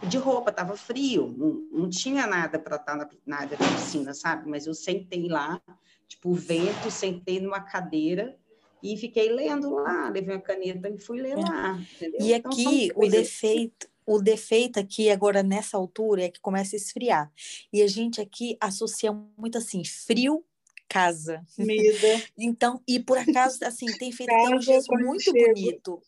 De 0.08 0.18
roupa, 0.18 0.50
estava 0.50 0.76
frio, 0.76 1.32
não, 1.38 1.82
não, 1.82 1.88
tinha 1.88 2.26
nada 2.26 2.58
para 2.58 2.74
estar 2.74 2.92
tá 2.92 2.96
na, 2.96 3.08
na 3.24 3.36
área 3.42 3.56
da 3.56 3.64
piscina, 3.68 4.12
sabe? 4.12 4.50
Mas 4.50 4.66
eu 4.66 4.74
sentei 4.74 5.28
lá, 5.28 5.62
tipo, 6.08 6.34
vento, 6.34 6.90
sentei 6.90 7.38
numa 7.40 7.60
cadeira 7.60 8.36
e 8.82 8.96
fiquei 8.96 9.30
lendo 9.30 9.74
lá, 9.74 10.08
levei 10.08 10.34
uma 10.34 10.42
caneta 10.42 10.88
e 10.88 10.98
fui 10.98 11.20
ler 11.20 11.38
é. 11.38 11.40
lá. 11.40 11.80
Entendeu? 11.94 12.20
E 12.20 12.32
então, 12.32 12.50
aqui 12.50 12.90
o 12.96 13.08
defeito, 13.08 13.88
o 14.04 14.20
defeito 14.20 14.80
aqui 14.80 15.08
agora 15.08 15.42
nessa 15.42 15.76
altura 15.76 16.24
é 16.24 16.30
que 16.30 16.40
começa 16.40 16.74
a 16.74 16.78
esfriar. 16.78 17.32
E 17.72 17.80
a 17.80 17.86
gente 17.86 18.20
aqui 18.20 18.56
associa 18.60 19.12
muito 19.12 19.56
assim, 19.56 19.84
frio 19.84 20.44
casa. 20.88 21.44
Mida. 21.58 22.22
então, 22.38 22.82
e 22.86 22.98
por 22.98 23.18
acaso, 23.18 23.58
assim, 23.64 23.86
tem 23.98 24.12
feito 24.12 24.32
uns 24.32 24.64
dias 24.64 24.84
muito 24.88 25.32
bonito. 25.32 26.02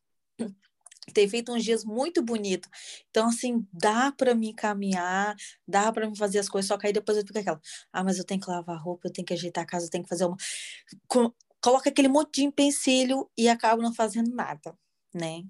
Tem 1.12 1.28
feito 1.28 1.52
uns 1.52 1.64
dias 1.64 1.84
muito 1.84 2.22
bonito. 2.22 2.68
Então, 3.10 3.28
assim, 3.28 3.66
dá 3.72 4.12
para 4.12 4.34
mim 4.34 4.52
caminhar, 4.54 5.34
dá 5.66 5.90
para 5.92 6.06
mim 6.06 6.14
fazer 6.14 6.38
as 6.38 6.48
coisas, 6.48 6.68
só 6.68 6.76
que 6.76 6.86
aí 6.86 6.92
depois 6.92 7.16
eu 7.16 7.26
fico 7.26 7.38
aquela, 7.38 7.60
ah, 7.92 8.04
mas 8.04 8.18
eu 8.18 8.24
tenho 8.24 8.40
que 8.40 8.50
lavar 8.50 8.78
roupa, 8.78 9.08
eu 9.08 9.12
tenho 9.12 9.26
que 9.26 9.32
ajeitar 9.32 9.64
a 9.64 9.66
casa, 9.66 9.86
eu 9.86 9.90
tenho 9.90 10.04
que 10.04 10.08
fazer 10.08 10.26
uma. 10.26 10.36
Coloca 11.60 11.88
aquele 11.88 12.08
monte 12.08 12.36
de 12.36 12.44
empecilho 12.44 13.28
e 13.36 13.48
acabo 13.48 13.82
não 13.82 13.92
fazendo 13.92 14.30
nada, 14.34 14.76
né? 15.14 15.42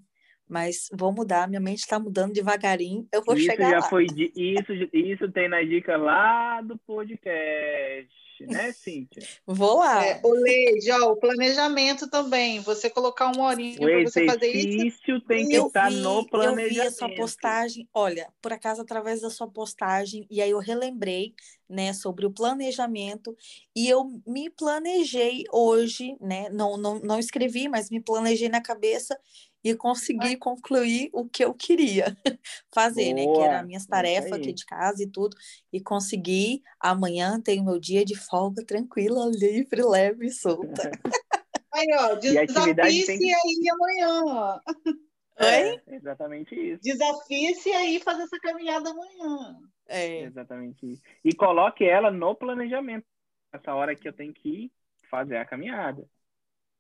mas 0.48 0.88
vou 0.94 1.12
mudar, 1.12 1.46
minha 1.46 1.60
mente 1.60 1.80
está 1.80 1.98
mudando 1.98 2.32
devagarinho, 2.32 3.06
eu 3.12 3.22
vou 3.22 3.36
isso 3.36 3.44
chegar 3.44 3.70
já 3.70 3.76
lá. 3.80 3.82
Foi, 3.82 4.06
isso, 4.06 4.72
isso 4.94 5.30
tem 5.30 5.46
na 5.46 5.62
dica 5.62 5.96
lá 5.96 6.62
do 6.62 6.78
podcast 6.78 8.27
né, 8.46 8.72
Cíntia? 8.72 9.22
Vou 9.46 9.78
lá. 9.78 10.04
É, 10.04 10.20
o 10.22 10.32
Leide, 10.32 10.90
ó, 10.92 11.12
o 11.12 11.16
planejamento 11.16 12.08
também. 12.08 12.60
Você 12.60 12.90
colocar 12.90 13.26
uma 13.34 13.44
horinha 13.44 13.78
para 13.78 14.02
você 14.02 14.26
fazer 14.26 14.48
isso. 14.48 15.20
tem 15.26 15.48
que 15.48 15.54
eu 15.54 15.66
estar 15.66 15.90
vi, 15.90 15.96
no 15.96 16.26
planejamento. 16.26 16.68
Eu 16.68 16.74
vi 16.74 16.80
a 16.80 16.90
sua 16.90 17.14
postagem, 17.14 17.88
olha, 17.92 18.32
por 18.40 18.52
acaso, 18.52 18.82
através 18.82 19.20
da 19.20 19.30
sua 19.30 19.48
postagem, 19.48 20.26
e 20.30 20.40
aí 20.40 20.50
eu 20.50 20.58
relembrei, 20.58 21.34
né, 21.68 21.92
sobre 21.92 22.24
o 22.24 22.30
planejamento, 22.30 23.36
e 23.76 23.88
eu 23.88 24.08
me 24.26 24.48
planejei 24.48 25.44
hoje, 25.52 26.16
né, 26.20 26.48
não, 26.50 26.76
não, 26.76 26.98
não 27.00 27.18
escrevi, 27.18 27.68
mas 27.68 27.90
me 27.90 28.00
planejei 28.00 28.48
na 28.48 28.62
cabeça 28.62 29.18
e 29.62 29.74
consegui 29.74 30.36
concluir 30.36 31.10
o 31.12 31.28
que 31.28 31.44
eu 31.44 31.52
queria 31.52 32.16
fazer, 32.72 33.14
Boa, 33.14 33.26
né? 33.26 33.32
Que 33.32 33.40
era 33.42 33.60
as 33.60 33.66
minhas 33.66 33.86
tarefas 33.86 34.32
aqui 34.32 34.52
de 34.52 34.64
casa 34.64 35.02
e 35.02 35.06
tudo. 35.06 35.36
E 35.72 35.80
consegui. 35.80 36.62
Amanhã 36.80 37.40
tenho 37.40 37.64
meu 37.64 37.78
dia 37.78 38.04
de 38.04 38.16
folga 38.16 38.64
tranquila, 38.64 39.30
livre, 39.32 39.82
leve 39.82 40.26
e 40.26 40.30
solta. 40.30 40.90
Aí, 41.70 41.86
ó, 41.98 42.14
desafie-se 42.14 43.18
que... 43.18 43.34
aí 43.34 43.68
amanhã. 43.70 44.60
É, 45.40 45.80
exatamente 45.94 46.52
isso. 46.52 46.82
Desafie-se 46.82 47.70
aí 47.70 48.00
fazer 48.00 48.24
essa 48.24 48.40
caminhada 48.40 48.90
amanhã. 48.90 49.56
É. 49.86 50.22
Exatamente 50.22 50.84
isso. 50.84 51.02
E 51.24 51.32
coloque 51.32 51.84
ela 51.84 52.10
no 52.10 52.34
planejamento. 52.34 53.06
Essa 53.52 53.72
hora 53.72 53.94
que 53.94 54.08
eu 54.08 54.12
tenho 54.12 54.34
que 54.34 54.68
fazer 55.08 55.36
a 55.36 55.44
caminhada. 55.44 56.04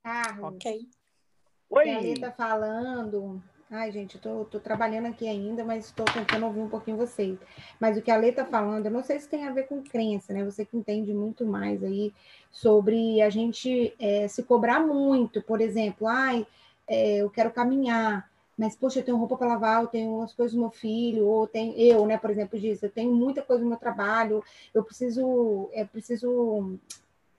Carlos. 0.02 0.54
Ok. 0.54 0.88
Oi. 1.70 1.90
A 1.90 2.00
Lê 2.00 2.14
tá 2.14 2.30
falando. 2.30 3.42
Ai, 3.70 3.92
gente, 3.92 4.18
tô, 4.18 4.46
trabalhando 4.46 5.06
aqui 5.06 5.28
ainda, 5.28 5.62
mas 5.62 5.86
estou 5.86 6.06
tentando 6.06 6.46
ouvir 6.46 6.60
um 6.60 6.68
pouquinho 6.68 6.96
vocês. 6.96 7.38
Mas 7.78 7.98
o 7.98 8.02
que 8.02 8.10
a 8.10 8.16
Lê 8.16 8.32
tá 8.32 8.46
falando, 8.46 8.86
eu 8.86 8.90
não 8.90 9.02
sei 9.02 9.20
se 9.20 9.28
tem 9.28 9.46
a 9.46 9.52
ver 9.52 9.64
com 9.64 9.82
crença, 9.82 10.32
né? 10.32 10.42
Você 10.42 10.64
que 10.64 10.76
entende 10.76 11.12
muito 11.12 11.44
mais 11.44 11.84
aí 11.84 12.14
sobre 12.50 13.20
a 13.20 13.28
gente 13.28 13.94
é, 14.00 14.26
se 14.26 14.42
cobrar 14.42 14.80
muito, 14.80 15.42
por 15.42 15.60
exemplo, 15.60 16.06
ai, 16.06 16.46
é, 16.86 17.18
eu 17.18 17.28
quero 17.28 17.50
caminhar, 17.50 18.30
mas 18.56 18.74
poxa, 18.74 19.00
eu 19.00 19.04
tenho 19.04 19.18
roupa 19.18 19.36
para 19.36 19.48
lavar, 19.48 19.82
eu 19.82 19.88
tenho 19.88 20.22
as 20.22 20.32
coisas 20.32 20.54
do 20.54 20.60
meu 20.60 20.70
filho, 20.70 21.26
ou 21.26 21.46
tem 21.46 21.78
eu, 21.78 22.06
né, 22.06 22.16
por 22.16 22.30
exemplo, 22.30 22.58
disso, 22.58 22.86
eu 22.86 22.90
tenho 22.90 23.12
muita 23.14 23.42
coisa 23.42 23.62
no 23.62 23.68
meu 23.68 23.78
trabalho, 23.78 24.42
eu 24.74 24.82
preciso, 24.82 25.68
eu 25.74 25.86
preciso 25.86 26.78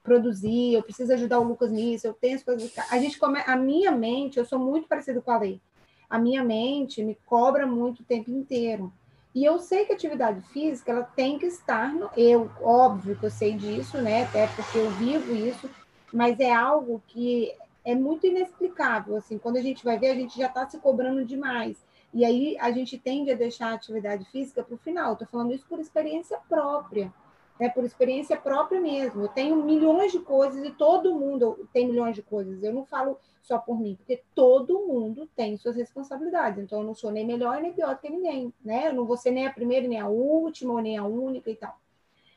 produzir, 0.09 0.73
eu 0.73 0.81
preciso 0.81 1.13
ajudar 1.13 1.39
o 1.39 1.43
Lucas 1.43 1.71
nisso, 1.71 2.07
eu 2.07 2.13
tenho 2.13 2.35
as 2.35 2.43
coisas. 2.43 2.73
A 2.89 2.97
gente 2.97 3.19
come... 3.19 3.39
A 3.45 3.55
minha 3.55 3.91
mente, 3.91 4.39
eu 4.39 4.45
sou 4.45 4.57
muito 4.57 4.87
parecido 4.87 5.21
com 5.21 5.29
a 5.29 5.37
lei. 5.37 5.61
A 6.09 6.17
minha 6.17 6.43
mente 6.43 7.03
me 7.03 7.15
cobra 7.27 7.67
muito 7.67 7.99
o 7.99 8.03
tempo 8.03 8.31
inteiro. 8.31 8.91
E 9.35 9.45
eu 9.45 9.59
sei 9.59 9.85
que 9.85 9.91
a 9.91 9.95
atividade 9.95 10.41
física 10.47 10.91
ela 10.91 11.03
tem 11.03 11.37
que 11.37 11.45
estar 11.45 11.93
no. 11.93 12.09
Eu, 12.17 12.49
óbvio 12.59 13.15
que 13.15 13.23
eu 13.23 13.29
sei 13.29 13.53
disso, 13.53 14.01
né? 14.01 14.23
Até 14.23 14.47
porque 14.47 14.79
eu 14.79 14.89
vivo 14.91 15.35
isso, 15.35 15.69
mas 16.11 16.39
é 16.39 16.51
algo 16.51 16.99
que 17.07 17.53
é 17.85 17.93
muito 17.93 18.25
inexplicável. 18.25 19.15
Assim, 19.15 19.37
quando 19.37 19.57
a 19.57 19.61
gente 19.61 19.85
vai 19.85 19.99
ver, 19.99 20.09
a 20.09 20.15
gente 20.15 20.35
já 20.35 20.47
está 20.47 20.67
se 20.67 20.79
cobrando 20.79 21.23
demais. 21.23 21.77
E 22.11 22.25
aí 22.25 22.57
a 22.59 22.71
gente 22.71 22.97
tende 22.97 23.29
a 23.29 23.35
deixar 23.35 23.67
a 23.67 23.75
atividade 23.75 24.25
física 24.31 24.63
para 24.63 24.73
o 24.73 24.79
final. 24.79 25.13
Estou 25.13 25.27
falando 25.27 25.53
isso 25.53 25.67
por 25.69 25.79
experiência 25.79 26.39
própria 26.49 27.13
né, 27.59 27.69
por 27.69 27.83
experiência 27.83 28.37
própria 28.37 28.79
mesmo. 28.79 29.23
Eu 29.23 29.27
tenho 29.27 29.63
milhões 29.63 30.11
de 30.11 30.19
coisas 30.19 30.63
e 30.63 30.71
todo 30.71 31.13
mundo 31.13 31.67
tem 31.73 31.87
milhões 31.87 32.15
de 32.15 32.21
coisas. 32.21 32.63
Eu 32.63 32.73
não 32.73 32.85
falo 32.85 33.19
só 33.41 33.57
por 33.57 33.79
mim, 33.79 33.95
porque 33.95 34.23
todo 34.33 34.87
mundo 34.87 35.29
tem 35.35 35.57
suas 35.57 35.75
responsabilidades. 35.75 36.63
Então, 36.63 36.79
eu 36.79 36.85
não 36.85 36.95
sou 36.95 37.11
nem 37.11 37.25
melhor 37.25 37.61
nem 37.61 37.73
pior 37.73 37.99
que 37.99 38.09
ninguém, 38.09 38.53
né? 38.63 38.87
Eu 38.87 38.93
não 38.93 39.05
vou 39.05 39.17
ser 39.17 39.31
nem 39.31 39.45
a 39.45 39.53
primeira, 39.53 39.87
nem 39.87 39.99
a 39.99 40.07
última, 40.07 40.73
ou 40.73 40.79
nem 40.79 40.97
a 40.97 41.03
única 41.03 41.49
e 41.49 41.55
tal. 41.55 41.77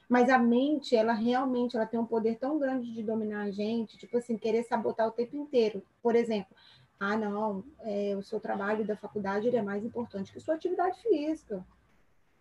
Mas 0.08 0.28
a 0.28 0.38
mente, 0.38 0.96
ela 0.96 1.12
realmente 1.12 1.76
ela 1.76 1.86
tem 1.86 1.98
um 2.00 2.04
poder 2.04 2.36
tão 2.36 2.58
grande 2.58 2.92
de 2.92 3.02
dominar 3.02 3.42
a 3.42 3.50
gente, 3.50 3.96
tipo 3.96 4.16
assim, 4.18 4.36
querer 4.36 4.64
sabotar 4.64 5.06
o 5.06 5.12
tempo 5.12 5.36
inteiro. 5.36 5.82
Por 6.02 6.16
exemplo, 6.16 6.54
ah, 6.98 7.16
não, 7.16 7.64
é, 7.80 8.14
o 8.16 8.22
seu 8.22 8.38
trabalho 8.40 8.84
da 8.84 8.96
faculdade 8.96 9.54
é 9.54 9.62
mais 9.62 9.84
importante 9.84 10.32
que 10.32 10.40
sua 10.40 10.54
atividade 10.54 11.00
física. 11.00 11.64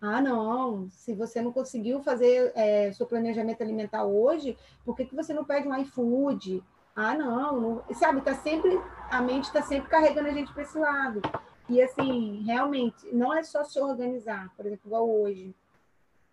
Ah, 0.01 0.19
não, 0.19 0.89
se 0.89 1.13
você 1.13 1.43
não 1.43 1.53
conseguiu 1.53 2.01
fazer 2.01 2.51
é, 2.55 2.91
seu 2.91 3.05
planejamento 3.05 3.61
alimentar 3.61 4.03
hoje, 4.03 4.57
por 4.83 4.95
que, 4.95 5.05
que 5.05 5.15
você 5.15 5.31
não 5.31 5.45
pede 5.45 5.67
um 5.67 5.77
iFood? 5.77 6.63
Ah, 6.95 7.13
não, 7.13 7.61
não 7.61 7.83
sabe, 7.93 8.19
tá 8.21 8.33
sempre, 8.33 8.81
a 9.11 9.21
mente 9.21 9.45
está 9.45 9.61
sempre 9.61 9.89
carregando 9.89 10.29
a 10.29 10.33
gente 10.33 10.51
para 10.51 10.63
esse 10.63 10.77
lado. 10.77 11.21
E 11.69 11.79
assim, 11.79 12.43
realmente, 12.43 13.13
não 13.13 13.31
é 13.31 13.43
só 13.43 13.63
se 13.63 13.79
organizar, 13.79 14.51
por 14.57 14.65
exemplo, 14.65 14.87
igual 14.87 15.07
hoje. 15.07 15.55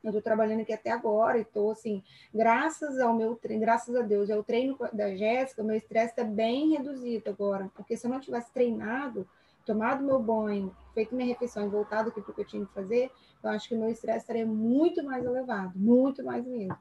Eu 0.02 0.10
estou 0.10 0.22
trabalhando 0.22 0.62
aqui 0.62 0.72
até 0.72 0.90
agora 0.90 1.36
e 1.36 1.42
estou 1.42 1.70
assim, 1.70 2.02
graças 2.32 2.98
ao 2.98 3.12
meu 3.12 3.36
treino, 3.36 3.60
graças 3.60 3.94
a 3.94 4.00
Deus, 4.00 4.30
ao 4.30 4.42
treino 4.42 4.78
da 4.92 5.14
Jéssica, 5.14 5.62
meu 5.62 5.76
estresse 5.76 6.10
está 6.10 6.24
bem 6.24 6.70
reduzido 6.70 7.28
agora, 7.28 7.70
porque 7.74 7.96
se 7.96 8.06
eu 8.06 8.10
não 8.10 8.20
tivesse 8.20 8.50
treinado, 8.52 9.28
tomado 9.66 10.02
meu 10.02 10.18
banho, 10.18 10.74
feito 10.94 11.14
minha 11.14 11.28
refeição 11.28 11.66
e 11.66 11.68
voltado 11.68 12.08
aqui 12.08 12.22
para 12.22 12.30
o 12.30 12.34
que 12.34 12.40
eu 12.40 12.46
tinha 12.46 12.64
que 12.64 12.72
fazer, 12.72 13.10
eu 13.42 13.50
acho 13.50 13.68
que 13.68 13.74
o 13.74 13.78
meu 13.78 13.90
estresse 13.90 14.18
estaria 14.18 14.46
muito 14.46 15.02
mais 15.02 15.24
elevado, 15.24 15.72
muito 15.76 16.24
mais 16.24 16.44
mesmo. 16.44 16.76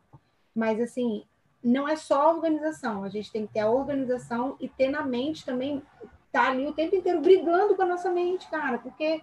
Mas, 0.56 0.80
assim, 0.80 1.24
não 1.64 1.88
é 1.88 1.96
só 1.96 2.22
a 2.24 2.34
organização, 2.34 3.04
a 3.04 3.10
gente 3.10 3.32
tem 3.32 3.46
que 3.46 3.54
ter 3.54 3.60
a 3.60 3.70
organização 3.70 4.56
e 4.60 4.68
ter 4.68 4.90
na 4.90 5.04
mente 5.04 5.46
também, 5.46 5.82
tá 6.32 6.50
ali 6.50 6.66
o 6.66 6.74
tempo 6.74 6.96
inteiro 6.96 7.22
brigando 7.22 7.76
com 7.76 7.82
a 7.82 7.86
nossa 7.88 8.12
mente, 8.12 8.50
cara, 8.50 8.78
porque 8.78 9.22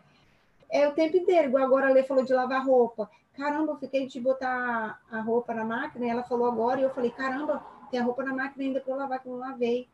é 0.71 0.89
o 0.89 0.93
tempo 0.93 1.17
inteiro, 1.17 1.49
igual 1.49 1.65
agora 1.65 1.89
a 1.89 1.93
Lê 1.93 2.03
falou 2.03 2.25
de 2.25 2.33
lavar 2.33 2.65
roupa. 2.65 3.11
Caramba, 3.35 3.73
eu 3.73 3.77
fiquei 3.79 4.07
de 4.07 4.21
botar 4.21 5.01
a 5.11 5.21
roupa 5.21 5.55
na 5.55 5.65
máquina, 5.65 6.07
e 6.07 6.09
ela 6.09 6.23
falou 6.23 6.47
agora, 6.47 6.81
e 6.81 6.85
eu 6.85 6.91
falei, 6.91 7.11
caramba, 7.11 7.65
tem 7.91 8.01
a 8.01 8.05
roupa 8.05 8.23
na 8.23 8.35
máquina 8.35 8.65
ainda 8.65 8.81
para 8.81 8.95
lavar, 8.95 9.21
que 9.21 9.29
não 9.29 9.39
lavei, 9.39 9.89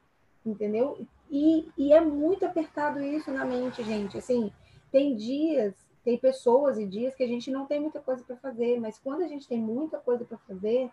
entendeu? 0.45 1.07
E, 1.31 1.71
e 1.77 1.93
é 1.93 2.01
muito 2.01 2.45
apertado 2.45 3.01
isso 3.01 3.31
na 3.31 3.45
mente, 3.45 3.83
gente, 3.83 4.19
assim, 4.19 4.53
tem 4.91 5.15
dias 5.15 5.75
tem 6.05 6.17
pessoas 6.17 6.79
e 6.79 6.87
dias 6.87 7.15
que 7.15 7.23
a 7.23 7.27
gente 7.27 7.51
não 7.51 7.67
tem 7.67 7.81
muita 7.81 8.01
coisa 8.01 8.25
para 8.25 8.37
fazer, 8.37 8.81
mas 8.81 8.99
quando 8.99 9.23
a 9.23 9.29
gente 9.29 9.47
tem 9.47 9.59
muita 9.59 9.99
coisa 9.99 10.25
para 10.25 10.39
fazer, 10.39 10.91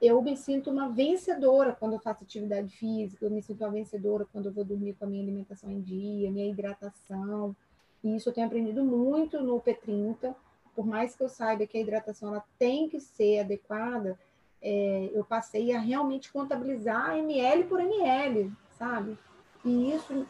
eu 0.00 0.20
me 0.22 0.36
sinto 0.36 0.70
uma 0.70 0.88
vencedora 0.88 1.76
quando 1.78 1.94
eu 1.94 1.98
faço 1.98 2.24
atividade 2.24 2.76
física, 2.76 3.24
eu 3.24 3.30
me 3.30 3.42
sinto 3.42 3.64
uma 3.64 3.70
vencedora 3.70 4.26
quando 4.32 4.46
eu 4.46 4.52
vou 4.52 4.64
dormir 4.64 4.94
com 4.94 5.04
a 5.04 5.08
minha 5.08 5.22
alimentação 5.22 5.70
em 5.70 5.80
dia, 5.80 6.30
minha 6.30 6.48
hidratação. 6.48 7.56
E 8.02 8.14
isso 8.16 8.28
eu 8.28 8.32
tenho 8.32 8.46
aprendido 8.46 8.84
muito 8.84 9.40
no 9.40 9.60
P30. 9.60 10.34
Por 10.74 10.86
mais 10.86 11.16
que 11.16 11.22
eu 11.22 11.28
saiba 11.28 11.66
que 11.66 11.78
a 11.78 11.80
hidratação 11.80 12.28
ela 12.28 12.44
tem 12.58 12.88
que 12.88 13.00
ser 13.00 13.40
adequada, 13.40 14.18
é, 14.60 15.10
eu 15.12 15.24
passei 15.24 15.74
a 15.74 15.78
realmente 15.78 16.32
contabilizar 16.32 17.16
ml 17.16 17.64
por 17.64 17.80
ml, 17.80 18.52
sabe? 18.78 19.16
E 19.64 19.92
isso 19.92 20.26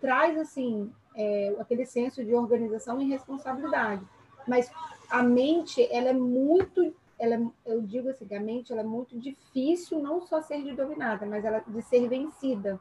traz, 0.00 0.38
assim, 0.38 0.90
é, 1.18 1.56
aquele 1.58 1.84
senso 1.84 2.24
de 2.24 2.32
organização 2.32 3.02
e 3.02 3.08
responsabilidade. 3.08 4.02
Mas 4.46 4.70
a 5.10 5.22
mente, 5.22 5.86
ela 5.90 6.10
é 6.10 6.12
muito, 6.12 6.94
ela, 7.18 7.50
eu 7.66 7.82
digo 7.82 8.08
assim, 8.08 8.32
a 8.32 8.40
mente 8.40 8.72
ela 8.72 8.82
é 8.82 8.84
muito 8.84 9.18
difícil 9.18 9.98
não 9.98 10.22
só 10.22 10.40
ser 10.40 10.62
de 10.62 10.72
dominada, 10.72 11.26
mas 11.26 11.44
ela 11.44 11.58
de 11.66 11.82
ser 11.82 12.08
vencida. 12.08 12.80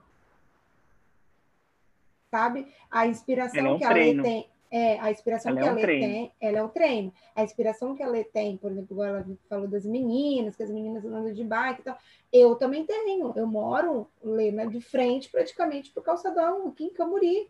Sabe? 2.29 2.71
A 2.91 3.07
inspiração 3.07 3.75
é 3.75 3.77
que 3.77 3.83
a 3.83 3.93
lei 3.93 4.21
tem, 4.21 4.49
é, 4.69 4.99
a 4.99 5.09
inspiração 5.09 5.51
ela 5.51 5.61
que 5.61 5.67
é 5.67 5.69
um 5.69 5.71
a 5.71 5.75
Lê 5.75 5.81
treino. 5.81 6.05
tem, 6.05 6.31
ela 6.39 6.57
é 6.59 6.63
o 6.63 6.69
treino. 6.69 7.13
A 7.33 7.43
inspiração 7.43 7.95
que 7.95 8.03
a 8.03 8.07
Lê 8.07 8.23
tem, 8.23 8.57
por 8.57 8.71
exemplo, 8.71 9.01
ela 9.01 9.25
falou 9.49 9.67
das 9.67 9.85
meninas, 9.85 10.55
que 10.55 10.63
as 10.63 10.69
meninas 10.69 11.03
andam 11.05 11.33
de 11.33 11.43
bike 11.43 11.81
e 11.81 11.83
tal. 11.83 11.97
Eu 12.31 12.55
também 12.55 12.85
tenho. 12.85 13.33
Eu 13.35 13.47
moro, 13.47 14.07
Lê, 14.21 14.51
né, 14.51 14.67
de 14.67 14.81
frente 14.81 15.29
praticamente 15.31 15.91
para 15.91 16.01
o 16.01 16.03
calçadão, 16.03 16.67
aqui 16.67 16.83
em 16.83 16.93
Camuri 16.93 17.49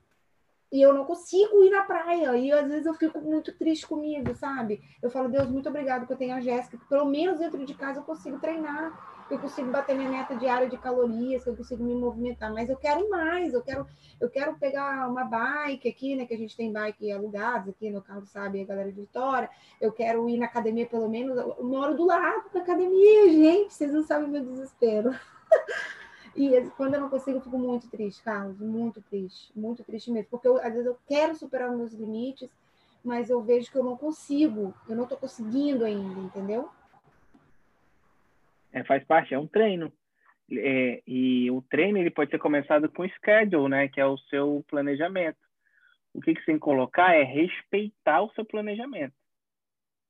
e 0.72 0.82
eu 0.82 0.94
não 0.94 1.06
consigo 1.06 1.64
ir 1.64 1.70
na 1.70 1.84
praia. 1.84 2.36
E 2.36 2.52
às 2.52 2.68
vezes 2.68 2.86
eu 2.86 2.94
fico 2.94 3.20
muito 3.22 3.54
triste 3.58 3.88
comigo, 3.88 4.34
sabe? 4.36 4.82
Eu 5.02 5.10
falo, 5.10 5.30
Deus, 5.30 5.50
muito 5.50 5.70
obrigado 5.70 6.06
que 6.06 6.14
eu 6.14 6.18
tenho 6.18 6.36
a 6.36 6.42
Jéssica, 6.42 6.78
pelo 6.90 7.06
menos 7.06 7.40
dentro 7.40 7.66
de 7.66 7.74
casa 7.74 8.00
eu 8.00 8.04
consigo 8.04 8.40
treinar, 8.40 9.26
eu 9.30 9.40
consigo 9.40 9.70
bater 9.70 9.96
minha 9.96 10.10
meta 10.10 10.36
diária 10.36 10.70
de 10.70 10.78
calorias, 10.78 11.44
que 11.44 11.50
eu 11.50 11.56
consigo 11.56 11.84
me 11.84 11.94
movimentar, 11.94 12.54
mas 12.54 12.70
eu 12.70 12.78
quero 12.78 13.10
mais, 13.10 13.54
eu 13.54 13.62
quero, 13.62 13.86
eu 14.20 14.30
quero 14.30 14.56
pegar 14.58 15.10
uma 15.10 15.24
bike 15.24 15.90
aqui, 15.90 16.16
né? 16.16 16.26
Que 16.26 16.34
a 16.34 16.38
gente 16.38 16.56
tem 16.56 16.72
bike 16.72 17.12
alugadas 17.12 17.70
aqui 17.70 17.90
no 17.90 18.02
carro, 18.02 18.26
sabe, 18.26 18.62
a 18.62 18.66
galera 18.66 18.92
de 18.92 19.02
Vitória. 19.02 19.50
Eu 19.80 19.92
quero 19.92 20.28
ir 20.30 20.38
na 20.38 20.46
academia, 20.46 20.86
pelo 20.86 21.10
menos, 21.10 21.38
eu 21.38 21.64
moro 21.64 21.96
do 21.96 22.06
lado 22.06 22.50
da 22.54 22.62
academia, 22.62 23.30
gente, 23.30 23.74
vocês 23.74 23.92
não 23.92 24.04
sabem 24.04 24.30
meu 24.30 24.44
desespero. 24.44 25.14
E 26.38 26.70
quando 26.78 26.94
eu 26.94 27.02
não 27.02 27.10
consigo, 27.10 27.40
eu 27.40 27.42
fico 27.42 27.58
muito 27.58 27.90
triste, 27.90 28.22
Carlos, 28.22 28.60
muito 28.60 29.02
triste, 29.02 29.52
muito 29.56 29.84
triste 29.84 30.12
mesmo, 30.12 30.30
porque 30.30 30.48
eu, 30.48 30.58
às 30.58 30.72
vezes 30.72 30.86
eu 30.86 30.96
quero 31.08 31.36
superar 31.36 31.72
os 31.72 31.76
meus 31.76 31.94
limites, 31.94 32.48
mas 33.04 33.32
eu 33.32 33.42
vejo 33.42 33.72
que 33.72 33.78
eu 33.78 33.84
não 33.84 33.98
consigo, 33.98 34.72
eu 34.88 34.96
não 34.96 35.04
estou 35.04 35.18
conseguindo 35.18 35.84
ainda, 35.84 36.20
entendeu? 36.20 36.70
É, 38.72 38.84
faz 38.84 39.04
parte, 39.04 39.34
é 39.34 39.40
um 39.40 39.48
treino. 39.48 39.92
É, 40.52 41.02
e 41.08 41.50
o 41.50 41.60
treino 41.64 41.98
ele 41.98 42.12
pode 42.12 42.30
ser 42.30 42.38
começado 42.38 42.88
com 42.88 43.08
schedule, 43.10 43.68
né, 43.68 43.88
que 43.88 44.00
é 44.00 44.06
o 44.06 44.18
seu 44.30 44.64
planejamento. 44.68 45.40
O 46.14 46.22
que, 46.22 46.36
que 46.36 46.40
você 46.42 46.46
tem 46.46 46.56
que 46.56 46.62
colocar 46.62 47.16
é 47.16 47.24
respeitar 47.24 48.22
o 48.22 48.32
seu 48.34 48.46
planejamento. 48.46 49.16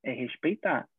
É 0.04 0.12
respeitar 0.12 0.90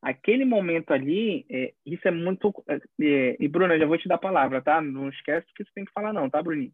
aquele 0.00 0.44
momento 0.44 0.92
ali, 0.92 1.44
é, 1.50 1.74
isso 1.84 2.06
é 2.06 2.10
muito. 2.10 2.52
É, 2.68 3.36
e, 3.38 3.48
Bruna, 3.48 3.78
já 3.78 3.86
vou 3.86 3.98
te 3.98 4.08
dar 4.08 4.16
a 4.16 4.18
palavra, 4.18 4.62
tá? 4.62 4.80
Não 4.80 5.08
esquece 5.08 5.46
que 5.54 5.64
você 5.64 5.70
tem 5.74 5.84
que 5.84 5.92
falar, 5.92 6.12
não, 6.12 6.30
tá, 6.30 6.42
Bruninho? 6.42 6.72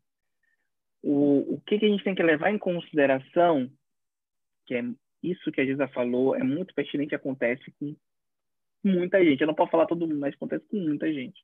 O, 1.03 1.55
o 1.55 1.61
que, 1.61 1.79
que 1.79 1.87
a 1.87 1.89
gente 1.89 2.05
tem 2.05 2.15
que 2.15 2.23
levar 2.23 2.51
em 2.51 2.59
consideração, 2.59 3.71
que 4.67 4.75
é 4.75 4.83
isso 5.23 5.53
que 5.53 5.61
a 5.61 5.65
Giza 5.65 5.89
falou, 5.89 6.35
é 6.35 6.43
muito 6.43 6.75
pertinente 6.75 7.15
acontece 7.15 7.65
com 7.79 7.95
muita 8.83 9.23
gente. 9.25 9.41
Eu 9.41 9.47
não 9.47 9.55
posso 9.55 9.71
falar 9.71 9.87
todo 9.87 10.07
mundo, 10.07 10.19
mas 10.19 10.35
acontece 10.35 10.67
com 10.69 10.77
muita 10.77 11.13
gente. 11.13 11.43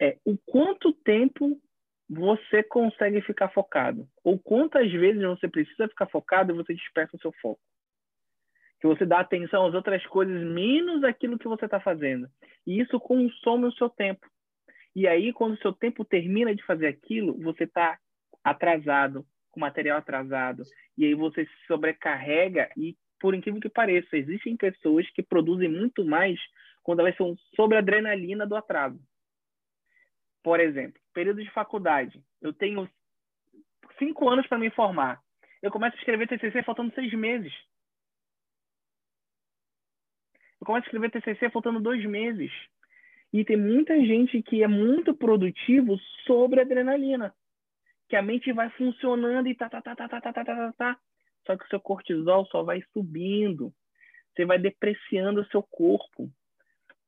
É 0.00 0.18
o 0.24 0.36
quanto 0.46 0.92
tempo 0.92 1.60
você 2.08 2.62
consegue 2.62 3.22
ficar 3.22 3.48
focado, 3.48 4.06
ou 4.22 4.38
quantas 4.38 4.90
vezes 4.92 5.22
você 5.22 5.48
precisa 5.48 5.88
ficar 5.88 6.06
focado 6.06 6.52
e 6.52 6.56
você 6.56 6.74
dispersa 6.74 7.16
o 7.16 7.20
seu 7.20 7.32
foco 7.40 7.60
que 8.84 8.88
você 8.88 9.06
dá 9.06 9.20
atenção 9.20 9.66
às 9.66 9.72
outras 9.72 10.04
coisas 10.08 10.42
menos 10.42 11.02
aquilo 11.04 11.38
que 11.38 11.48
você 11.48 11.64
está 11.64 11.80
fazendo. 11.80 12.28
E 12.66 12.78
isso 12.78 13.00
consome 13.00 13.64
o 13.64 13.72
seu 13.72 13.88
tempo. 13.88 14.26
E 14.94 15.08
aí, 15.08 15.32
quando 15.32 15.54
o 15.54 15.62
seu 15.62 15.72
tempo 15.72 16.04
termina 16.04 16.54
de 16.54 16.62
fazer 16.66 16.88
aquilo, 16.88 17.32
você 17.42 17.64
está 17.64 17.98
atrasado, 18.44 19.24
com 19.50 19.58
material 19.58 19.96
atrasado. 19.96 20.64
E 20.98 21.06
aí 21.06 21.14
você 21.14 21.46
se 21.46 21.66
sobrecarrega 21.66 22.68
e, 22.76 22.94
por 23.18 23.34
incrível 23.34 23.58
que 23.58 23.70
pareça, 23.70 24.18
existem 24.18 24.54
pessoas 24.54 25.08
que 25.12 25.22
produzem 25.22 25.68
muito 25.68 26.04
mais 26.04 26.38
quando 26.82 27.00
elas 27.00 27.16
são 27.16 27.34
sobre 27.56 27.76
a 27.76 27.80
adrenalina 27.80 28.46
do 28.46 28.54
atraso. 28.54 29.00
Por 30.42 30.60
exemplo, 30.60 31.00
período 31.14 31.42
de 31.42 31.50
faculdade. 31.52 32.22
Eu 32.42 32.52
tenho 32.52 32.86
cinco 33.98 34.28
anos 34.28 34.46
para 34.46 34.58
me 34.58 34.68
formar. 34.68 35.22
Eu 35.62 35.70
começo 35.70 35.96
a 35.96 35.98
escrever 35.98 36.28
TCC 36.28 36.62
faltando 36.62 36.92
seis 36.94 37.10
meses. 37.14 37.50
Eu 40.64 40.66
começo 40.66 40.86
a 40.86 40.88
escrever 40.88 41.10
TCC 41.10 41.50
faltando 41.50 41.78
dois 41.78 42.02
meses. 42.06 42.50
E 43.30 43.44
tem 43.44 43.54
muita 43.54 43.94
gente 44.00 44.42
que 44.42 44.62
é 44.62 44.66
muito 44.66 45.14
produtivo 45.14 45.98
sobre 46.26 46.62
adrenalina. 46.62 47.34
Que 48.08 48.16
a 48.16 48.22
mente 48.22 48.50
vai 48.50 48.70
funcionando 48.70 49.46
e 49.46 49.54
tá, 49.54 49.68
tá, 49.68 49.82
tá, 49.82 49.94
tá, 49.94 50.08
tá, 50.08 50.20
tá, 50.22 50.32
tá, 50.32 50.44
tá, 50.44 50.72
tá. 50.72 50.98
Só 51.46 51.54
que 51.54 51.66
o 51.66 51.68
seu 51.68 51.78
cortisol 51.78 52.46
só 52.46 52.62
vai 52.62 52.82
subindo. 52.94 53.74
Você 54.34 54.46
vai 54.46 54.58
depreciando 54.58 55.42
o 55.42 55.46
seu 55.48 55.62
corpo. 55.62 56.30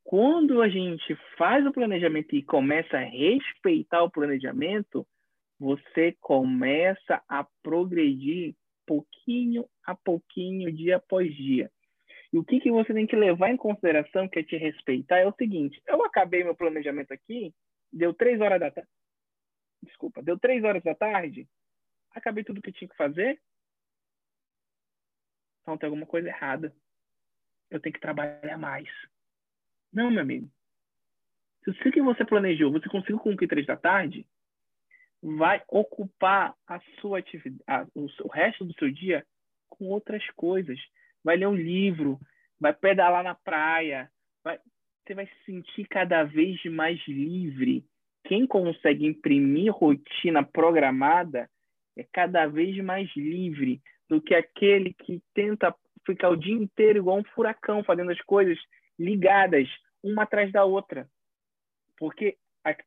Quando 0.04 0.60
a 0.60 0.68
gente 0.68 1.16
faz 1.38 1.64
o 1.64 1.72
planejamento 1.72 2.36
e 2.36 2.42
começa 2.42 2.98
a 2.98 3.04
respeitar 3.04 4.02
o 4.02 4.10
planejamento, 4.10 5.06
você 5.58 6.14
começa 6.20 7.22
a 7.26 7.46
progredir 7.62 8.54
pouquinho 8.86 9.64
a 9.82 9.94
pouquinho, 9.94 10.70
dia 10.70 10.96
após 10.96 11.34
dia. 11.34 11.70
E 12.36 12.38
o 12.38 12.44
que, 12.44 12.60
que 12.60 12.70
você 12.70 12.92
tem 12.92 13.06
que 13.06 13.16
levar 13.16 13.48
em 13.48 13.56
consideração, 13.56 14.28
que 14.28 14.40
é 14.40 14.42
te 14.42 14.58
respeitar, 14.58 15.16
é 15.16 15.26
o 15.26 15.32
seguinte: 15.32 15.82
eu 15.86 16.04
acabei 16.04 16.44
meu 16.44 16.54
planejamento 16.54 17.10
aqui, 17.10 17.54
deu 17.90 18.12
três 18.12 18.38
horas 18.42 18.60
da 18.60 18.70
tarde. 18.70 18.90
Desculpa, 19.82 20.22
deu 20.22 20.38
três 20.38 20.62
horas 20.62 20.82
da 20.82 20.94
tarde, 20.94 21.48
acabei 22.10 22.44
tudo 22.44 22.60
que 22.60 22.70
tinha 22.70 22.90
que 22.90 22.96
fazer. 22.96 23.40
Então 25.62 25.78
tem 25.78 25.86
alguma 25.86 26.04
coisa 26.04 26.28
errada. 26.28 26.76
Eu 27.70 27.80
tenho 27.80 27.94
que 27.94 28.00
trabalhar 28.00 28.58
mais. 28.58 28.86
Não, 29.90 30.10
meu 30.10 30.20
amigo. 30.20 30.50
Se 31.64 31.88
o 31.88 31.90
que 31.90 32.02
você 32.02 32.22
planejou, 32.22 32.70
você 32.70 32.86
conseguiu 32.90 33.18
cumprir 33.18 33.48
três 33.48 33.64
da 33.64 33.78
tarde, 33.78 34.26
vai 35.22 35.64
ocupar 35.68 36.54
a 36.66 36.80
sua 37.00 37.18
atividade, 37.18 37.90
o 37.94 38.28
resto 38.28 38.62
do 38.62 38.74
seu 38.74 38.92
dia 38.92 39.26
com 39.70 39.86
outras 39.86 40.22
coisas 40.32 40.78
vai 41.26 41.36
ler 41.36 41.48
um 41.48 41.56
livro, 41.56 42.20
vai 42.58 42.72
pedalar 42.72 43.24
na 43.24 43.34
praia, 43.34 44.08
vai, 44.44 44.60
você 45.04 45.12
vai 45.12 45.26
se 45.26 45.44
sentir 45.44 45.84
cada 45.88 46.22
vez 46.22 46.64
mais 46.66 47.00
livre. 47.08 47.84
Quem 48.22 48.46
consegue 48.46 49.04
imprimir 49.04 49.72
rotina 49.72 50.44
programada 50.44 51.50
é 51.98 52.06
cada 52.12 52.46
vez 52.46 52.76
mais 52.76 53.10
livre 53.16 53.82
do 54.08 54.22
que 54.22 54.36
aquele 54.36 54.94
que 54.94 55.20
tenta 55.34 55.74
ficar 56.06 56.28
o 56.28 56.36
dia 56.36 56.54
inteiro 56.54 57.00
igual 57.00 57.18
um 57.18 57.24
furacão, 57.24 57.82
fazendo 57.82 58.12
as 58.12 58.20
coisas 58.20 58.56
ligadas 58.96 59.68
uma 60.04 60.22
atrás 60.22 60.52
da 60.52 60.64
outra. 60.64 61.08
Porque 61.98 62.36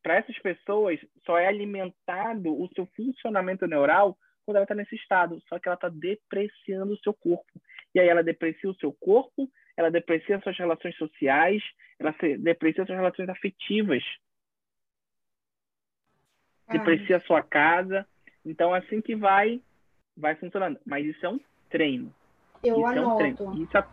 para 0.02 0.16
essas 0.16 0.38
pessoas 0.38 0.98
só 1.26 1.36
é 1.36 1.46
alimentado 1.46 2.58
o 2.58 2.70
seu 2.74 2.86
funcionamento 2.96 3.66
neural 3.66 4.16
quando 4.46 4.56
ela 4.56 4.64
está 4.64 4.74
nesse 4.74 4.96
estado, 4.96 5.38
só 5.46 5.58
que 5.58 5.68
ela 5.68 5.74
está 5.74 5.90
depreciando 5.90 6.94
o 6.94 6.98
seu 7.00 7.12
corpo. 7.12 7.60
E 7.94 8.00
aí 8.00 8.08
ela 8.08 8.22
deprecia 8.22 8.70
o 8.70 8.74
seu 8.74 8.92
corpo, 8.92 9.50
ela 9.76 9.90
deprecia 9.90 10.40
suas 10.40 10.56
relações 10.56 10.96
sociais, 10.96 11.62
ela 11.98 12.14
deprecia 12.38 12.84
suas 12.84 12.98
relações 12.98 13.28
afetivas, 13.28 14.02
ah. 16.68 16.72
deprecia 16.72 17.16
a 17.16 17.20
sua 17.20 17.42
casa. 17.42 18.06
Então, 18.44 18.72
assim 18.72 19.00
que 19.00 19.14
vai, 19.14 19.60
vai 20.16 20.34
funcionando. 20.36 20.78
Mas 20.86 21.06
isso 21.06 21.24
é 21.24 21.28
um 21.28 21.40
treino. 21.68 22.14
Eu 22.62 22.76
isso 22.76 22.86
anoto. 22.86 23.22
É 23.22 23.26
um 23.32 23.34
treino. 23.36 23.62
Isso 23.62 23.76
é... 23.76 23.86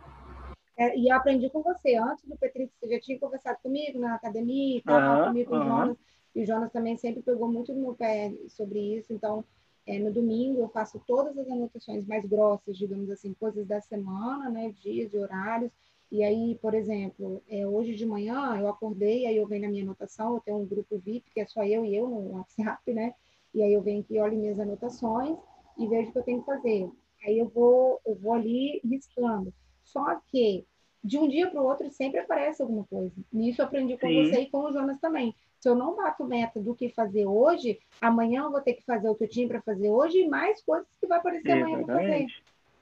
É, 0.80 0.96
e 0.96 1.08
eu 1.08 1.16
aprendi 1.16 1.50
com 1.50 1.60
você. 1.60 1.96
Antes 1.96 2.24
do 2.24 2.36
Petri, 2.36 2.70
você 2.80 2.94
já 2.94 3.00
tinha 3.00 3.18
conversado 3.18 3.58
comigo 3.60 3.98
na 3.98 4.14
academia 4.14 4.78
e 4.78 4.82
tal, 4.82 5.26
comigo 5.26 5.50
com 5.50 5.56
o 5.56 5.64
Jonas. 5.64 5.98
E 6.36 6.42
o 6.42 6.46
Jonas 6.46 6.70
também 6.70 6.96
sempre 6.96 7.20
pegou 7.20 7.50
muito 7.50 7.74
no 7.74 7.80
meu 7.80 7.94
pé 7.94 8.32
sobre 8.46 8.96
isso. 8.96 9.12
Então, 9.12 9.44
é, 9.88 9.98
no 9.98 10.12
domingo 10.12 10.60
eu 10.60 10.68
faço 10.68 11.02
todas 11.06 11.36
as 11.38 11.48
anotações 11.48 12.06
mais 12.06 12.22
grossas, 12.26 12.76
digamos 12.76 13.08
assim, 13.08 13.32
coisas 13.32 13.66
da 13.66 13.80
semana, 13.80 14.50
né, 14.50 14.70
dias 14.82 15.14
e 15.14 15.16
horários. 15.16 15.72
E 16.12 16.22
aí, 16.22 16.58
por 16.60 16.74
exemplo, 16.74 17.42
é, 17.48 17.66
hoje 17.66 17.94
de 17.94 18.04
manhã 18.04 18.54
eu 18.58 18.68
acordei, 18.68 19.24
aí 19.26 19.38
eu 19.38 19.46
venho 19.46 19.62
na 19.62 19.68
minha 19.68 19.84
anotação, 19.84 20.34
eu 20.34 20.40
tenho 20.40 20.58
um 20.58 20.66
grupo 20.66 20.98
VIP, 20.98 21.30
que 21.30 21.40
é 21.40 21.46
só 21.46 21.64
eu 21.64 21.86
e 21.86 21.96
eu 21.96 22.06
no 22.06 22.32
WhatsApp, 22.32 22.92
né? 22.92 23.14
E 23.54 23.62
aí 23.62 23.72
eu 23.72 23.80
venho 23.80 24.00
aqui, 24.00 24.20
olho 24.20 24.36
minhas 24.36 24.60
anotações 24.60 25.38
e 25.78 25.88
vejo 25.88 26.10
o 26.10 26.12
que 26.12 26.18
eu 26.18 26.22
tenho 26.22 26.40
que 26.40 26.46
fazer. 26.46 26.90
Aí 27.24 27.38
eu 27.38 27.48
vou, 27.48 27.98
eu 28.06 28.14
vou 28.14 28.34
ali 28.34 28.82
riscando. 28.84 29.52
Só 29.82 30.20
que 30.26 30.66
de 31.02 31.18
um 31.18 31.26
dia 31.26 31.50
para 31.50 31.62
o 31.62 31.64
outro 31.64 31.90
sempre 31.90 32.20
aparece 32.20 32.60
alguma 32.60 32.84
coisa. 32.84 33.14
Nisso 33.32 33.62
eu 33.62 33.66
aprendi 33.66 33.96
com 33.96 34.06
Sim. 34.06 34.24
você 34.24 34.40
e 34.40 34.50
com 34.50 34.58
o 34.58 34.72
Jonas 34.72 35.00
também. 35.00 35.34
Se 35.58 35.68
eu 35.68 35.74
não 35.74 35.96
bato 35.96 36.24
meta 36.24 36.60
do 36.60 36.74
que 36.74 36.88
fazer 36.88 37.26
hoje, 37.26 37.78
amanhã 38.00 38.44
eu 38.44 38.50
vou 38.50 38.60
ter 38.60 38.74
que 38.74 38.84
fazer 38.84 39.08
o 39.08 39.14
que 39.14 39.24
eu 39.24 39.28
tinha 39.28 39.48
para 39.48 39.62
fazer 39.62 39.90
hoje 39.90 40.18
e 40.20 40.28
mais 40.28 40.62
coisas 40.62 40.86
que 41.00 41.06
vai 41.06 41.18
aparecer 41.18 41.48
Exatamente. 41.48 41.72
amanhã 41.72 41.86
para 41.86 41.96
fazer. 41.96 42.26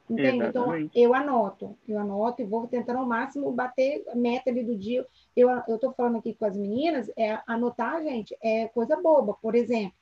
Entende? 0.08 0.46
Então, 0.46 0.90
eu 0.94 1.14
anoto, 1.14 1.76
eu 1.88 1.98
anoto 1.98 2.40
e 2.40 2.44
vou 2.44 2.68
tentando 2.68 3.00
ao 3.00 3.06
máximo 3.06 3.50
bater 3.50 4.04
a 4.08 4.14
meta 4.14 4.50
ali 4.50 4.62
do 4.62 4.76
dia. 4.76 5.04
Eu 5.34 5.50
estou 5.66 5.92
falando 5.92 6.18
aqui 6.18 6.32
com 6.32 6.44
as 6.44 6.56
meninas, 6.56 7.10
é 7.16 7.40
anotar, 7.46 8.02
gente, 8.02 8.36
é 8.40 8.68
coisa 8.68 8.96
boba. 9.00 9.34
Por 9.42 9.56
exemplo, 9.56 9.96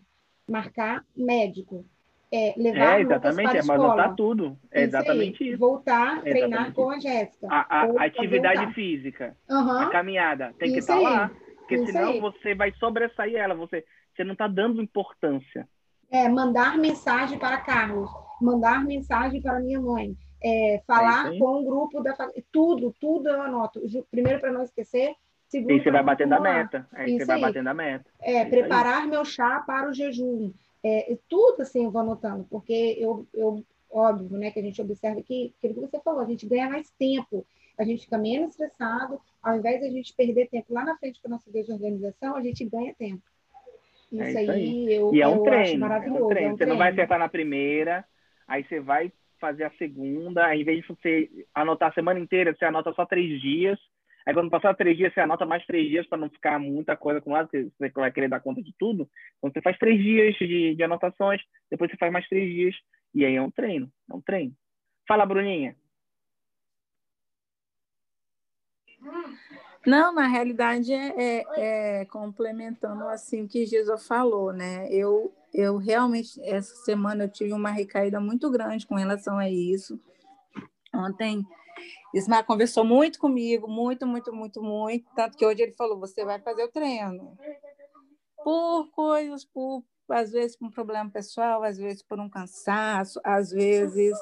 marcar 0.47 1.03
médico, 1.17 1.87
é, 2.31 2.53
levar 2.57 2.99
é, 2.99 3.03
exatamente, 3.03 3.57
é, 3.57 3.63
mas 3.63 3.71
anotar 3.71 4.15
tudo. 4.15 4.59
É 4.71 4.83
exatamente 4.83 5.49
isso. 5.49 5.59
Voltar 5.59 6.19
a 6.19 6.21
treinar 6.21 6.73
com 6.75 6.91
a 6.91 6.99
Jéssica. 6.99 7.47
A, 7.49 7.83
a 7.85 8.05
atividade 8.05 8.75
física, 8.75 9.35
uhum. 9.49 9.79
a 9.79 9.89
caminhada, 9.89 10.55
tem 10.59 10.73
que 10.73 10.81
estar 10.81 10.97
tá 10.97 11.01
lá. 11.01 11.31
Porque 11.65 11.77
isso 11.77 11.86
senão 11.86 12.11
aí. 12.11 12.20
você 12.20 12.55
vai 12.55 12.73
sobressair 12.73 13.36
ela, 13.36 13.55
você, 13.55 13.85
você 14.15 14.24
não 14.24 14.32
está 14.32 14.47
dando 14.47 14.82
importância. 14.82 15.69
É, 16.11 16.28
mandar 16.28 16.78
mensagem 16.78 17.39
para 17.39 17.59
Carlos 17.59 18.11
mandar 18.41 18.85
mensagem 18.85 19.41
para 19.41 19.61
minha 19.61 19.81
mãe, 19.81 20.16
é, 20.43 20.82
falar 20.86 21.35
é 21.35 21.39
com 21.39 21.61
o 21.61 21.65
grupo 21.65 22.03
da 22.03 22.15
família, 22.15 22.45
tudo, 22.53 22.95
tudo 23.01 23.28
eu 23.28 23.41
anoto. 23.41 23.81
Primeiro, 24.11 24.41
para 24.41 24.53
não 24.53 24.62
esquecer. 24.62 25.15
Segundo, 25.49 25.73
e 25.73 25.82
você 25.82 25.91
vai 25.91 26.03
batendo 26.03 26.35
a 26.35 26.41
meta. 26.41 26.86
Aí 26.93 27.19
você 27.19 27.24
vai 27.24 27.41
batendo 27.41 27.69
a 27.69 27.74
meta. 27.74 28.11
É, 28.20 28.36
é 28.36 28.45
preparar 28.45 29.07
meu 29.07 29.24
chá 29.24 29.62
para 29.66 29.89
o 29.89 29.95
jejum. 29.95 30.53
É, 30.82 31.16
tudo 31.28 31.62
assim 31.62 31.85
eu 31.85 31.91
vou 31.91 32.03
anotando, 32.03 32.47
porque 32.51 32.97
eu, 32.99 33.27
eu, 33.32 33.65
óbvio, 33.91 34.36
né, 34.36 34.51
que 34.51 34.61
a 34.61 34.62
gente 34.62 34.82
observa 34.82 35.23
que, 35.23 35.55
aquilo 35.57 35.74
que 35.74 35.81
você 35.81 36.01
falou, 36.01 36.20
a 36.20 36.27
gente 36.27 36.47
ganha 36.47 36.69
mais 36.69 36.91
tempo, 36.91 37.47
a 37.79 37.85
gente 37.85 38.05
fica 38.05 38.19
menos 38.19 38.51
estressado, 38.51 39.21
ao 39.43 39.57
invés 39.57 39.81
de 39.81 39.87
a 39.87 39.91
gente 39.91 40.15
perder 40.15 40.49
tempo 40.49 40.73
lá 40.73 40.85
na 40.85 40.97
frente 40.97 41.21
com 41.21 41.29
a 41.29 41.31
nossa 41.33 41.51
desorganização, 41.51 42.37
a 42.37 42.43
gente 42.43 42.65
ganha 42.65 42.95
tempo. 42.95 43.23
Isso, 44.13 44.23
é 44.23 44.43
isso 44.43 44.51
aí, 44.51 44.95
eu, 44.95 45.15
e 45.15 45.21
é 45.21 45.29
um 45.29 45.37
eu 45.37 45.43
treino, 45.43 45.63
acho 45.63 45.79
maravilhoso. 45.79 46.21
É 46.21 46.25
um 46.25 46.29
treino. 46.29 46.51
É 46.51 46.53
um 46.53 46.57
você 46.57 46.67
não 46.67 46.79
vai 46.79 46.93
acertar 46.93 47.19
na 47.19 47.29
primeira, 47.29 48.05
aí 48.47 48.65
você 48.65 48.81
vai 48.81 49.13
fazer 49.41 49.65
a 49.65 49.71
segunda, 49.73 50.47
aí, 50.47 50.63
em 50.63 50.65
vez 50.65 50.81
de 50.81 50.89
você 50.89 51.31
anotar 51.55 51.91
a 51.91 51.95
semana 51.95 52.21
inteira, 52.21 52.55
você 52.55 52.65
anota 52.65 52.93
só 52.95 53.05
três 53.05 53.41
dias. 53.41 53.79
Aí 54.27 54.33
quando 54.33 54.51
passar 54.51 54.75
três 54.75 54.97
dias, 54.97 55.13
você 55.13 55.21
anota 55.21 55.45
mais 55.45 55.67
três 55.67 55.87
dias 55.89 56.07
para 56.07 56.17
não 56.17 56.31
ficar 56.31 56.59
muita 56.59 56.97
coisa 56.97 57.21
com 57.21 57.33
lado, 57.33 57.49
porque 57.51 57.69
você 57.77 57.91
vai 57.91 58.11
querer 58.11 58.29
dar 58.29 58.41
conta 58.41 58.63
de 58.63 58.73
tudo. 58.79 59.07
Então 59.37 59.51
você 59.53 59.61
faz 59.61 59.77
três 59.77 60.01
dias 60.01 60.35
de, 60.37 60.75
de 60.75 60.83
anotações, 60.83 61.43
depois 61.71 61.91
você 61.91 61.97
faz 61.99 62.11
mais 62.11 62.27
três 62.27 62.51
dias, 62.51 62.75
e 63.15 63.25
aí 63.25 63.37
é 63.37 63.43
um 63.43 63.51
treino, 63.51 63.91
é 64.11 64.15
um 64.15 64.21
treino. 64.23 64.55
Fala, 65.07 65.27
Bruninha. 65.27 65.77
Não, 69.87 70.15
na 70.15 70.27
realidade 70.27 70.93
é, 70.93 71.15
é, 71.17 71.45
é, 71.57 72.05
complementando 72.07 73.07
assim 73.09 73.43
o 73.43 73.49
que 73.49 73.67
Jesus 73.67 74.07
falou, 74.07 74.53
né? 74.53 74.89
Eu, 74.91 75.33
eu 75.53 75.77
realmente 75.77 76.41
essa 76.43 76.75
semana 76.77 77.25
eu 77.25 77.29
tive 77.29 77.53
uma 77.53 77.71
recaída 77.71 78.19
muito 78.19 78.51
grande 78.51 78.87
com 78.87 78.95
relação 78.95 79.39
a 79.39 79.49
isso. 79.49 80.01
Ontem 80.95 81.45
Ismar 82.15 82.45
conversou 82.45 82.85
muito 82.85 83.19
comigo, 83.19 83.69
muito, 83.69 84.07
muito, 84.07 84.33
muito, 84.33 84.63
muito, 84.63 85.05
tanto 85.15 85.37
que 85.37 85.45
hoje 85.45 85.63
ele 85.63 85.73
falou: 85.73 85.99
você 85.99 86.25
vai 86.25 86.41
fazer 86.41 86.65
o 86.65 86.71
treino 86.71 87.37
por 88.43 88.91
coisas, 88.91 89.45
por 89.45 89.85
às 90.09 90.33
vezes 90.33 90.57
por 90.57 90.67
um 90.67 90.71
problema 90.71 91.11
pessoal, 91.11 91.63
às 91.63 91.77
vezes 91.77 92.03
por 92.03 92.21
um 92.21 92.29
cansaço, 92.29 93.21
às 93.25 93.51
vezes 93.51 94.17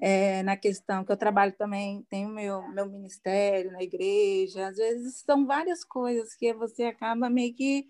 é, 0.00 0.42
na 0.42 0.56
questão 0.56 1.04
que 1.04 1.12
eu 1.12 1.16
trabalho 1.16 1.52
também, 1.56 2.06
tenho 2.10 2.28
meu, 2.28 2.66
meu 2.68 2.86
ministério 2.86 3.72
na 3.72 3.82
igreja, 3.82 4.68
às 4.68 4.76
vezes 4.76 5.22
são 5.24 5.46
várias 5.46 5.84
coisas 5.84 6.34
que 6.34 6.52
você 6.52 6.84
acaba 6.84 7.30
meio 7.30 7.54
que, 7.54 7.86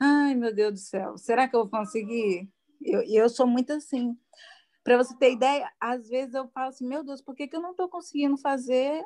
ai 0.00 0.34
meu 0.34 0.54
Deus 0.54 0.72
do 0.72 0.78
céu, 0.78 1.18
será 1.18 1.46
que 1.46 1.54
eu 1.54 1.60
vou 1.60 1.70
conseguir? 1.70 2.48
Eu, 2.84 3.02
eu 3.02 3.28
sou 3.28 3.46
muito 3.46 3.72
assim. 3.72 4.16
Para 4.82 4.98
você 4.98 5.16
ter 5.16 5.32
ideia, 5.32 5.70
às 5.80 6.08
vezes 6.08 6.34
eu 6.34 6.46
falo 6.48 6.68
assim, 6.68 6.86
meu 6.86 7.02
Deus, 7.02 7.22
por 7.22 7.34
que, 7.34 7.48
que 7.48 7.56
eu 7.56 7.62
não 7.62 7.70
estou 7.70 7.88
conseguindo 7.88 8.36
fazer? 8.36 9.02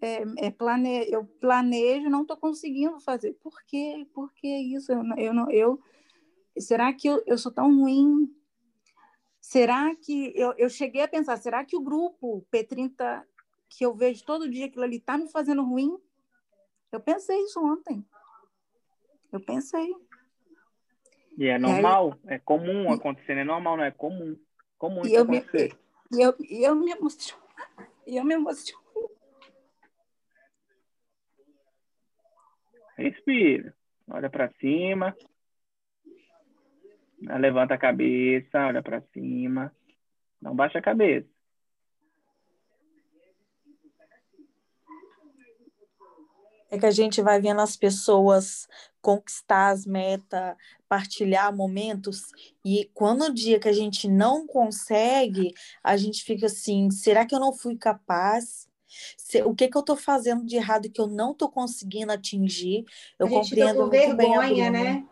É, 0.00 0.24
é, 0.46 0.50
plane... 0.50 1.08
Eu 1.08 1.24
planejo, 1.24 2.10
não 2.10 2.22
estou 2.22 2.36
conseguindo 2.36 2.98
fazer. 3.00 3.34
Por 3.34 3.54
quê? 3.64 4.04
Por 4.12 4.32
que 4.34 4.48
isso? 4.48 4.90
Eu, 4.90 5.02
eu, 5.16 5.32
não, 5.32 5.48
eu... 5.52 5.80
Será 6.58 6.92
que 6.92 7.06
eu, 7.08 7.22
eu 7.26 7.38
sou 7.38 7.52
tão 7.52 7.72
ruim 7.80 8.28
Será 9.44 9.94
que 9.94 10.32
eu, 10.34 10.54
eu 10.56 10.70
cheguei 10.70 11.02
a 11.02 11.06
pensar, 11.06 11.36
será 11.36 11.62
que 11.66 11.76
o 11.76 11.82
grupo 11.82 12.46
P30 12.50 13.22
que 13.68 13.84
eu 13.84 13.94
vejo 13.94 14.24
todo 14.24 14.50
dia 14.50 14.64
aquilo 14.64 14.84
ali 14.84 14.96
está 14.96 15.18
me 15.18 15.30
fazendo 15.30 15.62
ruim? 15.62 15.98
Eu 16.90 16.98
pensei 16.98 17.38
isso 17.42 17.62
ontem. 17.62 18.02
Eu 19.30 19.38
pensei. 19.44 19.94
E 21.36 21.46
é 21.46 21.58
normal, 21.58 22.18
é 22.26 22.38
comum 22.38 22.90
acontecer, 22.90 23.36
é 23.36 23.44
normal, 23.44 23.76
não 23.76 23.84
é 23.84 23.90
comum. 23.90 24.34
Comum 24.78 25.06
e 25.06 25.12
eu 25.12 25.24
acontecer. 25.24 25.76
Me, 26.10 26.18
e, 26.18 26.22
eu, 26.22 26.34
eu 26.48 26.74
me 26.74 26.90
emociono. 26.92 27.42
E 28.06 28.16
eu 28.16 28.24
me 28.24 28.32
emociono. 28.32 28.82
Respira. 32.96 33.76
Olha 34.08 34.30
para 34.30 34.50
cima. 34.54 35.14
Levanta 37.26 37.74
a 37.74 37.78
cabeça, 37.78 38.66
olha 38.66 38.82
para 38.82 39.00
cima. 39.12 39.74
Não 40.40 40.54
baixa 40.54 40.78
a 40.78 40.82
cabeça. 40.82 41.28
É 46.70 46.78
que 46.78 46.86
a 46.86 46.90
gente 46.90 47.22
vai 47.22 47.40
vendo 47.40 47.60
as 47.60 47.76
pessoas 47.76 48.68
conquistar 49.00 49.68
as 49.68 49.86
metas, 49.86 50.56
partilhar 50.88 51.54
momentos, 51.54 52.32
e 52.64 52.90
quando 52.94 53.26
o 53.26 53.32
dia 53.32 53.60
que 53.60 53.68
a 53.68 53.72
gente 53.72 54.08
não 54.08 54.46
consegue, 54.46 55.52
a 55.82 55.96
gente 55.96 56.24
fica 56.24 56.46
assim: 56.46 56.90
será 56.90 57.24
que 57.24 57.34
eu 57.34 57.38
não 57.38 57.52
fui 57.52 57.76
capaz? 57.76 58.68
O 59.44 59.54
que, 59.54 59.68
que 59.68 59.76
eu 59.76 59.80
estou 59.80 59.96
fazendo 59.96 60.44
de 60.44 60.56
errado 60.56 60.90
que 60.90 61.00
eu 61.00 61.06
não 61.06 61.32
estou 61.32 61.50
conseguindo 61.50 62.12
atingir? 62.12 62.84
Eu 63.18 63.26
a 63.26 63.30
gente 63.30 63.50
compreendo 63.50 63.84
com 63.84 63.90
vergonha, 63.90 64.70
né? 64.70 65.06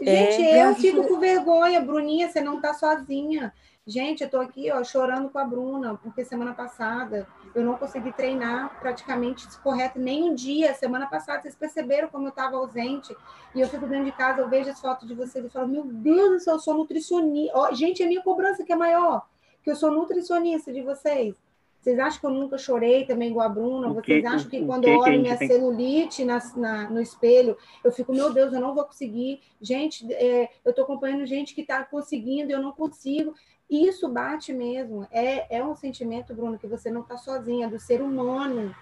Gente, 0.00 0.42
é, 0.42 0.66
eu 0.66 0.74
fico 0.74 1.06
com 1.06 1.18
vergonha, 1.18 1.80
Bruninha, 1.80 2.28
você 2.28 2.40
não 2.40 2.60
tá 2.60 2.74
sozinha. 2.74 3.52
Gente, 3.86 4.22
eu 4.22 4.30
tô 4.30 4.38
aqui, 4.38 4.70
ó, 4.70 4.84
chorando 4.84 5.30
com 5.30 5.38
a 5.38 5.44
Bruna, 5.44 5.96
porque 5.96 6.24
semana 6.24 6.54
passada 6.54 7.26
eu 7.54 7.64
não 7.64 7.76
consegui 7.76 8.12
treinar 8.12 8.78
praticamente 8.78 9.46
correto 9.60 9.98
nem 9.98 10.22
um 10.30 10.34
dia. 10.34 10.74
Semana 10.74 11.06
passada, 11.06 11.42
vocês 11.42 11.56
perceberam 11.56 12.08
como 12.08 12.26
eu 12.26 12.30
estava 12.30 12.56
ausente. 12.56 13.16
E 13.54 13.60
eu 13.60 13.68
fico 13.68 13.86
dentro 13.86 14.04
de 14.04 14.12
casa, 14.12 14.40
eu 14.40 14.48
vejo 14.48 14.70
as 14.70 14.80
fotos 14.80 15.08
de 15.08 15.14
vocês 15.14 15.44
e 15.44 15.48
falo, 15.48 15.66
meu 15.66 15.84
Deus 15.84 16.30
do 16.30 16.40
céu, 16.40 16.54
eu 16.54 16.60
sou 16.60 16.74
nutricionista. 16.74 17.58
Oh, 17.58 17.74
gente, 17.74 18.02
é 18.02 18.06
minha 18.06 18.22
cobrança 18.22 18.62
que 18.62 18.72
é 18.72 18.76
maior, 18.76 19.26
que 19.62 19.70
eu 19.70 19.74
sou 19.74 19.90
nutricionista 19.90 20.72
de 20.72 20.82
vocês. 20.82 21.34
Vocês 21.80 21.98
acham 21.98 22.20
que 22.20 22.26
eu 22.26 22.30
nunca 22.30 22.58
chorei 22.58 23.06
também 23.06 23.30
igual 23.30 23.46
a 23.46 23.48
Bruna? 23.48 23.88
Vocês 23.88 24.22
acham 24.24 24.50
que 24.50 24.64
quando 24.64 24.84
que 24.84 24.90
eu 24.90 24.98
olho 24.98 25.20
minha 25.22 25.36
tem... 25.36 25.48
celulite 25.48 26.24
na, 26.26 26.38
na, 26.54 26.90
no 26.90 27.00
espelho, 27.00 27.56
eu 27.82 27.90
fico, 27.90 28.12
meu 28.12 28.32
Deus, 28.32 28.52
eu 28.52 28.60
não 28.60 28.74
vou 28.74 28.84
conseguir. 28.84 29.40
Gente, 29.60 30.12
é, 30.12 30.50
eu 30.62 30.70
estou 30.70 30.84
acompanhando 30.84 31.24
gente 31.24 31.54
que 31.54 31.62
está 31.62 31.82
conseguindo, 31.82 32.52
eu 32.52 32.60
não 32.60 32.72
consigo. 32.72 33.34
Isso 33.68 34.06
bate 34.08 34.52
mesmo. 34.52 35.06
É, 35.10 35.56
é 35.56 35.64
um 35.64 35.74
sentimento, 35.74 36.34
Bruno, 36.34 36.58
que 36.58 36.66
você 36.66 36.90
não 36.90 37.00
está 37.00 37.16
sozinha, 37.16 37.66
do 37.66 37.78
ser 37.78 38.02
humano. 38.02 38.74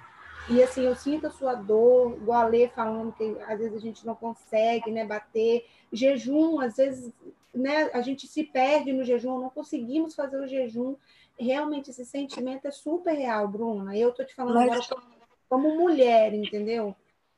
E 0.50 0.60
assim, 0.60 0.82
eu 0.82 0.96
sinto 0.96 1.28
a 1.28 1.30
sua 1.30 1.54
dor, 1.54 2.16
igual 2.16 2.40
a 2.40 2.46
Lê 2.46 2.68
falando 2.68 3.12
que 3.12 3.36
às 3.46 3.58
vezes 3.58 3.76
a 3.76 3.80
gente 3.80 4.04
não 4.04 4.16
consegue 4.16 4.90
né, 4.90 5.04
bater. 5.04 5.64
Jejum, 5.92 6.58
às 6.58 6.76
vezes 6.76 7.12
né, 7.54 7.90
a 7.92 8.00
gente 8.00 8.26
se 8.26 8.44
perde 8.44 8.92
no 8.92 9.04
jejum, 9.04 9.38
não 9.38 9.50
conseguimos 9.50 10.14
fazer 10.14 10.38
o 10.38 10.46
jejum 10.46 10.96
realmente 11.39 11.90
esse 11.90 12.05
sentimento 12.05 12.66
é 12.66 12.70
super 12.70 13.12
real, 13.12 13.48
Bruna. 13.48 13.97
Eu 13.97 14.12
tô 14.12 14.24
te 14.24 14.35
falando 14.35 14.55
Mas... 14.55 14.90
agora 14.90 15.19
como, 15.48 15.74
mulher, 15.77 16.35
entendeu? 16.35 16.94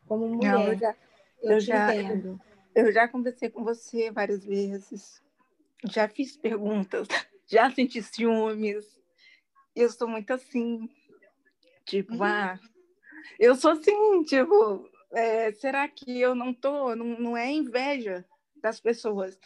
Como 0.07 0.27
mulher. 0.29 0.53
Não, 0.53 0.73
eu 0.73 0.79
já, 0.79 0.97
eu, 1.43 1.53
eu 1.53 1.61
já, 1.61 1.95
entendo. 1.95 2.41
Eu 2.75 2.93
já 2.93 3.09
conversei 3.09 3.49
com 3.51 3.63
você 3.63 4.11
várias 4.11 4.45
vezes. 4.45 5.23
Já 5.85 6.09
fiz 6.09 6.37
perguntas, 6.37 7.07
já 7.47 7.71
senti 7.71 8.03
ciúmes. 8.03 8.85
Eu 9.75 9.91
sou 9.91 10.09
muito 10.09 10.33
assim. 10.33 10.89
Tipo, 11.85 12.15
uhum. 12.15 12.25
ah, 12.25 12.59
eu 13.39 13.55
sou 13.55 13.73
assim, 13.73 14.23
tipo, 14.25 14.89
é, 15.13 15.53
será 15.53 15.89
que 15.89 16.21
eu 16.21 16.35
não 16.35 16.53
tô? 16.53 16.95
Não, 16.95 17.07
não 17.07 17.37
é 17.37 17.51
inveja 17.51 18.25
das 18.57 18.81
pessoas 18.81 19.39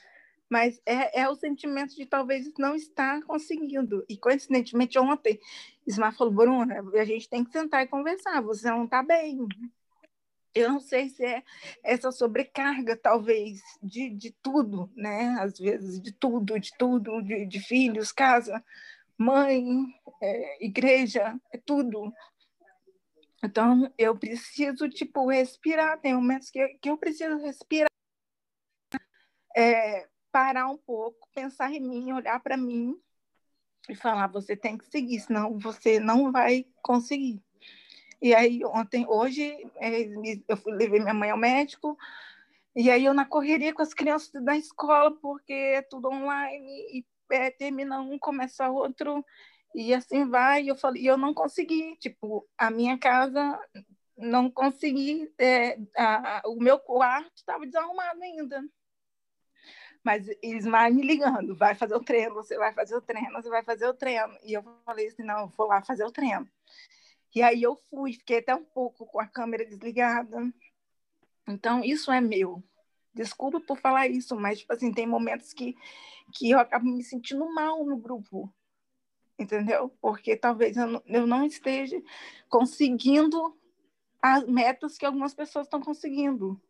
mas 0.55 0.81
é, 0.87 1.23
é 1.23 1.29
o 1.29 1.35
sentimento 1.35 1.97
de 1.97 2.07
talvez 2.07 2.49
não 2.57 2.77
estar 2.77 3.21
conseguindo. 3.25 4.05
E 4.09 4.17
coincidentemente 4.17 4.97
ontem, 4.97 5.41
Ismar 5.85 6.17
falou, 6.17 6.33
Bruna, 6.33 6.81
a 6.95 7.05
gente 7.05 7.29
tem 7.29 7.45
que 7.45 7.51
sentar 7.51 7.83
e 7.83 7.89
conversar, 7.89 8.41
você 8.41 8.71
não 8.71 8.85
está 8.85 9.03
bem. 9.03 9.49
Eu 10.55 10.69
não 10.69 10.79
sei 10.79 11.09
se 11.09 11.25
é 11.25 11.43
essa 11.83 12.13
sobrecarga, 12.13 12.97
talvez, 12.97 13.63
de, 13.83 14.11
de 14.11 14.31
tudo, 14.31 14.89
né? 14.95 15.37
Às 15.41 15.59
vezes, 15.59 16.01
de 16.01 16.13
tudo, 16.13 16.57
de 16.61 16.71
tudo, 16.79 17.21
de, 17.21 17.47
de 17.47 17.59
filhos, 17.59 18.13
casa, 18.13 18.65
mãe, 19.19 19.93
é, 20.23 20.65
igreja, 20.65 21.37
é 21.53 21.59
tudo. 21.59 22.13
Então, 23.43 23.93
eu 23.99 24.17
preciso, 24.17 24.89
tipo, 24.89 25.29
respirar. 25.29 26.01
Tem 26.01 26.15
momentos 26.15 26.49
que, 26.49 26.65
que 26.81 26.91
eu 26.91 26.97
preciso 26.97 27.39
respirar. 27.39 27.89
É, 29.57 30.14
parar 30.35 30.67
um 30.67 30.77
pouco, 30.77 31.29
pensar 31.33 31.71
em 31.71 31.79
mim, 31.79 32.13
olhar 32.13 32.41
para 32.41 32.57
mim 32.57 33.01
e 33.89 33.95
falar: 33.95 34.27
você 34.27 34.57
tem 34.57 34.77
que 34.77 34.85
seguir, 34.87 35.21
senão 35.21 35.61
você 35.61 36.01
não 36.01 36.33
vai 36.33 36.67
conseguir. 36.83 37.41
E 38.21 38.35
aí, 38.35 38.65
ontem, 38.65 39.07
hoje, 39.09 39.57
é, 39.77 40.09
eu 40.49 40.57
fui, 40.57 40.73
levei 40.75 40.99
minha 40.99 41.15
mãe 41.15 41.31
ao 41.31 41.39
médico, 41.39 41.97
e 42.75 42.91
aí 42.91 43.05
eu 43.05 43.15
na 43.15 43.25
correria 43.25 43.73
com 43.73 43.83
as 43.83 43.95
crianças 43.95 44.43
da 44.43 44.57
escola, 44.57 45.13
porque 45.21 45.53
é 45.53 45.83
tudo 45.83 46.09
online, 46.09 46.69
e 46.93 47.07
é, 47.31 47.53
termina 47.53 48.01
um, 48.01 48.19
começa 48.19 48.69
outro, 48.69 49.25
e 49.73 49.95
assim 49.95 50.29
vai. 50.29 50.65
E 50.65 50.69
eu 50.69 50.77
falei, 50.77 51.09
eu 51.09 51.17
não 51.17 51.33
consegui, 51.33 51.97
tipo, 51.99 52.45
a 52.59 52.73
minha 52.73 52.99
casa 52.99 53.57
não 54.19 54.51
consegui, 54.51 55.33
é, 55.39 55.79
a, 55.97 56.43
o 56.47 56.57
meu 56.57 56.81
quarto 56.81 57.31
estava 57.37 57.65
desarrumado 57.65 58.21
ainda. 58.21 58.65
Mas 60.05 60.29
Ismar 60.43 60.93
me 60.93 61.03
ligando, 61.03 61.57
vai 61.57 61.75
fazer 61.75 61.95
o 61.95 62.05
treino, 62.05 62.35
você 62.35 62.59
vai 62.59 62.75
fazer 62.75 62.95
o 62.95 63.01
treino, 63.01 63.33
você 63.33 63.49
vai 63.49 63.65
fazer 63.65 63.89
o 63.89 63.95
treino. 63.95 64.37
E 64.45 64.53
eu 64.53 64.63
falei 64.85 65.07
assim, 65.07 65.23
não, 65.23 65.41
eu 65.41 65.49
vou 65.57 65.67
lá 65.67 65.83
fazer 65.83 66.05
o 66.05 66.13
treino. 66.13 66.47
E 67.35 67.43
aí 67.43 67.63
eu 67.63 67.75
fui, 67.75 68.13
fiquei 68.13 68.39
até 68.39 68.55
um 68.55 68.65
pouco 68.65 69.07
com 69.07 69.19
a 69.19 69.27
câmera 69.27 69.65
desligada. 69.65 70.53
Então, 71.49 71.83
isso 71.83 72.13
é 72.13 72.21
meu. 72.21 72.63
Desculpa 73.15 73.61
por 73.61 73.79
falar 73.79 74.07
isso, 74.07 74.37
mas, 74.37 74.59
tipo 74.59 74.73
assim, 74.73 74.93
tem 74.93 75.07
momentos 75.07 75.53
que, 75.53 75.75
que 76.33 76.51
eu 76.51 76.59
acabo 76.59 76.85
me 76.85 77.03
sentindo 77.03 77.53
mal 77.55 77.85
no 77.85 77.97
grupo. 77.97 78.53
Entendeu? 79.39 79.89
Porque 80.01 80.37
talvez 80.37 80.77
eu 80.77 80.87
não, 80.87 81.03
eu 81.07 81.27
não 81.27 81.45
esteja 81.45 82.01
conseguindo 82.49 83.57
as 84.23 84.45
metas 84.47 84.99
que 84.99 85.07
algumas 85.07 85.35
pessoas 85.35 85.67
estão 85.67 85.81
conseguindo. 85.81 86.61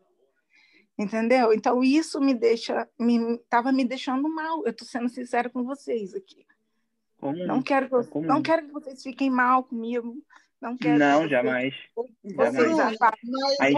Entendeu? 0.96 1.52
Então, 1.52 1.82
isso 1.82 2.20
me 2.20 2.34
deixa, 2.34 2.88
me, 2.98 3.38
tava 3.48 3.72
me 3.72 3.84
deixando 3.84 4.28
mal. 4.28 4.64
Eu 4.64 4.70
estou 4.70 4.86
sendo 4.86 5.08
sincera 5.08 5.50
com 5.50 5.64
vocês 5.64 6.14
aqui. 6.14 6.46
Como? 7.18 7.44
Não 7.46 7.62
quero, 7.62 7.88
que, 7.88 8.18
é 8.18 8.20
não 8.20 8.42
quero 8.42 8.66
que 8.66 8.72
vocês 8.72 9.02
fiquem 9.02 9.28
mal 9.28 9.64
comigo. 9.64 10.16
Não 10.60 10.76
quero. 10.76 10.98
Não, 10.98 11.28
jamais. 11.28 11.74
jamais. 12.24 12.74
A, 13.60 13.70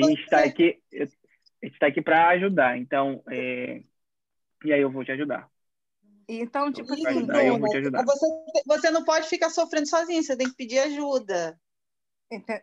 gente 0.00 0.22
está 0.22 0.40
aqui, 0.44 0.80
a 0.94 1.04
gente 1.04 1.74
está 1.74 1.86
aqui 1.86 2.00
para 2.00 2.28
ajudar. 2.28 2.78
Então, 2.78 3.22
é... 3.28 3.82
e 4.64 4.72
aí 4.72 4.80
eu 4.80 4.90
vou 4.90 5.04
te 5.04 5.12
ajudar. 5.12 5.50
Então, 6.26 6.72
tipo 6.72 6.92
assim, 6.92 7.06
ajudar, 7.06 7.44
eu 7.44 7.58
vou 7.58 7.68
te 7.68 7.76
ajudar. 7.76 8.04
Você, 8.04 8.26
você 8.66 8.90
não 8.90 9.04
pode 9.04 9.28
ficar 9.28 9.50
sofrendo 9.50 9.88
sozinho, 9.88 10.22
você 10.22 10.36
tem 10.36 10.48
que 10.48 10.56
pedir 10.56 10.78
ajuda. 10.78 11.58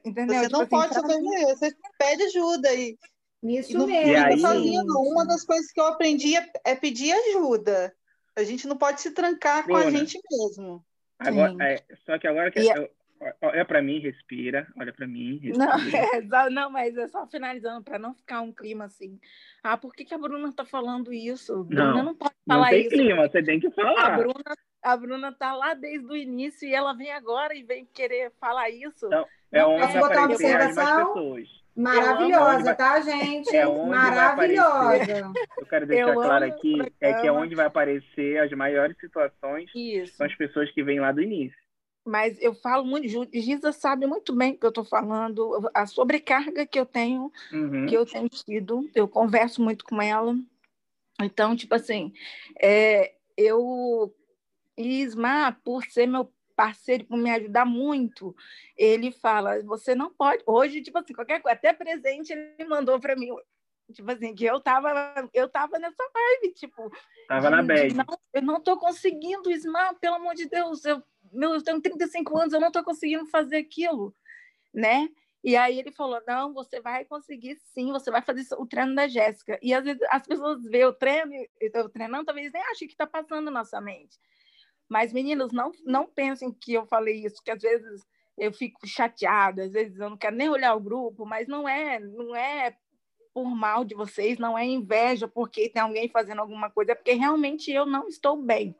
Entendeu? 0.05 0.35
Você 0.35 0.41
tipo 0.41 0.51
não 0.51 0.61
assim, 0.61 0.69
pode 0.69 0.93
sofrer, 0.93 1.45
você 1.55 1.75
pede 1.97 2.23
ajuda 2.23 2.73
e, 2.73 2.97
Isso 3.49 3.77
não 3.77 3.87
mesmo. 3.87 4.25
aí... 4.25 4.39
sozinho. 4.39 4.83
Uma 4.83 5.25
das 5.25 5.43
coisas 5.43 5.71
que 5.71 5.79
eu 5.79 5.85
aprendi 5.85 6.35
é, 6.35 6.51
é 6.65 6.75
pedir 6.75 7.11
ajuda. 7.13 7.93
A 8.35 8.43
gente 8.43 8.67
não 8.67 8.77
pode 8.77 9.01
se 9.01 9.11
trancar 9.11 9.65
Bruna, 9.65 9.81
com 9.81 9.87
a 9.87 9.91
gente 9.91 10.19
mesmo. 10.29 10.85
Agora, 11.17 11.55
é, 11.63 11.83
só 12.05 12.19
que 12.19 12.27
agora 12.27 12.51
que 12.51 12.59
eu, 12.59 12.89
Olha 13.41 13.65
para 13.65 13.81
mim, 13.81 13.99
respira. 13.99 14.67
Olha 14.77 14.93
para 14.93 15.07
mim. 15.07 15.37
Respira. 15.37 15.65
Não, 15.65 15.75
é, 16.45 16.49
não, 16.49 16.69
mas 16.69 16.97
é 16.97 17.07
só 17.07 17.25
finalizando 17.25 17.83
para 17.83 17.97
não 17.97 18.13
ficar 18.13 18.41
um 18.41 18.51
clima 18.51 18.85
assim. 18.85 19.19
Ah, 19.63 19.77
por 19.77 19.93
que, 19.95 20.05
que 20.05 20.13
a 20.13 20.17
Bruna 20.17 20.49
está 20.49 20.65
falando 20.65 21.13
isso? 21.13 21.63
Bruna 21.63 21.93
não, 21.93 22.03
não 22.03 22.15
pode 22.15 22.35
falar 22.47 22.65
não 22.65 22.69
tem 22.69 22.81
isso. 22.81 22.89
clima, 22.89 23.27
você 23.27 23.41
tem 23.41 23.59
que 23.59 23.71
falar. 23.71 24.13
A 24.13 24.17
Bruna, 24.17 24.55
a 24.83 24.97
Bruna 24.97 25.31
tá 25.31 25.55
lá 25.55 25.73
desde 25.73 26.05
o 26.05 26.15
início 26.15 26.67
e 26.67 26.73
ela 26.73 26.93
vem 26.93 27.11
agora 27.11 27.55
e 27.55 27.63
vem 27.63 27.85
querer 27.85 28.31
falar 28.39 28.69
isso. 28.69 29.07
Então, 29.07 29.25
é 29.51 29.65
onde 29.65 29.81
Posso 29.81 29.99
botar 29.99 30.27
uma 30.27 30.35
Maravilhosa, 31.75 32.73
tá, 32.73 33.01
gente? 33.01 33.55
É 33.55 33.65
Maravilhosa. 33.65 35.31
Eu 35.57 35.65
quero 35.65 35.85
deixar 35.85 36.09
eu 36.09 36.13
claro 36.13 36.45
aqui 36.45 36.79
é 37.01 37.13
que 37.13 37.27
é 37.27 37.31
onde 37.31 37.53
vai 37.53 37.65
aparecer 37.65 38.39
as 38.39 38.51
maiores 38.51 38.97
situações 38.97 39.69
Isso. 39.75 40.15
são 40.15 40.25
as 40.25 40.35
pessoas 40.35 40.71
que 40.71 40.81
vêm 40.83 40.99
lá 40.99 41.11
do 41.11 41.21
início 41.21 41.65
mas 42.05 42.39
eu 42.39 42.53
falo 42.53 42.85
muito, 42.85 43.07
Giza 43.33 43.71
sabe 43.71 44.05
muito 44.05 44.33
bem 44.35 44.53
o 44.53 44.57
que 44.59 44.65
eu 44.65 44.69
estou 44.69 44.85
falando, 44.85 45.67
a 45.73 45.87
sobrecarga 45.87 46.65
que 46.65 46.79
eu 46.79 46.85
tenho, 46.85 47.31
uhum. 47.51 47.87
que 47.87 47.95
eu 47.97 48.05
tenho 48.05 48.29
tido, 48.29 48.87
eu 48.93 49.07
converso 49.07 49.59
muito 49.59 49.83
com 49.83 49.99
ela. 49.99 50.37
Então, 51.19 51.55
tipo 51.55 51.73
assim, 51.73 52.13
é, 52.61 53.15
eu, 53.35 54.13
Isma, 54.77 55.51
por 55.63 55.83
ser 55.85 56.05
meu 56.05 56.31
parceiro, 56.55 57.05
por 57.05 57.17
me 57.17 57.29
ajudar 57.31 57.65
muito, 57.65 58.35
ele 58.77 59.11
fala, 59.11 59.61
você 59.63 59.93
não 59.93 60.13
pode, 60.13 60.43
hoje, 60.45 60.81
tipo 60.81 60.97
assim, 60.97 61.13
qualquer 61.13 61.41
coisa, 61.41 61.55
até 61.55 61.73
presente 61.73 62.31
ele 62.31 62.65
mandou 62.67 62.99
para 62.99 63.15
mim, 63.15 63.29
tipo 63.93 64.09
assim, 64.11 64.33
que 64.33 64.45
eu 64.45 64.59
tava, 64.59 65.29
eu 65.33 65.49
tava 65.49 65.77
nessa 65.77 66.03
vibe, 66.13 66.53
tipo... 66.53 66.91
Tava 67.27 67.49
de, 67.49 67.55
na 67.55 67.63
bad. 67.63 67.93
Não, 67.93 68.05
eu 68.33 68.41
não 68.41 68.61
tô 68.61 68.77
conseguindo, 68.77 69.51
Isma, 69.51 69.93
pelo 69.99 70.15
amor 70.15 70.35
de 70.35 70.47
Deus, 70.47 70.85
eu 70.85 71.03
meu, 71.31 71.53
eu 71.53 71.63
tenho 71.63 71.81
35 71.81 72.37
anos, 72.37 72.53
eu 72.53 72.59
não 72.59 72.69
estou 72.69 72.83
conseguindo 72.83 73.25
fazer 73.27 73.57
aquilo, 73.57 74.15
né? 74.73 75.09
E 75.43 75.55
aí 75.55 75.77
ele 75.77 75.91
falou, 75.91 76.21
não, 76.25 76.53
você 76.53 76.81
vai 76.81 77.05
conseguir 77.05 77.55
sim, 77.73 77.91
você 77.91 78.09
vai 78.09 78.21
fazer 78.21 78.43
o 78.57 78.65
treino 78.65 78.95
da 78.95 79.07
Jéssica. 79.07 79.59
E 79.61 79.73
às 79.73 79.83
vezes 79.83 80.01
as 80.09 80.25
pessoas 80.25 80.63
veem 80.63 80.85
o 80.85 80.93
treino, 80.93 81.33
eu 81.61 81.89
treinando, 81.89 82.25
talvez 82.25 82.51
nem 82.51 82.63
achem 82.63 82.87
que 82.87 82.93
está 82.93 83.05
passando 83.05 83.45
na 83.45 83.51
nossa 83.51 83.79
mente. 83.79 84.17
Mas, 84.89 85.11
meninos, 85.11 85.51
não, 85.51 85.71
não 85.83 86.05
pensem 86.05 86.51
que 86.51 86.73
eu 86.73 86.85
falei 86.85 87.25
isso, 87.25 87.41
que 87.43 87.51
às 87.51 87.61
vezes 87.61 88.05
eu 88.37 88.51
fico 88.53 88.85
chateada, 88.85 89.63
às 89.63 89.71
vezes 89.71 89.99
eu 89.99 90.09
não 90.09 90.17
quero 90.17 90.35
nem 90.35 90.49
olhar 90.49 90.75
o 90.75 90.81
grupo, 90.81 91.25
mas 91.25 91.47
não 91.47 91.67
é, 91.67 91.99
não 91.99 92.35
é 92.35 92.75
por 93.33 93.45
mal 93.45 93.83
de 93.83 93.95
vocês, 93.95 94.37
não 94.37 94.57
é 94.57 94.65
inveja 94.65 95.27
porque 95.27 95.69
tem 95.69 95.81
alguém 95.81 96.07
fazendo 96.09 96.39
alguma 96.39 96.69
coisa, 96.69 96.91
é 96.91 96.95
porque 96.95 97.13
realmente 97.13 97.71
eu 97.71 97.85
não 97.85 98.07
estou 98.07 98.41
bem 98.41 98.75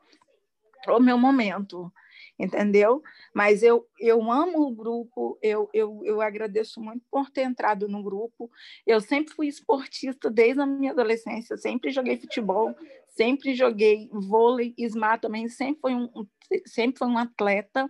o 0.88 1.00
meu 1.00 1.18
momento 1.18 1.92
entendeu? 2.38 3.02
Mas 3.34 3.62
eu, 3.62 3.86
eu 3.98 4.30
amo 4.30 4.66
o 4.66 4.74
grupo, 4.74 5.38
eu, 5.42 5.68
eu, 5.72 6.02
eu 6.04 6.20
agradeço 6.20 6.80
muito 6.80 7.04
por 7.10 7.30
ter 7.30 7.42
entrado 7.42 7.88
no 7.88 8.02
grupo. 8.02 8.50
Eu 8.86 9.00
sempre 9.00 9.34
fui 9.34 9.48
esportista 9.48 10.30
desde 10.30 10.60
a 10.60 10.66
minha 10.66 10.92
adolescência, 10.92 11.56
sempre 11.56 11.90
joguei 11.90 12.16
futebol, 12.18 12.74
sempre 13.16 13.54
joguei 13.54 14.08
vôlei, 14.12 14.74
Ismar 14.76 15.18
também 15.18 15.48
sempre 15.48 15.80
foi 15.80 15.94
um, 15.94 16.08
sempre 16.66 16.98
foi 16.98 17.08
um 17.08 17.18
atleta, 17.18 17.88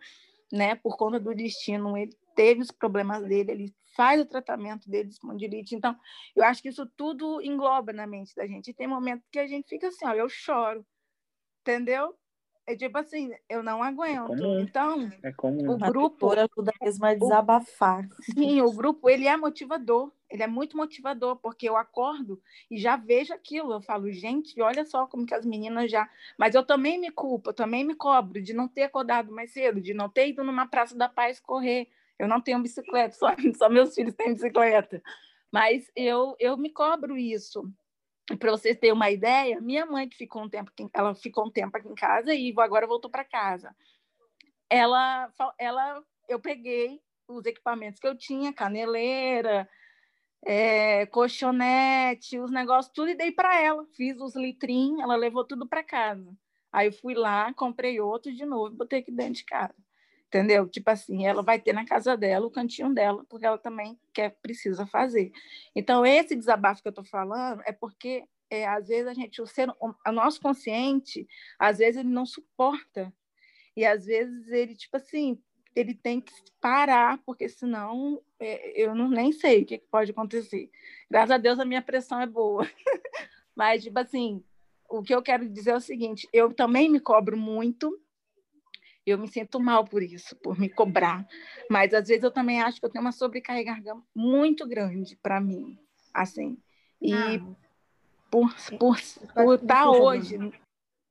né? 0.52 0.76
Por 0.76 0.96
conta 0.96 1.18
do 1.18 1.34
destino, 1.34 1.96
ele 1.96 2.16
teve 2.34 2.60
os 2.60 2.70
problemas 2.70 3.22
dele, 3.24 3.50
ele 3.50 3.74
faz 3.96 4.20
o 4.20 4.26
tratamento 4.26 4.88
dele 4.88 5.08
de 5.08 5.14
espondilite. 5.14 5.74
Então, 5.74 5.96
eu 6.34 6.44
acho 6.44 6.62
que 6.62 6.68
isso 6.68 6.86
tudo 6.96 7.40
engloba 7.42 7.92
na 7.92 8.06
mente 8.06 8.34
da 8.34 8.46
gente. 8.46 8.70
E 8.70 8.74
tem 8.74 8.86
momentos 8.86 9.26
que 9.32 9.38
a 9.38 9.46
gente 9.46 9.68
fica 9.68 9.88
assim, 9.88 10.06
ó, 10.06 10.12
eu 10.12 10.28
choro, 10.28 10.86
entendeu? 11.62 12.14
É 12.66 12.74
tipo 12.74 12.98
assim, 12.98 13.30
eu 13.48 13.62
não 13.62 13.80
aguento. 13.80 14.32
É 14.32 14.60
então, 14.60 15.08
é 15.22 15.32
comum. 15.32 15.70
o 15.70 15.78
grupo 15.78 16.32
ajuda 16.32 16.72
mesmo 16.82 17.06
a 17.06 17.14
desabafar. 17.14 18.08
Sim, 18.20 18.60
o 18.60 18.72
grupo 18.72 19.08
ele 19.08 19.28
é 19.28 19.36
motivador. 19.36 20.10
Ele 20.28 20.42
é 20.42 20.48
muito 20.48 20.76
motivador 20.76 21.36
porque 21.36 21.68
eu 21.68 21.76
acordo 21.76 22.42
e 22.68 22.76
já 22.76 22.96
vejo 22.96 23.32
aquilo. 23.32 23.72
Eu 23.72 23.80
falo, 23.80 24.10
gente, 24.10 24.60
olha 24.60 24.84
só 24.84 25.06
como 25.06 25.24
que 25.24 25.34
as 25.34 25.46
meninas 25.46 25.88
já. 25.88 26.10
Mas 26.36 26.56
eu 26.56 26.66
também 26.66 26.98
me 26.98 27.12
culpo, 27.12 27.50
eu 27.50 27.54
também 27.54 27.84
me 27.84 27.94
cobro 27.94 28.42
de 28.42 28.52
não 28.52 28.66
ter 28.66 28.82
acordado 28.82 29.30
mais 29.30 29.52
cedo, 29.52 29.80
de 29.80 29.94
não 29.94 30.08
ter 30.08 30.28
ido 30.30 30.42
numa 30.42 30.66
praça 30.66 30.96
da 30.96 31.08
paz 31.08 31.38
correr. 31.38 31.88
Eu 32.18 32.26
não 32.26 32.40
tenho 32.40 32.60
bicicleta, 32.60 33.14
só, 33.16 33.28
só 33.54 33.68
meus 33.68 33.94
filhos 33.94 34.14
têm 34.14 34.32
bicicleta. 34.32 35.00
Mas 35.52 35.88
eu 35.94 36.34
eu 36.40 36.56
me 36.56 36.70
cobro 36.70 37.16
isso 37.16 37.72
para 38.34 38.50
vocês 38.50 38.76
terem 38.76 38.92
uma 38.92 39.10
ideia, 39.10 39.60
minha 39.60 39.86
mãe 39.86 40.08
que 40.08 40.16
ficou 40.16 40.42
um 40.42 40.48
tempo, 40.48 40.72
ela 40.92 41.14
ficou 41.14 41.46
um 41.46 41.50
tempo 41.50 41.76
aqui 41.76 41.88
em 41.88 41.94
casa 41.94 42.34
e 42.34 42.52
agora 42.58 42.86
voltou 42.86 43.10
para 43.10 43.24
casa. 43.24 43.74
Ela, 44.68 45.32
ela, 45.58 46.02
eu 46.28 46.40
peguei 46.40 47.00
os 47.28 47.46
equipamentos 47.46 48.00
que 48.00 48.06
eu 48.06 48.16
tinha, 48.16 48.52
caneleira, 48.52 49.68
é, 50.44 51.06
colchonete, 51.06 52.38
os 52.38 52.50
negócios, 52.50 52.92
tudo 52.92 53.10
e 53.10 53.14
dei 53.14 53.30
para 53.30 53.60
ela. 53.60 53.86
Fiz 53.96 54.20
os 54.20 54.34
litrinhos, 54.34 55.00
ela 55.00 55.14
levou 55.14 55.44
tudo 55.44 55.68
para 55.68 55.84
casa. 55.84 56.36
Aí 56.72 56.88
eu 56.88 56.92
fui 56.92 57.14
lá, 57.14 57.52
comprei 57.54 58.00
outro 58.00 58.32
de 58.34 58.44
novo, 58.44 58.74
botei 58.74 59.00
aqui 59.00 59.12
dentro 59.12 59.34
de 59.34 59.44
casa. 59.44 59.74
Entendeu? 60.28 60.68
Tipo 60.68 60.90
assim, 60.90 61.24
ela 61.24 61.42
vai 61.42 61.60
ter 61.60 61.72
na 61.72 61.84
casa 61.84 62.16
dela 62.16 62.46
o 62.46 62.50
cantinho 62.50 62.92
dela, 62.92 63.24
porque 63.28 63.46
ela 63.46 63.58
também 63.58 63.98
quer, 64.12 64.30
precisa 64.42 64.84
fazer. 64.86 65.30
Então, 65.74 66.04
esse 66.04 66.34
desabafo 66.34 66.82
que 66.82 66.88
eu 66.88 66.90
estou 66.90 67.04
falando 67.04 67.62
é 67.64 67.72
porque, 67.72 68.24
é, 68.50 68.66
às 68.66 68.88
vezes, 68.88 69.06
a 69.06 69.14
gente, 69.14 69.40
o, 69.40 69.46
ser, 69.46 69.68
o 69.80 70.12
nosso 70.12 70.40
consciente, 70.40 71.26
às 71.58 71.78
vezes, 71.78 72.00
ele 72.00 72.08
não 72.08 72.26
suporta. 72.26 73.12
E, 73.76 73.84
às 73.84 74.04
vezes, 74.06 74.48
ele, 74.48 74.74
tipo 74.74 74.96
assim, 74.96 75.40
ele 75.76 75.94
tem 75.94 76.20
que 76.20 76.32
parar, 76.60 77.18
porque 77.24 77.48
senão 77.48 78.20
é, 78.40 78.82
eu 78.82 78.94
não, 78.94 79.08
nem 79.08 79.30
sei 79.30 79.62
o 79.62 79.66
que 79.66 79.78
pode 79.78 80.10
acontecer. 80.10 80.70
Graças 81.08 81.30
a 81.30 81.38
Deus, 81.38 81.60
a 81.60 81.64
minha 81.64 81.82
pressão 81.82 82.20
é 82.20 82.26
boa. 82.26 82.66
Mas, 83.54 83.84
tipo 83.84 83.98
assim, 83.98 84.42
o 84.88 85.02
que 85.02 85.14
eu 85.14 85.22
quero 85.22 85.48
dizer 85.48 85.70
é 85.70 85.76
o 85.76 85.80
seguinte: 85.80 86.28
eu 86.32 86.52
também 86.52 86.88
me 86.88 86.98
cobro 86.98 87.36
muito 87.36 88.00
Eu 89.06 89.18
me 89.18 89.28
sinto 89.28 89.60
mal 89.60 89.84
por 89.84 90.02
isso, 90.02 90.34
por 90.36 90.58
me 90.58 90.68
cobrar. 90.68 91.26
Mas 91.70 91.94
às 91.94 92.08
vezes 92.08 92.24
eu 92.24 92.30
também 92.30 92.60
acho 92.60 92.80
que 92.80 92.86
eu 92.86 92.90
tenho 92.90 93.04
uma 93.04 93.12
sobrecarga 93.12 93.96
muito 94.14 94.66
grande 94.66 95.16
para 95.22 95.40
mim, 95.40 95.78
assim. 96.12 96.58
E 97.00 97.14
ah. 97.14 97.38
por 98.30 98.50
por, 98.78 98.96
por 99.34 99.54
estar 99.54 99.66
tá 99.66 99.90
hoje, 99.90 100.38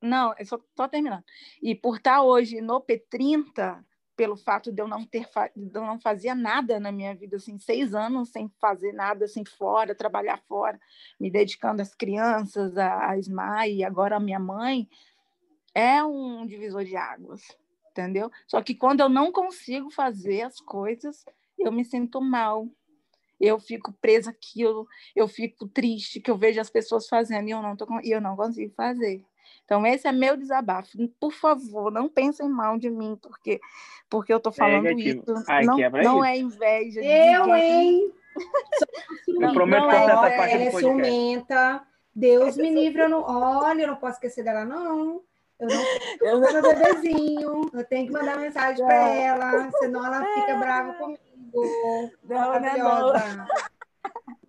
não, 0.00 0.34
é 0.36 0.44
só 0.44 0.58
tô 0.74 0.88
terminando. 0.88 1.24
E 1.62 1.74
por 1.74 1.96
estar 1.96 2.16
tá 2.16 2.22
hoje 2.22 2.60
no 2.60 2.80
P30, 2.80 3.82
pelo 4.16 4.36
fato 4.36 4.72
de 4.72 4.80
eu 4.80 4.88
não 4.88 5.04
ter 5.04 5.28
de 5.54 5.76
eu 5.76 5.82
não 5.82 6.00
fazia 6.00 6.34
nada 6.34 6.80
na 6.80 6.90
minha 6.90 7.14
vida 7.14 7.36
assim 7.36 7.58
seis 7.58 7.94
anos 7.94 8.30
sem 8.30 8.48
fazer 8.58 8.92
nada 8.92 9.26
assim 9.26 9.44
fora 9.44 9.94
trabalhar 9.94 10.38
fora 10.48 10.80
me 11.20 11.30
dedicando 11.30 11.82
às 11.82 11.94
crianças 11.94 12.78
a 12.78 13.16
Ismael 13.18 13.70
e 13.70 13.84
agora 13.84 14.16
a 14.16 14.20
minha 14.20 14.38
mãe 14.38 14.88
é 15.74 16.02
um 16.02 16.46
divisor 16.46 16.82
de 16.82 16.96
águas 16.96 17.42
entendeu 18.00 18.30
só 18.46 18.60
que 18.62 18.74
quando 18.74 19.00
eu 19.00 19.08
não 19.08 19.32
consigo 19.32 19.90
fazer 19.90 20.42
as 20.42 20.60
coisas 20.60 21.24
eu 21.58 21.72
me 21.72 21.84
sinto 21.84 22.20
mal 22.20 22.68
eu 23.40 23.58
fico 23.58 23.92
presa 24.00 24.30
aqui 24.30 24.60
eu, 24.62 24.86
eu 25.14 25.28
fico 25.28 25.68
triste 25.68 26.20
que 26.20 26.30
eu 26.30 26.36
vejo 26.36 26.60
as 26.60 26.70
pessoas 26.70 27.08
fazendo 27.08 27.48
e 27.48 27.52
eu 27.52 27.62
não 27.62 27.76
tô 27.76 27.86
e 28.02 28.10
eu 28.10 28.20
não 28.20 28.36
consigo 28.36 28.72
fazer 28.74 29.24
então, 29.66 29.84
esse 29.84 30.06
é 30.06 30.12
meu 30.12 30.36
desabafo. 30.36 30.96
Por 31.20 31.32
favor, 31.32 31.90
não 31.90 32.08
pensem 32.08 32.48
mal 32.48 32.78
de 32.78 32.88
mim, 32.88 33.18
porque, 33.20 33.60
porque 34.08 34.32
eu 34.32 34.36
estou 34.36 34.52
é 34.52 34.56
falando 34.56 34.86
é 34.86 34.92
isso. 34.92 35.24
Ai, 35.48 35.64
não, 35.64 35.76
não 36.02 36.24
é 36.24 36.38
inveja. 36.38 37.00
eu, 37.02 37.54
hein? 37.56 38.12
eu 39.28 39.52
prometo 39.52 39.82
não, 39.82 39.90
essa 39.90 40.14
parte 40.14 40.54
ela 40.54 40.64
é 40.64 40.70
ciumenta. 40.70 41.82
Deus 42.14 42.56
me 42.56 42.70
livre, 42.70 43.02
eu 43.02 43.08
não. 43.08 43.22
Olha, 43.22 43.82
eu 43.82 43.88
não 43.88 43.96
posso 43.96 44.14
esquecer 44.14 44.44
dela, 44.44 44.64
não. 44.64 45.20
Eu 45.58 45.68
não 45.68 46.48
eu 46.48 46.52
não 46.52 46.62
bebezinho. 46.62 47.70
Eu 47.72 47.84
tenho 47.84 48.06
que 48.06 48.12
mandar 48.12 48.38
mensagem 48.38 48.84
para 48.84 49.08
ela, 49.08 49.70
senão 49.78 50.04
ela 50.04 50.24
fica 50.34 50.56
brava 50.56 50.92
comigo. 50.94 51.20
Não, 52.24 52.60
não, 52.60 52.76
não. 52.76 53.46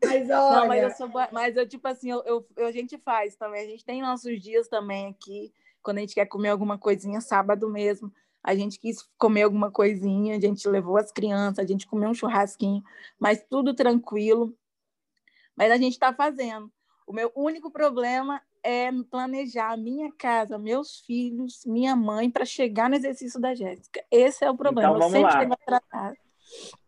Mas 0.03 0.29
olha. 0.29 0.59
Não, 0.59 0.67
mas 0.67 0.83
eu 0.83 0.91
sou 0.91 1.09
mas 1.31 1.55
eu, 1.55 1.67
tipo 1.67 1.87
assim, 1.87 2.11
eu, 2.11 2.45
eu, 2.55 2.67
a 2.67 2.71
gente 2.71 2.97
faz 2.97 3.35
também. 3.35 3.63
A 3.63 3.67
gente 3.67 3.85
tem 3.85 4.01
nossos 4.01 4.41
dias 4.41 4.67
também 4.67 5.07
aqui, 5.07 5.53
quando 5.81 5.97
a 5.97 6.01
gente 6.01 6.15
quer 6.15 6.25
comer 6.25 6.49
alguma 6.49 6.77
coisinha, 6.77 7.21
sábado 7.21 7.69
mesmo. 7.69 8.11
A 8.43 8.55
gente 8.55 8.79
quis 8.79 9.01
comer 9.17 9.43
alguma 9.43 9.71
coisinha, 9.71 10.37
a 10.37 10.39
gente 10.39 10.67
levou 10.69 10.97
as 10.97 11.11
crianças, 11.11 11.59
a 11.59 11.67
gente 11.67 11.87
comeu 11.87 12.09
um 12.09 12.13
churrasquinho, 12.13 12.81
mas 13.19 13.43
tudo 13.49 13.73
tranquilo. 13.73 14.55
Mas 15.55 15.71
a 15.71 15.77
gente 15.77 15.93
está 15.93 16.13
fazendo. 16.13 16.71
O 17.05 17.13
meu 17.13 17.31
único 17.35 17.71
problema 17.71 18.41
é 18.63 18.89
planejar 19.09 19.71
a 19.73 19.77
minha 19.77 20.11
casa, 20.17 20.57
meus 20.57 20.99
filhos, 21.05 21.63
minha 21.65 21.95
mãe, 21.95 22.29
para 22.29 22.45
chegar 22.45 22.89
no 22.89 22.95
exercício 22.95 23.39
da 23.39 23.53
Jéssica. 23.53 24.03
Esse 24.11 24.43
é 24.43 24.49
o 24.49 24.57
problema. 24.57 24.97
Então, 24.97 25.09
vamos 25.09 25.21
lá. 25.21 26.13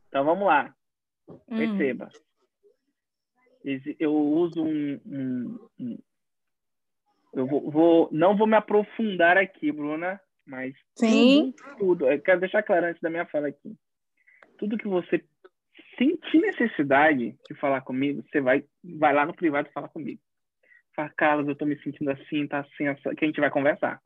Então 0.08 0.26
vamos 0.26 0.48
lá. 0.48 0.76
Hum. 1.28 1.58
Perceba. 1.58 2.10
Eu 4.00 4.14
uso 4.16 4.64
um, 4.64 5.00
um, 5.06 5.70
um 5.80 5.98
eu 7.34 7.46
vou, 7.46 7.70
vou, 7.70 8.10
não 8.12 8.36
vou 8.36 8.48
me 8.48 8.56
aprofundar 8.56 9.38
aqui, 9.38 9.72
Bruna, 9.72 10.20
mas 10.46 10.74
Sim. 10.96 11.54
tudo, 11.54 11.78
tudo, 11.78 12.12
eu 12.12 12.20
quero 12.22 12.40
deixar 12.40 12.64
claro 12.64 12.88
antes 12.88 13.02
da 13.02 13.10
minha 13.10 13.26
fala 13.26 13.50
aqui. 13.50 13.76
Tudo 14.58 14.78
que 14.78 14.88
você 14.88 15.24
sentir 15.98 16.40
necessidade 16.40 17.38
de 17.48 17.56
falar 17.56 17.82
comigo, 17.82 18.24
você 18.24 18.42
vai, 18.42 18.64
vai 18.84 19.14
lá 19.14 19.26
no 19.26 19.36
privado 19.36 19.70
falar 19.72 19.90
comigo. 19.90 20.20
Fala, 21.00 21.10
Carlos, 21.16 21.48
eu 21.48 21.56
tô 21.56 21.66
me 21.66 21.82
sentindo 21.82 22.12
assim, 22.12 22.46
tá 22.46 22.60
assim, 22.60 22.88
assim, 22.88 23.16
que 23.16 23.24
a 23.24 23.28
gente 23.28 23.40
vai 23.40 23.50
conversar, 23.50 24.02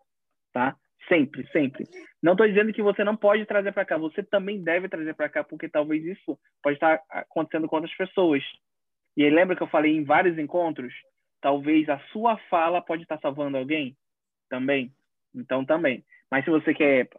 tá? 0.51 0.75
Sempre, 1.09 1.47
sempre. 1.47 1.85
Não 2.21 2.33
estou 2.33 2.47
dizendo 2.47 2.71
que 2.71 2.83
você 2.83 3.03
não 3.03 3.17
pode 3.17 3.47
trazer 3.47 3.71
para 3.71 3.83
cá, 3.83 3.97
você 3.97 4.21
também 4.21 4.63
deve 4.63 4.87
trazer 4.87 5.15
para 5.15 5.27
cá, 5.27 5.43
porque 5.43 5.67
talvez 5.67 6.05
isso 6.05 6.39
pode 6.61 6.75
estar 6.75 7.01
acontecendo 7.09 7.67
com 7.67 7.77
outras 7.77 7.95
pessoas. 7.95 8.43
E 9.17 9.23
aí, 9.23 9.29
lembra 9.31 9.55
que 9.55 9.63
eu 9.63 9.67
falei 9.67 9.95
em 9.95 10.03
vários 10.03 10.37
encontros? 10.37 10.93
Talvez 11.41 11.89
a 11.89 11.97
sua 12.11 12.37
fala 12.49 12.79
pode 12.79 13.01
estar 13.01 13.19
salvando 13.19 13.57
alguém 13.57 13.97
também. 14.47 14.93
Então, 15.35 15.65
também. 15.65 16.05
Mas 16.29 16.45
se 16.45 16.51
você 16.51 16.75
quer 16.75 17.09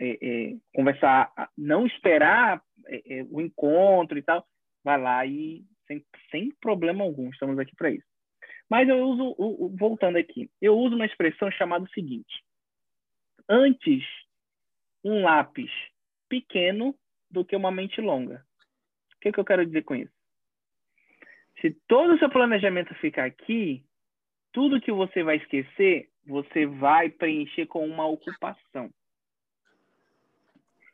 é, 0.00 0.18
é, 0.22 0.56
conversar, 0.72 1.32
não 1.58 1.86
esperar 1.86 2.62
é, 2.86 3.18
é, 3.18 3.26
o 3.28 3.40
encontro 3.40 4.16
e 4.16 4.22
tal, 4.22 4.46
vai 4.84 5.00
lá 5.00 5.26
e 5.26 5.64
sem, 5.88 6.04
sem 6.30 6.52
problema 6.60 7.02
algum. 7.02 7.30
Estamos 7.30 7.58
aqui 7.58 7.74
para 7.74 7.90
isso. 7.90 8.13
Mas 8.68 8.88
eu 8.88 8.98
uso, 8.98 9.36
voltando 9.76 10.16
aqui, 10.16 10.50
eu 10.60 10.76
uso 10.76 10.96
uma 10.96 11.06
expressão 11.06 11.50
chamada 11.50 11.84
o 11.84 11.90
seguinte: 11.90 12.44
antes 13.48 14.02
um 15.04 15.22
lápis 15.22 15.70
pequeno 16.28 16.94
do 17.30 17.44
que 17.44 17.54
uma 17.54 17.70
mente 17.70 18.00
longa. 18.00 18.44
O 19.16 19.20
que, 19.20 19.32
que 19.32 19.40
eu 19.40 19.44
quero 19.44 19.66
dizer 19.66 19.82
com 19.82 19.94
isso? 19.94 20.12
Se 21.60 21.70
todo 21.86 22.14
o 22.14 22.18
seu 22.18 22.28
planejamento 22.30 22.94
ficar 22.96 23.24
aqui, 23.24 23.84
tudo 24.52 24.80
que 24.80 24.92
você 24.92 25.22
vai 25.22 25.36
esquecer, 25.36 26.10
você 26.26 26.66
vai 26.66 27.10
preencher 27.10 27.66
com 27.66 27.86
uma 27.86 28.06
ocupação. 28.06 28.90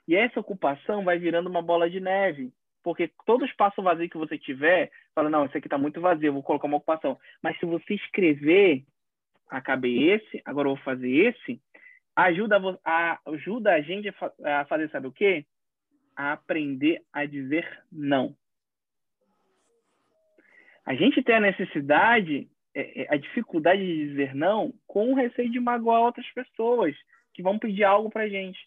E 0.06 0.16
essa 0.16 0.40
ocupação 0.40 1.04
vai 1.04 1.18
virando 1.18 1.48
uma 1.48 1.62
bola 1.62 1.88
de 1.88 2.00
neve. 2.00 2.52
Porque 2.82 3.10
todo 3.26 3.44
espaço 3.44 3.82
vazio 3.82 4.08
que 4.08 4.16
você 4.16 4.38
tiver, 4.38 4.90
fala, 5.14 5.28
não, 5.28 5.44
isso 5.44 5.56
aqui 5.56 5.66
está 5.66 5.76
muito 5.76 6.00
vazio, 6.00 6.32
vou 6.32 6.42
colocar 6.42 6.66
uma 6.66 6.78
ocupação. 6.78 7.18
Mas 7.42 7.58
se 7.58 7.66
você 7.66 7.94
escrever, 7.94 8.84
acabei 9.48 10.10
esse, 10.10 10.40
agora 10.44 10.68
eu 10.68 10.74
vou 10.74 10.84
fazer 10.84 11.10
esse, 11.10 11.60
ajuda 12.16 12.60
a, 12.84 13.18
ajuda 13.26 13.72
a 13.72 13.80
gente 13.80 14.08
a 14.44 14.64
fazer, 14.64 14.90
sabe 14.90 15.06
o 15.06 15.12
quê? 15.12 15.44
A 16.16 16.32
aprender 16.32 17.02
a 17.12 17.24
dizer 17.24 17.66
não 17.90 18.34
a 20.90 20.94
gente 20.94 21.22
tem 21.22 21.36
a 21.36 21.40
necessidade, 21.40 22.48
é, 22.74 23.02
é, 23.02 23.14
a 23.14 23.16
dificuldade 23.16 23.80
de 23.80 24.08
dizer 24.08 24.34
não 24.34 24.72
com 24.86 25.12
o 25.12 25.14
receio 25.14 25.50
de 25.50 25.60
magoar 25.60 26.00
outras 26.00 26.28
pessoas 26.32 26.96
que 27.32 27.42
vão 27.42 27.60
pedir 27.60 27.84
algo 27.84 28.10
para 28.10 28.28
gente. 28.28 28.58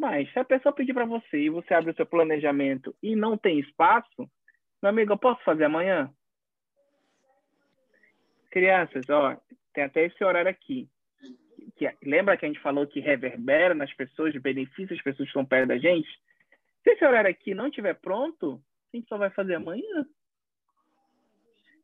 Mas 0.00 0.32
se 0.32 0.38
a 0.38 0.44
pessoa 0.46 0.74
pedir 0.74 0.94
para 0.94 1.04
você 1.04 1.36
e 1.36 1.50
você 1.50 1.74
abre 1.74 1.90
o 1.90 1.94
seu 1.94 2.06
planejamento 2.06 2.96
e 3.02 3.14
não 3.14 3.36
tem 3.36 3.60
espaço, 3.60 4.26
meu 4.82 4.88
amigo, 4.88 5.12
eu 5.12 5.18
posso 5.18 5.44
fazer 5.44 5.64
amanhã? 5.64 6.10
Crianças, 8.50 9.04
ó, 9.10 9.36
tem 9.74 9.84
até 9.84 10.06
esse 10.06 10.24
horário 10.24 10.50
aqui. 10.50 10.88
Que, 11.76 11.94
lembra 12.02 12.34
que 12.38 12.46
a 12.46 12.48
gente 12.48 12.62
falou 12.62 12.86
que 12.86 12.98
reverbera 12.98 13.74
nas 13.74 13.92
pessoas, 13.92 14.34
beneficia 14.36 14.96
as 14.96 15.02
pessoas 15.02 15.28
que 15.28 15.32
estão 15.32 15.44
perto 15.44 15.68
da 15.68 15.76
gente? 15.76 16.08
Se 16.82 16.92
esse 16.92 17.04
horário 17.04 17.30
aqui 17.30 17.52
não 17.54 17.66
estiver 17.66 17.92
pronto, 17.92 18.58
a 18.94 18.96
gente 18.96 19.06
só 19.06 19.18
vai 19.18 19.28
fazer 19.28 19.56
amanhã. 19.56 20.06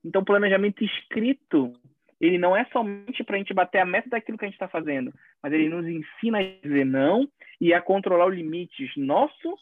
Então, 0.02 0.24
planejamento 0.24 0.82
escrito, 0.82 1.74
ele 2.20 2.38
não 2.38 2.56
é 2.56 2.64
somente 2.66 3.22
para 3.22 3.36
a 3.36 3.38
gente 3.38 3.52
bater 3.52 3.78
a 3.78 3.86
meta 3.86 4.09
daquilo 4.09 4.38
que 4.38 4.44
a 4.44 4.48
gente 4.48 4.55
está 4.55 4.68
fazendo, 4.68 5.12
mas 5.43 5.52
ele 5.52 5.68
nos 5.68 5.86
ensina 5.86 6.38
a 6.38 6.43
dizer 6.43 6.84
não 6.84 7.28
e 7.60 7.74
a 7.74 7.80
controlar 7.80 8.26
os 8.26 8.34
limites 8.34 8.90
nosso 8.97 9.59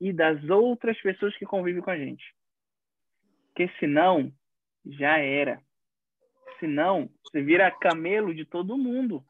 e 0.00 0.12
das 0.12 0.42
outras 0.48 1.00
pessoas 1.00 1.36
que 1.36 1.44
convivem 1.44 1.82
com 1.82 1.90
a 1.90 1.96
gente. 1.96 2.24
Porque 3.48 3.70
senão, 3.78 4.32
já 4.84 5.18
era. 5.18 5.60
Senão, 6.58 7.08
você 7.22 7.42
vira 7.42 7.70
camelo 7.70 8.34
de 8.34 8.44
todo 8.44 8.78
mundo. 8.78 9.24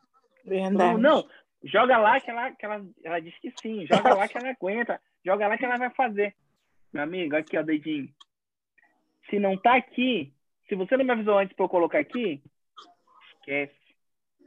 Verdade. 0.44 1.01
Não, 1.01 1.28
joga 1.62 1.98
lá 1.98 2.20
que 2.20 2.31
ela, 2.31 2.51
que 2.52 2.64
ela, 2.64 2.86
ela 3.02 3.20
diz 3.20 3.36
que 3.39 3.52
sim, 3.60 3.86
joga 3.86 4.14
lá 4.14 4.28
que 4.28 4.36
ela 4.36 4.51
aguenta, 4.51 5.01
joga 5.24 5.47
lá 5.48 5.56
que 5.56 5.64
ela 5.64 5.78
vai 5.78 5.90
fazer. 5.90 6.35
Meu 6.93 7.02
amigo, 7.02 7.36
aqui 7.36 7.56
ó, 7.56 7.62
dedinho. 7.62 8.09
Se 9.28 9.39
não 9.39 9.56
tá 9.56 9.76
aqui, 9.76 10.34
se 10.69 10.74
você 10.74 10.97
não 10.97 11.05
me 11.05 11.12
avisou 11.12 11.39
antes 11.39 11.55
para 11.55 11.65
eu 11.65 11.69
colocar 11.69 11.99
aqui, 11.99 12.43
esquece. 13.36 13.74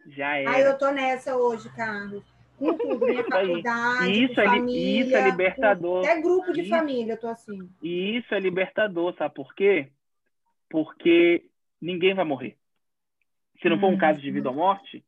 Já 0.08 0.38
é. 0.38 0.46
Ah, 0.48 0.60
eu 0.60 0.78
tô 0.78 0.90
nessa 0.92 1.36
hoje, 1.36 1.70
Carlos. 1.76 2.24
Com 2.58 2.76
tudo, 2.76 3.06
minha 3.06 3.24
faculdade, 3.24 4.24
isso 4.24 4.40
é, 4.40 4.46
família, 4.46 5.06
isso 5.06 5.16
é 5.16 5.30
libertador. 5.30 6.00
Até 6.00 6.22
grupo 6.22 6.52
de 6.54 6.62
isso, 6.62 6.70
família, 6.70 7.14
eu 7.14 7.20
tô 7.20 7.28
assim. 7.28 7.70
E 7.84 8.18
isso 8.18 8.34
é 8.34 8.40
libertador, 8.40 9.14
sabe 9.16 9.36
por 9.36 9.54
quê? 9.54 9.92
Porque 10.70 11.46
ninguém 11.80 12.16
vai 12.16 12.26
morrer. 12.26 12.58
Se 13.62 13.70
não 13.70 13.80
for 13.80 13.88
um 13.88 13.92
uhum. 13.92 13.98
caso 13.98 14.20
de 14.20 14.32
vida 14.32 14.50
ou 14.50 14.56
morte, 14.56 15.06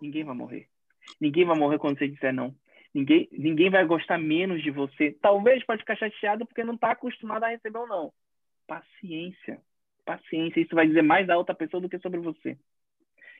ninguém 0.00 0.24
vai 0.24 0.34
morrer. 0.34 0.68
Ninguém 1.20 1.44
vai 1.44 1.56
morrer 1.56 1.78
quando 1.78 1.98
você 1.98 2.08
disser 2.08 2.32
não. 2.32 2.54
Ninguém, 2.94 3.28
ninguém 3.30 3.68
vai 3.68 3.84
gostar 3.84 4.16
menos 4.16 4.62
de 4.62 4.70
você. 4.70 5.12
Talvez 5.20 5.64
pode 5.64 5.80
ficar 5.80 5.96
chateado 5.96 6.46
porque 6.46 6.64
não 6.64 6.74
está 6.74 6.92
acostumado 6.92 7.44
a 7.44 7.48
receber 7.48 7.78
ou 7.78 7.86
não. 7.86 8.12
Paciência 8.66 9.60
paciência, 10.06 10.60
isso 10.60 10.74
vai 10.74 10.86
dizer 10.86 11.02
mais 11.02 11.26
da 11.26 11.36
outra 11.36 11.54
pessoa 11.54 11.80
do 11.80 11.88
que 11.88 11.98
sobre 11.98 12.20
você. 12.20 12.56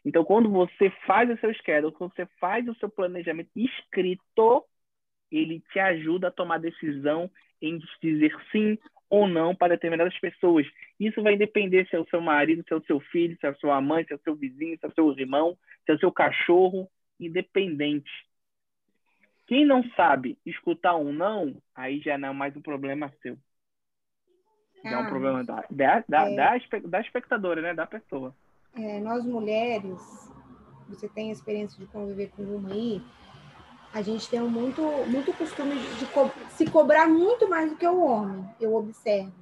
Então, 0.05 0.24
quando 0.24 0.51
você 0.51 0.90
faz 1.06 1.30
o 1.30 1.36
seu 1.38 1.52
schedule, 1.55 1.93
quando 1.93 2.14
você 2.14 2.26
faz 2.38 2.68
o 2.68 2.74
seu 2.74 2.88
planejamento 2.90 3.51
escrito, 3.56 4.64
ele 5.30 5.60
te 5.72 5.78
ajuda 5.78 6.28
a 6.28 6.30
tomar 6.30 6.59
decisão 6.59 7.30
em 7.62 7.80
dizer 8.02 8.34
sim 8.52 8.78
ou 9.09 9.26
não 9.26 9.55
para 9.55 9.74
determinadas 9.74 10.18
pessoas. 10.18 10.66
Isso 10.98 11.22
vai 11.22 11.36
depender 11.36 11.86
se 11.88 11.97
é 11.97 11.98
o 11.98 12.09
seu 12.09 12.20
marido, 12.20 12.64
se 12.66 12.72
é 12.72 12.76
o 12.76 12.84
seu 12.84 13.01
filho, 13.01 13.36
se 13.40 13.47
é 13.47 13.51
a 13.51 13.55
sua 13.55 13.80
mãe, 13.80 14.05
se 14.05 14.12
é 14.12 14.16
o 14.16 14.20
seu 14.20 14.34
vizinho, 14.34 14.78
se 14.78 14.84
é 14.84 14.88
o 14.88 14.94
seu 14.94 15.18
irmão, 15.18 15.56
se 15.84 15.93
é 15.93 15.94
o 15.94 15.98
seu 15.98 16.12
cachorro, 16.12 16.88
independente. 17.18 18.10
Quem 19.47 19.64
não 19.64 19.82
sabe 19.90 20.36
escutar 20.44 20.97
um 20.97 21.12
não, 21.12 21.62
aí 21.74 22.01
já 22.01 22.18
não 22.18 22.30
é 22.30 22.32
mais 22.32 22.56
um 22.56 22.60
problema 22.60 23.12
seu. 23.22 23.38
Já 24.90 24.96
é 24.96 24.98
um 24.98 25.06
ah, 25.06 25.08
problema 25.08 25.44
da, 25.44 25.64
da, 25.70 26.04
da, 26.08 26.30
é... 26.30 26.36
da, 26.36 26.58
da 26.84 27.00
espectadora, 27.00 27.60
né? 27.60 27.74
Da 27.74 27.86
pessoa. 27.86 28.34
É, 28.74 29.00
nós 29.00 29.24
mulheres, 29.24 30.30
você 30.88 31.08
tem 31.08 31.30
a 31.30 31.32
experiência 31.32 31.78
de 31.78 31.86
conviver 31.86 32.30
com 32.36 32.42
uma 32.42 32.72
aí, 32.72 33.02
a 33.92 34.02
gente 34.02 34.28
tem 34.28 34.40
muito, 34.40 34.82
muito 35.08 35.32
costume 35.32 35.74
de 35.98 36.06
co 36.06 36.30
se 36.50 36.66
cobrar 36.66 37.08
muito 37.08 37.48
mais 37.48 37.70
do 37.70 37.76
que 37.76 37.86
o 37.86 38.04
homem, 38.04 38.44
eu 38.60 38.74
observo. 38.74 39.32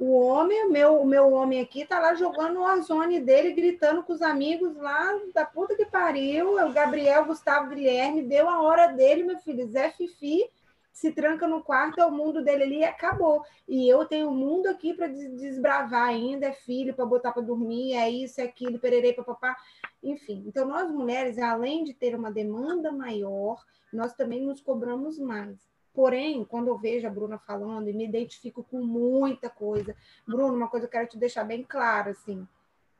O 0.00 0.18
homem, 0.18 0.68
meu, 0.70 1.00
o 1.00 1.06
meu 1.06 1.30
homem 1.32 1.60
aqui, 1.60 1.84
tá 1.84 2.00
lá 2.00 2.14
jogando 2.14 2.56
o 2.58 2.62
Warzone 2.62 3.20
dele, 3.20 3.52
gritando 3.52 4.02
com 4.02 4.14
os 4.14 4.22
amigos 4.22 4.74
lá 4.76 5.14
da 5.34 5.44
puta 5.44 5.76
que 5.76 5.84
pariu. 5.84 6.56
O 6.58 6.72
Gabriel 6.72 7.26
Gustavo 7.26 7.68
Guilherme 7.68 8.22
deu 8.22 8.48
a 8.48 8.62
hora 8.62 8.86
dele, 8.86 9.24
meu 9.24 9.38
filho. 9.38 9.68
Zé 9.68 9.90
Fifi 9.90 10.48
se 10.92 11.12
tranca 11.12 11.46
no 11.46 11.62
quarto, 11.62 12.00
é 12.00 12.06
o 12.06 12.10
mundo 12.10 12.42
dele 12.42 12.64
ali 12.64 12.78
e 12.78 12.84
acabou. 12.84 13.42
E 13.68 13.88
eu 13.88 14.04
tenho 14.04 14.28
o 14.28 14.32
um 14.32 14.34
mundo 14.34 14.66
aqui 14.66 14.94
para 14.94 15.06
desbravar 15.06 16.08
ainda, 16.08 16.46
é 16.46 16.52
filho 16.52 16.94
para 16.94 17.06
botar 17.06 17.32
para 17.32 17.42
dormir, 17.42 17.94
é 17.94 18.10
isso, 18.10 18.40
é 18.40 18.44
aquilo, 18.44 18.78
pererei 18.78 19.12
para 19.12 19.24
papá. 19.24 19.56
Enfim, 20.02 20.44
então 20.46 20.66
nós 20.66 20.90
mulheres, 20.90 21.38
além 21.38 21.84
de 21.84 21.94
ter 21.94 22.14
uma 22.14 22.30
demanda 22.30 22.90
maior, 22.92 23.62
nós 23.92 24.14
também 24.14 24.42
nos 24.42 24.60
cobramos 24.60 25.18
mais. 25.18 25.70
Porém, 25.92 26.44
quando 26.44 26.68
eu 26.68 26.78
vejo 26.78 27.06
a 27.06 27.10
Bruna 27.10 27.38
falando 27.38 27.88
e 27.88 27.92
me 27.92 28.06
identifico 28.06 28.62
com 28.62 28.82
muita 28.82 29.50
coisa, 29.50 29.96
Bruna, 30.26 30.54
uma 30.54 30.68
coisa 30.68 30.86
que 30.86 30.96
eu 30.96 31.00
quero 31.00 31.10
te 31.10 31.18
deixar 31.18 31.44
bem 31.44 31.62
clara, 31.64 32.10
assim, 32.10 32.46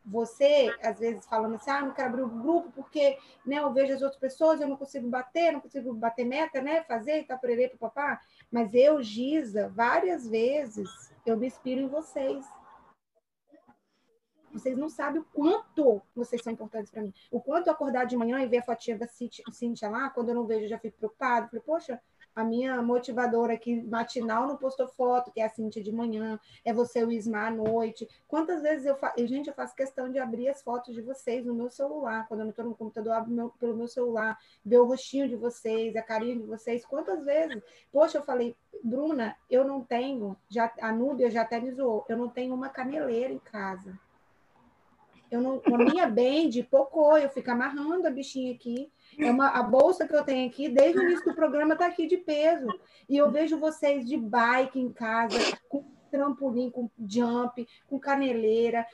você, 0.04 0.74
às 0.82 0.98
vezes, 0.98 1.26
falando 1.26 1.56
assim, 1.56 1.70
ah, 1.70 1.82
não 1.82 1.92
quero 1.92 2.08
abrir 2.08 2.22
o 2.22 2.26
um 2.26 2.42
grupo 2.42 2.72
porque 2.72 3.18
né, 3.44 3.58
eu 3.58 3.72
vejo 3.72 3.92
as 3.92 4.02
outras 4.02 4.20
pessoas, 4.20 4.60
eu 4.60 4.68
não 4.68 4.76
consigo 4.76 5.08
bater, 5.08 5.52
não 5.52 5.60
consigo 5.60 5.92
bater 5.94 6.24
meta, 6.24 6.60
né, 6.60 6.82
fazer 6.84 7.20
e 7.20 7.24
tal, 7.24 7.38
para 7.38 7.50
papá. 7.78 8.20
Mas 8.50 8.74
eu, 8.74 9.02
Giza, 9.02 9.68
várias 9.68 10.26
vezes, 10.26 10.88
eu 11.24 11.36
me 11.36 11.46
inspiro 11.46 11.80
em 11.80 11.88
vocês. 11.88 12.44
Vocês 14.52 14.76
não 14.76 14.88
sabem 14.88 15.20
o 15.20 15.26
quanto 15.32 16.02
vocês 16.14 16.42
são 16.42 16.52
importantes 16.52 16.90
para 16.90 17.02
mim. 17.02 17.14
O 17.30 17.40
quanto 17.40 17.70
acordar 17.70 18.04
de 18.04 18.16
manhã 18.16 18.40
e 18.40 18.48
ver 18.48 18.58
a 18.58 18.62
fotinha 18.62 18.98
da 18.98 19.06
Cintia 19.06 19.88
lá, 19.88 20.10
quando 20.10 20.30
eu 20.30 20.34
não 20.34 20.46
vejo, 20.46 20.64
eu 20.64 20.68
já 20.68 20.78
fico 20.78 20.98
preocupado. 20.98 21.48
Falei, 21.48 21.62
poxa, 21.64 22.00
a 22.34 22.44
minha 22.44 22.80
motivadora 22.82 23.54
aqui 23.54 23.82
matinal 23.82 24.46
não 24.46 24.56
postou 24.56 24.88
foto, 24.88 25.30
que 25.32 25.40
é 25.40 25.44
a 25.44 25.48
Cintia 25.48 25.82
de 25.82 25.92
manhã, 25.92 26.38
é 26.64 26.72
você 26.72 27.04
o 27.04 27.10
Ismar 27.10 27.48
à 27.48 27.50
noite. 27.50 28.08
Quantas 28.28 28.62
vezes 28.62 28.86
eu 28.86 28.96
faço, 28.96 29.26
gente, 29.26 29.48
eu 29.48 29.54
faço 29.54 29.74
questão 29.74 30.10
de 30.10 30.18
abrir 30.18 30.48
as 30.48 30.62
fotos 30.62 30.94
de 30.94 31.02
vocês 31.02 31.44
no 31.44 31.54
meu 31.54 31.70
celular, 31.70 32.26
quando 32.28 32.40
eu 32.40 32.44
não 32.44 32.50
estou 32.50 32.64
no 32.64 32.74
computador, 32.74 33.12
abro 33.12 33.30
meu, 33.30 33.50
pelo 33.50 33.76
meu 33.76 33.88
celular, 33.88 34.38
ver 34.64 34.78
o 34.78 34.86
rostinho 34.86 35.28
de 35.28 35.36
vocês, 35.36 35.96
a 35.96 36.02
carinha 36.02 36.36
de 36.36 36.44
vocês. 36.44 36.84
Quantas 36.84 37.24
vezes? 37.24 37.62
Poxa, 37.92 38.18
eu 38.18 38.22
falei, 38.22 38.56
Bruna, 38.82 39.36
eu 39.50 39.64
não 39.64 39.82
tenho, 39.82 40.36
já, 40.48 40.72
a 40.80 40.92
Núbia 40.92 41.30
já 41.30 41.42
até 41.42 41.60
me 41.60 41.72
zoou, 41.72 42.04
eu 42.08 42.16
não 42.16 42.28
tenho 42.28 42.54
uma 42.54 42.68
caneleira 42.68 43.32
em 43.32 43.38
casa. 43.38 43.98
Eu 45.30 45.40
não, 45.40 45.62
a 45.64 45.78
minha 45.78 46.06
band 46.10 46.50
pocou, 46.70 47.16
eu 47.16 47.30
fico 47.30 47.50
amarrando 47.50 48.06
a 48.06 48.10
bichinha 48.10 48.52
aqui. 48.52 48.90
É 49.18 49.30
uma, 49.30 49.48
a 49.48 49.62
bolsa 49.62 50.06
que 50.06 50.14
eu 50.14 50.24
tenho 50.24 50.48
aqui, 50.48 50.68
desde 50.68 50.98
o 50.98 51.02
início 51.02 51.24
do 51.24 51.34
programa, 51.34 51.74
está 51.74 51.86
aqui 51.86 52.06
de 52.06 52.16
peso. 52.16 52.68
E 53.08 53.16
eu 53.16 53.30
vejo 53.30 53.58
vocês 53.58 54.06
de 54.06 54.16
bike 54.16 54.78
em 54.78 54.92
casa, 54.92 55.38
com 55.68 55.84
trampolim, 56.10 56.70
com 56.70 56.90
jump, 57.06 57.66
com 57.88 57.98
caneleira. 57.98 58.86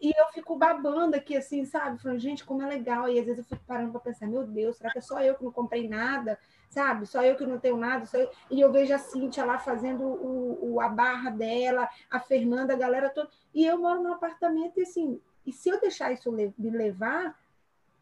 E 0.00 0.10
eu 0.10 0.26
fico 0.32 0.56
babando 0.56 1.16
aqui, 1.16 1.36
assim, 1.36 1.64
sabe? 1.64 2.00
Falando, 2.00 2.20
gente, 2.20 2.44
como 2.44 2.62
é 2.62 2.66
legal. 2.66 3.08
E 3.08 3.18
às 3.18 3.26
vezes 3.26 3.40
eu 3.40 3.44
fico 3.44 3.66
parando 3.66 3.90
para 3.90 4.00
pensar, 4.00 4.26
meu 4.26 4.46
Deus, 4.46 4.76
será 4.76 4.90
que 4.90 4.98
é 4.98 5.02
só 5.02 5.20
eu 5.20 5.34
que 5.34 5.44
não 5.44 5.52
comprei 5.52 5.88
nada? 5.88 6.38
Sabe? 6.70 7.06
Só 7.06 7.22
eu 7.22 7.36
que 7.36 7.44
não 7.44 7.58
tenho 7.58 7.76
nada. 7.76 8.06
Eu... 8.14 8.30
E 8.50 8.60
eu 8.60 8.72
vejo 8.72 8.94
a 8.94 8.98
Cíntia 8.98 9.44
lá 9.44 9.58
fazendo 9.58 10.04
o, 10.04 10.74
o, 10.74 10.80
a 10.80 10.88
barra 10.88 11.30
dela, 11.30 11.88
a 12.10 12.20
Fernanda, 12.20 12.72
a 12.72 12.78
galera 12.78 13.10
toda. 13.10 13.28
E 13.52 13.66
eu 13.66 13.78
moro 13.78 14.02
num 14.02 14.12
apartamento 14.12 14.78
e 14.78 14.82
assim, 14.82 15.20
e 15.44 15.52
se 15.52 15.68
eu 15.68 15.80
deixar 15.80 16.12
isso 16.12 16.30
me 16.30 16.70
levar, 16.70 17.36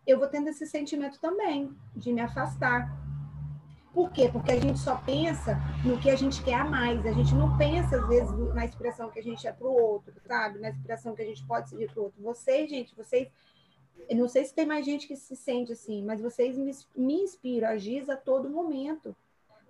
eu 0.06 0.18
vou 0.18 0.28
tendo 0.28 0.48
esse 0.48 0.66
sentimento 0.66 1.20
também 1.20 1.74
de 1.94 2.12
me 2.12 2.20
afastar. 2.20 2.90
Por 3.92 4.10
quê? 4.12 4.28
Porque 4.32 4.52
a 4.52 4.60
gente 4.60 4.78
só 4.78 4.96
pensa 4.96 5.58
no 5.84 5.98
que 5.98 6.08
a 6.08 6.16
gente 6.16 6.42
quer 6.42 6.54
a 6.54 6.64
mais. 6.64 7.04
A 7.04 7.12
gente 7.12 7.34
não 7.34 7.56
pensa, 7.58 7.96
às 7.96 8.08
vezes, 8.08 8.30
na 8.54 8.64
inspiração 8.64 9.10
que 9.10 9.18
a 9.18 9.22
gente 9.22 9.46
é 9.46 9.52
para 9.52 9.66
o 9.66 9.72
outro, 9.72 10.12
sabe? 10.26 10.58
Na 10.60 10.70
inspiração 10.70 11.14
que 11.14 11.22
a 11.22 11.26
gente 11.26 11.44
pode 11.44 11.68
seguir 11.68 11.90
para 11.90 12.00
o 12.00 12.04
outro. 12.04 12.22
Vocês, 12.22 12.70
gente, 12.70 12.94
vocês. 12.94 13.28
Eu 14.08 14.16
não 14.16 14.28
sei 14.28 14.44
se 14.44 14.54
tem 14.54 14.64
mais 14.64 14.84
gente 14.84 15.06
que 15.06 15.16
se 15.16 15.36
sente 15.36 15.72
assim, 15.72 16.04
mas 16.04 16.20
vocês 16.20 16.56
me, 16.56 16.72
me 16.96 17.22
inspiram 17.22 17.68
a 17.68 17.76
Giz 17.76 18.08
a 18.08 18.16
todo 18.16 18.48
momento. 18.48 19.14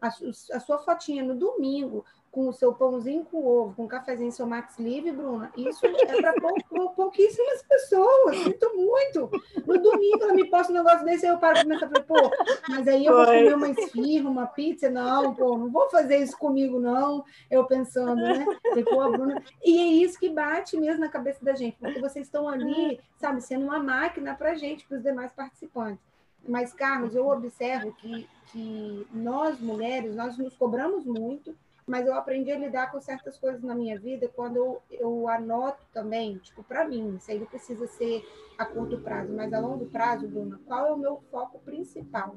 A, 0.01 0.09
a 0.09 0.61
sua 0.61 0.79
fotinha 0.79 1.23
no 1.23 1.35
domingo, 1.35 2.05
com 2.31 2.49
o 2.49 2.53
seu 2.53 2.73
pãozinho 2.73 3.25
com 3.25 3.45
ovo, 3.45 3.75
com 3.75 3.85
o 3.85 3.89
cafezinho 3.89 4.31
seu 4.31 4.47
Max 4.47 4.79
Livre, 4.79 5.11
Bruna, 5.11 5.51
isso 5.57 5.85
é 5.85 6.21
para 6.21 6.33
pou, 6.69 6.91
pouquíssimas 6.91 7.63
pessoas, 7.63 8.37
sinto 8.39 8.77
muito. 8.77 9.31
No 9.67 9.79
domingo 9.79 10.23
ela 10.23 10.33
me 10.35 10.49
posta 10.49 10.73
um 10.73 10.77
negócio 10.77 11.05
desse, 11.05 11.27
aí 11.27 11.33
eu 11.33 11.39
paro 11.39 11.67
para 11.67 11.79
pensar, 11.79 12.05
pô, 12.05 12.31
mas 12.69 12.87
aí 12.87 13.05
eu 13.05 13.17
vou 13.17 13.27
comer 13.27 13.55
uma 13.55 13.71
esfirra, 13.71 14.31
uma 14.31 14.47
pizza, 14.47 14.89
não, 14.89 15.35
pô, 15.35 15.59
não 15.59 15.71
vou 15.71 15.91
fazer 15.91 16.19
isso 16.19 16.39
comigo, 16.39 16.79
não, 16.79 17.25
eu 17.51 17.65
pensando, 17.65 18.23
né? 18.23 18.45
Pô, 18.89 19.01
a 19.01 19.11
Bruna... 19.11 19.43
E 19.65 19.79
é 19.79 19.87
isso 20.05 20.19
que 20.19 20.29
bate 20.29 20.77
mesmo 20.77 21.01
na 21.01 21.09
cabeça 21.09 21.45
da 21.45 21.55
gente, 21.55 21.77
porque 21.79 22.01
vocês 22.01 22.27
estão 22.27 22.49
ali, 22.49 23.01
sabe, 23.19 23.41
sendo 23.41 23.65
uma 23.65 23.83
máquina 23.83 24.35
para 24.35 24.53
a 24.53 24.55
gente, 24.55 24.87
para 24.87 24.99
os 24.99 25.03
demais 25.03 25.33
participantes. 25.33 26.11
Mas, 26.49 26.73
Carlos, 26.73 27.15
eu 27.15 27.29
observo 27.29 27.93
que, 27.93 28.27
que 28.47 29.07
nós, 29.13 29.61
mulheres, 29.61 30.15
nós 30.15 30.39
nos 30.39 30.57
cobramos 30.57 31.05
muito, 31.05 31.55
mas 31.91 32.07
eu 32.07 32.15
aprendi 32.15 32.53
a 32.53 32.57
lidar 32.57 32.93
com 32.93 33.01
certas 33.01 33.37
coisas 33.37 33.65
na 33.65 33.75
minha 33.75 33.99
vida 33.99 34.29
quando 34.29 34.55
eu, 34.55 34.83
eu 34.89 35.29
anoto 35.29 35.85
também, 35.93 36.39
tipo, 36.39 36.63
para 36.63 36.87
mim, 36.87 37.17
isso 37.17 37.29
aí 37.29 37.41
não 37.41 37.47
precisa 37.47 37.85
ser 37.89 38.25
a 38.57 38.65
curto 38.65 39.01
prazo, 39.01 39.33
mas 39.33 39.53
a 39.53 39.59
longo 39.59 39.87
prazo, 39.87 40.29
Bruna, 40.29 40.61
qual 40.69 40.87
é 40.87 40.93
o 40.93 40.97
meu 40.97 41.21
foco 41.33 41.59
principal? 41.59 42.37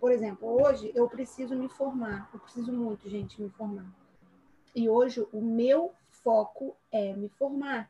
Por 0.00 0.10
exemplo, 0.10 0.60
hoje 0.60 0.90
eu 0.92 1.08
preciso 1.08 1.54
me 1.54 1.68
formar, 1.68 2.28
eu 2.34 2.40
preciso 2.40 2.72
muito, 2.72 3.08
gente, 3.08 3.40
me 3.40 3.48
formar. 3.48 3.86
E 4.74 4.88
hoje 4.88 5.24
o 5.32 5.40
meu 5.40 5.92
foco 6.10 6.76
é 6.90 7.12
me 7.12 7.28
formar. 7.28 7.88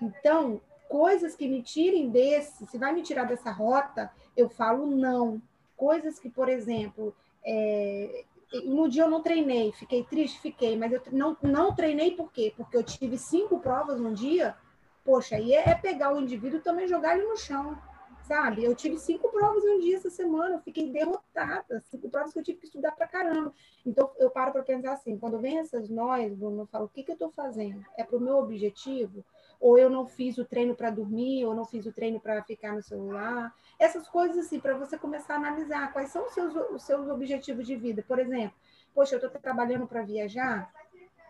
Então, 0.00 0.62
coisas 0.88 1.36
que 1.36 1.46
me 1.46 1.62
tirem 1.62 2.08
desse, 2.08 2.64
se 2.66 2.78
vai 2.78 2.94
me 2.94 3.02
tirar 3.02 3.24
dessa 3.24 3.50
rota, 3.50 4.10
eu 4.34 4.48
falo 4.48 4.86
não. 4.86 5.42
Coisas 5.76 6.18
que, 6.18 6.30
por 6.30 6.48
exemplo, 6.48 7.14
é, 7.44 8.24
no 8.64 8.88
dia 8.88 9.04
eu 9.04 9.10
não 9.10 9.22
treinei, 9.22 9.72
fiquei 9.72 10.04
triste, 10.04 10.40
fiquei, 10.40 10.76
mas 10.76 10.92
eu 10.92 11.02
não, 11.12 11.36
não 11.42 11.74
treinei 11.74 12.12
por 12.12 12.30
quê? 12.32 12.52
Porque 12.56 12.76
eu 12.76 12.82
tive 12.82 13.18
cinco 13.18 13.60
provas 13.60 14.00
num 14.00 14.12
dia, 14.12 14.56
poxa, 15.04 15.36
aí 15.36 15.52
é, 15.52 15.70
é 15.70 15.74
pegar 15.74 16.14
o 16.14 16.20
indivíduo 16.20 16.58
e 16.58 16.62
também 16.62 16.88
jogar 16.88 17.16
ele 17.16 17.26
no 17.26 17.36
chão, 17.36 17.76
sabe? 18.22 18.64
Eu 18.64 18.74
tive 18.74 18.98
cinco 18.98 19.28
provas 19.30 19.64
num 19.64 19.80
dia 19.80 19.96
essa 19.96 20.10
semana, 20.10 20.56
eu 20.56 20.60
fiquei 20.60 20.90
derrotada, 20.90 21.82
cinco 21.90 22.08
provas 22.08 22.32
que 22.32 22.38
eu 22.38 22.44
tive 22.44 22.58
que 22.58 22.66
estudar 22.66 22.92
pra 22.92 23.06
caramba. 23.06 23.52
Então 23.84 24.10
eu 24.18 24.30
paro 24.30 24.52
para 24.52 24.62
pensar 24.62 24.92
assim, 24.92 25.16
quando 25.18 25.38
vem 25.38 25.58
essas 25.58 25.88
nós, 25.88 26.34
Bruno, 26.34 26.62
eu 26.62 26.66
falo, 26.66 26.86
o 26.86 26.88
que, 26.88 27.02
que 27.02 27.10
eu 27.10 27.14
estou 27.14 27.30
fazendo? 27.30 27.84
É 27.96 28.04
para 28.04 28.16
o 28.16 28.20
meu 28.20 28.36
objetivo? 28.38 29.24
Ou 29.60 29.78
eu 29.78 29.88
não 29.88 30.06
fiz 30.06 30.38
o 30.38 30.44
treino 30.44 30.74
para 30.74 30.90
dormir, 30.90 31.44
ou 31.44 31.54
não 31.54 31.64
fiz 31.64 31.86
o 31.86 31.92
treino 31.92 32.20
para 32.20 32.42
ficar 32.42 32.74
no 32.74 32.82
celular? 32.82 33.54
Essas 33.78 34.08
coisas 34.08 34.46
assim, 34.46 34.60
para 34.60 34.76
você 34.76 34.98
começar 34.98 35.34
a 35.34 35.36
analisar 35.38 35.92
quais 35.92 36.10
são 36.10 36.26
os 36.26 36.32
seus, 36.32 36.54
os 36.54 36.82
seus 36.82 37.08
objetivos 37.08 37.66
de 37.66 37.76
vida. 37.76 38.04
Por 38.06 38.18
exemplo, 38.18 38.56
poxa, 38.94 39.14
eu 39.14 39.18
estou 39.18 39.40
trabalhando 39.40 39.86
para 39.86 40.02
viajar, 40.02 40.72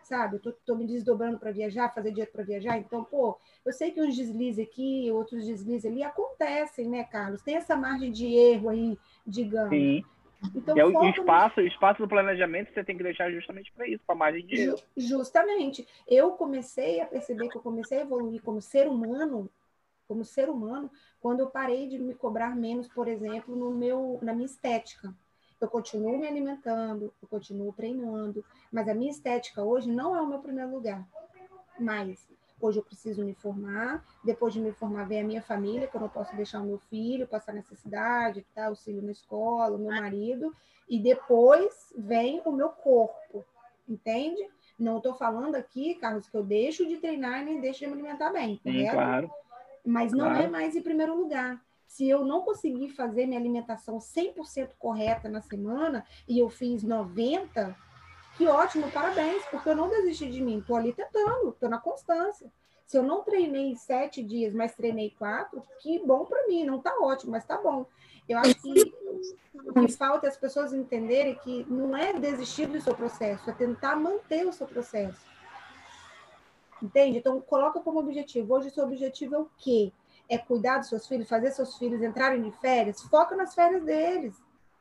sabe? 0.03 0.39
Eu 0.43 0.51
estou 0.51 0.75
me 0.75 0.87
desdobrando 0.87 1.37
para 1.37 1.51
viajar, 1.51 1.93
fazer 1.93 2.11
dinheiro 2.11 2.31
para 2.31 2.43
viajar. 2.43 2.77
Então, 2.77 3.03
pô, 3.03 3.37
eu 3.65 3.73
sei 3.73 3.91
que 3.91 4.01
uns 4.01 4.15
deslizes 4.15 4.65
aqui, 4.65 5.11
outros 5.11 5.45
deslizes 5.45 5.89
ali 5.89 6.03
acontecem, 6.03 6.87
né, 6.87 7.03
Carlos? 7.03 7.41
Tem 7.41 7.55
essa 7.55 7.75
margem 7.75 8.11
de 8.11 8.25
erro 8.25 8.69
aí, 8.69 8.97
digamos. 9.25 9.69
Sim. 9.69 10.03
Então, 10.55 10.77
é 10.77 10.85
o 10.85 11.09
espaço, 11.09 11.59
no... 11.59 11.67
espaço 11.67 12.01
do 12.01 12.07
planejamento 12.07 12.73
você 12.73 12.83
tem 12.83 12.97
que 12.97 13.03
deixar 13.03 13.31
justamente 13.31 13.71
para 13.73 13.87
isso, 13.87 14.03
para 14.05 14.15
margem 14.15 14.45
de 14.45 14.59
erro. 14.59 14.77
Justamente. 14.95 15.87
Eu 16.07 16.31
comecei 16.31 17.01
a 17.01 17.05
perceber 17.05 17.49
que 17.49 17.57
eu 17.57 17.61
comecei 17.61 17.99
a 17.99 18.01
evoluir 18.01 18.41
como 18.41 18.61
ser 18.61 18.87
humano, 18.87 19.49
como 20.07 20.23
ser 20.23 20.49
humano, 20.49 20.89
quando 21.19 21.41
eu 21.41 21.49
parei 21.49 21.87
de 21.87 21.99
me 21.99 22.13
cobrar 22.13 22.55
menos, 22.55 22.87
por 22.87 23.07
exemplo, 23.07 23.55
no 23.55 23.71
meu, 23.71 24.19
na 24.21 24.33
minha 24.33 24.45
estética. 24.45 25.13
Eu 25.59 25.67
continuo 25.67 26.17
me 26.17 26.27
alimentando, 26.27 27.13
eu 27.21 27.27
continuo 27.27 27.73
treinando, 27.73 28.45
mas 28.71 28.87
a 28.87 28.93
minha 28.93 29.11
estética 29.11 29.63
hoje 29.63 29.91
não 29.91 30.15
é 30.15 30.21
o 30.21 30.27
meu 30.27 30.39
primeiro 30.39 30.71
lugar. 30.71 31.05
Mas 31.79 32.27
hoje 32.59 32.79
eu 32.79 32.83
preciso 32.83 33.23
me 33.23 33.33
formar, 33.33 34.03
depois 34.23 34.53
de 34.53 34.59
me 34.59 34.71
formar 34.71 35.07
vem 35.07 35.21
a 35.21 35.23
minha 35.23 35.41
família, 35.41 35.87
que 35.87 35.95
eu 35.95 36.01
não 36.01 36.09
posso 36.09 36.35
deixar 36.35 36.61
o 36.61 36.65
meu 36.65 36.79
filho 36.89 37.27
passar 37.27 37.53
necessidade, 37.53 38.45
tá? 38.53 38.67
auxílio 38.67 39.01
na 39.01 39.11
escola, 39.11 39.75
o 39.75 39.79
meu 39.79 39.91
marido, 39.91 40.51
e 40.89 40.99
depois 40.99 41.93
vem 41.97 42.41
o 42.45 42.51
meu 42.51 42.69
corpo, 42.69 43.45
entende? 43.87 44.41
Não 44.79 44.97
estou 44.97 45.13
falando 45.13 45.55
aqui, 45.55 45.95
Carlos, 45.95 46.27
que 46.27 46.37
eu 46.37 46.43
deixo 46.43 46.87
de 46.87 46.97
treinar 46.97 47.41
e 47.41 47.45
nem 47.45 47.59
deixo 47.59 47.79
de 47.79 47.87
me 47.87 47.93
alimentar 47.93 48.31
bem, 48.31 48.59
Sim, 48.63 48.87
claro 48.89 49.29
mas 49.87 50.11
não 50.11 50.25
é 50.25 50.29
claro. 50.29 50.43
é 50.43 50.49
mais 50.49 50.75
em 50.75 50.81
primeiro 50.81 51.15
lugar. 51.15 51.61
Se 51.87 52.07
eu 52.07 52.25
não 52.25 52.41
conseguir 52.41 52.89
fazer 52.89 53.25
minha 53.25 53.39
alimentação 53.39 53.97
100% 53.97 54.71
correta 54.77 55.29
na 55.29 55.41
semana 55.41 56.05
e 56.27 56.37
eu 56.37 56.49
fiz 56.49 56.83
90, 56.83 57.73
que 58.37 58.47
ótimo, 58.47 58.91
parabéns, 58.91 59.43
porque 59.45 59.69
eu 59.69 59.75
não 59.75 59.89
desisti 59.89 60.29
de 60.29 60.41
mim, 60.41 60.59
estou 60.59 60.75
ali 60.75 60.93
tentando, 60.93 61.49
estou 61.49 61.67
na 61.67 61.79
constância. 61.79 62.51
Se 62.85 62.97
eu 62.97 63.03
não 63.03 63.23
treinei 63.23 63.75
sete 63.75 64.23
dias, 64.23 64.53
mas 64.53 64.75
treinei 64.75 65.09
quatro, 65.17 65.61
que 65.79 65.99
bom 66.05 66.23
para 66.25 66.47
mim, 66.47 66.63
não 66.63 66.77
está 66.77 66.95
ótimo, 67.01 67.31
mas 67.31 67.43
está 67.43 67.57
bom. 67.57 67.85
Eu 68.29 68.37
acho 68.37 68.55
que 68.61 68.93
o 69.53 69.73
que 69.73 69.91
falta 69.91 70.27
é 70.27 70.29
as 70.29 70.37
pessoas 70.37 70.71
entenderem 70.71 71.35
que 71.35 71.65
não 71.69 71.97
é 71.97 72.13
desistir 72.13 72.67
do 72.67 72.79
seu 72.79 72.95
processo, 72.95 73.49
é 73.49 73.53
tentar 73.53 73.95
manter 73.95 74.45
o 74.45 74.53
seu 74.53 74.67
processo. 74.67 75.25
Entende? 76.81 77.17
Então, 77.17 77.41
coloca 77.41 77.79
como 77.79 77.99
objetivo. 77.99 78.53
Hoje, 78.53 78.67
o 78.67 78.71
seu 78.71 78.83
objetivo 78.83 79.35
é 79.35 79.39
o 79.39 79.49
quê? 79.57 79.91
É 80.29 80.37
cuidar 80.37 80.77
dos 80.77 80.89
seus 80.89 81.07
filhos, 81.07 81.27
fazer 81.27 81.51
seus 81.51 81.77
filhos 81.77 82.01
entrarem 82.01 82.41
de 82.41 82.51
férias? 82.59 83.01
Foca 83.03 83.35
nas 83.35 83.55
férias 83.55 83.83
deles. 83.83 84.35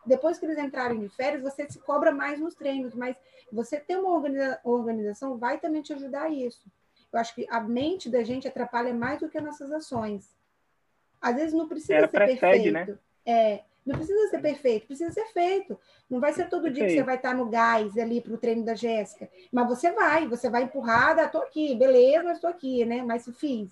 Depois 0.07 0.39
que 0.39 0.47
eles 0.47 0.59
entrarem 0.59 1.01
de 1.01 1.09
férias, 1.09 1.43
você 1.43 1.69
se 1.69 1.79
cobra 1.81 2.13
mais 2.13 2.39
nos 2.39 2.55
treinos, 2.55 2.95
mas 2.95 3.17
você 3.53 3.79
ter 3.79 3.99
uma 3.99 4.23
organização 4.65 5.37
vai 5.37 5.59
também 5.59 5.83
te 5.83 5.93
ajudar 5.93 6.23
a 6.23 6.31
isso. 6.31 6.71
Eu 7.13 7.19
acho 7.19 7.35
que 7.35 7.47
a 7.51 7.61
mente 7.61 8.09
da 8.09 8.23
gente 8.23 8.47
atrapalha 8.47 8.95
mais 8.95 9.21
do 9.21 9.29
que 9.29 9.39
as 9.39 9.45
nossas 9.45 9.73
ações. 9.73 10.37
Às 11.21 11.35
vezes 11.35 11.53
não 11.53 11.67
precisa 11.67 11.95
Era 11.95 12.09
ser 12.09 12.19
né? 12.19 12.27
perfeito. 12.27 12.73
Né? 12.73 12.99
É, 13.25 13.65
não 13.85 13.97
precisa 13.97 14.29
ser 14.29 14.41
perfeito, 14.41 14.87
precisa 14.87 15.13
ser 15.13 15.27
feito. 15.33 15.79
Não 16.11 16.21
vai 16.21 16.33
ser 16.33 16.49
todo 16.49 16.63
Perfeito. 16.63 16.75
dia 16.75 16.87
que 16.89 17.01
você 17.01 17.05
vai 17.05 17.17
estar 17.17 17.35
no 17.35 17.49
gás 17.49 17.97
ali 17.97 18.21
para 18.21 18.35
o 18.35 18.39
treino 18.39 18.65
da 18.65 18.75
Jéssica. 18.75 19.29
Mas 19.53 19.69
você 19.69 19.93
vai, 19.93 20.27
você 20.27 20.51
vai 20.51 20.65
empurrada, 20.65 21.25
estou 21.25 21.41
aqui, 21.43 21.75
beleza, 21.75 22.33
estou 22.33 22.51
aqui, 22.51 22.85
né? 22.85 23.03
Mas 23.03 23.23
se 23.23 23.33
fiz. 23.33 23.71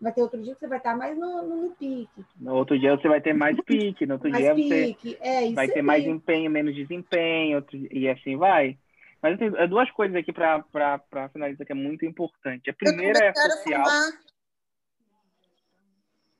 Vai 0.00 0.12
ter 0.14 0.22
outro 0.22 0.42
dia 0.42 0.54
que 0.54 0.60
você 0.60 0.66
vai 0.66 0.78
estar 0.78 0.96
mais 0.96 1.16
no, 1.18 1.42
no, 1.42 1.56
no 1.64 1.70
pique. 1.76 2.24
No 2.38 2.54
outro 2.54 2.78
dia 2.78 2.96
você 2.96 3.06
vai 3.06 3.20
ter 3.20 3.34
mais 3.34 3.56
pique, 3.64 4.06
no 4.06 4.14
outro 4.14 4.30
mais 4.30 4.42
dia 4.42 4.54
pique. 4.54 5.10
você 5.10 5.18
é, 5.20 5.52
vai 5.52 5.68
ter 5.68 5.82
mais 5.82 6.06
empenho, 6.06 6.50
menos 6.50 6.74
desempenho, 6.74 7.56
outro... 7.56 7.76
e 7.76 8.08
assim 8.08 8.36
vai. 8.36 8.78
Mas 9.22 9.38
tem 9.38 9.54
é 9.54 9.66
duas 9.66 9.90
coisas 9.90 10.16
aqui 10.16 10.32
para 10.32 11.28
finalizar 11.30 11.66
que 11.66 11.72
é 11.72 11.74
muito 11.74 12.06
importante. 12.06 12.70
A 12.70 12.74
primeira 12.74 13.26
é 13.26 13.34
social. 13.34 13.84
Falar. 13.84 14.10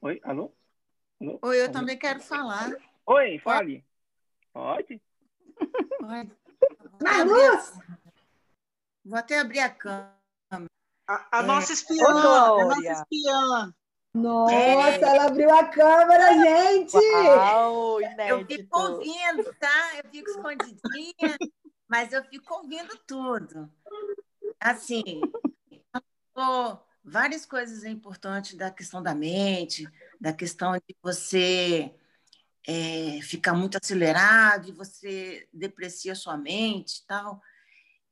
Oi, 0.01 0.21
alô? 0.25 0.55
alô? 1.21 1.39
Oi, 1.43 1.59
eu 1.59 1.65
alô? 1.65 1.73
também 1.73 1.99
quero 1.99 2.21
falar. 2.21 2.71
Oi, 3.07 3.39
fale. 3.41 3.85
Pode? 4.55 5.03
Pode. 5.99 6.33
Marluz! 7.03 7.79
Vou 9.05 9.19
até 9.19 9.39
abrir 9.39 9.61
a 9.61 9.69
câmera. 9.69 10.20
A, 11.11 11.39
a 11.39 11.43
é. 11.43 11.43
nossa 11.43 11.73
espiã, 11.73 12.07
a 12.07 12.13
nossa 12.13 12.93
espiã. 12.93 13.75
Nossa, 14.15 14.55
é. 14.55 15.03
ela 15.03 15.25
abriu 15.25 15.53
a 15.53 15.65
câmera, 15.65 16.33
gente! 16.35 16.97
Uau, 16.97 18.01
eu 18.01 18.47
fico 18.47 18.79
ouvindo, 18.79 19.55
tá? 19.59 19.97
Eu 19.97 20.09
fico 20.09 20.31
escondidinha, 20.31 21.37
mas 21.89 22.13
eu 22.13 22.23
fico 22.25 22.55
ouvindo 22.55 22.97
tudo. 23.09 23.69
Assim, 24.61 25.21
várias 27.03 27.45
coisas 27.45 27.85
importantes 27.85 28.57
da 28.57 28.71
questão 28.71 29.03
da 29.03 29.15
mente, 29.15 29.89
da 30.21 30.33
questão 30.33 30.75
de 30.75 30.97
você 31.03 31.93
é, 32.69 33.21
fica 33.23 33.53
muito 33.53 33.77
acelerado 33.83 34.69
e 34.69 34.73
você 34.73 35.49
deprecia 35.53 36.15
sua 36.15 36.37
mente 36.37 37.05
tal. 37.05 37.43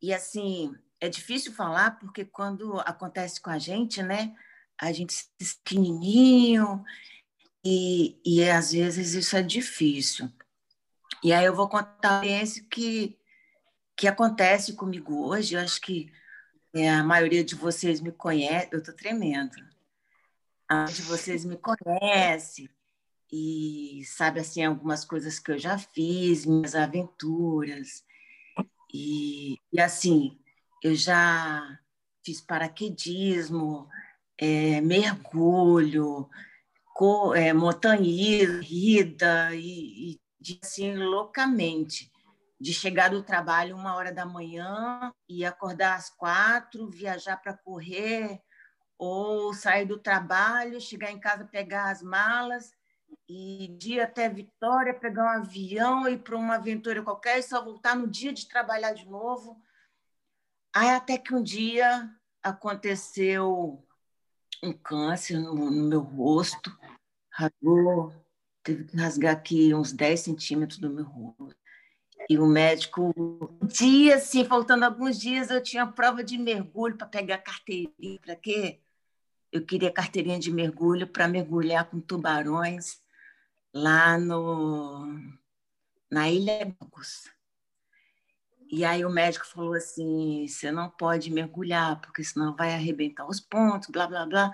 E 0.03 0.13
assim, 0.13 0.75
é 1.01 1.09
difícil 1.09 1.53
falar 1.53 1.99
porque 1.99 2.25
quando 2.25 2.81
acontece 2.81 3.41
com 3.41 3.51
a 3.51 3.59
gente, 3.59 4.03
né? 4.03 4.35
A 4.81 4.93
gente 4.93 5.13
se 5.13 5.29
pequenininho 5.65 6.85
e, 7.65 8.21
e 8.25 8.49
às 8.49 8.73
vezes 8.73 9.15
isso 9.15 9.37
é 9.37 9.43
difícil. 9.43 10.31
E 11.23 11.33
aí 11.33 11.45
eu 11.45 11.55
vou 11.55 11.69
contar 11.69 12.25
uma 12.25 12.45
que, 12.71 13.19
que 13.97 14.07
acontece 14.07 14.75
comigo 14.75 15.27
hoje. 15.27 15.55
Eu 15.55 15.61
acho 15.61 15.81
que 15.81 16.13
é, 16.75 16.89
a 16.91 17.03
maioria 17.03 17.45
de 17.45 17.55
vocês 17.55 18.01
me 18.01 18.13
conhece. 18.13 18.69
Eu 18.73 18.79
estou 18.79 18.95
tremendo. 18.95 19.57
A 20.69 20.75
maioria 20.75 20.95
de 20.95 21.03
vocês 21.03 21.45
me 21.45 21.57
conhece 21.57 22.71
e 23.33 24.03
sabe 24.07 24.41
assim 24.41 24.65
algumas 24.65 25.05
coisas 25.05 25.39
que 25.39 25.51
eu 25.51 25.59
já 25.59 25.77
fiz, 25.77 26.47
minhas 26.47 26.75
aventuras 26.75 28.05
e, 28.93 29.59
e 29.73 29.81
assim 29.81 30.39
eu 30.83 30.95
já 30.95 31.79
fiz 32.25 32.41
paraquedismo, 32.41 33.89
é, 34.37 34.81
mergulho, 34.81 36.29
co, 36.95 37.35
é, 37.35 37.53
montanhismo, 37.53 38.61
rida 38.61 39.55
e, 39.55 40.13
e 40.13 40.21
assim 40.63 40.97
loucamente 40.97 42.11
de 42.61 42.75
chegar 42.75 43.11
do 43.11 43.23
trabalho 43.23 43.77
uma 43.77 43.95
hora 43.95 44.13
da 44.13 44.27
manhã 44.27 45.13
e 45.29 45.45
acordar 45.45 45.95
às 45.97 46.11
quatro, 46.11 46.89
viajar 46.89 47.37
para 47.37 47.57
correr 47.57 48.41
ou 48.99 49.55
sair 49.55 49.87
do 49.87 49.99
trabalho, 49.99 50.81
chegar 50.81 51.13
em 51.13 51.21
casa, 51.21 51.45
pegar 51.45 51.91
as 51.91 52.03
malas 52.03 52.73
e 53.29 53.77
ir 53.85 54.01
até 54.01 54.29
Vitória, 54.29 54.93
pegar 54.93 55.25
um 55.25 55.43
avião, 55.43 56.09
ir 56.09 56.19
para 56.19 56.37
uma 56.37 56.57
aventura 56.57 57.03
qualquer 57.03 57.39
e 57.39 57.43
só 57.43 57.63
voltar 57.63 57.95
no 57.95 58.09
dia 58.09 58.33
de 58.33 58.49
trabalhar 58.49 58.93
de 58.93 59.09
novo. 59.09 59.61
Aí 60.75 60.91
até 60.91 61.19
que 61.19 61.35
um 61.35 61.43
dia 61.43 62.11
aconteceu 62.43 63.85
um 64.63 64.73
câncer 64.73 65.39
no, 65.39 65.55
no 65.55 65.89
meu 65.89 66.01
rosto, 66.01 66.77
rasgou, 67.31 68.13
teve 68.63 68.85
que 68.85 68.97
rasgar 68.97 69.33
aqui 69.35 69.73
uns 69.75 69.93
10 69.93 70.21
centímetros 70.21 70.79
do 70.79 70.91
meu 70.91 71.05
rosto. 71.05 71.57
E 72.29 72.39
o 72.39 72.47
médico, 72.47 73.13
dia 73.63 74.17
assim, 74.17 74.45
faltando 74.45 74.85
alguns 74.85 75.19
dias, 75.19 75.51
eu 75.51 75.63
tinha 75.63 75.87
prova 75.87 76.23
de 76.23 76.37
mergulho 76.37 76.97
para 76.97 77.07
pegar 77.07 77.39
carteirinha. 77.39 78.19
Para 78.21 78.37
quê? 78.37 78.81
Eu 79.51 79.65
queria 79.65 79.91
carteirinha 79.91 80.39
de 80.39 80.51
mergulho 80.51 81.07
para 81.07 81.27
mergulhar 81.27 81.89
com 81.89 82.01
tubarões 82.01 83.01
lá 83.73 84.19
no, 84.19 85.07
na 86.11 86.29
Ilha 86.31 86.77
Bocos. 86.79 87.31
E 88.71 88.85
aí 88.85 89.05
o 89.05 89.11
médico 89.11 89.47
falou 89.47 89.75
assim: 89.75 90.47
você 90.47 90.71
não 90.71 90.91
pode 90.91 91.31
mergulhar, 91.31 92.01
porque 92.01 92.25
senão 92.25 92.55
vai 92.57 92.75
arrebentar 92.75 93.27
os 93.27 93.41
pontos, 93.41 93.89
blá, 93.91 94.07
blá, 94.07 94.27
blá. 94.27 94.53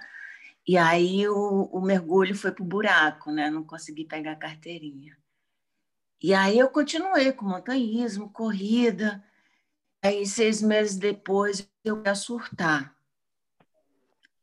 E 0.66 0.76
aí 0.78 1.28
o, 1.28 1.64
o 1.72 1.80
mergulho 1.80 2.34
foi 2.34 2.52
para 2.52 2.62
o 2.62 2.66
buraco, 2.66 3.30
né? 3.30 3.50
Não 3.50 3.64
consegui 3.64 4.04
pegar 4.04 4.32
a 4.32 4.36
carteirinha. 4.36 5.16
E 6.22 6.32
aí 6.34 6.58
eu 6.58 6.68
continuei 6.70 7.32
com 7.32 7.44
montanhismo, 7.44 8.30
corrida. 8.30 9.22
Aí, 10.02 10.26
seis 10.26 10.62
meses 10.62 10.96
depois, 10.96 11.68
eu 11.84 12.02
ia 12.04 12.14
surtar. 12.14 12.94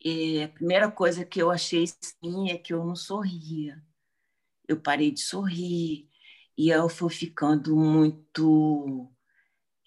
E 0.04 0.44
a 0.44 0.50
primeira 0.50 0.92
coisa 0.92 1.26
que 1.26 1.42
eu 1.42 1.52
achei 1.52 1.86
sim 1.88 2.50
é 2.52 2.58
que 2.58 2.74
eu 2.74 2.84
não 2.84 2.96
sorria 2.96 3.82
eu 4.72 4.80
parei 4.80 5.12
de 5.12 5.22
sorrir 5.22 6.10
e 6.58 6.70
eu 6.70 6.88
fui 6.90 7.10
ficando 7.10 7.76
muito 7.76 9.12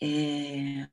é, 0.04 0.88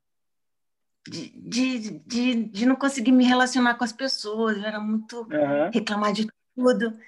de, 1.06 1.28
de, 1.30 1.90
de, 1.98 2.44
de, 2.44 2.66
não 2.66 2.76
conseguir 2.76 3.12
me 3.12 3.24
relacionar 3.24 3.74
com 3.74 3.84
as 3.84 3.92
pessoas, 3.92 4.56
eu 4.56 4.64
era 4.64 4.80
muito 4.80 5.22
uhum. 5.22 5.70
reclamar 5.72 6.12
de 6.12 6.26
tudo. 6.54 6.98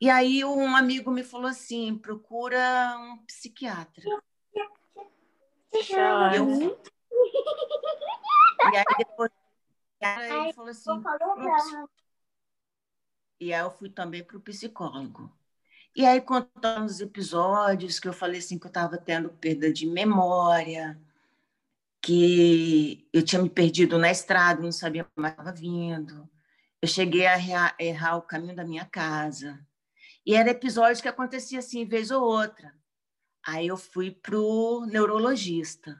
E 0.00 0.08
aí 0.08 0.44
um 0.44 0.74
amigo 0.74 1.10
me 1.10 1.22
falou 1.22 1.48
assim, 1.48 1.98
procura 1.98 2.96
um 2.98 3.18
psiquiatra. 3.26 4.04
E, 4.04 4.58
eu... 4.58 4.72
e 8.72 8.76
aí 8.76 8.84
depois 8.98 9.30
ele 10.00 10.52
falou 10.52 10.70
assim, 10.70 11.02
e 13.40 13.52
aí 13.52 13.60
eu 13.60 13.70
fui 13.70 13.90
também 13.90 14.22
para 14.22 14.36
o 14.36 14.40
psicólogo. 14.40 15.32
E 15.96 16.04
aí, 16.04 16.20
contando 16.20 16.86
os 16.86 17.00
episódios 17.00 18.00
que 18.00 18.08
eu 18.08 18.12
falei 18.12 18.40
assim 18.40 18.58
que 18.58 18.66
eu 18.66 18.68
estava 18.68 18.98
tendo 18.98 19.28
perda 19.28 19.72
de 19.72 19.86
memória, 19.86 20.98
que 22.04 23.08
eu 23.14 23.24
tinha 23.24 23.40
me 23.40 23.48
perdido 23.48 23.96
na 23.98 24.10
estrada, 24.10 24.60
não 24.60 24.70
sabia 24.70 25.04
como 25.04 25.26
estava 25.26 25.50
vindo. 25.52 26.28
Eu 26.82 26.86
cheguei 26.86 27.26
a 27.26 27.38
errar, 27.78 28.16
o 28.18 28.22
caminho 28.22 28.54
da 28.54 28.62
minha 28.62 28.84
casa. 28.84 29.58
E 30.26 30.34
era 30.34 30.50
episódios 30.50 31.00
que 31.00 31.08
acontecia 31.08 31.60
assim, 31.60 31.86
vez 31.86 32.10
ou 32.10 32.22
outra. 32.22 32.74
Aí 33.46 33.68
eu 33.68 33.78
fui 33.78 34.10
para 34.10 34.38
o 34.38 34.84
neurologista, 34.84 35.98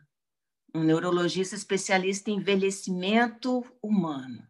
um 0.75 0.83
neurologista 0.83 1.55
especialista 1.55 2.31
em 2.31 2.37
envelhecimento 2.37 3.65
humano. 3.83 4.47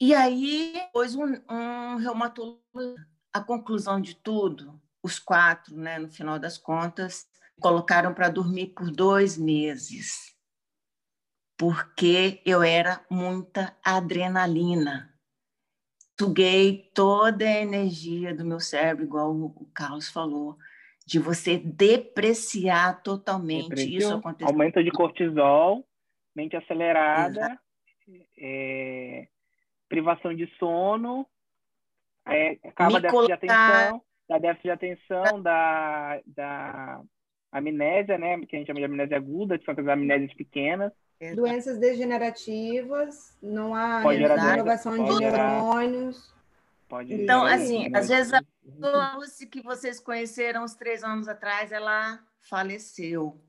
E 0.00 0.14
aí, 0.14 0.74
depois 0.74 1.16
um, 1.16 1.24
um 1.50 1.96
reumatologista 1.96 3.12
a 3.32 3.40
conclusão 3.40 4.00
de 4.00 4.14
tudo, 4.14 4.80
os 5.02 5.18
quatro, 5.18 5.74
né, 5.74 5.98
no 5.98 6.10
final 6.10 6.38
das 6.38 6.58
contas, 6.58 7.26
colocaram 7.60 8.12
para 8.14 8.28
dormir 8.28 8.68
por 8.68 8.90
dois 8.90 9.38
meses, 9.38 10.34
porque 11.56 12.40
eu 12.44 12.62
era 12.62 13.04
muita 13.10 13.76
adrenalina. 13.84 15.12
suguei 16.18 16.90
toda 16.94 17.44
a 17.44 17.60
energia 17.60 18.34
do 18.34 18.44
meu 18.44 18.60
cérebro, 18.60 19.04
igual 19.04 19.32
o 19.32 19.70
Carlos 19.74 20.08
falou, 20.08 20.56
de 21.06 21.18
você 21.18 21.58
depreciar 21.58 23.02
totalmente. 23.02 23.96
Isso 23.96 24.14
aconteceu. 24.14 24.48
Aumento 24.48 24.82
de 24.82 24.90
cortisol, 24.90 25.84
mente 26.34 26.56
acelerada, 26.56 27.58
é, 28.38 29.26
privação 29.88 30.34
de 30.34 30.46
sono, 30.58 31.26
é, 32.26 32.58
acaba 32.64 33.00
déficit 33.00 33.10
colocar... 33.10 33.26
de 33.26 33.32
atenção, 33.32 34.02
da 34.28 34.38
déficit 34.38 34.62
de 34.62 34.70
atenção, 34.70 35.42
da, 35.42 36.20
da 36.26 37.02
amnésia, 37.52 38.16
né? 38.18 38.40
Que 38.46 38.56
a 38.56 38.58
gente 38.58 38.66
chama 38.66 38.80
de 38.80 38.86
amnésia 38.86 39.16
aguda, 39.16 39.58
que 39.58 39.64
são 39.64 39.74
as 39.76 39.86
amnésias 39.86 40.32
pequenas. 40.34 40.92
Doenças 41.36 41.78
degenerativas, 41.78 43.36
não 43.40 43.74
há 43.74 44.00
renovação 44.00 44.92
de 44.92 45.20
neurônios. 45.20 46.34
Pode 46.88 47.14
então, 47.14 47.44
assim, 47.44 47.94
às 47.94 48.08
vezes 48.08 48.32
a 48.34 48.42
Lucy 49.16 49.46
que 49.46 49.62
vocês 49.62 50.00
conheceram 50.00 50.64
uns 50.64 50.74
três 50.74 51.04
anos 51.04 51.28
atrás, 51.28 51.70
ela 51.70 52.18
faleceu. 52.40 53.40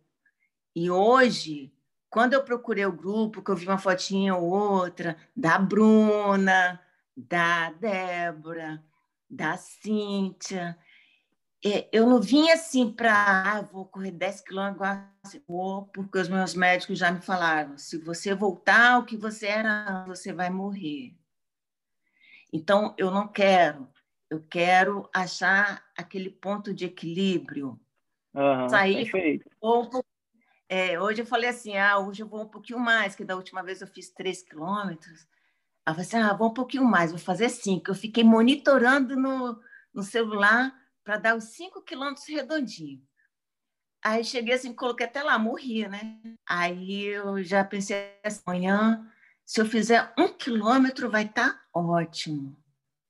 E 0.75 0.89
hoje, 0.89 1.73
quando 2.09 2.33
eu 2.33 2.43
procurei 2.43 2.85
o 2.85 2.91
grupo, 2.91 3.41
que 3.41 3.49
eu 3.49 3.55
vi 3.55 3.67
uma 3.67 3.77
fotinha 3.77 4.35
ou 4.35 4.49
outra 4.49 5.17
da 5.35 5.57
Bruna, 5.57 6.79
da 7.17 7.71
Débora, 7.71 8.83
da 9.29 9.57
Cíntia, 9.57 10.77
eu 11.93 12.05
não 12.05 12.19
vim 12.19 12.49
assim 12.49 12.91
para, 12.91 13.13
ah, 13.13 13.61
vou 13.61 13.85
correr 13.85 14.11
10 14.11 14.41
quilômetros, 14.41 15.41
vou, 15.47 15.85
porque 15.87 16.17
os 16.17 16.27
meus 16.27 16.53
médicos 16.53 16.99
já 16.99 17.09
me 17.09 17.21
falaram, 17.21 17.77
se 17.77 17.97
você 17.97 18.35
voltar 18.35 18.93
ao 18.93 19.05
que 19.05 19.15
você 19.15 19.47
era, 19.47 20.03
você 20.05 20.33
vai 20.33 20.49
morrer. 20.49 21.15
Então, 22.51 22.93
eu 22.97 23.09
não 23.09 23.27
quero, 23.27 23.87
eu 24.29 24.43
quero 24.43 25.09
achar 25.13 25.83
aquele 25.97 26.29
ponto 26.29 26.73
de 26.73 26.85
equilíbrio. 26.85 27.79
Uhum, 28.35 28.67
sair 28.67 29.09
um 29.61 29.89
é, 30.67 30.99
hoje 30.99 31.21
eu 31.21 31.25
falei 31.25 31.49
assim, 31.49 31.77
ah, 31.77 31.99
hoje 31.99 32.23
eu 32.23 32.27
vou 32.27 32.41
um 32.41 32.47
pouquinho 32.47 32.79
mais, 32.79 33.15
que 33.15 33.23
da 33.23 33.35
última 33.35 33.61
vez 33.61 33.79
eu 33.79 33.87
fiz 33.87 34.09
3 34.09 34.41
quilômetros. 34.41 35.27
Aí 35.85 35.91
eu 35.91 35.93
falei 35.93 36.07
assim, 36.07 36.17
ah, 36.17 36.33
vou 36.33 36.49
um 36.49 36.53
pouquinho 36.53 36.83
mais, 36.83 37.11
vou 37.11 37.19
fazer 37.19 37.49
5. 37.49 37.91
Eu 37.91 37.95
fiquei 37.95 38.23
monitorando 38.23 39.15
no, 39.15 39.59
no 39.93 40.01
celular 40.01 40.73
para 41.03 41.17
dar 41.17 41.35
os 41.35 41.45
5 41.45 41.81
quilômetros 41.81 42.27
redondinho. 42.27 43.01
Aí 44.03 44.23
cheguei 44.23 44.53
assim, 44.53 44.73
coloquei 44.73 45.05
até 45.05 45.23
lá, 45.23 45.39
morri, 45.39 45.87
né? 45.87 46.19
Aí 46.45 47.05
eu 47.05 47.41
já 47.41 47.63
pensei 47.63 48.13
assim, 48.23 48.41
amanhã, 48.45 49.09
se 49.45 49.61
eu 49.61 49.65
fizer 49.65 50.13
um 50.17 50.27
quilômetro, 50.27 51.09
vai 51.09 51.23
estar 51.23 51.53
tá 51.53 51.61
ótimo. 51.73 52.57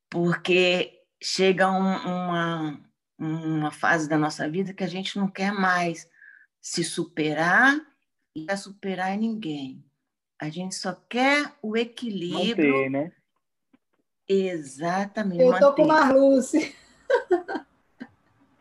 Porque 0.10 1.02
chega 1.22 1.72
um, 1.72 1.96
uma, 1.96 2.80
uma 3.18 3.72
fase 3.72 4.08
da 4.08 4.18
nossa 4.18 4.48
vida 4.48 4.74
que 4.74 4.84
a 4.84 4.88
gente 4.88 5.18
não 5.18 5.28
quer 5.28 5.52
mais 5.52 6.08
se 6.62 6.84
superar 6.84 7.76
e 8.36 8.46
a 8.50 8.56
superar 8.56 9.18
ninguém. 9.18 9.84
A 10.40 10.50
gente 10.50 10.76
só 10.76 10.94
quer 10.94 11.54
o 11.62 11.76
equilíbrio. 11.76 12.74
Manter, 12.74 12.90
né? 12.90 13.12
Exatamente. 14.28 15.42
Eu 15.42 15.54
tô 15.54 15.70
manter. 15.70 15.76
com 15.76 15.88
Marluce 15.88 16.76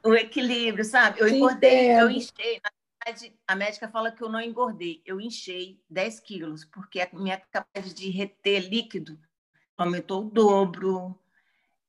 o 0.04 0.14
equilíbrio, 0.14 0.84
sabe? 0.84 1.20
Eu 1.20 1.28
engordei, 1.28 1.92
eu 1.92 2.10
enchei. 2.10 2.60
Na 2.62 2.70
verdade, 3.04 3.36
a 3.46 3.54
médica 3.56 3.88
fala 3.88 4.12
que 4.12 4.22
eu 4.22 4.28
não 4.28 4.40
engordei, 4.40 5.02
eu 5.04 5.20
enchei 5.20 5.80
10 5.90 6.20
quilos, 6.20 6.64
porque 6.64 7.00
a 7.00 7.08
minha 7.12 7.38
capacidade 7.38 7.94
de 7.94 8.10
reter 8.10 8.68
líquido 8.68 9.18
aumentou 9.76 10.22
o 10.22 10.30
dobro. 10.30 11.18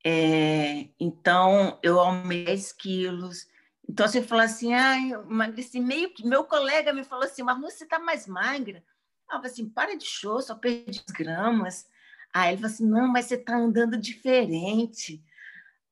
É, 0.04 0.88
então, 1.00 1.80
eu 1.82 2.00
aumentei 2.00 2.46
10 2.46 2.72
quilos. 2.74 3.48
Então, 3.88 4.08
você 4.08 4.22
fala 4.22 4.44
assim, 4.44 4.74
ah, 4.74 4.96
eu 5.08 5.22
emagreci 5.24 5.80
meio 5.80 6.14
que. 6.14 6.26
Meu 6.26 6.44
colega 6.44 6.94
me 6.94 7.04
falou 7.04 7.26
assim, 7.26 7.44
mas 7.44 7.60
você 7.60 7.84
está 7.84 8.00
mais 8.00 8.28
magra. 8.28 8.84
Eu 9.30 9.38
falei 9.38 9.52
assim, 9.52 9.68
para 9.68 9.98
de 9.98 10.06
show, 10.06 10.42
só 10.42 10.56
perdi 10.56 11.04
gramas. 11.10 11.88
Aí 12.34 12.54
ele 12.54 12.58
falou 12.58 12.74
assim, 12.74 12.88
não, 12.88 13.08
mas 13.08 13.26
você 13.26 13.36
está 13.36 13.56
andando 13.56 13.98
diferente. 13.98 15.24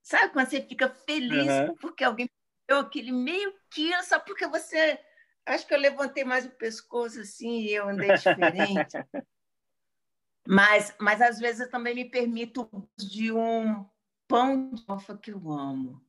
Sabe 0.02 0.34
quando 0.34 0.50
você 0.50 0.62
fica 0.62 0.90
feliz 0.90 1.48
uhum. 1.48 1.76
porque 1.76 2.04
alguém 2.04 2.30
deu 2.68 2.80
aquele 2.80 3.12
meio 3.12 3.54
quilo 3.70 4.04
só 4.04 4.20
porque 4.20 4.48
você. 4.48 5.00
Acho 5.46 5.68
que 5.68 5.74
eu 5.74 5.80
levantei 5.80 6.24
mais 6.24 6.46
o 6.46 6.52
pescoço 6.52 7.20
assim 7.20 7.62
e 7.62 7.74
eu 7.74 7.90
andei 7.90 8.14
diferente. 8.16 8.98
mas, 10.48 10.96
mas 11.00 11.22
às 11.22 11.40
vezes 11.40 11.62
eu 11.62 11.70
também 11.70 11.96
me 11.96 12.06
permito 12.06 12.70
de 12.98 13.32
um 13.32 13.86
pão 14.28 14.72
de 14.72 14.84
alfa 14.88 15.18
que 15.18 15.32
eu 15.32 15.52
amo. 15.52 16.02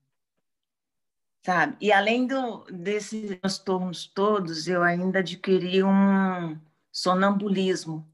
Sabe? 1.44 1.77
E 1.81 1.90
além 1.90 2.27
do, 2.27 2.64
desses 2.66 3.36
transtornos 3.40 4.06
todos, 4.06 4.69
eu 4.69 4.82
ainda 4.82 5.19
adquiri 5.19 5.82
um 5.82 6.56
sonambulismo. 6.93 8.09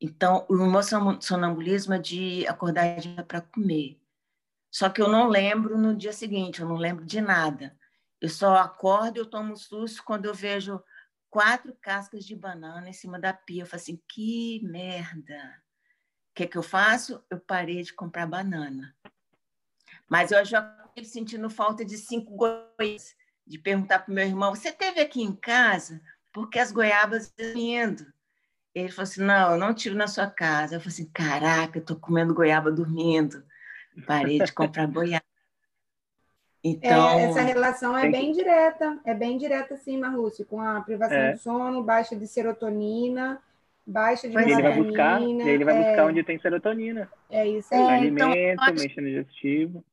Então, 0.00 0.46
o 0.48 0.54
meu 0.54 0.80
sonambulismo 1.20 1.94
é 1.94 1.98
de 1.98 2.46
acordar 2.46 2.96
para 3.26 3.42
comer. 3.42 4.00
Só 4.76 4.90
que 4.90 5.00
eu 5.00 5.08
não 5.08 5.26
lembro 5.26 5.78
no 5.78 5.96
dia 5.96 6.12
seguinte, 6.12 6.60
eu 6.60 6.68
não 6.68 6.76
lembro 6.76 7.02
de 7.02 7.18
nada. 7.18 7.74
Eu 8.20 8.28
só 8.28 8.56
acordo 8.56 9.16
eu 9.16 9.24
tomo 9.24 9.56
susto 9.56 10.04
quando 10.04 10.26
eu 10.26 10.34
vejo 10.34 10.78
quatro 11.30 11.74
cascas 11.80 12.26
de 12.26 12.36
banana 12.36 12.86
em 12.86 12.92
cima 12.92 13.18
da 13.18 13.32
pia. 13.32 13.62
Eu 13.62 13.66
falo 13.66 13.80
assim, 13.80 13.98
que 14.06 14.60
merda! 14.62 15.62
O 16.30 16.34
que, 16.34 16.42
é 16.42 16.46
que 16.46 16.58
eu 16.58 16.62
faço? 16.62 17.24
Eu 17.30 17.40
parei 17.40 17.82
de 17.82 17.94
comprar 17.94 18.26
banana. 18.26 18.94
Mas 20.10 20.30
eu 20.30 20.44
já 20.44 20.84
estive 20.88 21.06
sentindo 21.06 21.48
falta 21.48 21.82
de 21.82 21.96
cinco 21.96 22.36
goiabas, 22.36 23.16
de 23.46 23.58
perguntar 23.58 24.00
para 24.00 24.12
o 24.12 24.14
meu 24.14 24.26
irmão, 24.26 24.54
você 24.54 24.70
teve 24.70 25.00
aqui 25.00 25.22
em 25.22 25.34
casa? 25.34 26.02
Porque 26.34 26.58
as 26.58 26.70
goiabas 26.70 27.32
indo. 27.38 28.12
Ele 28.74 28.90
falou 28.90 29.04
assim, 29.04 29.22
não, 29.22 29.52
eu 29.52 29.58
não 29.58 29.72
tive 29.72 29.96
na 29.96 30.06
sua 30.06 30.26
casa. 30.26 30.74
Eu 30.74 30.80
falei 30.80 30.92
assim, 30.92 31.10
caraca, 31.14 31.78
eu 31.78 31.80
estou 31.80 31.98
comendo 31.98 32.34
goiaba 32.34 32.70
dormindo. 32.70 33.42
Parei 34.04 34.38
de 34.38 34.52
comprar 34.52 34.86
goiaba. 34.86 35.24
Então, 36.62 37.10
é, 37.10 37.24
essa 37.24 37.40
relação 37.42 37.96
é 37.96 38.10
bem 38.10 38.32
que... 38.32 38.38
direta, 38.38 38.98
é 39.04 39.14
bem 39.14 39.38
direta 39.38 39.76
sim, 39.76 39.98
Marlúcio, 39.98 40.44
com 40.44 40.60
a 40.60 40.80
privação 40.80 41.16
é. 41.16 41.32
do 41.32 41.38
sono, 41.38 41.82
baixa 41.82 42.16
de 42.16 42.26
serotonina, 42.26 43.40
baixa 43.86 44.28
de 44.28 44.34
melatonina. 44.34 44.58
Ele 44.58 44.74
vai 44.74 44.82
buscar, 44.82 45.22
ele 45.22 45.64
vai 45.64 45.74
buscar 45.76 46.02
é... 46.02 46.04
onde 46.04 46.24
tem 46.24 46.38
serotonina. 46.40 47.10
É 47.30 47.46
isso 47.46 47.72
aí. 47.72 47.80
Alimento, 47.80 48.36
então, 48.36 48.64
acho... 48.64 49.00
digestivo. 49.00 49.84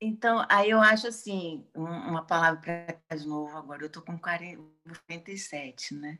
Então, 0.00 0.44
aí 0.48 0.70
eu 0.70 0.80
acho 0.80 1.08
assim, 1.08 1.66
uma 1.74 2.24
palavra 2.24 2.60
para 3.08 3.16
de 3.16 3.26
novo 3.26 3.56
agora, 3.56 3.82
eu 3.82 3.86
estou 3.86 4.02
com 4.02 4.18
47, 4.18 5.94
né? 5.94 6.18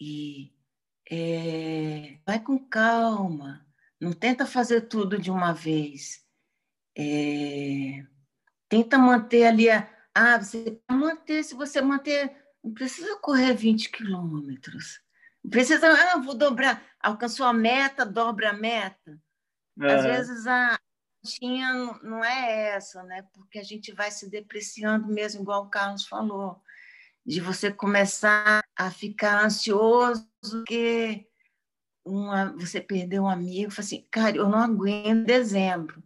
E 0.00 0.52
é, 1.10 2.18
vai 2.24 2.40
com 2.40 2.58
calma, 2.58 3.66
não 4.02 4.12
tenta 4.12 4.44
fazer 4.44 4.82
tudo 4.88 5.16
de 5.16 5.30
uma 5.30 5.52
vez. 5.52 6.26
É... 6.98 8.04
Tenta 8.68 8.98
manter 8.98 9.46
ali 9.46 9.70
a. 9.70 9.88
Ah, 10.12 10.38
você 10.38 10.82
manter, 10.90 11.44
se 11.44 11.54
você 11.54 11.80
manter, 11.80 12.36
não 12.62 12.74
precisa 12.74 13.16
correr 13.20 13.54
20 13.54 13.90
quilômetros. 13.90 15.00
Não 15.42 15.50
precisa, 15.50 15.86
ah, 15.88 16.18
vou 16.18 16.34
dobrar. 16.34 16.84
Alcançou 17.00 17.46
a 17.46 17.52
meta, 17.52 18.04
dobra 18.04 18.50
a 18.50 18.52
meta. 18.52 19.20
É. 19.80 19.94
Às 19.94 20.04
vezes 20.04 20.46
a 20.48 20.76
tinha 21.24 21.72
não 22.02 22.24
é 22.24 22.74
essa, 22.74 23.04
né? 23.04 23.24
Porque 23.32 23.60
a 23.60 23.62
gente 23.62 23.92
vai 23.92 24.10
se 24.10 24.28
depreciando 24.28 25.06
mesmo, 25.06 25.42
igual 25.42 25.62
o 25.62 25.70
Carlos 25.70 26.06
falou, 26.06 26.60
de 27.24 27.40
você 27.40 27.72
começar 27.72 28.62
a 28.76 28.90
ficar 28.90 29.44
ansioso, 29.44 30.28
que 30.66 31.24
uma, 32.04 32.52
você 32.56 32.80
perdeu 32.80 33.24
um 33.24 33.28
amigo, 33.28 33.70
fala 33.70 33.86
assim, 33.86 34.06
cara, 34.10 34.36
eu 34.36 34.48
não 34.48 34.58
aguento 34.58 35.26
dezembro, 35.26 36.02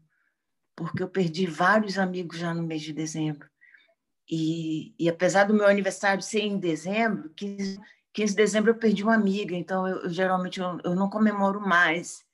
porque 0.74 1.02
eu 1.02 1.08
perdi 1.08 1.46
vários 1.46 1.98
amigos 1.98 2.38
já 2.38 2.52
no 2.52 2.62
mês 2.62 2.82
de 2.82 2.92
dezembro. 2.92 3.48
E, 4.28 4.94
e 4.98 5.08
apesar 5.08 5.44
do 5.44 5.54
meu 5.54 5.66
aniversário 5.66 6.22
ser 6.22 6.40
em 6.40 6.58
dezembro, 6.58 7.30
15, 7.30 7.80
15 8.12 8.32
de 8.32 8.36
dezembro 8.36 8.70
eu 8.70 8.78
perdi 8.78 9.02
uma 9.02 9.14
amiga, 9.14 9.54
então 9.54 9.86
eu, 9.86 10.02
eu 10.02 10.10
geralmente 10.10 10.60
eu, 10.60 10.78
eu, 10.84 10.94
não 10.94 11.08
comemoro 11.08 11.60
mais, 11.60 12.24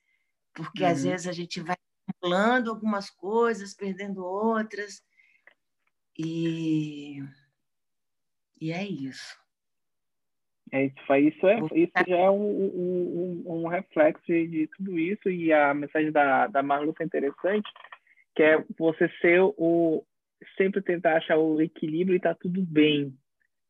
porque 0.53 0.83
uhum. 0.83 0.89
às 0.89 1.03
vezes 1.03 1.27
a 1.27 1.31
gente 1.31 1.61
vai 1.61 1.77
acumulando 2.07 2.71
algumas 2.71 3.09
coisas, 3.09 3.73
perdendo 3.73 4.25
outras, 4.25 5.03
e, 6.17 7.23
e 8.59 8.71
é 8.71 8.85
isso. 8.85 9.42
É, 10.73 10.85
isso, 10.85 11.15
isso, 11.15 11.47
é, 11.47 11.59
isso 11.75 11.91
já 12.07 12.17
é 12.17 12.31
um, 12.31 12.41
um, 12.41 13.43
um 13.45 13.67
reflexo 13.67 14.25
de, 14.25 14.47
de, 14.47 14.67
tudo 14.75 14.97
isso 14.97 15.29
e 15.29 15.53
a 15.53 15.71
mensagem 15.71 16.11
da, 16.11 16.47
da 16.47 16.63
Marluca 16.63 17.03
é 17.03 17.05
interessante, 17.05 17.69
que 18.35 18.41
é 18.41 18.57
você 18.75 19.07
ser 19.21 19.39
o 19.39 20.03
sempre 20.57 20.81
tentar 20.81 21.17
achar 21.17 21.37
o 21.37 21.61
equilíbrio 21.61 22.15
e 22.15 22.19
tá 22.19 22.33
tudo 22.33 22.59
bem, 22.63 23.13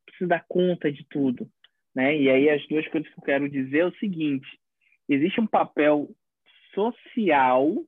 precisa 0.06 0.30
dar 0.30 0.46
conta 0.48 0.90
de 0.90 1.04
tudo, 1.10 1.46
né? 1.94 2.18
E 2.18 2.30
aí 2.30 2.50
as 2.50 2.66
duas 2.70 2.88
coisas 2.88 3.12
que 3.12 3.20
eu 3.20 3.24
quero 3.26 3.50
dizer 3.50 3.80
é 3.80 3.86
o 3.86 3.96
seguinte: 3.98 4.48
existe 5.10 5.42
um 5.42 5.48
papel 5.48 6.08
social, 6.74 7.84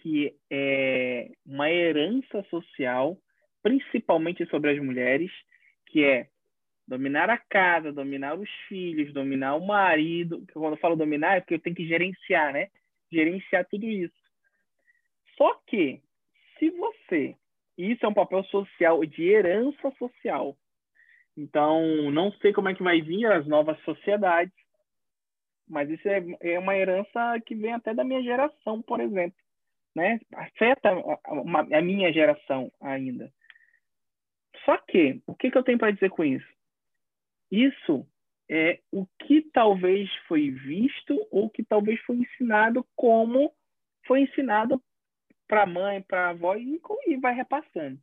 que 0.00 0.34
é 0.50 1.30
uma 1.44 1.70
herança 1.70 2.42
social, 2.44 3.18
principalmente 3.62 4.46
sobre 4.46 4.70
as 4.70 4.82
mulheres, 4.82 5.30
que 5.88 6.02
é 6.02 6.28
dominar 6.88 7.28
a 7.28 7.36
casa, 7.36 7.92
dominar 7.92 8.34
os 8.34 8.50
filhos, 8.66 9.12
dominar 9.12 9.54
o 9.56 9.66
marido. 9.66 10.44
Quando 10.52 10.72
eu 10.72 10.78
falo 10.78 10.96
dominar, 10.96 11.36
é 11.36 11.40
porque 11.40 11.54
eu 11.54 11.60
tenho 11.60 11.76
que 11.76 11.86
gerenciar, 11.86 12.52
né? 12.52 12.68
Gerenciar 13.12 13.66
tudo 13.66 13.84
isso. 13.84 14.16
Só 15.36 15.54
que, 15.66 16.00
se 16.58 16.70
você. 16.70 17.36
Isso 17.76 18.04
é 18.04 18.08
um 18.08 18.14
papel 18.14 18.42
social, 18.44 19.04
de 19.04 19.22
herança 19.22 19.90
social. 19.98 20.56
Então, 21.36 22.10
não 22.10 22.32
sei 22.32 22.52
como 22.52 22.68
é 22.68 22.74
que 22.74 22.82
vai 22.82 23.00
vir 23.00 23.26
as 23.26 23.46
novas 23.46 23.78
sociedades, 23.82 24.52
mas 25.68 25.88
isso 25.88 26.08
é, 26.08 26.24
é 26.40 26.58
uma 26.58 26.76
herança 26.76 27.40
que 27.46 27.54
vem 27.54 27.72
até 27.72 27.94
da 27.94 28.02
minha 28.02 28.20
geração, 28.22 28.82
por 28.82 28.98
exemplo. 28.98 29.38
Né? 29.94 30.18
Afeta 30.34 30.90
a, 30.90 31.78
a 31.78 31.82
minha 31.82 32.12
geração 32.12 32.72
ainda. 32.80 33.32
Só 34.64 34.76
que, 34.78 35.22
o 35.26 35.34
que, 35.34 35.50
que 35.50 35.58
eu 35.58 35.62
tenho 35.62 35.78
para 35.78 35.92
dizer 35.92 36.10
com 36.10 36.24
isso? 36.24 36.57
Isso 37.50 38.06
é 38.50 38.80
o 38.90 39.06
que 39.20 39.42
talvez 39.52 40.10
foi 40.26 40.50
visto 40.50 41.26
ou 41.30 41.50
que 41.50 41.62
talvez 41.64 42.00
foi 42.02 42.16
ensinado 42.16 42.86
como 42.96 43.52
foi 44.06 44.22
ensinado 44.22 44.82
para 45.46 45.62
a 45.62 45.66
mãe, 45.66 46.02
para 46.02 46.26
a 46.26 46.30
avó 46.30 46.54
e, 46.56 46.80
vai 47.20 47.34
repassando. 47.34 47.98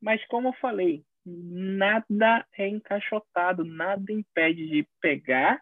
Mas 0.00 0.24
como 0.26 0.48
eu 0.48 0.52
falei, 0.54 1.04
nada 1.24 2.46
é 2.56 2.68
encaixotado, 2.68 3.64
nada 3.64 4.12
impede 4.12 4.68
de 4.68 4.88
pegar, 5.00 5.60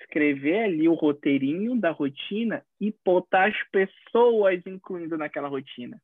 escrever 0.00 0.64
ali 0.64 0.88
o 0.88 0.94
roteirinho 0.94 1.78
da 1.78 1.90
rotina 1.90 2.64
e 2.80 2.94
botar 3.04 3.48
as 3.48 3.62
pessoas 3.70 4.64
incluindo 4.66 5.16
naquela 5.16 5.48
rotina. 5.48 6.00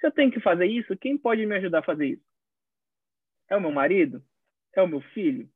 Se 0.00 0.06
eu 0.06 0.12
tenho 0.12 0.30
que 0.30 0.40
fazer 0.40 0.66
isso, 0.66 0.96
quem 0.96 1.16
pode 1.16 1.44
me 1.46 1.56
ajudar 1.56 1.80
a 1.80 1.84
fazer 1.84 2.06
isso? 2.06 2.24
É 3.48 3.56
o 3.56 3.60
meu 3.60 3.72
marido? 3.72 4.22
É 4.74 4.82
o 4.82 4.88
meu 4.88 5.00
filho? 5.00 5.48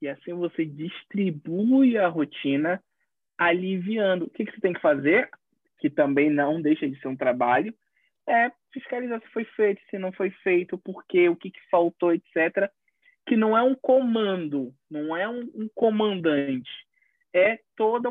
E 0.00 0.08
assim 0.08 0.32
você 0.34 0.64
distribui 0.64 1.96
a 1.96 2.08
rotina, 2.08 2.82
aliviando. 3.38 4.26
O 4.26 4.30
que, 4.30 4.44
que 4.44 4.52
você 4.52 4.60
tem 4.60 4.72
que 4.72 4.80
fazer, 4.80 5.28
que 5.78 5.90
também 5.90 6.30
não 6.30 6.60
deixa 6.60 6.88
de 6.88 6.98
ser 7.00 7.08
um 7.08 7.16
trabalho, 7.16 7.74
é 8.28 8.50
fiscalizar 8.72 9.20
se 9.20 9.28
foi 9.28 9.44
feito, 9.44 9.80
se 9.90 9.98
não 9.98 10.12
foi 10.12 10.30
feito, 10.30 10.78
por 10.78 11.04
quê, 11.06 11.28
o 11.28 11.36
que, 11.36 11.50
que 11.50 11.60
faltou, 11.70 12.12
etc. 12.12 12.70
Que 13.26 13.36
não 13.36 13.56
é 13.56 13.62
um 13.62 13.74
comando, 13.74 14.74
não 14.90 15.16
é 15.16 15.28
um, 15.28 15.42
um 15.54 15.68
comandante. 15.74 16.70
É 17.32 17.58
toda 17.76 18.10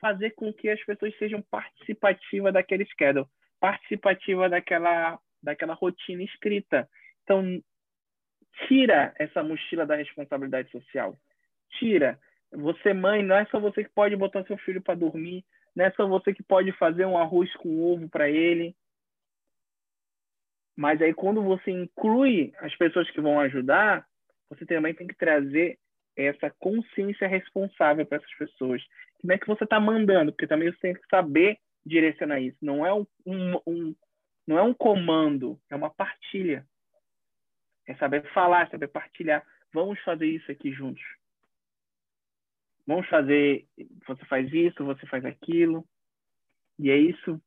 fazer 0.00 0.30
com 0.30 0.52
que 0.52 0.68
as 0.68 0.82
pessoas 0.84 1.16
sejam 1.18 1.42
participativas 1.42 2.52
daquele 2.52 2.84
schedule, 2.86 3.26
participativa 3.60 4.48
daquela, 4.48 5.18
daquela 5.42 5.74
rotina 5.74 6.22
escrita. 6.22 6.88
Então, 7.22 7.62
Tira 8.66 9.14
essa 9.18 9.42
mochila 9.42 9.86
da 9.86 9.96
responsabilidade 9.96 10.70
social. 10.70 11.18
Tira. 11.78 12.18
Você, 12.52 12.92
mãe, 12.92 13.22
não 13.22 13.36
é 13.36 13.44
só 13.46 13.60
você 13.60 13.84
que 13.84 13.90
pode 13.90 14.16
botar 14.16 14.44
seu 14.44 14.56
filho 14.58 14.82
para 14.82 14.94
dormir, 14.94 15.44
não 15.74 15.84
é 15.84 15.90
só 15.92 16.06
você 16.06 16.34
que 16.34 16.42
pode 16.42 16.72
fazer 16.72 17.06
um 17.06 17.16
arroz 17.16 17.52
com 17.56 17.80
ovo 17.80 18.08
para 18.08 18.28
ele. 18.28 18.74
Mas 20.76 21.00
aí, 21.00 21.14
quando 21.14 21.42
você 21.42 21.70
inclui 21.70 22.52
as 22.58 22.74
pessoas 22.76 23.08
que 23.10 23.20
vão 23.20 23.38
ajudar, 23.40 24.04
você 24.48 24.66
também 24.66 24.94
tem 24.94 25.06
que 25.06 25.14
trazer 25.16 25.78
essa 26.16 26.50
consciência 26.58 27.28
responsável 27.28 28.04
para 28.04 28.18
essas 28.18 28.34
pessoas. 28.34 28.82
Como 29.20 29.32
é 29.32 29.38
que 29.38 29.46
você 29.46 29.64
está 29.64 29.78
mandando? 29.78 30.32
Porque 30.32 30.46
também 30.46 30.72
você 30.72 30.78
tem 30.78 30.94
que 30.94 31.06
saber 31.08 31.58
direcionar 31.84 32.40
isso. 32.40 32.56
Não 32.60 32.84
é 32.84 32.92
um, 32.92 33.06
um, 33.26 33.60
um, 33.66 33.94
não 34.46 34.58
é 34.58 34.62
um 34.62 34.74
comando, 34.74 35.60
é 35.70 35.76
uma 35.76 35.90
partilha. 35.90 36.66
É 37.90 37.94
saber 37.96 38.22
falar, 38.32 38.70
saber 38.70 38.86
partilhar. 38.86 39.44
Vamos 39.72 39.98
fazer 40.02 40.26
isso 40.26 40.48
aqui 40.52 40.70
juntos. 40.70 41.02
Vamos 42.86 43.08
fazer. 43.08 43.66
Você 44.06 44.24
faz 44.26 44.52
isso, 44.52 44.84
você 44.84 45.04
faz 45.06 45.24
aquilo. 45.24 45.84
E 46.78 46.88
é 46.88 46.96
isso 46.96 47.42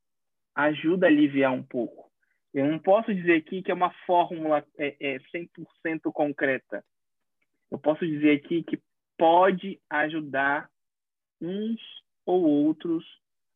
ajuda 0.53 1.07
a 1.07 1.09
aliviar 1.09 1.53
um 1.53 1.63
pouco. 1.63 2.11
Eu 2.53 2.69
não 2.69 2.77
posso 2.77 3.15
dizer 3.15 3.37
aqui 3.37 3.63
que 3.63 3.71
é 3.71 3.73
uma 3.73 3.91
fórmula 4.05 4.65
é, 4.77 5.15
é 5.15 5.19
100% 5.33 6.11
concreta. 6.11 6.83
Eu 7.71 7.79
posso 7.79 8.05
dizer 8.05 8.37
aqui 8.37 8.63
que 8.63 8.83
pode 9.17 9.81
ajudar 9.89 10.69
uns 11.39 11.79
ou 12.25 12.43
outros 12.43 13.05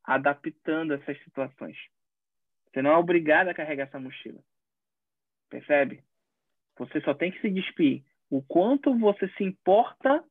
adaptando 0.06 0.94
essas 0.94 1.22
situações. 1.22 1.78
Você 2.72 2.82
não 2.82 2.92
é 2.92 2.96
obrigado 2.98 3.50
a 3.50 3.54
carregar 3.54 3.88
essa 3.88 4.00
mochila. 4.00 4.42
Percebe? 5.50 6.02
Você 6.80 7.02
só 7.02 7.14
tem 7.14 7.32
que 7.32 7.42
se 7.42 7.50
despir 7.50 8.04
o 8.30 8.42
quanto 8.42 8.98
você 8.98 9.28
se 9.30 9.44
importa 9.44 10.24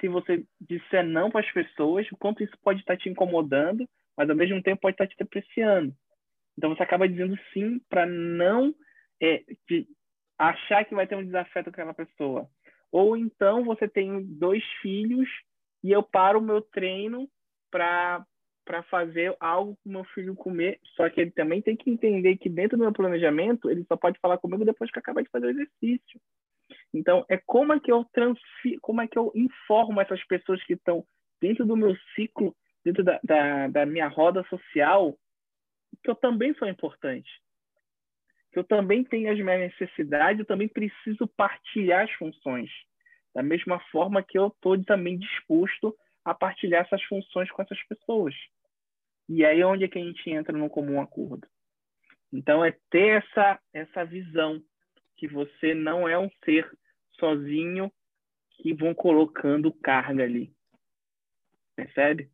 se 0.00 0.08
você 0.08 0.44
disser 0.60 1.04
não 1.04 1.30
para 1.30 1.40
as 1.40 1.52
pessoas, 1.52 2.10
o 2.10 2.16
quanto 2.16 2.42
isso 2.42 2.56
pode 2.62 2.80
estar 2.80 2.96
te 2.96 3.08
incomodando, 3.08 3.88
mas 4.16 4.28
ao 4.28 4.36
mesmo 4.36 4.62
tempo 4.62 4.82
pode 4.82 4.94
estar 4.94 5.06
te 5.06 5.16
depreciando. 5.16 5.94
Então 6.56 6.74
você 6.74 6.82
acaba 6.82 7.08
dizendo 7.08 7.38
sim 7.52 7.80
para 7.88 8.06
não 8.06 8.74
é, 9.22 9.42
achar 10.38 10.84
que 10.84 10.94
vai 10.94 11.06
ter 11.06 11.16
um 11.16 11.24
desafeto 11.24 11.70
com 11.70 11.70
aquela 11.70 11.94
pessoa. 11.94 12.48
Ou 12.90 13.16
então 13.16 13.64
você 13.64 13.88
tem 13.88 14.24
dois 14.24 14.62
filhos 14.80 15.28
e 15.82 15.90
eu 15.90 16.02
paro 16.02 16.38
o 16.38 16.42
meu 16.42 16.60
treino 16.60 17.28
para 17.70 18.24
para 18.64 18.82
fazer 18.84 19.36
algo 19.38 19.78
o 19.84 19.88
meu 19.88 20.04
filho 20.04 20.34
comer, 20.34 20.80
só 20.96 21.08
que 21.10 21.20
ele 21.20 21.30
também 21.30 21.60
tem 21.60 21.76
que 21.76 21.90
entender 21.90 22.36
que 22.36 22.48
dentro 22.48 22.76
do 22.76 22.82
meu 22.82 22.92
planejamento, 22.92 23.70
ele 23.70 23.84
só 23.84 23.96
pode 23.96 24.18
falar 24.18 24.38
comigo 24.38 24.64
depois 24.64 24.90
que 24.90 24.98
acabar 24.98 25.22
de 25.22 25.30
fazer 25.30 25.46
o 25.46 25.50
exercício. 25.50 26.20
Então, 26.92 27.24
é 27.28 27.36
como 27.36 27.72
é 27.72 27.80
que 27.80 27.92
eu 27.92 28.04
transfiro, 28.12 28.80
como 28.80 29.00
é 29.00 29.08
que 29.08 29.18
eu 29.18 29.30
informo 29.34 30.00
essas 30.00 30.24
pessoas 30.24 30.62
que 30.64 30.74
estão 30.74 31.04
dentro 31.40 31.66
do 31.66 31.76
meu 31.76 31.94
ciclo, 32.14 32.56
dentro 32.84 33.04
da, 33.04 33.20
da, 33.22 33.68
da 33.68 33.86
minha 33.86 34.08
roda 34.08 34.44
social, 34.44 35.16
que 36.02 36.10
eu 36.10 36.14
também 36.14 36.54
sou 36.54 36.68
importante. 36.68 37.28
Que 38.52 38.58
eu 38.58 38.64
também 38.64 39.04
tenho 39.04 39.30
as 39.30 39.38
minhas 39.38 39.72
necessidades, 39.78 40.38
eu 40.38 40.46
também 40.46 40.68
preciso 40.68 41.26
partilhar 41.36 42.04
as 42.04 42.12
funções. 42.12 42.70
Da 43.34 43.42
mesma 43.42 43.80
forma 43.90 44.22
que 44.22 44.38
eu 44.38 44.46
estou 44.46 44.82
também 44.84 45.18
disposto 45.18 45.94
a 46.24 46.32
partilhar 46.32 46.82
essas 46.82 47.02
funções 47.04 47.50
com 47.50 47.62
essas 47.62 47.82
pessoas. 47.84 48.34
E 49.28 49.44
aí 49.44 49.60
é 49.60 49.66
onde 49.66 49.84
é 49.84 49.88
que 49.88 49.98
a 49.98 50.02
gente 50.02 50.28
entra 50.30 50.56
no 50.56 50.68
comum 50.68 51.00
acordo. 51.00 51.46
Então 52.32 52.64
é 52.64 52.76
ter 52.90 53.22
essa 53.22 53.60
essa 53.72 54.04
visão 54.04 54.62
que 55.16 55.28
você 55.28 55.74
não 55.74 56.08
é 56.08 56.18
um 56.18 56.30
ser 56.44 56.70
sozinho 57.18 57.90
que 58.50 58.74
vão 58.74 58.94
colocando 58.94 59.72
carga 59.72 60.24
ali. 60.24 60.52
Percebe? 61.76 62.30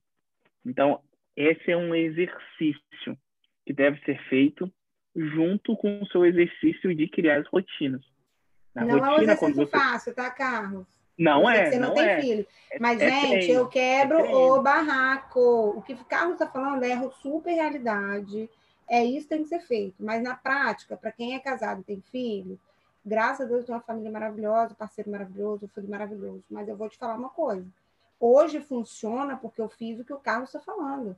Então, 0.65 1.03
esse 1.37 1.71
é 1.71 1.77
um 1.77 1.95
exercício 1.95 3.19
que 3.65 3.73
deve 3.73 3.99
ser 4.05 4.21
feito 4.29 4.71
junto 5.15 5.77
com 5.77 6.01
o 6.03 6.07
seu 6.07 6.25
exercício 6.25 6.95
de 6.95 7.09
criar 7.09 7.41
as 7.41 7.47
rotinas. 7.49 8.05
Na 8.75 8.85
não 8.85 8.99
rotina, 8.99 9.09
é 9.09 9.19
um 9.19 9.23
exercício 9.23 9.55
você... 9.55 9.71
fácil, 9.71 10.15
tá, 10.15 10.31
Carlos? 10.31 11.00
Não 11.21 11.49
é. 11.51 11.71
Você 11.71 11.79
não, 11.79 11.89
não 11.89 11.95
tem 11.95 12.09
é. 12.09 12.21
filho. 12.23 12.47
É, 12.71 12.79
Mas, 12.81 12.99
é, 12.99 13.11
gente, 13.11 13.31
treino, 13.31 13.53
eu 13.53 13.69
quebro 13.69 14.19
é 14.19 14.35
o 14.35 14.63
barraco. 14.63 15.75
O 15.77 15.83
que 15.83 15.93
o 15.93 16.05
Carlos 16.07 16.33
está 16.33 16.47
falando 16.47 16.83
é 16.83 17.11
super 17.21 17.53
realidade. 17.53 18.49
É 18.89 19.05
isso 19.05 19.29
que 19.29 19.35
tem 19.35 19.43
que 19.43 19.51
ser 19.51 19.61
feito. 19.61 19.97
Mas 20.01 20.23
na 20.23 20.35
prática, 20.35 20.97
para 20.97 21.13
quem 21.13 21.35
é 21.35 21.39
casado 21.39 21.83
e 21.83 21.85
tem 21.85 22.03
filho, 22.11 22.59
graças 23.05 23.45
a 23.45 23.49
Deus 23.49 23.67
tem 23.67 23.75
uma 23.75 23.83
família 23.83 24.11
maravilhosa, 24.11 24.73
um 24.73 24.77
parceiro 24.77 25.11
maravilhoso, 25.11 25.67
um 25.67 25.69
filho 25.69 25.91
maravilhoso. 25.91 26.43
Mas 26.51 26.67
eu 26.67 26.75
vou 26.75 26.89
te 26.89 26.97
falar 26.97 27.17
uma 27.17 27.29
coisa. 27.29 27.67
Hoje 28.19 28.59
funciona 28.61 29.37
porque 29.37 29.61
eu 29.61 29.69
fiz 29.69 30.01
o 30.01 30.05
que 30.05 30.15
o 30.15 30.19
Carlos 30.19 30.49
está 30.49 30.61
falando. 30.61 31.15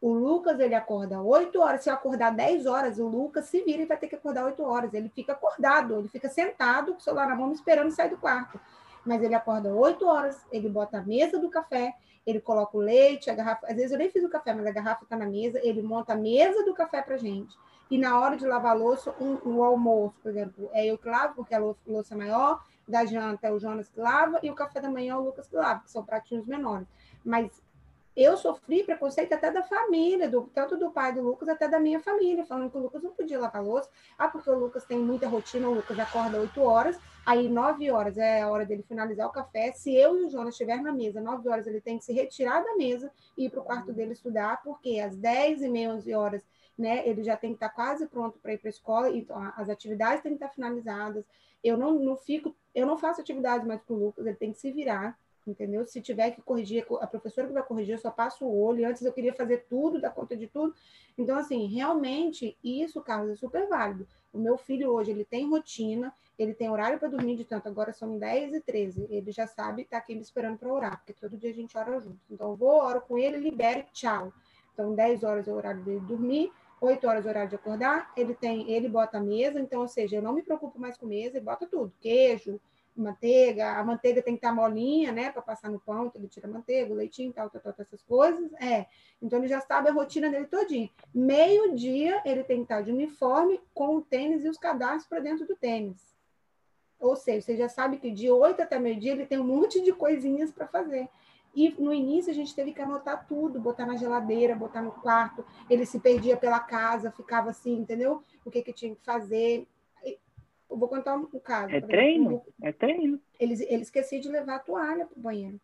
O 0.00 0.12
Lucas, 0.14 0.58
ele 0.60 0.74
acorda 0.74 1.20
8 1.20 1.60
horas. 1.60 1.82
Se 1.82 1.90
eu 1.90 1.94
acordar 1.94 2.30
10 2.30 2.64
horas, 2.64 2.98
o 2.98 3.06
Lucas 3.06 3.44
se 3.46 3.60
vira 3.62 3.82
e 3.82 3.86
vai 3.86 3.98
ter 3.98 4.08
que 4.08 4.14
acordar 4.14 4.46
8 4.46 4.62
horas. 4.62 4.94
Ele 4.94 5.10
fica 5.10 5.32
acordado, 5.32 5.98
ele 5.98 6.08
fica 6.08 6.28
sentado 6.30 6.92
com 6.92 6.98
o 6.98 7.02
celular 7.02 7.28
na 7.28 7.36
mão, 7.36 7.52
esperando 7.52 7.90
sair 7.90 8.08
do 8.08 8.16
quarto 8.16 8.58
mas 9.06 9.22
ele 9.22 9.34
acorda 9.34 9.72
8 9.72 10.06
horas, 10.06 10.44
ele 10.50 10.68
bota 10.68 10.98
a 10.98 11.02
mesa 11.02 11.38
do 11.38 11.48
café, 11.48 11.94
ele 12.26 12.40
coloca 12.40 12.76
o 12.76 12.80
leite, 12.80 13.30
a 13.30 13.34
garrafa. 13.34 13.66
Às 13.66 13.76
vezes 13.76 13.92
eu 13.92 13.98
nem 13.98 14.10
fiz 14.10 14.24
o 14.24 14.28
café, 14.28 14.52
mas 14.52 14.66
a 14.66 14.72
garrafa 14.72 15.04
está 15.04 15.16
na 15.16 15.26
mesa, 15.26 15.60
ele 15.62 15.80
monta 15.80 16.12
a 16.12 16.16
mesa 16.16 16.64
do 16.64 16.74
café 16.74 17.00
para 17.00 17.16
gente. 17.16 17.56
E 17.88 17.96
na 17.96 18.18
hora 18.18 18.36
de 18.36 18.44
lavar 18.44 18.72
a 18.72 18.74
louça, 18.74 19.14
um, 19.20 19.38
o 19.44 19.62
almoço, 19.62 20.16
por 20.20 20.30
exemplo, 20.30 20.68
é 20.72 20.84
eu 20.86 20.98
que 20.98 21.08
lavo, 21.08 21.36
porque 21.36 21.54
a 21.54 21.58
louça 21.86 22.14
é 22.14 22.16
maior, 22.16 22.60
da 22.86 23.04
janta 23.04 23.46
é 23.46 23.52
o 23.52 23.60
Jonas 23.60 23.88
que 23.88 24.00
lava, 24.00 24.40
e 24.42 24.50
o 24.50 24.54
café 24.54 24.80
da 24.80 24.90
manhã 24.90 25.14
é 25.14 25.16
o 25.16 25.20
Lucas 25.20 25.46
que 25.46 25.54
lava, 25.54 25.80
que 25.84 25.90
são 25.90 26.04
pratinhos 26.04 26.46
menores. 26.46 26.88
Mas 27.24 27.62
eu 28.16 28.36
sofri 28.36 28.82
preconceito 28.82 29.34
até 29.34 29.52
da 29.52 29.62
família, 29.62 30.28
do, 30.28 30.50
tanto 30.54 30.76
do 30.76 30.90
pai 30.90 31.12
do 31.12 31.20
Lucas, 31.20 31.48
até 31.48 31.68
da 31.68 31.78
minha 31.78 32.00
família, 32.00 32.46
falando 32.46 32.70
que 32.70 32.76
o 32.78 32.80
Lucas 32.80 33.02
não 33.02 33.12
podia 33.12 33.38
lavar 33.38 33.62
louça. 33.62 33.90
Ah, 34.18 34.26
porque 34.26 34.48
o 34.48 34.58
Lucas 34.58 34.84
tem 34.84 34.98
muita 34.98 35.28
rotina, 35.28 35.68
o 35.68 35.74
Lucas 35.74 35.98
acorda 35.98 36.40
8 36.40 36.60
horas, 36.62 36.98
aí 37.26 37.48
9 37.48 37.90
horas 37.90 38.16
é 38.16 38.42
a 38.42 38.48
hora 38.48 38.64
dele 38.64 38.84
finalizar 38.84 39.26
o 39.26 39.32
café. 39.32 39.72
Se 39.72 39.92
eu 39.92 40.16
e 40.16 40.24
o 40.26 40.30
Jonas 40.30 40.54
estiver 40.54 40.80
na 40.80 40.92
mesa, 40.92 41.20
9 41.20 41.48
horas 41.48 41.66
ele 41.66 41.80
tem 41.80 41.98
que 41.98 42.04
se 42.04 42.12
retirar 42.12 42.62
da 42.62 42.76
mesa 42.76 43.10
e 43.36 43.46
ir 43.46 43.50
para 43.50 43.60
o 43.60 43.64
quarto 43.64 43.92
dele 43.92 44.12
estudar, 44.12 44.62
porque 44.62 45.00
às 45.00 45.16
10 45.16 45.62
e 45.62 45.68
meia, 45.68 45.92
11 45.92 46.14
horas, 46.14 46.46
né, 46.78 47.06
ele 47.06 47.24
já 47.24 47.36
tem 47.36 47.50
que 47.50 47.56
estar 47.56 47.70
quase 47.70 48.06
pronto 48.06 48.38
para 48.38 48.52
ir 48.52 48.58
para 48.58 48.68
a 48.68 48.70
escola, 48.70 49.10
então 49.10 49.36
as 49.56 49.68
atividades 49.68 50.22
têm 50.22 50.32
que 50.32 50.44
estar 50.44 50.54
finalizadas. 50.54 51.24
Eu 51.64 51.76
não, 51.76 51.98
não 51.98 52.16
fico, 52.16 52.54
eu 52.72 52.86
não 52.86 52.96
faço 52.96 53.20
atividades 53.20 53.66
mais 53.66 53.82
para 53.82 53.94
o 53.94 53.98
Lucas, 53.98 54.24
ele 54.24 54.36
tem 54.36 54.52
que 54.52 54.60
se 54.60 54.70
virar 54.70 55.18
entendeu? 55.46 55.86
Se 55.86 56.00
tiver 56.00 56.32
que 56.32 56.42
corrigir, 56.42 56.86
a 57.00 57.06
professora 57.06 57.46
que 57.46 57.52
vai 57.52 57.62
corrigir, 57.62 57.94
eu 57.94 57.98
só 57.98 58.10
passo 58.10 58.44
o 58.44 58.60
olho. 58.60 58.86
Antes 58.86 59.02
eu 59.02 59.12
queria 59.12 59.32
fazer 59.32 59.66
tudo, 59.68 60.00
dar 60.00 60.10
conta 60.10 60.36
de 60.36 60.46
tudo. 60.46 60.74
Então, 61.16 61.38
assim, 61.38 61.66
realmente, 61.66 62.56
isso, 62.62 63.00
Carlos, 63.00 63.30
é 63.30 63.34
super 63.36 63.68
válido. 63.68 64.06
O 64.32 64.38
meu 64.38 64.58
filho 64.58 64.90
hoje, 64.90 65.10
ele 65.10 65.24
tem 65.24 65.48
rotina, 65.48 66.12
ele 66.38 66.52
tem 66.52 66.68
horário 66.68 66.98
para 66.98 67.08
dormir 67.08 67.36
de 67.36 67.44
tanto, 67.44 67.68
agora 67.68 67.92
são 67.92 68.18
10 68.18 68.54
e 68.54 68.60
13. 68.60 69.06
Ele 69.08 69.30
já 69.30 69.46
sabe, 69.46 69.82
está 69.82 69.98
aqui 69.98 70.14
me 70.14 70.20
esperando 70.20 70.58
para 70.58 70.72
orar, 70.72 70.98
porque 70.98 71.12
todo 71.12 71.36
dia 71.36 71.50
a 71.50 71.54
gente 71.54 71.76
ora 71.78 72.00
junto. 72.00 72.18
Então, 72.30 72.50
eu 72.50 72.56
vou, 72.56 72.82
oro 72.82 73.00
com 73.00 73.16
ele, 73.16 73.38
libero 73.38 73.84
tchau. 73.92 74.32
Então, 74.74 74.94
10 74.94 75.22
horas 75.24 75.48
é 75.48 75.52
o 75.52 75.54
horário 75.54 75.82
dele 75.82 76.00
dormir, 76.00 76.52
8 76.80 77.06
horas 77.06 77.24
é 77.24 77.28
o 77.28 77.30
horário 77.30 77.48
de 77.48 77.56
acordar, 77.56 78.12
ele 78.14 78.34
tem, 78.34 78.70
ele 78.70 78.88
bota 78.88 79.16
a 79.16 79.20
mesa, 79.22 79.58
então, 79.58 79.80
ou 79.80 79.88
seja, 79.88 80.16
eu 80.16 80.22
não 80.22 80.34
me 80.34 80.42
preocupo 80.42 80.78
mais 80.78 80.98
com 80.98 81.06
mesa, 81.06 81.38
ele 81.38 81.44
bota 81.46 81.66
tudo, 81.66 81.90
queijo, 81.98 82.60
manteiga, 82.96 83.72
a 83.72 83.84
manteiga 83.84 84.22
tem 84.22 84.34
que 84.34 84.38
estar 84.38 84.52
molinha, 84.52 85.12
né, 85.12 85.30
para 85.30 85.42
passar 85.42 85.70
no 85.70 85.78
pão, 85.78 86.10
ele 86.14 86.28
tira 86.28 86.48
manteiga, 86.48 86.94
leitinho, 86.94 87.32
tal, 87.32 87.50
tal, 87.50 87.60
tal, 87.60 87.74
essas 87.78 88.02
coisas, 88.02 88.52
é. 88.54 88.86
Então 89.20 89.38
ele 89.38 89.48
já 89.48 89.60
sabe 89.60 89.88
a 89.88 89.92
rotina 89.92 90.30
dele 90.30 90.46
todinho. 90.46 90.90
Meio-dia 91.14 92.22
ele 92.24 92.42
tem 92.44 92.58
que 92.58 92.62
estar 92.64 92.82
de 92.82 92.90
uniforme 92.90 93.60
com 93.74 93.96
o 93.96 94.02
tênis 94.02 94.44
e 94.44 94.48
os 94.48 94.58
cadastros 94.58 95.06
para 95.06 95.20
dentro 95.20 95.46
do 95.46 95.56
tênis. 95.56 96.16
Ou 96.98 97.14
seja, 97.14 97.42
você 97.42 97.56
já 97.56 97.68
sabe 97.68 97.98
que 97.98 98.10
de 98.10 98.30
8 98.30 98.62
até 98.62 98.78
meio-dia 98.78 99.12
ele 99.12 99.26
tem 99.26 99.38
um 99.38 99.44
monte 99.44 99.82
de 99.82 99.92
coisinhas 99.92 100.50
para 100.50 100.66
fazer. 100.66 101.08
E 101.54 101.74
no 101.78 101.92
início 101.92 102.30
a 102.30 102.34
gente 102.34 102.54
teve 102.54 102.72
que 102.72 102.82
anotar 102.82 103.26
tudo, 103.26 103.58
botar 103.58 103.86
na 103.86 103.96
geladeira, 103.96 104.54
botar 104.54 104.82
no 104.82 104.92
quarto. 104.92 105.44
Ele 105.70 105.86
se 105.86 105.98
perdia 105.98 106.36
pela 106.36 106.60
casa, 106.60 107.10
ficava 107.10 107.48
assim, 107.48 107.78
entendeu? 107.78 108.22
O 108.44 108.50
que, 108.50 108.60
que 108.60 108.74
tinha 108.74 108.94
que 108.94 109.02
fazer. 109.02 109.66
Eu 110.68 110.76
vou 110.76 110.88
contar 110.88 111.16
um 111.16 111.26
caso. 111.40 111.74
É 111.74 111.80
treino? 111.80 112.44
É 112.62 112.72
treino. 112.72 113.20
Ele, 113.38 113.54
ele 113.64 113.82
esquecia 113.82 114.20
de 114.20 114.28
levar 114.28 114.56
a 114.56 114.58
toalha 114.60 115.06
para 115.06 115.18
o 115.18 115.22
banheiro. 115.22 115.60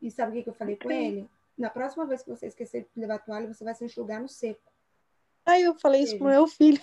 E 0.00 0.10
sabe 0.10 0.32
o 0.32 0.34
que, 0.34 0.42
que 0.42 0.48
eu 0.48 0.54
falei 0.54 0.74
é 0.74 0.82
com 0.82 0.90
ele? 0.90 1.28
Na 1.56 1.70
próxima 1.70 2.06
vez 2.06 2.22
que 2.22 2.30
você 2.30 2.46
esquecer 2.46 2.88
de 2.94 3.00
levar 3.00 3.16
a 3.16 3.18
toalha, 3.18 3.52
você 3.52 3.62
vai 3.62 3.74
se 3.74 3.84
enxugar 3.84 4.20
no 4.20 4.28
seco. 4.28 4.72
Aí 5.44 5.62
eu 5.62 5.78
falei 5.78 6.02
isso 6.02 6.16
pro 6.18 6.28
meu 6.28 6.46
filho. 6.46 6.80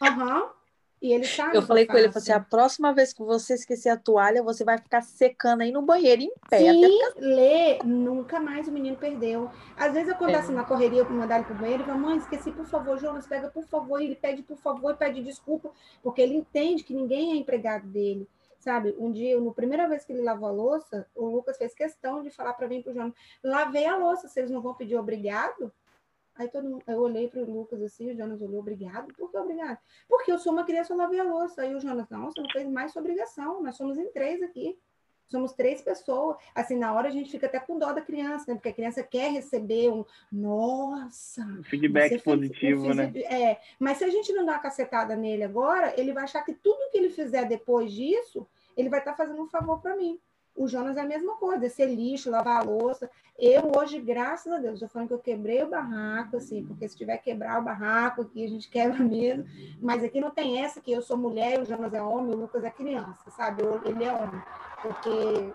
Aham. 0.00 0.42
Uhum. 0.42 0.50
E 1.04 1.12
ele 1.12 1.26
sabe. 1.26 1.54
Eu 1.54 1.60
falei 1.60 1.84
com 1.84 1.98
ele, 1.98 2.10
assim, 2.14 2.32
a 2.32 2.40
próxima 2.40 2.90
vez 2.94 3.12
que 3.12 3.22
você 3.22 3.52
esquecer 3.52 3.90
a 3.90 3.96
toalha, 3.98 4.42
você 4.42 4.64
vai 4.64 4.78
ficar 4.78 5.02
secando 5.02 5.60
aí 5.60 5.70
no 5.70 5.82
banheiro 5.82 6.22
em 6.22 6.32
pé. 6.48 6.60
Sim, 6.60 6.80
ficar... 6.82 7.20
lê, 7.20 7.78
nunca 7.84 8.40
mais 8.40 8.68
o 8.68 8.72
menino 8.72 8.96
perdeu. 8.96 9.50
Às 9.76 9.92
vezes 9.92 10.10
acontece 10.10 10.50
é. 10.50 10.54
na 10.54 10.64
correria 10.64 11.04
para 11.04 11.14
mandar 11.14 11.36
ele 11.36 11.44
pro 11.44 11.56
banheiro, 11.56 11.82
ele 11.82 11.90
fala, 11.90 11.98
mãe, 11.98 12.16
esqueci, 12.16 12.50
por 12.50 12.64
favor, 12.64 12.98
Jonas, 12.98 13.26
pega, 13.26 13.50
por 13.50 13.64
favor, 13.64 14.00
e 14.00 14.06
ele 14.06 14.16
pede, 14.16 14.42
por 14.42 14.56
favor, 14.56 14.92
e 14.92 14.96
pede 14.96 15.22
desculpa, 15.22 15.70
porque 16.02 16.22
ele 16.22 16.36
entende 16.36 16.82
que 16.82 16.94
ninguém 16.94 17.32
é 17.32 17.36
empregado 17.36 17.86
dele. 17.86 18.26
Sabe, 18.58 18.96
um 18.98 19.12
dia, 19.12 19.38
na 19.38 19.52
primeira 19.52 19.86
vez 19.86 20.06
que 20.06 20.12
ele 20.14 20.22
lavou 20.22 20.48
a 20.48 20.52
louça, 20.52 21.06
o 21.14 21.26
Lucas 21.26 21.58
fez 21.58 21.74
questão 21.74 22.22
de 22.22 22.30
falar 22.30 22.54
para 22.54 22.66
mim 22.66 22.80
pro 22.80 22.94
Jonas, 22.94 23.12
lavei 23.42 23.84
a 23.84 23.94
louça, 23.94 24.26
vocês 24.26 24.50
não 24.50 24.62
vão 24.62 24.72
pedir 24.72 24.96
obrigado? 24.96 25.70
Aí 26.36 26.48
todo 26.48 26.68
mundo, 26.68 26.82
eu 26.86 26.98
olhei 26.98 27.28
para 27.28 27.40
o 27.40 27.50
Lucas 27.50 27.80
assim, 27.82 28.10
o 28.10 28.16
Jonas 28.16 28.42
olhou, 28.42 28.60
obrigado. 28.60 29.12
Por 29.14 29.30
que 29.30 29.38
obrigado? 29.38 29.78
Porque 30.08 30.32
eu 30.32 30.38
sou 30.38 30.52
uma 30.52 30.64
criança, 30.64 30.92
eu 30.92 30.96
lavei 30.96 31.20
a 31.20 31.24
louça. 31.24 31.62
Aí 31.62 31.74
o 31.74 31.80
Jonas, 31.80 32.08
não, 32.10 32.24
você 32.24 32.40
não 32.40 32.50
fez 32.50 32.68
mais 32.68 32.92
sua 32.92 33.00
obrigação. 33.00 33.62
Nós 33.62 33.76
somos 33.76 33.96
em 33.98 34.10
três 34.10 34.42
aqui. 34.42 34.76
Somos 35.28 35.52
três 35.52 35.80
pessoas. 35.80 36.36
Assim, 36.54 36.76
na 36.76 36.92
hora 36.92 37.08
a 37.08 37.10
gente 37.10 37.30
fica 37.30 37.46
até 37.46 37.58
com 37.58 37.78
dó 37.78 37.92
da 37.92 38.00
criança, 38.00 38.44
né? 38.48 38.54
Porque 38.54 38.68
a 38.68 38.74
criança 38.74 39.02
quer 39.02 39.30
receber 39.30 39.90
um, 39.90 40.04
nossa. 40.30 41.42
Um 41.42 41.62
feedback 41.62 42.22
positivo, 42.22 42.92
né? 42.92 43.12
É, 43.16 43.58
mas 43.78 43.98
se 43.98 44.04
a 44.04 44.10
gente 44.10 44.32
não 44.32 44.44
dar 44.44 44.52
uma 44.54 44.58
cacetada 44.58 45.16
nele 45.16 45.44
agora, 45.44 45.94
ele 45.98 46.12
vai 46.12 46.24
achar 46.24 46.42
que 46.42 46.52
tudo 46.52 46.90
que 46.90 46.98
ele 46.98 47.10
fizer 47.10 47.46
depois 47.46 47.92
disso, 47.92 48.46
ele 48.76 48.88
vai 48.88 48.98
estar 48.98 49.12
tá 49.12 49.16
fazendo 49.16 49.40
um 49.40 49.48
favor 49.48 49.80
para 49.80 49.96
mim. 49.96 50.20
O 50.56 50.68
Jonas 50.68 50.96
é 50.96 51.00
a 51.00 51.06
mesma 51.06 51.34
coisa, 51.36 51.60
descer 51.60 51.88
lixo, 51.88 52.30
lavar 52.30 52.64
louça. 52.64 53.10
Eu 53.36 53.72
hoje, 53.76 54.00
graças 54.00 54.52
a 54.52 54.58
Deus, 54.58 54.74
estou 54.74 54.88
falando 54.88 55.08
que 55.08 55.14
eu 55.14 55.18
quebrei 55.18 55.62
o 55.64 55.68
barraco, 55.68 56.36
assim, 56.36 56.64
porque 56.64 56.88
se 56.88 56.96
tiver 56.96 57.18
quebrar 57.18 57.60
o 57.60 57.64
barraco 57.64 58.22
aqui, 58.22 58.44
a 58.44 58.48
gente 58.48 58.70
quebra 58.70 59.02
mesmo. 59.02 59.44
Mas 59.80 60.04
aqui 60.04 60.20
não 60.20 60.30
tem 60.30 60.62
essa 60.62 60.80
que 60.80 60.92
eu 60.92 61.02
sou 61.02 61.16
mulher, 61.16 61.60
o 61.60 61.64
Jonas 61.64 61.92
é 61.92 62.00
homem, 62.00 62.34
o 62.34 62.38
Lucas 62.38 62.62
é 62.62 62.70
criança, 62.70 63.30
sabe? 63.30 63.62
ele 63.84 64.04
é 64.04 64.12
homem. 64.12 64.40
Porque 64.80 65.52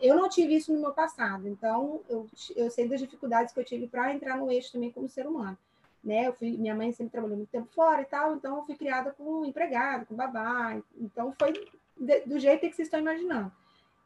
eu 0.00 0.16
não 0.16 0.28
tive 0.28 0.56
isso 0.56 0.72
no 0.72 0.80
meu 0.80 0.92
passado, 0.92 1.48
então 1.48 2.02
eu, 2.08 2.26
eu 2.54 2.70
sei 2.70 2.86
das 2.86 3.00
dificuldades 3.00 3.54
que 3.54 3.60
eu 3.60 3.64
tive 3.64 3.86
para 3.86 4.12
entrar 4.12 4.36
no 4.36 4.50
eixo 4.50 4.72
também 4.72 4.90
como 4.90 5.08
ser 5.08 5.26
humano. 5.26 5.56
Né? 6.02 6.28
Eu 6.28 6.34
fui, 6.34 6.58
minha 6.58 6.74
mãe 6.74 6.92
sempre 6.92 7.12
trabalhou 7.12 7.38
muito 7.38 7.48
tempo 7.48 7.68
fora 7.74 8.02
e 8.02 8.04
tal, 8.04 8.34
então 8.34 8.58
eu 8.58 8.64
fui 8.66 8.74
criada 8.74 9.10
com 9.12 9.46
empregado, 9.46 10.04
com 10.04 10.14
babá. 10.14 10.78
Então 11.00 11.32
foi 11.38 11.52
de, 11.98 12.20
do 12.26 12.38
jeito 12.38 12.60
que 12.68 12.74
vocês 12.74 12.88
estão 12.88 13.00
imaginando. 13.00 13.50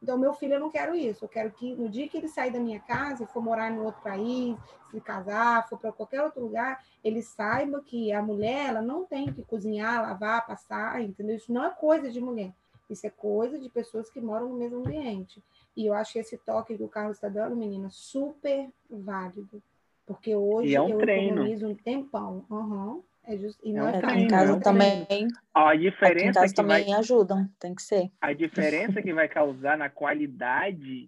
Então, 0.01 0.17
meu 0.17 0.33
filho, 0.33 0.53
eu 0.53 0.59
não 0.59 0.71
quero 0.71 0.95
isso. 0.95 1.25
Eu 1.25 1.29
quero 1.29 1.51
que 1.51 1.75
no 1.75 1.89
dia 1.89 2.07
que 2.07 2.17
ele 2.17 2.27
sair 2.27 2.51
da 2.51 2.59
minha 2.59 2.79
casa 2.79 3.23
e 3.23 3.27
for 3.27 3.43
morar 3.43 3.69
em 3.69 3.79
outro 3.79 4.01
país, 4.01 4.57
se 4.89 5.01
casar, 5.01 5.67
for 5.67 5.77
para 5.77 5.91
qualquer 5.91 6.23
outro 6.23 6.41
lugar, 6.41 6.83
ele 7.03 7.21
saiba 7.21 7.81
que 7.81 8.11
a 8.11 8.21
mulher 8.21 8.69
ela 8.69 8.81
não 8.81 9.05
tem 9.05 9.31
que 9.31 9.43
cozinhar, 9.43 10.01
lavar, 10.01 10.45
passar, 10.45 11.01
entendeu? 11.01 11.35
Isso 11.35 11.51
não 11.51 11.65
é 11.65 11.69
coisa 11.69 12.09
de 12.09 12.21
mulher. 12.21 12.53
Isso 12.89 13.05
é 13.05 13.09
coisa 13.09 13.59
de 13.59 13.69
pessoas 13.69 14.09
que 14.09 14.19
moram 14.19 14.49
no 14.49 14.55
mesmo 14.55 14.79
ambiente. 14.79 15.43
E 15.75 15.85
eu 15.85 15.93
acho 15.93 16.13
que 16.13 16.19
esse 16.19 16.37
toque 16.37 16.75
que 16.75 16.83
o 16.83 16.89
Carlos 16.89 17.17
está 17.17 17.29
dando, 17.29 17.55
menina, 17.55 17.89
super 17.91 18.69
válido. 18.89 19.61
Porque 20.05 20.35
hoje 20.35 20.75
é 20.75 20.81
um 20.81 20.89
eu 20.89 20.97
treino. 20.97 21.33
economizo 21.33 21.67
um 21.67 21.75
tempão. 21.75 22.45
Uhum. 22.49 23.03
É 23.29 23.37
just... 23.37 23.59
e 23.63 23.71
não 23.71 23.87
é, 23.87 24.01
é 24.01 24.19
em 24.21 24.27
casa 24.27 24.57
é 24.57 24.59
também. 24.59 25.27
a 25.53 25.75
diferença 25.75 26.29
em 26.29 26.33
casa 26.33 26.55
também 26.55 26.85
vai... 26.85 26.99
ajudam, 26.99 27.47
tem 27.59 27.75
que 27.75 27.83
ser. 27.83 28.11
A 28.19 28.33
diferença 28.33 29.03
que 29.03 29.13
vai 29.13 29.29
causar 29.29 29.77
na 29.77 29.87
qualidade 29.87 31.07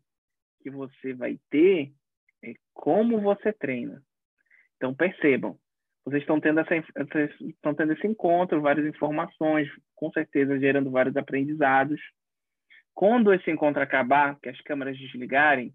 que 0.62 0.70
você 0.70 1.14
vai 1.14 1.40
ter 1.50 1.92
é 2.44 2.54
como 2.76 3.20
você 3.20 3.52
treina. 3.52 4.04
Então 4.78 4.94
percebam, 4.94 5.58
vocês 6.06 6.22
estão 6.22 6.40
tendo 6.40 6.60
essa 6.60 6.76
estão 6.76 7.74
tendo 7.74 7.94
esse 7.94 8.06
encontro, 8.06 8.62
várias 8.62 8.86
informações, 8.86 9.68
com 9.96 10.12
certeza 10.12 10.60
gerando 10.60 10.92
vários 10.92 11.18
aprendizados. 11.18 12.00
Quando 12.94 13.34
esse 13.34 13.50
encontro 13.50 13.82
acabar, 13.82 14.40
que 14.40 14.50
as 14.50 14.62
câmeras 14.62 14.96
desligarem, 14.96 15.74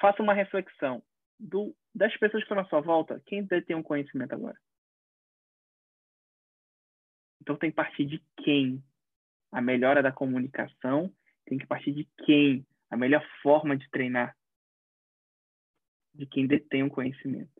faça 0.00 0.22
uma 0.22 0.32
reflexão 0.32 1.02
do, 1.38 1.76
das 1.94 2.16
pessoas 2.16 2.42
que 2.42 2.46
estão 2.46 2.56
na 2.56 2.68
sua 2.70 2.80
volta, 2.80 3.20
quem 3.26 3.46
tem 3.46 3.76
um 3.76 3.82
conhecimento 3.82 4.32
agora? 4.32 4.56
Então 7.44 7.56
tem 7.56 7.68
que 7.68 7.76
partir 7.76 8.06
de 8.06 8.22
quem? 8.38 8.82
A 9.52 9.60
melhora 9.60 10.02
da 10.02 10.10
comunicação 10.10 11.12
tem 11.44 11.58
que 11.58 11.66
partir 11.66 11.92
de 11.92 12.08
quem? 12.24 12.66
A 12.90 12.96
melhor 12.96 13.22
forma 13.42 13.76
de 13.76 13.88
treinar? 13.90 14.34
De 16.14 16.24
quem 16.24 16.46
detém 16.46 16.82
o 16.82 16.88
conhecimento. 16.88 17.52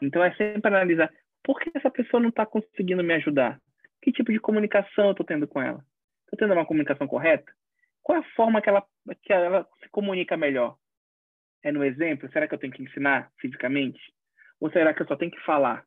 Então 0.00 0.24
é 0.24 0.34
sempre 0.36 0.68
analisar 0.68 1.12
por 1.44 1.60
que 1.60 1.70
essa 1.74 1.90
pessoa 1.90 2.18
não 2.18 2.30
está 2.30 2.46
conseguindo 2.46 3.04
me 3.04 3.12
ajudar? 3.14 3.60
Que 4.00 4.10
tipo 4.10 4.32
de 4.32 4.40
comunicação 4.40 5.06
eu 5.06 5.10
estou 5.10 5.26
tendo 5.26 5.46
com 5.46 5.60
ela? 5.60 5.84
Estou 6.24 6.38
tendo 6.38 6.54
uma 6.54 6.64
comunicação 6.64 7.06
correta? 7.06 7.52
Qual 8.02 8.16
é 8.16 8.20
a 8.22 8.34
forma 8.34 8.62
que 8.62 8.70
ela, 8.70 8.86
que 9.22 9.32
ela 9.34 9.68
se 9.82 9.88
comunica 9.90 10.34
melhor? 10.34 10.78
É 11.62 11.70
no 11.70 11.84
exemplo? 11.84 12.30
Será 12.32 12.48
que 12.48 12.54
eu 12.54 12.58
tenho 12.58 12.72
que 12.72 12.82
ensinar 12.82 13.30
fisicamente? 13.38 14.00
Ou 14.58 14.70
será 14.70 14.94
que 14.94 15.02
eu 15.02 15.06
só 15.06 15.14
tenho 15.14 15.30
que 15.30 15.40
falar? 15.44 15.84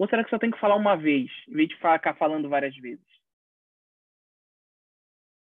Ou 0.00 0.08
será 0.08 0.24
que 0.24 0.30
só 0.30 0.38
tem 0.38 0.50
que 0.50 0.58
falar 0.58 0.76
uma 0.76 0.96
vez, 0.96 1.30
em 1.46 1.52
vez 1.52 1.68
de 1.68 1.74
ficar 1.74 2.16
falando 2.16 2.48
várias 2.48 2.74
vezes? 2.74 3.04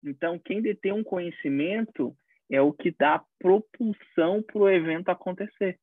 Então, 0.04 0.38
quem 0.38 0.62
detém 0.62 0.92
um 0.92 1.02
conhecimento 1.02 2.16
é 2.48 2.60
o 2.60 2.72
que 2.72 2.92
dá 2.96 3.24
propulsão 3.40 4.40
para 4.44 4.58
o 4.58 4.70
evento 4.70 5.08
acontecer. 5.08 5.80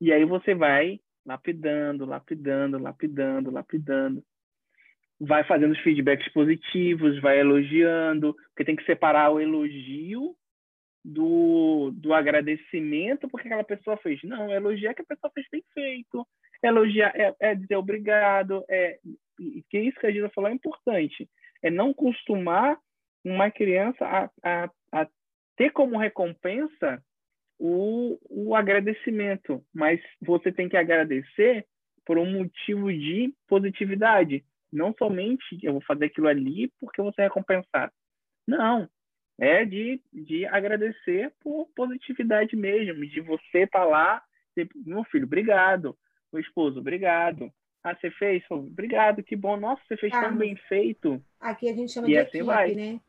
E 0.00 0.12
aí 0.12 0.24
você 0.24 0.56
vai 0.56 0.98
lapidando, 1.24 2.04
lapidando, 2.04 2.78
lapidando, 2.80 3.52
lapidando. 3.52 4.24
Vai 5.20 5.44
fazendo 5.44 5.70
os 5.70 5.80
feedbacks 5.82 6.32
positivos, 6.32 7.20
vai 7.20 7.38
elogiando, 7.38 8.34
porque 8.48 8.64
tem 8.64 8.74
que 8.74 8.84
separar 8.84 9.30
o 9.30 9.38
elogio 9.38 10.34
do, 11.04 11.92
do 11.92 12.12
agradecimento 12.12 13.28
porque 13.28 13.46
aquela 13.46 13.62
pessoa 13.62 13.96
fez. 13.98 14.20
Não, 14.24 14.50
elogiar 14.50 14.94
que 14.94 15.02
a 15.02 15.06
pessoa 15.06 15.30
fez 15.32 15.46
bem 15.48 15.62
feito, 15.72 16.26
elogiar, 16.62 17.12
é, 17.14 17.34
é 17.40 17.54
dizer 17.54 17.76
obrigado, 17.76 18.64
é 18.68 18.98
que 19.70 19.78
isso 19.78 19.98
que 19.98 20.06
a 20.06 20.12
Gisa 20.12 20.28
falou 20.30 20.50
é 20.50 20.54
importante, 20.54 21.28
é 21.62 21.70
não 21.70 21.94
costumar 21.94 22.78
uma 23.24 23.50
criança 23.50 24.04
a, 24.04 24.30
a, 24.42 24.70
a 24.92 25.08
ter 25.56 25.70
como 25.70 25.98
recompensa 25.98 27.02
o, 27.58 28.18
o 28.30 28.54
agradecimento, 28.54 29.62
mas 29.74 30.00
você 30.20 30.50
tem 30.50 30.68
que 30.68 30.76
agradecer 30.76 31.66
por 32.06 32.18
um 32.18 32.30
motivo 32.30 32.90
de 32.90 33.32
positividade. 33.46 34.44
Não 34.72 34.94
somente 34.98 35.58
eu 35.62 35.72
vou 35.72 35.82
fazer 35.82 36.06
aquilo 36.06 36.28
ali 36.28 36.72
porque 36.80 37.02
você 37.02 37.22
é 37.22 37.24
recompensado. 37.24 37.92
Não. 38.46 38.88
É 39.38 39.64
de, 39.64 40.02
de 40.12 40.46
agradecer 40.46 41.32
por 41.40 41.68
positividade 41.74 42.56
mesmo, 42.56 43.06
de 43.06 43.20
você 43.20 43.60
estar 43.60 43.80
tá 43.80 43.84
lá, 43.84 44.22
tipo, 44.54 44.72
meu 44.84 45.04
filho, 45.04 45.24
obrigado. 45.24 45.96
Meu 46.32 46.40
esposo, 46.40 46.80
obrigado. 46.80 47.52
Ah, 47.82 47.94
você 47.94 48.10
fez? 48.10 48.44
Obrigado, 48.50 49.22
que 49.22 49.34
bom. 49.34 49.56
Nossa, 49.56 49.82
você 49.88 49.96
fez 49.96 50.12
ah, 50.12 50.22
tão 50.22 50.36
bem 50.36 50.54
feito. 50.68 51.22
Aqui 51.40 51.68
a 51.68 51.72
gente 51.72 51.92
chama 51.92 52.08
e 52.08 52.12
de 52.12 52.18
assim 52.18 52.28
equipe, 52.28 52.42
vai. 52.42 52.74
né? 52.74 53.00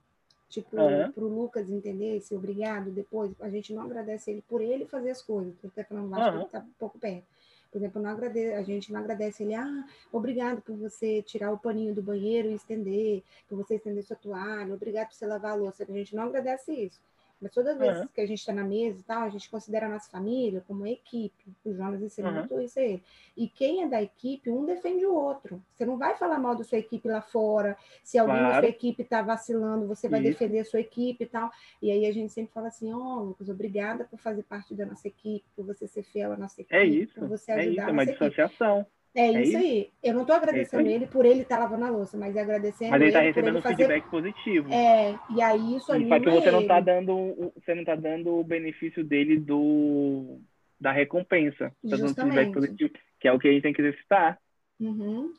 Tipo, 0.50 0.78
uhum. 0.78 1.12
para 1.12 1.24
o 1.24 1.28
Lucas 1.28 1.70
entender 1.70 2.18
esse 2.18 2.36
obrigado 2.36 2.92
depois, 2.92 3.34
a 3.40 3.50
gente 3.50 3.74
não 3.74 3.84
agradece 3.84 4.32
ele 4.32 4.44
por 4.50 4.62
ele 4.62 4.86
fazer 4.86 5.12
as 5.12 5.22
coisas. 5.22 5.54
Estou 5.54 5.70
até 5.70 5.84
falando 5.84 6.10
baixo, 6.10 6.38
uhum. 6.38 6.44
está 6.44 6.60
um 6.60 6.74
pouco 6.78 7.00
perto. 7.00 7.26
Por 7.72 7.78
exemplo, 7.78 8.02
não 8.02 8.10
agradece, 8.10 8.54
a 8.54 8.62
gente 8.62 8.92
não 8.92 9.00
agradece 9.00 9.44
ele, 9.44 9.56
ah, 9.56 9.86
obrigado 10.12 10.62
por 10.62 10.76
você 10.76 11.22
tirar 11.22 11.54
o 11.54 11.58
paninho 11.58 11.96
do 11.96 12.02
banheiro 12.02 12.50
e 12.50 12.56
estender, 12.56 13.24
por 13.48 13.56
você 13.56 13.76
estender 13.76 14.04
sua 14.04 14.18
toalha, 14.18 14.74
obrigado 14.74 15.08
por 15.08 15.16
você 15.16 15.26
lavar 15.26 15.52
a 15.52 15.56
louça. 15.56 15.86
A 15.88 15.92
gente 15.94 16.14
não 16.14 16.24
agradece 16.24 16.74
isso. 16.74 17.00
Mas 17.42 17.52
todas 17.52 17.74
as 17.74 17.80
vezes 17.80 18.02
uhum. 18.02 18.08
que 18.14 18.22
a 18.22 18.26
gente 18.28 18.40
está 18.40 18.54
na 18.54 18.64
mesa 18.64 19.00
e 19.00 19.04
tal, 19.04 19.24
a 19.24 19.30
gente 19.30 19.50
considera 19.50 19.88
a 19.88 19.90
nossa 19.90 20.10
família 20.10 20.64
como 20.68 20.86
equipe. 20.86 21.52
O 21.66 21.74
Jonas 21.74 22.02
ensinou 22.02 22.32
uhum. 22.32 22.40
muito 22.40 22.62
isso 22.62 22.80
a 22.80 22.84
ele. 22.84 23.04
E 23.36 23.48
quem 23.48 23.82
é 23.84 23.88
da 23.88 24.02
equipe, 24.02 24.50
um 24.50 24.64
defende 24.64 25.06
o 25.06 25.14
outro. 25.14 25.62
Você 25.74 25.86
não 25.86 25.98
vai 25.98 26.16
falar 26.16 26.38
mal 26.38 26.56
da 26.56 26.64
sua 26.64 26.78
equipe 26.78 27.08
lá 27.08 27.22
fora. 27.22 27.76
Se 28.04 28.20
alguém 28.20 28.38
claro. 28.38 28.54
da 28.54 28.60
sua 28.60 28.70
equipe 28.70 29.02
está 29.02 29.22
vacilando, 29.24 29.88
você 29.88 30.08
vai 30.08 30.20
isso. 30.20 30.30
defender 30.30 30.60
a 30.60 30.66
sua 30.66 30.80
equipe 30.80 31.24
e 31.24 31.28
tal. 31.28 31.52
E 31.82 31.90
aí 31.90 32.06
a 32.06 32.12
gente 32.12 32.32
sempre 32.32 32.54
fala 32.54 32.68
assim, 32.68 32.94
ó, 32.94 32.98
oh, 32.98 33.24
Lucas, 33.24 33.50
obrigada 33.50 34.04
por 34.06 34.20
fazer 34.20 34.44
parte 34.44 34.76
da 34.76 34.86
nossa 34.86 35.08
equipe, 35.08 35.44
por 35.56 35.66
você 35.66 35.88
ser 35.88 36.04
fiel 36.04 36.34
à 36.34 36.38
nossa 36.38 36.62
é 36.62 36.64
equipe, 36.64 36.76
é 36.76 36.86
isso. 36.86 37.16
por 37.16 37.28
você 37.28 37.52
ajudar 37.52 37.66
é 37.66 37.72
isso, 37.72 37.90
é 37.90 37.92
uma 37.92 38.06
dissociação. 38.06 38.86
É, 39.14 39.28
é 39.28 39.42
isso, 39.44 39.58
aí. 39.58 39.90
Eu 40.02 40.14
não 40.14 40.22
estou 40.22 40.36
agradecendo 40.36 40.88
é 40.88 40.92
ele 40.92 41.06
por 41.06 41.26
ele 41.26 41.42
estar 41.42 41.58
tá 41.58 41.64
lavando 41.64 41.86
a 41.86 41.90
louça, 41.90 42.18
mas 42.18 42.36
agradecendo 42.38 42.92
Mas 42.92 43.02
ele 43.02 43.10
está 43.10 43.20
recebendo 43.22 43.58
um 43.58 43.62
fazer... 43.62 43.76
feedback 43.76 44.10
positivo. 44.10 44.74
É, 44.74 45.20
e 45.36 45.42
aí 45.42 45.76
isso 45.76 45.92
ali. 45.92 46.08
Só 46.08 46.20
que 46.20 46.30
você 46.30 46.52
não 46.52 46.62
está 46.62 46.80
dando, 46.80 47.52
você 47.56 47.76
não 47.76 47.84
tá 47.84 47.96
dando 47.96 48.40
o 48.40 48.44
benefício 48.44 49.04
dele 49.04 49.38
do 49.38 50.40
da 50.80 50.92
recompensa. 50.92 51.70
Tá 51.90 51.98
dando 51.98 52.16
feedback 52.16 52.54
positivo, 52.54 52.94
que 53.20 53.28
é 53.28 53.34
o 53.34 53.40
que 53.40 53.50
a 53.50 53.52
gente 53.52 53.64
tem 53.64 53.74
que 53.74 53.82
exercitar. 53.82 54.40
Uhum. 54.80 55.34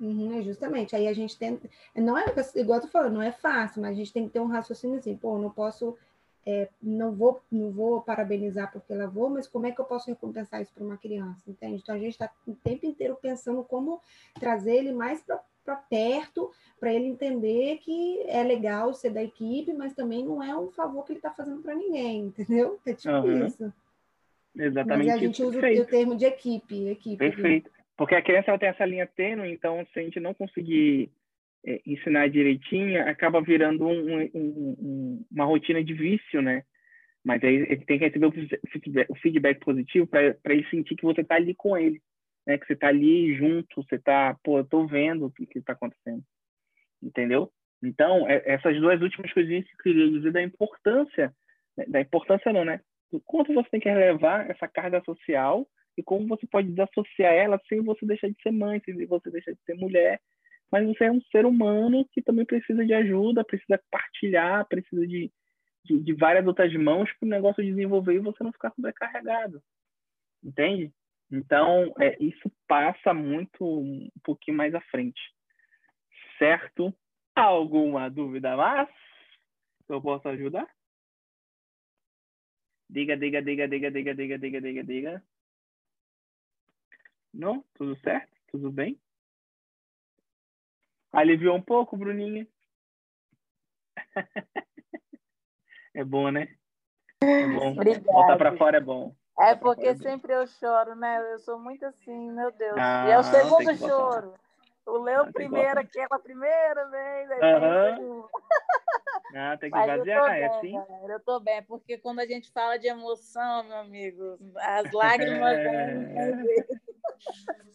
Uhum, 0.00 0.38
é 0.38 0.42
justamente. 0.42 0.94
Aí 0.94 1.08
a 1.08 1.12
gente 1.12 1.36
tenta. 1.36 1.68
Não 1.96 2.16
é 2.16 2.26
igual 2.54 2.78
eu 2.78 2.82
tô 2.82 2.88
falando, 2.88 3.14
não 3.14 3.22
é 3.22 3.32
fácil, 3.32 3.82
mas 3.82 3.92
a 3.92 3.94
gente 3.94 4.12
tem 4.12 4.26
que 4.26 4.32
ter 4.32 4.40
um 4.40 4.46
raciocínio 4.46 4.96
assim, 4.98 5.16
pô, 5.16 5.38
não 5.38 5.50
posso 5.50 5.96
é, 6.50 6.66
não 6.82 7.12
vou 7.12 7.42
não 7.52 7.70
vou 7.70 8.00
parabenizar 8.00 8.72
porque 8.72 8.94
lavou, 8.94 9.28
mas 9.28 9.46
como 9.46 9.66
é 9.66 9.70
que 9.70 9.78
eu 9.78 9.84
posso 9.84 10.08
recompensar 10.08 10.62
isso 10.62 10.72
para 10.72 10.82
uma 10.82 10.96
criança, 10.96 11.42
entende? 11.46 11.82
Então 11.82 11.94
a 11.94 11.98
gente 11.98 12.12
está 12.12 12.30
o 12.46 12.54
tempo 12.54 12.86
inteiro 12.86 13.18
pensando 13.20 13.62
como 13.62 14.00
trazer 14.40 14.76
ele 14.76 14.92
mais 14.92 15.22
para 15.22 15.76
perto, 15.76 16.50
para 16.80 16.90
ele 16.90 17.04
entender 17.04 17.76
que 17.82 18.22
é 18.26 18.42
legal 18.42 18.94
ser 18.94 19.10
da 19.10 19.22
equipe, 19.22 19.74
mas 19.74 19.92
também 19.92 20.24
não 20.24 20.42
é 20.42 20.58
um 20.58 20.70
favor 20.70 21.04
que 21.04 21.12
ele 21.12 21.18
está 21.18 21.30
fazendo 21.30 21.60
para 21.60 21.74
ninguém, 21.74 22.20
entendeu? 22.28 22.78
É 22.86 22.94
tipo 22.94 23.12
uhum. 23.12 23.46
isso. 23.46 23.70
Exatamente. 24.56 25.06
Mas 25.06 25.16
a 25.16 25.18
gente 25.18 25.42
usa 25.42 25.58
o 25.58 25.84
termo 25.84 26.16
de 26.16 26.24
equipe, 26.24 26.88
equipe. 26.88 27.18
Perfeito. 27.18 27.70
Porque 27.94 28.14
a 28.14 28.22
criança 28.22 28.50
ela 28.50 28.58
tem 28.58 28.70
essa 28.70 28.86
linha 28.86 29.06
tênue, 29.06 29.52
então 29.52 29.86
se 29.92 30.00
a 30.00 30.02
gente 30.02 30.18
não 30.18 30.32
conseguir 30.32 31.10
é, 31.66 31.80
ensinar 31.86 32.28
direitinho, 32.28 33.00
acaba 33.08 33.40
virando 33.40 33.86
um, 33.86 34.22
um, 34.22 34.30
um, 34.34 35.26
uma 35.30 35.44
rotina 35.44 35.82
de 35.82 35.92
vício, 35.92 36.40
né? 36.40 36.62
Mas 37.24 37.42
aí 37.42 37.54
ele 37.54 37.84
tem 37.84 37.98
que 37.98 38.04
receber 38.04 38.26
o 38.26 38.32
feedback, 38.70 39.10
o 39.10 39.14
feedback 39.16 39.60
positivo 39.60 40.06
para 40.06 40.36
ele 40.46 40.66
sentir 40.70 40.96
que 40.96 41.04
você 41.04 41.20
está 41.20 41.34
ali 41.34 41.54
com 41.54 41.76
ele, 41.76 42.00
né? 42.46 42.56
Que 42.58 42.66
você 42.66 42.72
está 42.74 42.88
ali 42.88 43.34
junto, 43.34 43.82
você 43.82 43.96
está, 43.96 44.36
pô, 44.42 44.58
eu 44.58 44.64
tô 44.64 44.86
vendo 44.86 45.26
o 45.26 45.30
que 45.30 45.58
está 45.58 45.72
acontecendo, 45.72 46.22
entendeu? 47.02 47.50
Então, 47.82 48.28
é, 48.28 48.42
essas 48.46 48.76
duas 48.80 49.00
últimas 49.00 49.32
coisinhas 49.32 49.64
que 49.64 49.72
eu 49.72 49.82
queria 49.82 50.10
dizer 50.10 50.32
da 50.32 50.42
importância, 50.42 51.32
né? 51.76 51.84
da 51.88 52.00
importância 52.00 52.52
não, 52.52 52.64
né? 52.64 52.80
Do 53.10 53.20
quanto 53.20 53.52
você 53.54 53.68
tem 53.70 53.80
que 53.80 53.88
relevar 53.88 54.50
essa 54.50 54.68
carga 54.68 55.02
social 55.04 55.66
e 55.96 56.02
como 56.02 56.28
você 56.28 56.46
pode 56.46 56.68
desassociar 56.68 57.32
ela 57.32 57.60
sem 57.68 57.82
você 57.82 58.06
deixar 58.06 58.28
de 58.28 58.40
ser 58.42 58.52
mãe, 58.52 58.80
sem 58.84 58.94
você 59.06 59.30
deixar 59.30 59.52
de 59.52 59.62
ser 59.64 59.74
mulher, 59.74 60.20
mas 60.70 60.86
você 60.86 61.04
é 61.04 61.12
um 61.12 61.20
ser 61.32 61.46
humano 61.46 62.06
que 62.12 62.22
também 62.22 62.44
precisa 62.44 62.84
de 62.84 62.92
ajuda, 62.92 63.44
precisa 63.44 63.80
partilhar, 63.90 64.66
precisa 64.66 65.06
de, 65.06 65.32
de, 65.84 66.00
de 66.00 66.12
várias 66.14 66.46
outras 66.46 66.72
mãos 66.74 67.10
para 67.14 67.26
o 67.26 67.30
negócio 67.30 67.64
desenvolver 67.64 68.14
e 68.14 68.20
você 68.20 68.44
não 68.44 68.52
ficar 68.52 68.72
sobrecarregado. 68.74 69.62
Entende? 70.42 70.92
Então, 71.30 71.92
é, 71.98 72.16
isso 72.22 72.50
passa 72.66 73.12
muito 73.12 73.64
um 73.64 74.08
pouquinho 74.22 74.56
mais 74.56 74.74
à 74.74 74.80
frente. 74.82 75.20
Certo? 76.38 76.94
Alguma 77.34 78.08
dúvida 78.08 78.56
mais? 78.56 78.88
Eu 79.88 80.00
posso 80.02 80.28
ajudar? 80.28 80.68
Diga, 82.90 83.16
diga, 83.16 83.42
diga, 83.42 83.68
diga, 83.68 83.90
diga, 83.90 84.14
diga, 84.14 84.38
diga, 84.38 84.60
diga, 84.60 84.84
diga. 84.84 85.24
Não? 87.32 87.64
Tudo 87.74 87.98
certo? 88.00 88.34
Tudo 88.50 88.70
bem? 88.70 88.98
Aliviou 91.12 91.56
um 91.56 91.62
pouco, 91.62 91.96
Bruninha? 91.96 92.46
é 95.94 96.04
bom, 96.04 96.30
né? 96.30 96.48
É 97.22 97.46
bom. 97.46 97.72
Obrigada. 97.72 98.12
Voltar 98.12 98.36
para 98.36 98.56
fora 98.56 98.76
é 98.76 98.80
bom. 98.80 99.14
É 99.40 99.54
porque 99.54 99.86
é 99.86 99.94
sempre 99.94 100.32
eu 100.32 100.46
choro, 100.46 100.96
né? 100.96 101.32
Eu 101.32 101.38
sou 101.38 101.58
muito 101.58 101.84
assim, 101.86 102.32
meu 102.32 102.50
Deus. 102.52 102.76
Ah, 102.76 103.06
e 103.06 103.12
é 103.12 103.18
o 103.18 103.22
segundo 103.22 103.76
choro. 103.76 104.34
O 104.84 104.98
Leo 104.98 105.22
ah, 105.22 105.32
primeiro, 105.32 105.78
aquela 105.78 106.18
primeira 106.18 106.88
vez. 106.88 107.28
Uhum. 107.30 108.26
Ah, 109.36 109.56
tem 109.58 109.70
que 109.70 109.78
esvaziar, 109.78 110.36
é 110.36 110.46
assim? 110.46 110.72
Galera, 110.72 111.12
eu 111.12 111.20
tô 111.20 111.38
bem, 111.38 111.62
porque 111.62 111.98
quando 111.98 112.20
a 112.20 112.26
gente 112.26 112.50
fala 112.50 112.78
de 112.78 112.88
emoção, 112.88 113.62
meu 113.64 113.76
amigo, 113.76 114.38
as 114.56 114.90
lágrimas 114.90 115.58
é... 115.58 116.32
vêm. 116.32 116.64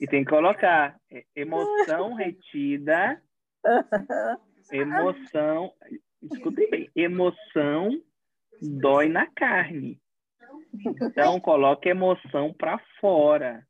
E 0.01 0.07
tem 0.07 0.23
que 0.23 0.29
colocar 0.29 0.99
emoção 1.35 2.13
retida, 2.13 3.21
emoção, 4.71 5.71
escutem 6.21 6.69
bem, 6.69 6.89
emoção 6.95 7.89
dói 8.61 9.09
na 9.09 9.27
carne. 9.27 9.99
Então, 10.73 11.39
coloque 11.39 11.89
emoção 11.89 12.53
para 12.53 12.79
fora. 12.99 13.65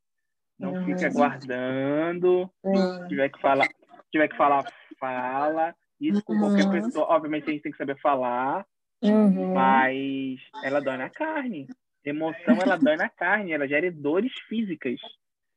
Não 0.58 0.72
uhum. 0.72 0.84
fica 0.84 1.12
guardando. 1.12 2.50
Uhum. 2.62 3.02
Se 3.02 3.08
tiver 3.08 3.28
que 3.28 3.40
falar, 3.40 3.68
tiver 4.10 4.28
que 4.28 4.36
falar, 4.36 4.64
fala. 4.98 5.74
Isso 6.00 6.22
com 6.24 6.38
qualquer 6.38 6.64
uhum. 6.64 6.72
pessoa. 6.72 7.06
Obviamente 7.10 7.48
a 7.48 7.52
gente 7.52 7.62
tem 7.62 7.72
que 7.72 7.78
saber 7.78 7.98
falar, 8.00 8.64
uhum. 9.02 9.52
mas 9.52 10.40
ela 10.62 10.80
dói 10.80 10.96
na 10.96 11.10
carne. 11.10 11.66
Emoção, 12.04 12.58
ela 12.62 12.76
dói 12.76 12.96
na 12.96 13.08
carne, 13.08 13.52
ela 13.52 13.66
gera 13.66 13.90
dores 13.90 14.32
físicas. 14.48 15.00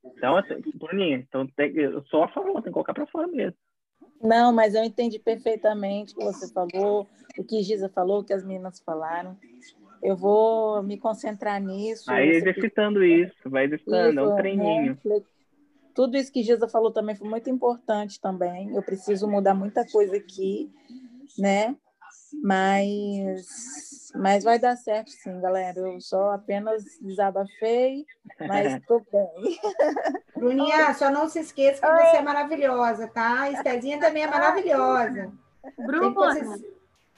Então, 0.04 0.38
assim, 0.38 0.56
Bruninha, 0.76 1.18
então 1.18 1.46
tem, 1.48 1.76
eu 1.76 2.02
só 2.06 2.24
a 2.24 2.28
favor, 2.30 2.54
tem 2.56 2.64
que 2.64 2.72
colocar 2.72 2.94
para 2.94 3.08
fora 3.08 3.28
mesmo. 3.28 3.58
Não, 4.22 4.52
mas 4.52 4.76
eu 4.76 4.84
entendi 4.84 5.20
perfeitamente 5.20 6.14
o 6.14 6.18
que 6.18 6.26
você 6.26 6.52
falou, 6.52 7.08
o 7.38 7.44
que 7.44 7.62
Giza 7.62 7.90
falou, 7.90 8.22
o 8.22 8.24
que 8.24 8.34
as 8.34 8.44
meninas 8.44 8.80
falaram. 8.80 9.38
Eu 10.02 10.16
vou 10.16 10.82
me 10.84 10.98
concentrar 10.98 11.62
nisso. 11.62 12.06
Vai 12.06 12.28
exercitando 12.30 13.00
que... 13.00 13.24
isso, 13.24 13.50
vai 13.50 13.66
exercitando, 13.66 14.20
é 14.20 14.24
um 14.24 14.36
treininho. 14.36 14.98
Né? 15.04 15.22
Tudo 15.94 16.18
isso 16.18 16.32
que 16.32 16.44
Giza 16.44 16.68
falou 16.68 16.92
também 16.92 17.16
foi 17.16 17.28
muito 17.28 17.50
importante 17.50 18.22
também. 18.22 18.76
Eu 18.76 18.84
preciso 18.84 19.28
mudar 19.28 19.54
muita 19.54 19.86
coisa 19.88 20.16
aqui, 20.16 20.72
né? 21.38 21.76
Mas, 22.44 23.87
mas 24.20 24.44
vai 24.44 24.60
dar 24.60 24.76
certo 24.76 25.10
sim, 25.10 25.40
galera. 25.42 25.80
Eu 25.80 26.00
só 26.02 26.32
apenas 26.32 26.84
desabafei, 27.02 28.06
mas 28.48 28.74
estou 28.82 29.06
bem. 29.12 29.60
Bruninha, 30.36 30.94
só 30.94 31.10
não 31.10 31.28
se 31.28 31.40
esqueça 31.40 31.82
que 31.82 31.88
Oi. 31.88 32.06
você 32.06 32.18
é 32.18 32.22
maravilhosa, 32.22 33.08
tá? 33.08 33.42
A 33.42 33.52
Estezinha 33.52 34.00
também 34.00 34.24
é 34.24 34.28
maravilhosa. 34.28 35.32
Bruna! 35.78 36.58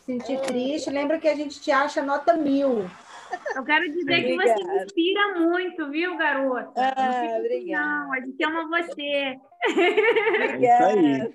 sentir 0.10 0.42
triste, 0.42 0.90
lembra 0.90 1.20
que 1.20 1.28
a 1.28 1.36
gente 1.36 1.62
te 1.62 1.72
acha 1.72 2.02
nota 2.02 2.34
mil. 2.34 2.90
Eu 3.56 3.64
quero 3.64 3.92
dizer 3.92 4.24
que 4.24 4.36
você 4.36 4.56
me 4.56 4.84
inspira 4.84 5.40
muito, 5.40 5.90
viu, 5.92 6.18
garota? 6.18 6.72
Ah, 6.76 7.30
não 7.32 7.40
obrigada. 7.40 7.86
Não, 7.86 8.14
a 8.14 8.20
gente 8.20 8.44
ama 8.44 8.68
você. 8.68 9.40
Obrigada. 9.68 11.32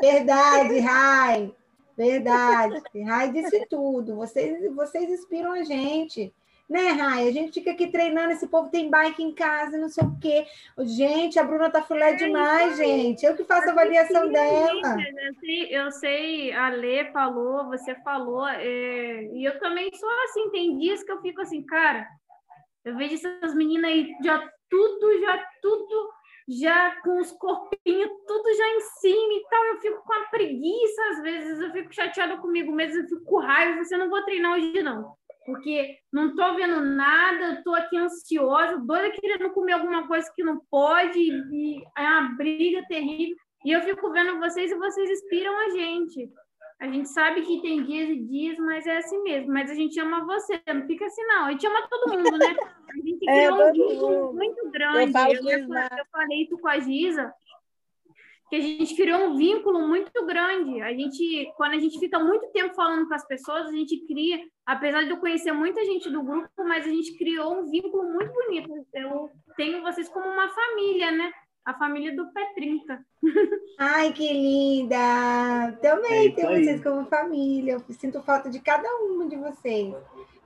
Verdade, 0.00 0.78
Rai. 0.78 1.54
Verdade. 1.96 2.82
Rai 3.04 3.32
disse 3.32 3.66
tudo. 3.68 4.16
Vocês, 4.16 4.74
vocês 4.74 5.08
inspiram 5.10 5.52
a 5.52 5.62
gente. 5.62 6.32
Né, 6.68 6.90
Rai? 6.90 7.28
A 7.28 7.32
gente 7.32 7.54
fica 7.54 7.70
aqui 7.70 7.86
treinando, 7.86 8.32
esse 8.32 8.48
povo 8.48 8.68
tem 8.68 8.90
bike 8.90 9.22
em 9.22 9.32
casa, 9.32 9.78
não 9.78 9.88
sei 9.88 10.02
o 10.02 10.18
quê. 10.18 10.44
Gente, 10.80 11.38
a 11.38 11.44
Bruna 11.44 11.70
tá 11.70 11.80
fulé 11.80 12.10
é, 12.10 12.16
demais, 12.16 12.76
gente. 12.76 13.24
Eu 13.24 13.36
que 13.36 13.44
faço 13.44 13.68
a 13.68 13.72
avaliação 13.72 14.28
dela. 14.28 14.96
Eu 15.00 15.34
sei, 15.38 15.76
eu 15.76 15.90
sei, 15.92 16.52
a 16.52 16.68
Lê 16.70 17.04
falou, 17.12 17.68
você 17.68 17.94
falou, 18.02 18.48
é, 18.48 19.22
e 19.26 19.44
eu 19.44 19.60
também 19.60 19.94
sou 19.94 20.10
assim, 20.24 20.50
tem 20.50 20.76
dias 20.76 21.04
que 21.04 21.12
eu 21.12 21.22
fico 21.22 21.40
assim, 21.40 21.62
cara, 21.62 22.04
eu 22.84 22.96
vejo 22.96 23.14
essas 23.14 23.54
meninas 23.54 23.88
aí, 23.88 24.12
já 24.24 24.38
tudo, 24.68 25.20
já 25.20 25.46
tudo, 25.62 26.10
já 26.48 27.00
com 27.02 27.18
os 27.20 27.32
corpinhos 27.32 28.10
tudo 28.26 28.54
já 28.54 28.68
em 28.68 28.80
cima 29.00 29.32
e 29.32 29.46
tal. 29.48 29.64
Eu 29.64 29.80
fico 29.80 30.02
com 30.04 30.12
a 30.12 30.24
preguiça 30.26 31.02
às 31.10 31.22
vezes, 31.22 31.60
eu 31.60 31.72
fico 31.72 31.94
chateada 31.94 32.36
comigo 32.38 32.72
mesmo, 32.72 33.00
eu 33.00 33.08
fico 33.08 33.24
com 33.24 33.38
raiva, 33.38 33.82
você 33.82 33.96
não 33.96 34.08
vou 34.08 34.22
treinar 34.24 34.54
hoje 34.54 34.82
não. 34.82 35.14
Porque 35.44 35.96
não 36.12 36.30
estou 36.30 36.56
vendo 36.56 36.80
nada, 36.80 37.54
estou 37.54 37.74
aqui 37.74 37.96
ansiosa, 37.96 38.78
doida 38.78 39.12
querendo 39.12 39.50
comer 39.50 39.74
alguma 39.74 40.06
coisa 40.08 40.30
que 40.34 40.42
não 40.42 40.60
pode, 40.68 41.20
e 41.20 41.84
é 41.96 42.02
uma 42.02 42.36
briga 42.36 42.84
terrível. 42.88 43.36
E 43.64 43.72
eu 43.72 43.80
fico 43.82 44.10
vendo 44.10 44.40
vocês 44.40 44.70
e 44.70 44.76
vocês 44.76 45.08
inspiram 45.08 45.56
a 45.56 45.70
gente. 45.70 46.28
A 46.78 46.86
gente 46.88 47.08
sabe 47.08 47.40
que 47.42 47.62
tem 47.62 47.84
dias 47.84 48.10
e 48.10 48.16
dias, 48.16 48.58
mas 48.58 48.86
é 48.86 48.98
assim 48.98 49.22
mesmo. 49.22 49.52
Mas 49.52 49.70
a 49.70 49.74
gente 49.74 49.98
ama 49.98 50.26
você, 50.26 50.60
não 50.66 50.86
fica 50.86 51.06
assim, 51.06 51.22
não. 51.24 51.46
A 51.46 51.52
gente 51.52 51.66
ama 51.66 51.88
todo 51.88 52.12
mundo, 52.12 52.36
né? 52.36 52.56
A 52.88 52.96
gente 53.02 53.28
é, 53.28 53.46
criou 53.46 53.60
é, 53.60 53.70
um 53.70 53.72
vínculo 53.72 54.32
muito 54.34 54.70
grande. 54.70 55.12
Eu, 55.16 55.48
eu, 55.48 55.58
eu, 55.60 56.06
falei 56.12 56.42
isso 56.42 56.58
com 56.58 56.68
a 56.68 56.78
Giza, 56.78 57.32
que 58.50 58.56
a 58.56 58.60
gente 58.60 58.94
criou 58.94 59.20
um 59.20 59.36
vínculo 59.36 59.88
muito 59.88 60.26
grande. 60.26 60.82
A 60.82 60.92
gente, 60.92 61.50
quando 61.56 61.72
a 61.72 61.78
gente 61.78 61.98
fica 61.98 62.18
muito 62.18 62.46
tempo 62.52 62.74
falando 62.74 63.08
com 63.08 63.14
as 63.14 63.26
pessoas, 63.26 63.66
a 63.68 63.72
gente 63.72 64.06
cria, 64.06 64.38
apesar 64.66 65.02
de 65.02 65.10
eu 65.10 65.16
conhecer 65.16 65.52
muita 65.52 65.82
gente 65.82 66.10
do 66.10 66.22
grupo, 66.22 66.48
mas 66.58 66.86
a 66.86 66.90
gente 66.90 67.16
criou 67.16 67.58
um 67.58 67.70
vínculo 67.70 68.04
muito 68.12 68.32
bonito. 68.32 68.70
Eu 68.92 69.30
tenho 69.56 69.82
vocês 69.82 70.10
como 70.10 70.28
uma 70.28 70.48
família, 70.48 71.10
né? 71.10 71.32
A 71.66 71.74
família 71.74 72.14
do 72.14 72.26
P30. 72.26 73.04
Ai, 73.76 74.12
que 74.12 74.32
linda! 74.32 74.96
Também 75.82 76.28
é 76.28 76.30
tenho 76.30 76.48
vocês 76.48 76.82
como 76.82 77.04
família. 77.06 77.72
Eu 77.72 77.94
sinto 77.94 78.22
falta 78.22 78.48
de 78.48 78.60
cada 78.60 78.88
uma 79.00 79.26
de 79.26 79.34
vocês. 79.34 79.92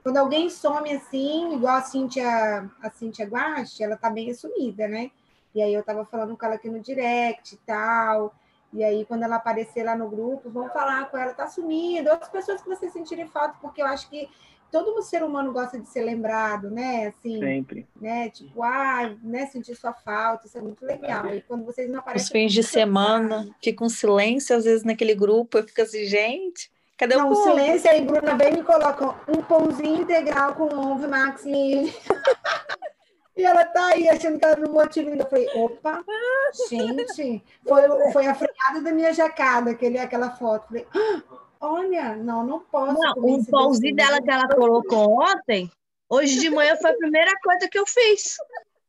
Quando 0.02 0.16
alguém 0.16 0.48
some 0.48 0.90
assim, 0.90 1.55
igual 1.55 1.76
a 1.76 1.82
Cíntia, 1.82 2.70
a 2.82 2.90
Cíntia 2.90 3.26
Guache, 3.26 3.84
ela 3.84 3.98
tá 3.98 4.09
bem 4.09 4.30
assumida, 4.30 4.88
né? 4.88 5.10
E 5.55 5.60
aí 5.60 5.74
eu 5.74 5.82
tava 5.82 6.06
falando 6.06 6.34
com 6.38 6.47
ela 6.47 6.55
aqui 6.55 6.70
no 6.70 6.80
direct 6.80 7.55
e 7.55 7.59
tal. 7.59 8.34
E 8.72 8.82
aí, 8.82 9.05
quando 9.05 9.24
ela 9.24 9.36
aparecer 9.36 9.82
lá 9.82 9.94
no 9.94 10.09
grupo, 10.09 10.48
vamos 10.48 10.72
falar 10.72 11.10
com 11.10 11.18
ela, 11.18 11.34
tá 11.34 11.47
sumindo. 11.47 12.09
Outras 12.09 12.30
pessoas 12.30 12.62
que 12.62 12.68
vocês 12.68 12.92
sentirem 12.92 13.26
falta, 13.26 13.59
porque 13.60 13.82
eu 13.82 13.86
acho 13.86 14.09
que 14.09 14.30
todo 14.70 15.02
ser 15.02 15.22
humano 15.22 15.52
gosta 15.52 15.78
de 15.78 15.88
ser 15.88 16.02
lembrado, 16.02 16.70
né? 16.70 17.09
Assim, 17.09 17.38
Sempre. 17.38 17.86
Né? 18.01 18.30
Tipo, 18.30 18.62
ah, 18.62 19.14
né? 19.22 19.47
Sentir 19.47 19.74
sua 19.74 19.92
falta, 19.92 20.47
isso 20.47 20.56
é 20.56 20.60
muito 20.60 20.84
legal. 20.84 21.34
E 21.34 21.42
quando 21.42 21.64
vocês 21.64 21.88
não 21.90 21.98
aparecem. 21.98 22.24
Os 22.24 22.30
fins 22.30 22.52
de 22.52 22.62
semana, 22.62 23.48
fica 23.62 23.84
um 23.84 23.88
silêncio, 23.88 24.56
às 24.56 24.64
vezes, 24.64 24.84
naquele 24.84 25.14
grupo, 25.14 25.59
eu 25.59 25.64
fico 25.64 25.82
assim, 25.82 26.05
gente. 26.05 26.70
Cadê 26.97 27.16
não, 27.16 27.30
o 27.30 27.34
pão? 27.34 27.42
silêncio 27.44 27.90
aí, 27.90 28.05
Bruna, 28.05 28.36
vem 28.36 28.52
e 28.52 28.56
me 28.59 28.62
coloca 28.62 29.16
um 29.26 29.42
pãozinho 29.42 30.02
integral 30.02 30.55
com 30.55 30.64
ovo, 30.64 31.09
Max 31.09 31.44
e... 31.47 31.94
e 33.34 33.42
ela 33.42 33.64
tá 33.64 33.86
aí 33.86 34.06
achando 34.06 34.38
que 34.38 34.44
ela 34.44 34.56
não 34.56 34.70
motiva 34.70 35.09
Eu 35.09 35.26
falei, 35.26 35.48
opa, 35.55 36.05
gente, 36.68 37.42
foi, 37.66 38.12
foi 38.12 38.26
a 38.26 38.34
freada 38.34 38.82
da 38.82 38.92
minha 38.92 39.14
jacada, 39.14 39.70
aquele, 39.70 39.98
aquela 39.98 40.30
foto. 40.32 40.68
Falei, 40.68 40.86
ah, 40.94 41.22
Olha, 41.61 42.16
não, 42.16 42.45
não 42.45 42.61
posso. 42.61 42.99
Não, 42.99 43.12
o 43.16 43.47
pãozinho 43.47 43.95
dela 43.95 44.23
que 44.23 44.31
ela 44.31 44.49
colocou 44.49 45.20
ontem, 45.20 45.70
hoje 46.09 46.41
de 46.41 46.49
manhã 46.49 46.74
foi 46.77 46.91
a 46.91 46.97
primeira 46.97 47.32
coisa 47.43 47.69
que 47.69 47.78
eu 47.78 47.87
fiz. 47.87 48.39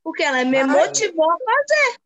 Porque 0.03 0.23
ela 0.23 0.43
me 0.45 0.63
motivou 0.63 1.29
a 1.29 1.37
fazer. 1.37 2.01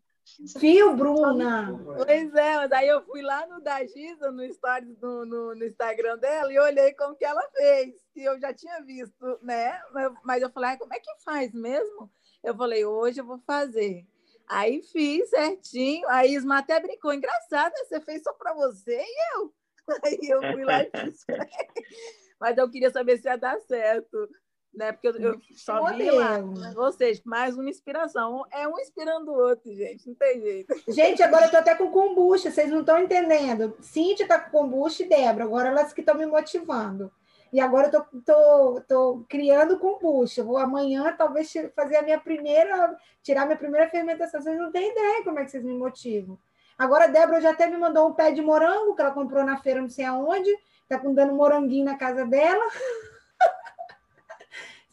Viu, 0.59 0.95
Bruna? 0.95 1.79
Pois 1.85 2.35
é, 2.35 2.55
mas 2.57 2.71
aí 2.71 2.87
eu 2.87 3.01
fui 3.03 3.21
lá 3.21 3.45
no 3.47 3.61
da 3.61 3.85
Giza, 3.85 4.31
no, 4.31 4.43
story, 4.43 4.97
no, 5.01 5.25
no, 5.25 5.55
no, 5.55 5.65
Instagram 5.65 6.17
dela, 6.17 6.51
e 6.51 6.59
olhei 6.59 6.93
como 6.93 7.15
que 7.15 7.23
ela 7.23 7.41
fez. 7.55 7.95
E 8.15 8.23
eu 8.23 8.37
já 8.39 8.53
tinha 8.53 8.81
visto, 8.81 9.39
né? 9.41 9.79
Mas 10.23 10.41
eu 10.41 10.49
falei, 10.49 10.77
como 10.77 10.93
é 10.93 10.99
que 10.99 11.23
faz 11.23 11.53
mesmo? 11.53 12.11
Eu 12.43 12.55
falei, 12.55 12.83
hoje 12.83 13.21
eu 13.21 13.25
vou 13.25 13.39
fazer. 13.45 14.05
Aí 14.47 14.81
fiz 14.81 15.29
certinho. 15.29 16.07
A 16.09 16.25
Isma 16.25 16.59
até 16.59 16.79
brincou, 16.79 17.13
engraçado, 17.13 17.73
você 17.77 18.01
fez 18.01 18.21
só 18.23 18.33
para 18.33 18.53
você 18.53 18.99
e 18.99 19.37
eu. 19.37 19.53
Aí 20.03 20.19
eu 20.29 20.41
fui 20.53 20.63
lá 20.63 20.83
e 20.83 20.89
fiz. 20.89 21.25
Mas 22.39 22.57
eu 22.57 22.69
queria 22.69 22.91
saber 22.91 23.17
se 23.17 23.27
ia 23.27 23.37
dar 23.37 23.59
certo, 23.61 24.29
né? 24.73 24.91
Porque 24.91 25.07
eu, 25.07 25.15
eu 25.15 25.41
só 25.55 25.85
vi 25.93 26.11
lá. 26.11 26.39
Ou 26.75 26.91
seja, 26.91 27.21
mais 27.25 27.57
uma 27.57 27.69
inspiração. 27.69 28.45
É 28.51 28.67
um 28.67 28.77
inspirando 28.79 29.31
o 29.31 29.35
outro, 29.35 29.73
gente. 29.73 30.07
Não 30.07 30.15
tem 30.15 30.41
jeito. 30.41 30.75
Gente, 30.89 31.23
agora 31.23 31.45
eu 31.45 31.51
tô 31.51 31.57
até 31.57 31.75
com 31.75 31.89
kombucha, 31.89 32.51
vocês 32.51 32.69
não 32.69 32.81
estão 32.81 32.99
entendendo. 32.99 33.75
Cíntia 33.79 34.27
tá 34.27 34.39
com 34.39 34.51
kombucha 34.51 35.03
e 35.03 35.09
Débora. 35.09 35.45
Agora 35.45 35.69
elas 35.69 35.93
que 35.93 36.01
estão 36.01 36.15
me 36.15 36.25
motivando. 36.25 37.11
E 37.53 37.59
agora 37.61 37.87
eu 37.87 37.91
tô, 37.91 38.21
tô, 38.21 38.81
tô 38.81 39.25
criando 39.29 39.79
kombucha. 39.79 40.43
Vou 40.43 40.57
amanhã 40.57 41.15
talvez 41.17 41.53
fazer 41.73 41.95
a 41.95 42.01
minha 42.01 42.19
primeira, 42.19 42.97
tirar 43.23 43.45
minha 43.45 43.57
primeira 43.57 43.89
fermentação. 43.89 44.41
Vocês 44.41 44.57
não 44.57 44.71
têm 44.71 44.91
ideia 44.91 45.23
como 45.23 45.39
é 45.39 45.45
que 45.45 45.51
vocês 45.51 45.63
me 45.63 45.73
motivam. 45.73 46.37
Agora 46.77 47.05
a 47.05 47.07
Débora 47.07 47.39
já 47.39 47.51
até 47.51 47.67
me 47.67 47.77
mandou 47.77 48.09
um 48.09 48.13
pé 48.13 48.31
de 48.31 48.41
morango 48.41 48.95
que 48.95 49.01
ela 49.01 49.11
comprou 49.11 49.43
na 49.43 49.57
feira, 49.57 49.81
não 49.81 49.89
sei 49.89 50.05
aonde. 50.05 50.49
Está 50.83 50.97
dando 50.97 51.33
moranguinho 51.33 51.85
na 51.85 51.97
casa 51.97 52.25
dela. 52.25 52.63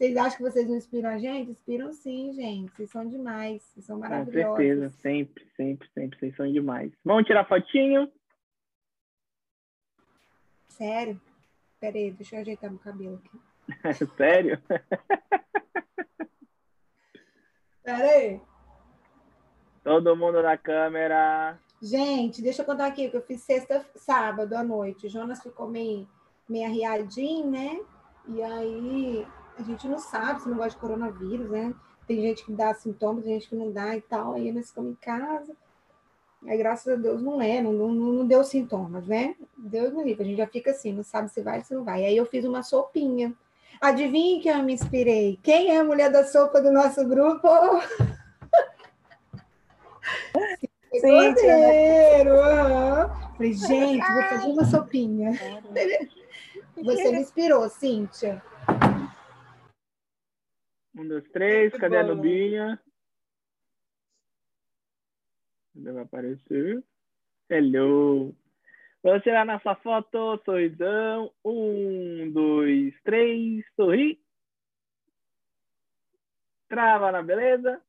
Vocês 0.02 0.16
acham 0.16 0.36
que 0.36 0.42
vocês 0.42 0.68
não 0.68 0.76
inspiram 0.76 1.10
a 1.10 1.18
gente? 1.18 1.52
Inspiram 1.52 1.92
sim, 1.92 2.32
gente. 2.32 2.72
Vocês 2.72 2.90
são 2.90 3.06
demais. 3.06 3.62
Vocês 3.62 3.86
são 3.86 4.00
maravilhosos. 4.00 4.50
Com 4.50 4.56
certeza, 4.56 4.90
sempre, 5.00 5.46
sempre, 5.56 5.88
sempre. 5.94 6.18
Vocês 6.18 6.34
são 6.34 6.50
demais. 6.50 6.92
Vamos 7.04 7.24
tirar 7.24 7.46
fotinho? 7.46 8.10
Sério? 10.66 11.20
Peraí, 11.78 12.10
deixa 12.10 12.34
eu 12.34 12.40
ajeitar 12.40 12.68
meu 12.68 12.80
cabelo 12.80 13.22
aqui. 13.24 13.38
Sério? 14.16 14.60
Peraí. 17.84 18.40
Todo 19.84 20.16
mundo 20.16 20.42
na 20.42 20.58
câmera. 20.58 21.58
Gente, 21.82 22.40
deixa 22.40 22.62
eu 22.62 22.66
contar 22.66 22.86
aqui 22.86 23.10
que 23.10 23.16
eu 23.16 23.22
fiz 23.22 23.40
sexta, 23.40 23.84
sábado 23.96 24.54
à 24.54 24.62
noite. 24.62 25.08
O 25.08 25.10
Jonas 25.10 25.42
ficou 25.42 25.66
meio, 25.66 26.08
meio 26.48 26.68
arriadinho, 26.68 27.50
né? 27.50 27.80
E 28.28 28.40
aí 28.40 29.26
a 29.58 29.62
gente 29.64 29.88
não 29.88 29.98
sabe 29.98 30.42
se 30.42 30.48
não 30.48 30.56
gosta 30.56 30.74
de 30.74 30.76
coronavírus, 30.76 31.50
né? 31.50 31.74
Tem 32.06 32.20
gente 32.20 32.44
que 32.44 32.52
dá 32.52 32.72
sintomas, 32.72 33.24
tem 33.24 33.34
gente 33.34 33.48
que 33.48 33.56
não 33.56 33.72
dá 33.72 33.96
e 33.96 34.00
tal. 34.00 34.34
Aí 34.34 34.52
nós 34.52 34.68
ficamos 34.68 34.92
em 34.92 34.94
casa. 34.94 35.56
Aí, 36.46 36.56
graças 36.56 36.92
a 36.92 36.96
Deus, 36.96 37.20
não 37.20 37.42
é, 37.42 37.60
não, 37.60 37.72
não, 37.72 37.88
não 37.88 38.26
deu 38.28 38.44
sintomas, 38.44 39.04
né? 39.08 39.34
Deus 39.56 39.92
me 39.92 40.04
livre, 40.04 40.22
a 40.22 40.26
gente 40.26 40.38
já 40.38 40.46
fica 40.46 40.70
assim, 40.70 40.92
não 40.92 41.02
sabe 41.02 41.30
se 41.30 41.42
vai 41.42 41.64
se 41.64 41.74
não 41.74 41.82
vai. 41.82 42.04
Aí 42.04 42.16
eu 42.16 42.26
fiz 42.26 42.44
uma 42.44 42.62
sopinha. 42.62 43.34
Adivinha 43.80 44.40
que 44.40 44.48
eu 44.48 44.62
me 44.62 44.74
inspirei? 44.74 45.36
Quem 45.42 45.70
é 45.70 45.80
a 45.80 45.84
mulher 45.84 46.12
da 46.12 46.24
sopa 46.24 46.62
do 46.62 46.70
nosso 46.70 47.04
grupo? 47.04 47.48
Cíntia, 51.02 51.56
né? 51.58 52.22
uhum. 52.22 53.34
Falei, 53.36 53.52
gente, 53.54 54.12
vou 54.12 54.22
fazer 54.22 54.46
uma 54.46 54.64
sopinha. 54.64 55.32
Você 56.76 57.10
me 57.10 57.20
inspirou, 57.20 57.68
Cíntia. 57.68 58.40
Um, 60.96 61.08
dois, 61.08 61.28
três. 61.30 61.72
Cadê 61.74 61.96
a 61.96 62.04
Nubinha? 62.04 62.80
Vai 65.74 66.02
aparecer? 66.02 66.84
Hello. 67.50 68.32
Vamos 69.02 69.22
tirar 69.24 69.44
nossa 69.44 69.74
foto, 69.74 70.40
sorrisão. 70.44 71.32
Um, 71.44 72.30
dois, 72.30 72.94
três, 73.02 73.64
sorri. 73.74 74.22
Trava 76.68 77.10
na 77.10 77.22
beleza. 77.22 77.82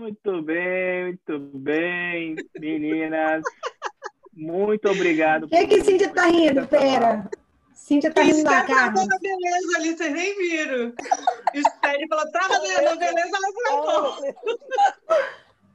Muito 0.00 0.40
bem, 0.40 1.04
muito 1.04 1.38
bem, 1.58 2.34
meninas. 2.58 3.42
Muito 4.32 4.88
obrigado. 4.88 5.44
O 5.44 5.48
que, 5.48 5.66
que 5.66 5.84
Cíntia 5.84 6.08
tá 6.08 6.24
rindo? 6.24 6.66
Pera. 6.66 7.28
Cíntia 7.74 8.10
tá 8.10 8.22
rindo 8.22 8.42
da 8.42 8.64
cara. 8.64 8.94
Tá 8.94 9.18
beleza 9.20 9.76
ali, 9.76 9.94
vocês 9.94 10.10
nem 10.10 10.38
viram. 10.38 10.94
Estelle 11.52 12.08
falou, 12.08 12.32
trava 12.32 12.54
na 12.54 12.60
beleza, 12.60 13.04
ela 13.04 14.16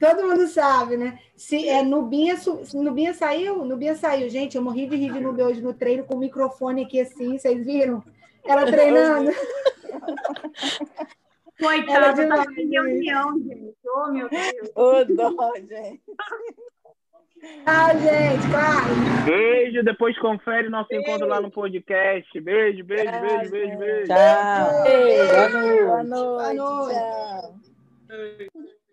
Todo 0.00 0.26
mundo 0.26 0.48
sabe, 0.48 0.96
né? 0.96 1.20
Se, 1.36 1.68
é, 1.68 1.84
Nubinha, 1.84 2.34
Nubinha 2.74 3.14
saiu? 3.14 3.64
Nubinha 3.64 3.94
saiu. 3.94 4.28
Gente, 4.28 4.56
eu 4.56 4.62
morri 4.62 4.88
de 4.88 4.96
rir 4.96 5.12
de 5.12 5.20
Nubinha 5.20 5.46
hoje 5.46 5.60
no 5.60 5.72
treino 5.72 6.02
com 6.02 6.16
o 6.16 6.18
microfone 6.18 6.82
aqui 6.82 7.00
assim, 7.00 7.38
vocês 7.38 7.64
viram? 7.64 8.02
Ela 8.44 8.66
treinando. 8.66 9.30
Coitada, 11.58 12.28
tá 12.28 12.46
em 12.56 12.68
reunião, 12.70 13.38
gente. 13.40 13.74
Oh, 13.86 14.12
meu 14.12 14.28
Deus. 14.28 14.70
Ô, 14.74 15.04
dó, 15.04 15.52
gente. 15.56 16.02
Tchau, 17.64 17.90
gente. 18.00 18.50
Claro. 18.50 19.24
Beijo. 19.24 19.82
Depois 19.82 20.18
confere 20.18 20.68
nosso 20.68 20.88
beijo. 20.88 21.02
encontro 21.02 21.26
lá 21.26 21.40
no 21.40 21.50
podcast. 21.50 22.40
Beijo, 22.40 22.84
beijo, 22.84 23.04
tchau, 23.04 23.20
beijo, 23.20 23.50
beijo, 23.50 23.78
beijo. 23.78 24.06
Tchau. 24.06 24.82
Beijo. 24.84 25.34
Boa 25.34 25.48
noite. 25.48 25.84
Boa 25.84 26.04
noite. 26.04 26.36
Boa 26.36 26.54
noite. 26.54 28.50
Tchau. 28.52 28.85